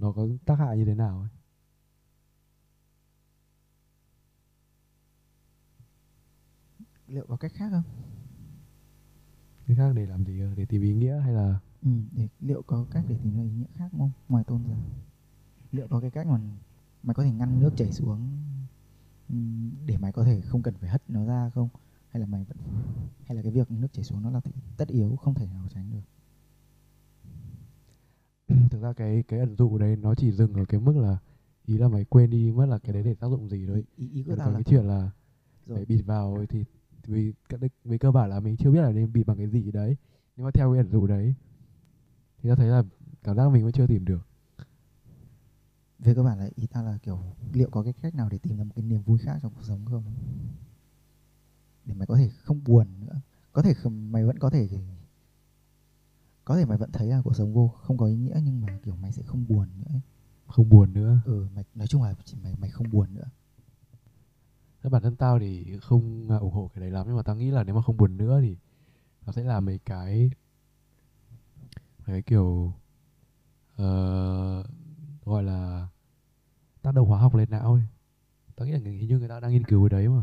[0.00, 1.28] nó có tác hại như thế nào ấy.
[7.08, 7.82] liệu có cách khác không?
[9.66, 12.86] Cái khác để làm gì để tìm ý nghĩa hay là ừ, để liệu có
[12.90, 14.10] cách để tìm ra ý nghĩa khác không?
[14.28, 14.78] Ngoài tôn giáo.
[15.72, 16.38] Liệu có cái cách mà
[17.02, 18.40] mày có thể ngăn nước chảy xuống
[19.28, 21.68] ừm, để mày có thể không cần phải hất nó ra không?
[22.08, 22.56] Hay là mày vẫn
[23.24, 24.40] hay là cái việc nước chảy xuống nó là
[24.76, 26.02] tất yếu không thể nào tránh được
[28.70, 31.18] thực ra cái cái ẩn dụ đấy nó chỉ dừng ở cái mức là
[31.66, 33.84] ý là mày quên đi mất là cái đấy để tác dụng gì thôi.
[33.96, 35.10] Ý, ý của tao là cái chuyện là
[35.66, 35.76] rồi.
[35.76, 36.64] phải bịt vào ấy thì
[37.06, 37.32] vì
[37.84, 39.96] vì cơ bản là mình chưa biết là nên bịt bằng cái gì đấy.
[40.36, 41.34] Nhưng mà theo cái ẩn dụ đấy
[42.42, 42.82] thì ta thấy là
[43.22, 44.26] cảm giác mình vẫn chưa tìm được.
[45.98, 47.18] Về cơ bản là ý ta là kiểu
[47.52, 49.64] liệu có cái cách nào để tìm ra một cái niềm vui khác trong cuộc
[49.64, 50.04] sống không?
[51.84, 53.20] Để mày có thể không buồn nữa.
[53.52, 54.68] Có thể mày vẫn có thể
[56.44, 58.78] có thể mày vẫn thấy là cuộc sống vô không có ý nghĩa nhưng mà
[58.84, 60.00] kiểu mày sẽ không buồn nữa ấy.
[60.46, 63.28] không buồn nữa ừ mày nói chung là chỉ mày mày không buồn nữa
[64.82, 67.36] Thế bản thân tao thì không à, ủng hộ cái đấy lắm nhưng mà tao
[67.36, 68.56] nghĩ là nếu mà không buồn nữa thì
[69.26, 70.30] nó sẽ là mấy cái
[71.98, 72.72] mấy cái kiểu
[73.76, 74.64] ờ,
[75.24, 75.88] gọi là
[76.82, 77.82] tác động hóa học lên não ấy.
[78.56, 80.22] Tao nghĩ là hình như người ta đang nghiên cứu cái đấy mà.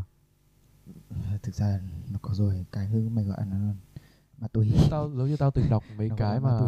[1.43, 1.79] thực ra
[2.11, 3.73] nó có rồi cái thứ mày gọi là nó
[4.37, 4.73] ma túy.
[4.91, 6.59] Tao giống như tao từng đọc mấy cái mà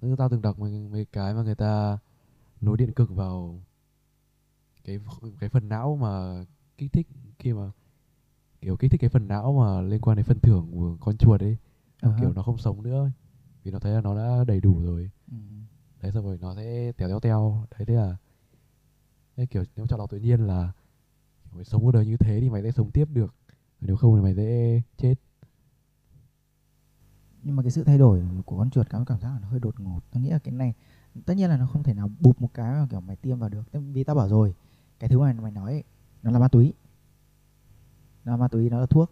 [0.00, 1.98] giống như tao từng đọc mấy, mấy cái mà người ta
[2.60, 3.60] nối điện cực vào
[4.84, 4.98] cái
[5.40, 6.44] cái phần não mà
[6.78, 7.06] kích thích
[7.38, 7.70] khi mà
[8.60, 11.40] kiểu kích thích cái phần não mà liên quan đến phần thưởng của con chuột
[11.40, 11.56] ấy.
[12.00, 13.10] Ờ kiểu nó không sống nữa
[13.62, 15.10] vì nó thấy là nó đã đầy đủ rồi.
[15.30, 15.36] Ừ.
[16.02, 17.66] đấy xong rồi nó sẽ tèo teo teo.
[17.70, 18.16] Đấy thế là
[19.36, 20.72] thế kiểu nếu chọn lọc tự nhiên là
[21.52, 23.34] mày sống cuộc đời như thế thì mày sẽ sống tiếp được.
[23.80, 25.14] Nếu không thì mày sẽ chết
[27.44, 29.60] nhưng mà cái sự thay đổi của con chuột cảm cảm giác là nó hơi
[29.60, 30.00] đột ngột.
[30.10, 30.74] Tôi nghĩ là cái này
[31.26, 33.48] tất nhiên là nó không thể nào bụp một cái mà kiểu mày tiêm vào
[33.48, 33.62] được.
[33.72, 34.54] Vì tao bảo rồi
[34.98, 35.84] cái thứ mà mày nói ấy,
[36.22, 36.72] nó là ma túy.
[38.24, 39.10] Nó là ma túy nó là thuốc.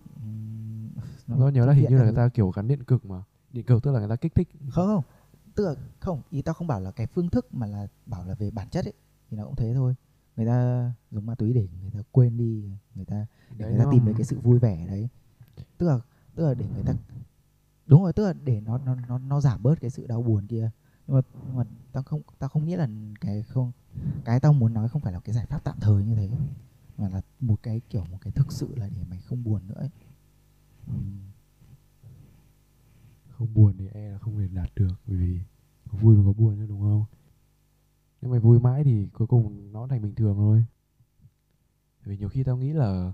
[1.27, 3.23] Nó nó nhớ là hình như là người ta kiểu gắn điện cực mà.
[3.53, 4.49] Điện cực tức là người ta kích thích.
[4.71, 5.05] Không không.
[5.55, 8.35] Tức là không ý tao không bảo là cái phương thức mà là bảo là
[8.35, 8.95] về bản chất ấy
[9.31, 9.95] thì nó cũng thế thôi.
[10.37, 13.85] Người ta dùng ma túy để người ta quên đi người ta để Đấy, người
[13.85, 15.09] ta tìm thấy cái sự vui vẻ đấy.
[15.79, 16.01] Tức là
[16.35, 16.95] tức là để người ta
[17.93, 20.47] đúng rồi tức là để nó nó nó nó giảm bớt cái sự đau buồn
[20.47, 20.71] kia.
[21.07, 22.89] Nhưng mà, nhưng mà tao không tao không nghĩ là
[23.21, 23.73] cái không
[24.25, 26.31] cái tao muốn nói không phải là cái giải pháp tạm thời như thế
[26.99, 29.75] mà là một cái kiểu một cái thực sự là để mày không buồn nữa
[29.75, 29.91] ấy.
[33.29, 35.41] Không buồn thì e là không thể đạt được bởi vì
[35.91, 37.05] có vui mà có buồn nữa đúng không?
[38.23, 40.65] Nếu mày vui mãi thì cuối cùng nó thành bình thường thôi.
[42.05, 43.13] Vì nhiều khi tao nghĩ là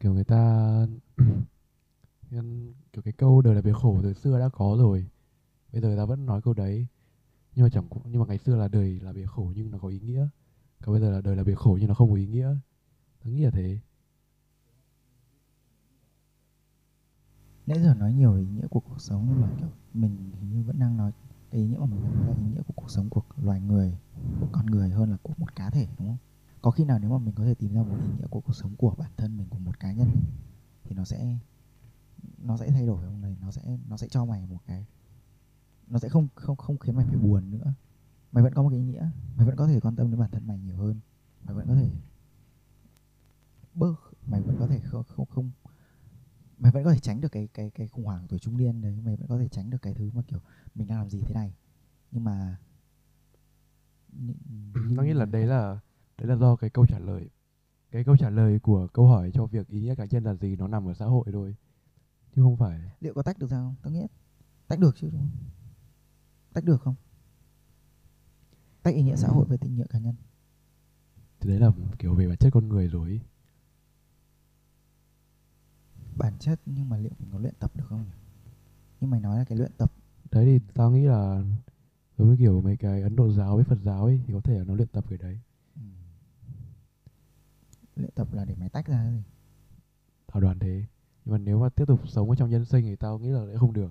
[0.00, 0.86] kiểu người ta
[2.30, 5.06] nên kiểu cái câu đời là việc khổ từ xưa đã có rồi.
[5.72, 6.86] Bây giờ ta vẫn nói câu đấy.
[7.54, 9.88] Nhưng mà chẳng nhưng mà ngày xưa là đời là việc khổ nhưng nó có
[9.88, 10.28] ý nghĩa.
[10.82, 12.56] Còn bây giờ là đời là việc khổ nhưng nó không có ý nghĩa.
[13.24, 13.78] Ta nghĩ là thế.
[17.66, 20.62] Nãy giờ nói nhiều ý nghĩa của cuộc sống nhưng mà, kiểu, mình hình như
[20.62, 21.12] vẫn đang nói
[21.50, 23.98] cái ý nghĩa mà mình nói là ý nghĩa của cuộc sống của loài người,
[24.40, 26.16] của con người hơn là của một cá thể, đúng không?
[26.62, 28.52] Có khi nào nếu mà mình có thể tìm ra một ý nghĩa của cuộc
[28.52, 30.08] sống của bản thân mình, của một cá nhân
[30.84, 31.36] thì nó sẽ
[32.38, 33.36] nó sẽ thay đổi không này?
[33.40, 34.86] Nó sẽ nó sẽ cho mày một cái
[35.86, 37.74] nó sẽ không không không khiến mày phải buồn nữa.
[38.32, 40.30] Mày vẫn có một cái ý nghĩa mày vẫn có thể quan tâm đến bản
[40.30, 41.00] thân mày nhiều hơn.
[41.44, 41.90] Mày vẫn có thể
[43.74, 43.94] bớt
[44.26, 45.50] mày vẫn có thể không không không
[46.58, 49.00] mày vẫn có thể tránh được cái cái cái khủng hoảng tuổi trung niên đấy.
[49.04, 50.40] Mày vẫn có thể tránh được cái thứ mà kiểu
[50.74, 51.54] mình đang làm gì thế này.
[52.10, 52.56] Nhưng mà
[54.96, 55.80] tao nghĩ là đấy là
[56.18, 57.28] đấy là do cái câu trả lời
[57.90, 60.56] cái câu trả lời của câu hỏi cho việc ý nghĩa cá nhân là gì
[60.56, 61.56] nó nằm ở xã hội thôi
[62.38, 62.80] chứ không phải.
[63.00, 63.74] Liệu có tách được ra không?
[63.82, 64.06] Tao nghĩ
[64.68, 65.30] tách được chứ đúng không?
[66.52, 66.94] Tách được không?
[68.82, 70.14] Tách ý nghĩa xã hội với ý nghĩa cá nhân.
[71.40, 73.10] Thì đấy là kiểu về bản chất con người rồi.
[73.10, 73.20] Ý.
[76.18, 78.16] bản chất nhưng mà liệu mình có luyện tập được không nhỉ?
[79.00, 79.92] Nhưng mày nói là cái luyện tập.
[80.30, 81.42] Đấy thì tao nghĩ là
[82.18, 84.58] giống như kiểu mấy cái ấn độ giáo với phật giáo ấy thì có thể
[84.58, 85.40] là nó luyện tập cái đấy.
[85.74, 85.82] Ừ.
[87.96, 89.22] luyện tập là để mày tách ra gì?
[90.28, 90.84] Thảo đoàn thế
[91.28, 93.46] nhưng mà nếu mà tiếp tục sống ở trong nhân sinh thì tao nghĩ là
[93.52, 93.90] sẽ không được.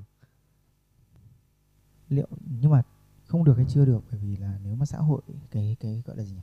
[2.09, 2.27] Liệu
[2.61, 2.81] nhưng mà
[3.25, 4.03] không được hay chưa được?
[4.11, 6.41] Bởi vì là nếu mà xã hội cái cái gọi là gì nhỉ?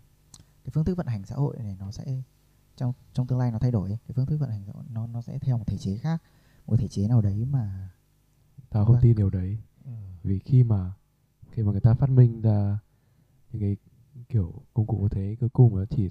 [0.65, 2.23] Cái phương thức vận hành xã hội này nó sẽ
[2.77, 3.99] trong trong tương lai nó thay đổi ấy.
[4.09, 6.23] cái phương thức vận hành xã hội nó nó sẽ theo một thể chế khác.
[6.67, 7.91] Một thể chế nào đấy mà
[8.71, 9.03] tao không Vâng.
[9.03, 9.59] tin điều đấy.
[10.23, 10.93] Vì khi mà
[11.51, 12.79] khi mà người ta phát minh ra
[13.53, 13.77] những cái
[14.29, 16.11] kiểu công cụ như thế cuối cùng nó chỉ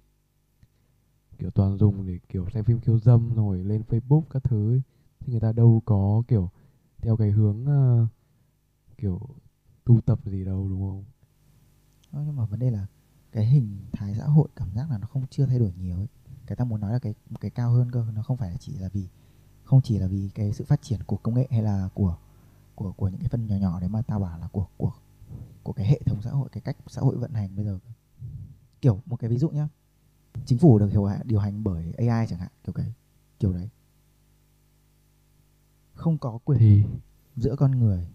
[1.37, 4.81] kiểu toàn dùng để kiểu xem phim khiêu dâm rồi lên Facebook các thứ ấy.
[5.19, 6.49] thì người ta đâu có kiểu
[6.97, 8.07] theo cái hướng uh,
[8.97, 9.19] kiểu
[9.85, 11.03] tu tập gì đâu đúng không?
[12.11, 12.87] Ờ, nhưng mà vấn đề là
[13.31, 16.07] cái hình thái xã hội cảm giác là nó không chưa thay đổi nhiều ấy.
[16.45, 18.89] Cái ta muốn nói là cái cái cao hơn cơ nó không phải chỉ là
[18.93, 19.07] vì
[19.63, 22.17] không chỉ là vì cái sự phát triển của công nghệ hay là của
[22.75, 24.93] của của những cái phần nhỏ nhỏ đấy mà tao bảo là của của
[25.63, 27.79] của cái hệ thống xã hội cái cách xã hội vận hành bây giờ
[28.81, 29.67] kiểu một cái ví dụ nhá
[30.45, 32.93] chính phủ được điều điều hành bởi AI chẳng hạn kiểu cái
[33.39, 33.69] kiểu đấy.
[35.93, 36.83] Không có quyền thì
[37.35, 38.07] giữa con người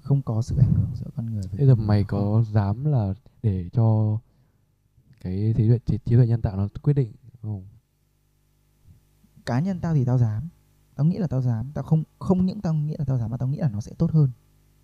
[0.00, 3.14] không có sự ảnh hưởng giữa con người với bây giờ mày có dám là
[3.42, 4.18] để cho
[5.20, 7.12] cái trí tuệ trí, trí tuệ nhân tạo nó quyết định
[7.42, 7.66] không?
[9.46, 10.48] Cá nhân tao thì tao dám.
[10.94, 11.70] Tao nghĩ là tao dám.
[11.74, 13.92] Tao không không những tao nghĩ là tao dám mà tao nghĩ là nó sẽ
[13.98, 14.30] tốt hơn.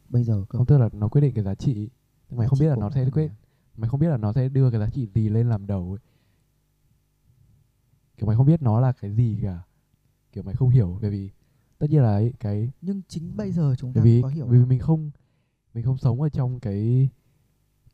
[0.08, 0.58] Bây giờ cơ.
[0.58, 1.88] Không tức là nó quyết định cái giá trị.
[2.30, 3.30] Mày Giá không biết là nó sẽ quyết
[3.76, 6.09] mày không biết là nó sẽ đưa cái giá trị gì lên làm đầu ấy
[8.20, 9.58] kiểu mày không biết nó là cái gì cả
[10.32, 11.30] kiểu mày không hiểu bởi vì
[11.78, 14.46] tất nhiên là ấy, cái nhưng chính bây giờ chúng ta bởi vì có hiểu
[14.46, 15.10] bởi vì mình không
[15.74, 17.08] mình không sống ở trong cái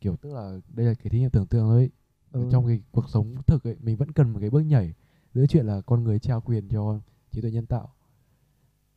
[0.01, 1.89] kiểu tức là đây là cái thí nghiệm tưởng tượng thôi.
[2.31, 2.49] Ở Ừ.
[2.51, 4.93] trong cái cuộc sống thực ấy mình vẫn cần một cái bước nhảy
[5.33, 6.99] giữa chuyện là con người trao quyền cho
[7.31, 7.93] trí tuệ nhân tạo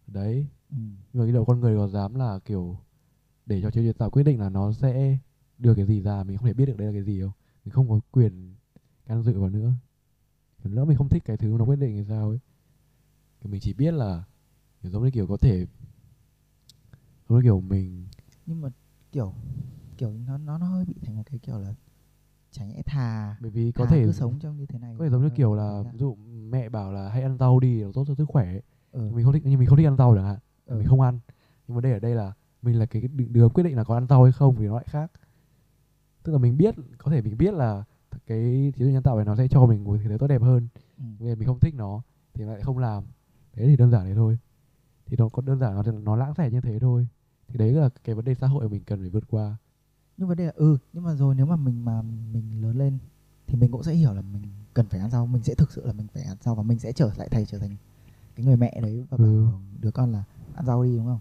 [0.07, 0.77] đấy ừ.
[1.13, 2.77] nhưng mà cái đầu con người có dám là kiểu
[3.47, 5.19] để cho trí tuệ nhân tạo quyết định là nó sẽ
[5.59, 7.33] đưa cái gì ra mình không thể biết được đây là cái gì đâu
[7.65, 8.55] mình không có quyền
[9.07, 9.73] can dự vào nữa
[10.65, 12.39] nữa mình không thích cái thứ nó quyết định thì sao ấy?
[13.41, 14.25] Kiểu mình chỉ biết là
[14.83, 15.67] kiểu giống như kiểu có thể
[17.29, 18.07] giống như kiểu mình
[18.47, 18.69] nhưng mà
[19.13, 19.35] kiểu
[19.97, 21.75] kiểu nó nó nó hơi bị thành một cái kiểu là
[22.51, 24.95] chả nhẽ thà bởi vì có thể cứ sống trong như thế này.
[24.99, 26.15] có thể giống như hơn kiểu là ví dụ
[26.51, 28.61] mẹ bảo là hãy ăn rau đi nó tốt cho sức khỏe
[28.93, 29.11] ừ.
[29.15, 30.39] mình không thích nhưng mình không thích ăn rau chẳng hạn.
[30.67, 30.77] Ừ.
[30.79, 31.21] mình không ăn.
[31.69, 32.33] Nhưng vấn đề ở đây là
[32.63, 34.85] mình là cái đứa quyết định là có ăn rau hay không thì nó lại
[34.89, 35.11] khác.
[36.23, 37.85] Tức là mình biết có thể mình biết là
[38.31, 40.43] cái trí tuệ nhân tạo này nó sẽ cho mình một cái thứ tốt đẹp
[40.43, 40.69] hơn.
[40.99, 41.05] Ừ.
[41.19, 42.03] nhưng mà mình không thích nó
[42.35, 43.05] thì lại không làm.
[43.53, 44.39] Thế thì đơn giản thế thôi.
[45.07, 47.07] Thì nó có đơn giản nó nó lãng xẻ như thế thôi.
[47.49, 49.57] Thì đấy là cái vấn đề xã hội mình cần phải vượt qua.
[50.17, 52.03] Nhưng vấn đề là ừ nhưng mà rồi nếu mà mình mà
[52.33, 52.99] mình lớn lên
[53.47, 54.43] thì mình cũng sẽ hiểu là mình
[54.75, 55.27] cần phải ăn rau.
[55.27, 57.47] Mình sẽ thực sự là mình phải ăn rau và mình sẽ trở lại thầy
[57.47, 57.77] trở thành
[58.37, 59.45] cái người mẹ đấy và Ừ.
[59.51, 60.25] bảo đứa con là
[60.55, 61.21] ăn rau đi đúng không?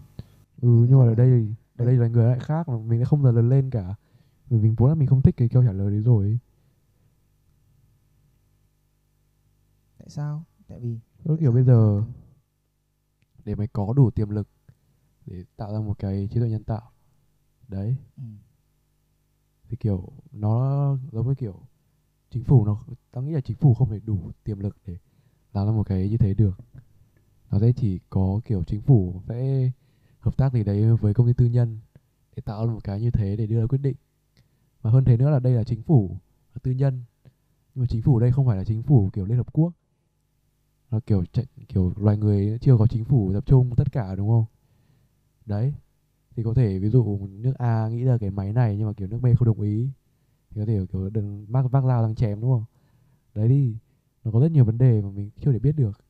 [0.62, 3.04] Ừ Mình nhưng mà ở đây ở đây là người lại khác mà mình đã
[3.06, 3.94] không dần lớn lên cả.
[4.50, 6.38] Vì mình vốn là mình không thích cái câu trả lời đấy rồi ấy.
[10.10, 10.44] Sao?
[10.68, 12.02] Tại vì tại kiểu bây giờ
[13.44, 14.48] để mày có đủ tiềm lực
[15.26, 16.90] để tạo ra một cái trí tuệ nhân tạo.
[17.68, 17.96] Đấy.
[18.16, 18.22] Ừ.
[19.68, 21.60] thì kiểu nó giống như kiểu
[22.30, 22.80] chính phủ nó
[23.10, 24.96] tao nghĩ là chính phủ không thể đủ tiềm lực để
[25.52, 26.58] làm ra một cái như thế được.
[27.50, 29.70] Nó sẽ chỉ có kiểu chính phủ sẽ
[30.20, 31.78] hợp tác gì đấy với công ty tư nhân
[32.36, 33.96] để tạo ra một cái như thế để đưa ra quyết định.
[34.82, 36.16] Và hơn thế nữa là đây là chính phủ
[36.54, 37.02] là tư nhân.
[37.74, 39.72] Nhưng mà chính phủ đây không phải là chính phủ kiểu liên hợp quốc
[40.90, 44.28] nó kiểu chạy, kiểu loài người chưa có chính phủ tập trung tất cả đúng
[44.28, 44.44] không?
[45.46, 45.74] Đấy
[46.36, 49.08] thì có thể ví dụ nước A nghĩ ra cái máy này nhưng mà kiểu
[49.08, 49.88] nước B không đồng ý
[50.50, 52.64] thì có thể kiểu đừng vác vác dao đang chém đúng không?
[53.34, 53.76] Đấy đi
[54.24, 56.00] nó có rất nhiều vấn đề mà mình chưa thể biết được.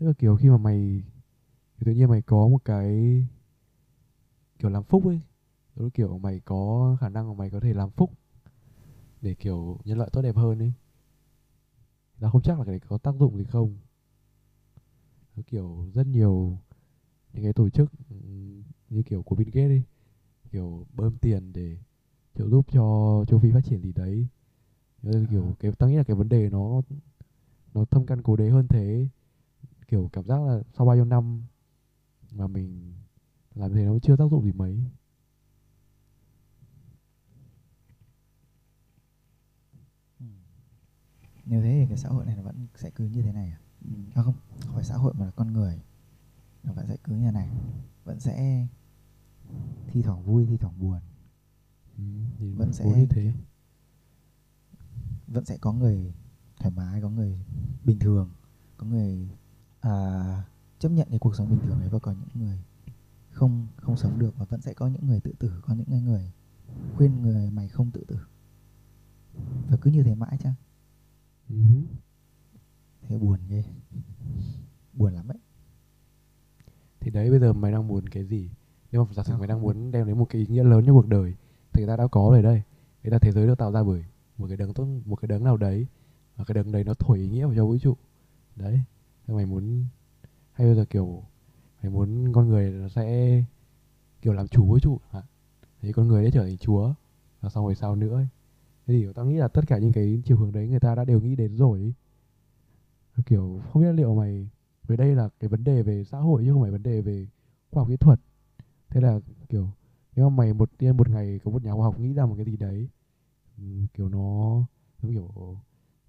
[0.00, 1.02] Tức là kiểu khi mà mày
[1.78, 3.24] thì tự nhiên mày có một cái
[4.58, 5.20] kiểu làm phúc ấy
[5.94, 8.12] kiểu mày có khả năng mà mày có thể làm phúc
[9.22, 10.72] để kiểu nhân loại tốt đẹp hơn ấy
[12.20, 13.76] tao không chắc là cái đấy có tác dụng gì không.
[15.36, 16.58] Nó kiểu rất nhiều
[17.32, 19.82] những cái tổ chức ừm, như kiểu của Bill Gates ấy
[20.52, 21.78] kiểu bơm tiền để
[22.34, 24.26] trợ giúp cho châu Phi phát triển gì đấy.
[25.02, 25.54] Nên kiểu À.
[25.60, 26.82] cái tao nghĩ là cái vấn đề nó
[27.74, 29.08] nó thâm căn cố đế hơn thế.
[29.88, 31.42] Kiểu cảm giác là sau bao nhiêu năm
[32.32, 32.94] mà mình
[33.54, 34.84] làm thế nó chưa tác dụng gì mấy
[40.20, 40.26] Ừ.
[41.50, 43.60] nếu thế thì cái xã hội này nó vẫn sẽ cứ như thế này à,
[44.14, 44.34] à không?
[44.60, 45.80] Không phải xã hội mà là con người.
[46.62, 47.48] Nó vẫn sẽ cứ như thế này.
[48.04, 48.66] Vẫn sẽ
[49.86, 51.00] thi thoảng vui thi thoảng buồn.
[51.96, 52.04] Ừ,
[52.38, 53.32] thì Vẫn sẽ như thế.
[55.26, 56.14] Vẫn sẽ có người
[56.58, 57.44] thoải mái có người
[57.84, 58.30] bình thường.
[58.76, 59.28] Có người
[59.80, 60.44] à,
[60.78, 62.64] chấp nhận cái cuộc sống bình thường ấy và có những người
[63.30, 66.32] không không sống được và vẫn sẽ có những người tự tử có những người
[66.96, 68.18] khuyên người mày không tự tử.
[69.68, 70.54] Và cứ như thế mãi chăng
[71.50, 71.56] ừ.
[73.02, 73.64] thế buồn ghê.
[74.92, 75.38] Buồn lắm ấy.
[77.00, 78.50] Thì đấy bây giờ mày đang muốn cái gì?
[78.92, 80.92] Nếu mà giả sử mày đang muốn đem đến một cái ý nghĩa lớn cho
[80.92, 81.34] cuộc đời
[81.72, 82.62] thì người ta đã có rồi đây
[83.02, 84.04] người ta thế giới được tạo ra bởi
[84.38, 85.86] một cái đấng tốt một cái đấng nào đấy.
[86.36, 87.96] Và cái đấng đấy nó thổi ý nghĩa vào cho vũ trụ.
[88.56, 88.80] Đấy.
[89.26, 89.84] Thế mày muốn
[90.52, 91.22] hay bây giờ kiểu
[91.82, 93.42] mày muốn con người nó sẽ
[94.22, 95.22] kiểu làm chủ vũ trụ hả?
[95.82, 96.94] Thì con người sẽ trở thành chúa
[97.40, 98.28] và xong rồi sao nữa ấy
[98.90, 101.04] thế thì tao nghĩ là tất cả những cái chiều hướng đấy người ta đã
[101.04, 101.94] đều nghĩ đến rồi ấy.
[103.26, 104.48] kiểu, không biết liệu mày
[104.86, 107.26] về đây là cái vấn đề về xã hội chứ không phải vấn đề về
[107.70, 108.20] khoa học kỹ thuật
[108.88, 109.68] thế là, kiểu,
[110.16, 112.34] nếu mà mày một tiên một ngày có một nhà khoa học nghĩ ra một
[112.36, 112.88] cái gì đấy
[113.94, 114.62] kiểu nó
[115.02, 115.58] giống kiểu,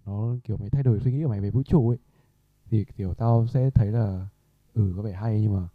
[0.05, 1.97] nó kiểu mày thay đổi suy nghĩ của mày về vũ trụ ấy,
[2.69, 4.27] thì kiểu tao sẽ thấy là
[4.73, 5.67] ừ có vẻ hay nhưng mà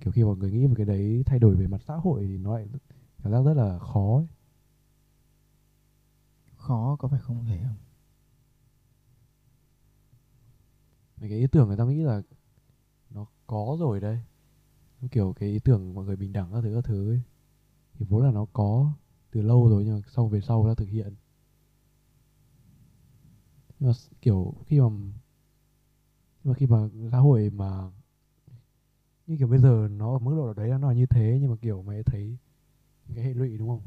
[0.00, 2.38] kiểu khi mọi người nghĩ một cái đấy thay đổi về mặt xã hội thì
[2.38, 2.68] nó lại
[3.22, 4.26] cảm giác rất là khó ấy
[6.68, 7.76] khó có phải không thể không?
[11.20, 12.22] Mấy cái ý tưởng người ta nghĩ là
[13.10, 14.20] nó có rồi đây
[15.10, 17.22] kiểu cái ý tưởng mọi người bình đẳng các thứ các thứ ấy.
[17.94, 18.92] Thì vốn là nó có
[19.30, 21.14] từ lâu rồi nhưng mà sau về sau nó thực hiện.
[23.80, 24.86] Nhưng mà kiểu khi mà
[26.44, 27.90] nhưng mà khi mà xã hội mà
[29.26, 31.56] như kiểu bây giờ nó ở mức độ đấy nó là như thế nhưng mà
[31.62, 32.36] kiểu mày thấy
[33.14, 33.82] cái hệ lụy đúng không?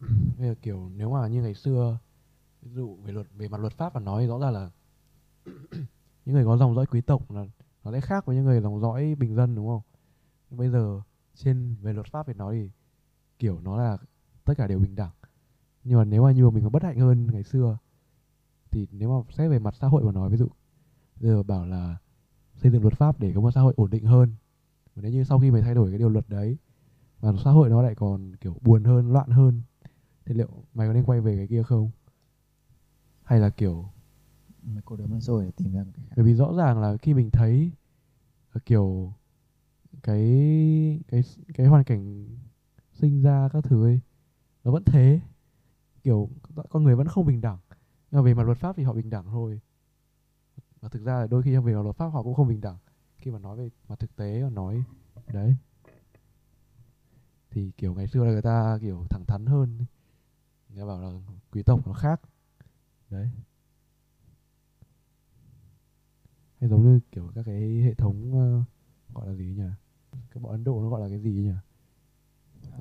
[0.00, 1.98] Bây giờ kiểu nếu mà như ngày xưa,
[2.62, 4.70] ví dụ về luật, về mặt luật pháp mà nói thì rõ ràng là
[6.24, 7.46] những người có dòng dõi quý tộc là
[7.84, 9.82] nó sẽ khác với những người dòng dõi bình dân, đúng không?
[10.50, 11.00] Nhưng bây giờ
[11.34, 12.70] trên, về luật pháp thì nói thì
[13.38, 13.98] kiểu nó là
[14.44, 15.12] tất cả đều bình đẳng.
[15.84, 17.78] Nhưng mà nếu mà như mà mình có bất hạnh hơn ngày xưa
[18.70, 20.48] thì nếu mà xét về mặt xã hội mà nói, ví dụ
[21.20, 21.96] giờ bảo là
[22.54, 24.34] xây dựng luật pháp để có một xã hội ổn định hơn.
[24.94, 26.56] Và nếu như sau khi mày thay đổi cái điều luật đấy
[27.20, 29.62] và xã hội nó lại còn kiểu buồn hơn, loạn hơn
[30.26, 31.90] thì liệu mày có nên quay về cái kia không?
[33.24, 33.88] Hay là kiểu
[34.62, 36.14] mày đứa mất rồi để tìm ra một cái khác.
[36.16, 37.70] Bởi vì rõ ràng là khi mình thấy
[38.54, 39.12] là kiểu
[40.02, 40.20] cái
[41.08, 41.22] cái
[41.54, 42.28] cái hoàn cảnh
[42.92, 44.00] sinh ra các thứ ấy
[44.64, 45.20] nó vẫn thế.
[46.02, 46.30] Kiểu
[46.70, 47.58] con người vẫn không bình đẳng.
[48.10, 49.60] Nhưng mà về mặt luật pháp thì họ bình đẳng thôi.
[50.80, 52.78] Và thực ra là đôi khi về mặt luật pháp họ cũng không bình đẳng.
[53.16, 54.84] Khi mà nói về mặt thực tế mà nói
[55.32, 55.56] đấy.
[57.50, 59.78] Thì kiểu ngày xưa là người ta kiểu thẳng thắn hơn
[60.76, 61.10] người ta bảo là
[61.50, 62.20] quý tộc nó khác.
[63.10, 63.28] Đấy.
[66.60, 68.62] Hay giống như kiểu các cái hệ thống ờ,
[69.14, 69.70] gọi là gì nhỉ?
[70.12, 71.52] Cái bọn Ấn Độ nó gọi là cái gì nhỉ?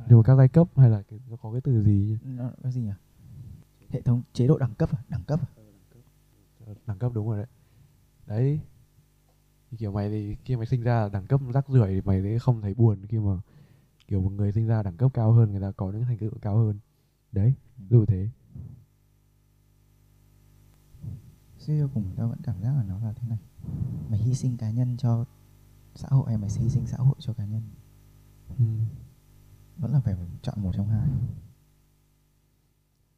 [0.10, 2.18] Nhưng mà các giai cấp hay là cái, nó có cái từ gì nhỉ?
[2.24, 2.94] nó cái gì nhỉ?
[3.90, 5.04] Hệ thống chế độ đẳng cấp à?
[5.10, 5.50] đẳng cấp à?
[6.86, 7.48] Đẳng cấp đúng rồi đấy.
[8.26, 8.60] Đấy.
[9.72, 12.40] Thì kiểu mày thì khi mày sinh ra đẳng cấp rác rưởi thì mày sẽ
[12.40, 13.38] không thấy buồn khi mà
[14.08, 16.32] kiểu một người sinh ra đẳng cấp cao hơn người ta có những thành tựu
[16.42, 16.80] cao hơn
[17.36, 17.54] đấy
[17.90, 18.30] dù thế.
[21.58, 23.40] Suy cho cùng tao vẫn cảm giác là nó là thế này.
[24.10, 25.26] Mày hy sinh cá nhân cho
[25.96, 27.62] xã hội hay mày hy sinh xã hội cho cá nhân?
[28.58, 28.66] Ừ.
[29.78, 31.10] vẫn là phải chọn một trong hai.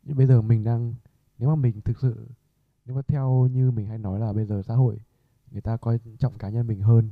[0.04, 0.94] Nhưng bây giờ mình đang
[1.38, 2.28] nếu mà mình thực sự
[2.86, 5.00] nếu mà theo như mình hay nói là bây giờ xã hội
[5.52, 7.10] người ta coi trọng cá nhân mình hơn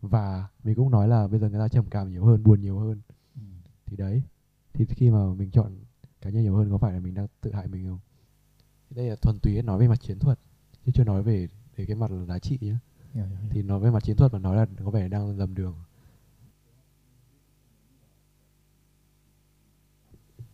[0.00, 2.78] và mình cũng nói là bây giờ người ta trầm cảm nhiều hơn buồn nhiều
[2.78, 3.00] hơn.
[3.34, 3.40] Ừ.
[3.86, 4.22] thì đấy
[4.72, 5.72] thì khi mà mình chọn
[6.26, 7.98] cá nhân nhiều hơn có phải là mình đang tự hại mình không?
[8.90, 10.38] Đây là thuần túy nói về mặt chiến thuật
[10.86, 12.76] chứ chưa nói về về cái mặt là giá trị nhé
[13.50, 15.76] thì nói về mặt chiến thuật mà nói là có vẻ đang lầm đường.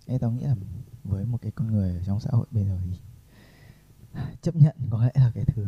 [0.06, 0.56] Ê, tao nghĩ là
[1.04, 2.98] với một cái con người trong xã hội bây giờ thì
[4.42, 5.66] chấp nhận có lẽ là cái thứ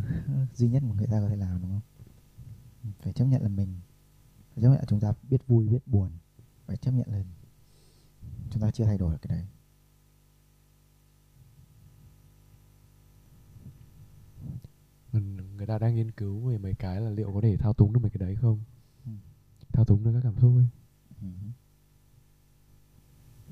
[0.54, 2.92] duy nhất mà người ta có thể làm đúng không?
[3.02, 3.80] Phải chấp nhận là mình
[4.54, 6.10] phải chấp nhận là chúng ta biết vui biết buồn
[6.66, 7.24] phải chấp nhận là
[8.50, 9.46] chúng ta chưa thay đổi được cái đấy
[15.20, 17.92] người, người ta đang nghiên cứu về mấy cái là liệu có thể thao túng
[17.92, 18.60] được mấy cái đấy không
[19.06, 19.12] Ừ.
[19.72, 20.66] thao túng được các cảm xúc ấy
[21.20, 21.26] Ừ.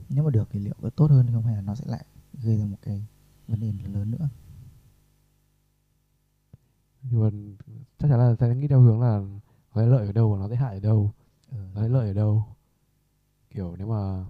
[0.09, 2.05] nếu mà được thì liệu có tốt hơn không hay là nó sẽ lại
[2.43, 3.07] gây ra một cái
[3.49, 4.29] vấn đề lớn nữa
[7.03, 7.31] nhưng mà
[7.99, 9.21] chắc chắn là sẽ nghĩ theo hướng là
[9.75, 11.13] nó sẽ lợi ở đâu và nó sẽ hại ở đâu
[11.51, 11.57] ừ.
[11.75, 12.45] nó sẽ lợi ở đâu
[13.51, 14.25] kiểu nếu mà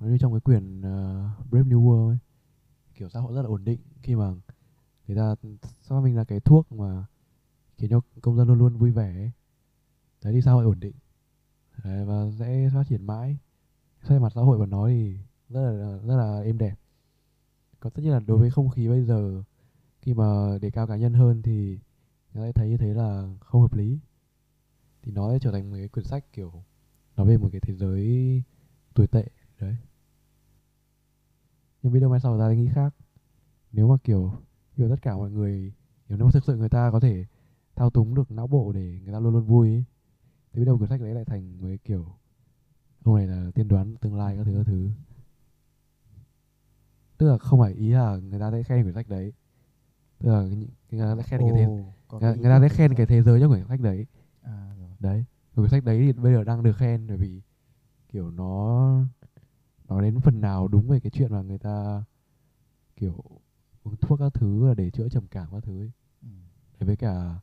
[0.00, 2.18] như trong cái quyển uh, Brave New World ấy
[2.94, 4.32] kiểu xã hội rất là ổn định khi mà
[5.08, 5.34] người ta
[5.82, 7.06] xác minh ra cái thuốc mà
[7.76, 9.30] khiến cho công dân luôn luôn vui vẻ ấy.
[10.24, 10.94] đấy thì xã hội ổn định.
[11.84, 13.38] Đấy, và sẽ phát triển mãi.
[14.02, 15.18] Xoay mặt xã hội mà nói thì
[15.48, 16.74] rất là rất là êm đẹp.
[17.80, 19.42] Còn tất nhiên là đối với không khí bây giờ
[20.02, 21.78] khi mà đề cao cá nhân hơn thì
[22.34, 23.98] người ta thấy như thế là không hợp lý.
[25.02, 26.52] Thì nó sẽ trở thành một cái quyển sách kiểu
[27.16, 28.42] nói về một cái thế giới
[28.94, 29.28] tồi tệ
[29.60, 29.76] đấy.
[31.82, 32.94] Nhưng video mai sau ra nghĩ khác.
[33.72, 34.32] Nếu mà kiểu
[34.78, 35.72] kiểu tất cả mọi người
[36.08, 37.24] nếu mà thực sự người ta có thể
[37.76, 39.84] thao túng được não bộ để người ta luôn luôn vui ấy
[40.52, 42.06] thì biết đâu quyển sách đấy lại thành cái kiểu
[43.04, 44.90] ông này là tiên đoán tương lai các thứ các thứ.
[47.18, 49.32] Tức là không phải ý là người ta sẽ khen quyển sách đấy
[50.18, 50.42] tức là
[50.90, 53.50] người ta sẽ khen cái thế người, người ta sẽ khen cái thế giới trong
[53.50, 54.06] quyển sách đấy.
[54.42, 54.90] À, rồi.
[54.98, 55.24] đấy
[55.54, 57.40] quyển sách đấy thì bây giờ đang được khen bởi vì
[58.08, 58.92] kiểu nó
[59.88, 62.04] nó đến phần nào đúng về cái chuyện mà người ta
[62.96, 63.24] kiểu
[63.88, 65.90] uống thuốc các thứ là để chữa trầm cảm các thứ ấy.
[66.22, 66.28] Ừ.
[66.78, 67.40] Đấy, với cả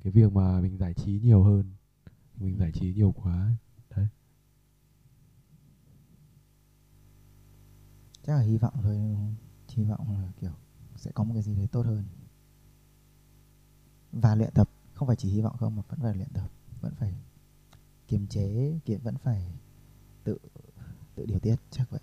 [0.00, 1.72] cái việc mà mình giải trí nhiều hơn
[2.36, 3.56] mình giải trí nhiều quá ấy.
[3.96, 4.06] đấy.
[8.22, 9.16] Chắc là hy vọng thôi
[9.68, 10.52] hy vọng là kiểu
[10.96, 12.04] sẽ có một cái gì đấy tốt hơn.
[14.12, 16.50] Và luyện tập không phải chỉ hy vọng không mà vẫn phải luyện tập
[16.80, 17.14] vẫn phải
[18.08, 19.52] kiềm chế kiềm vẫn phải
[20.24, 20.38] tự
[21.14, 22.00] tự điều tiết chắc vậy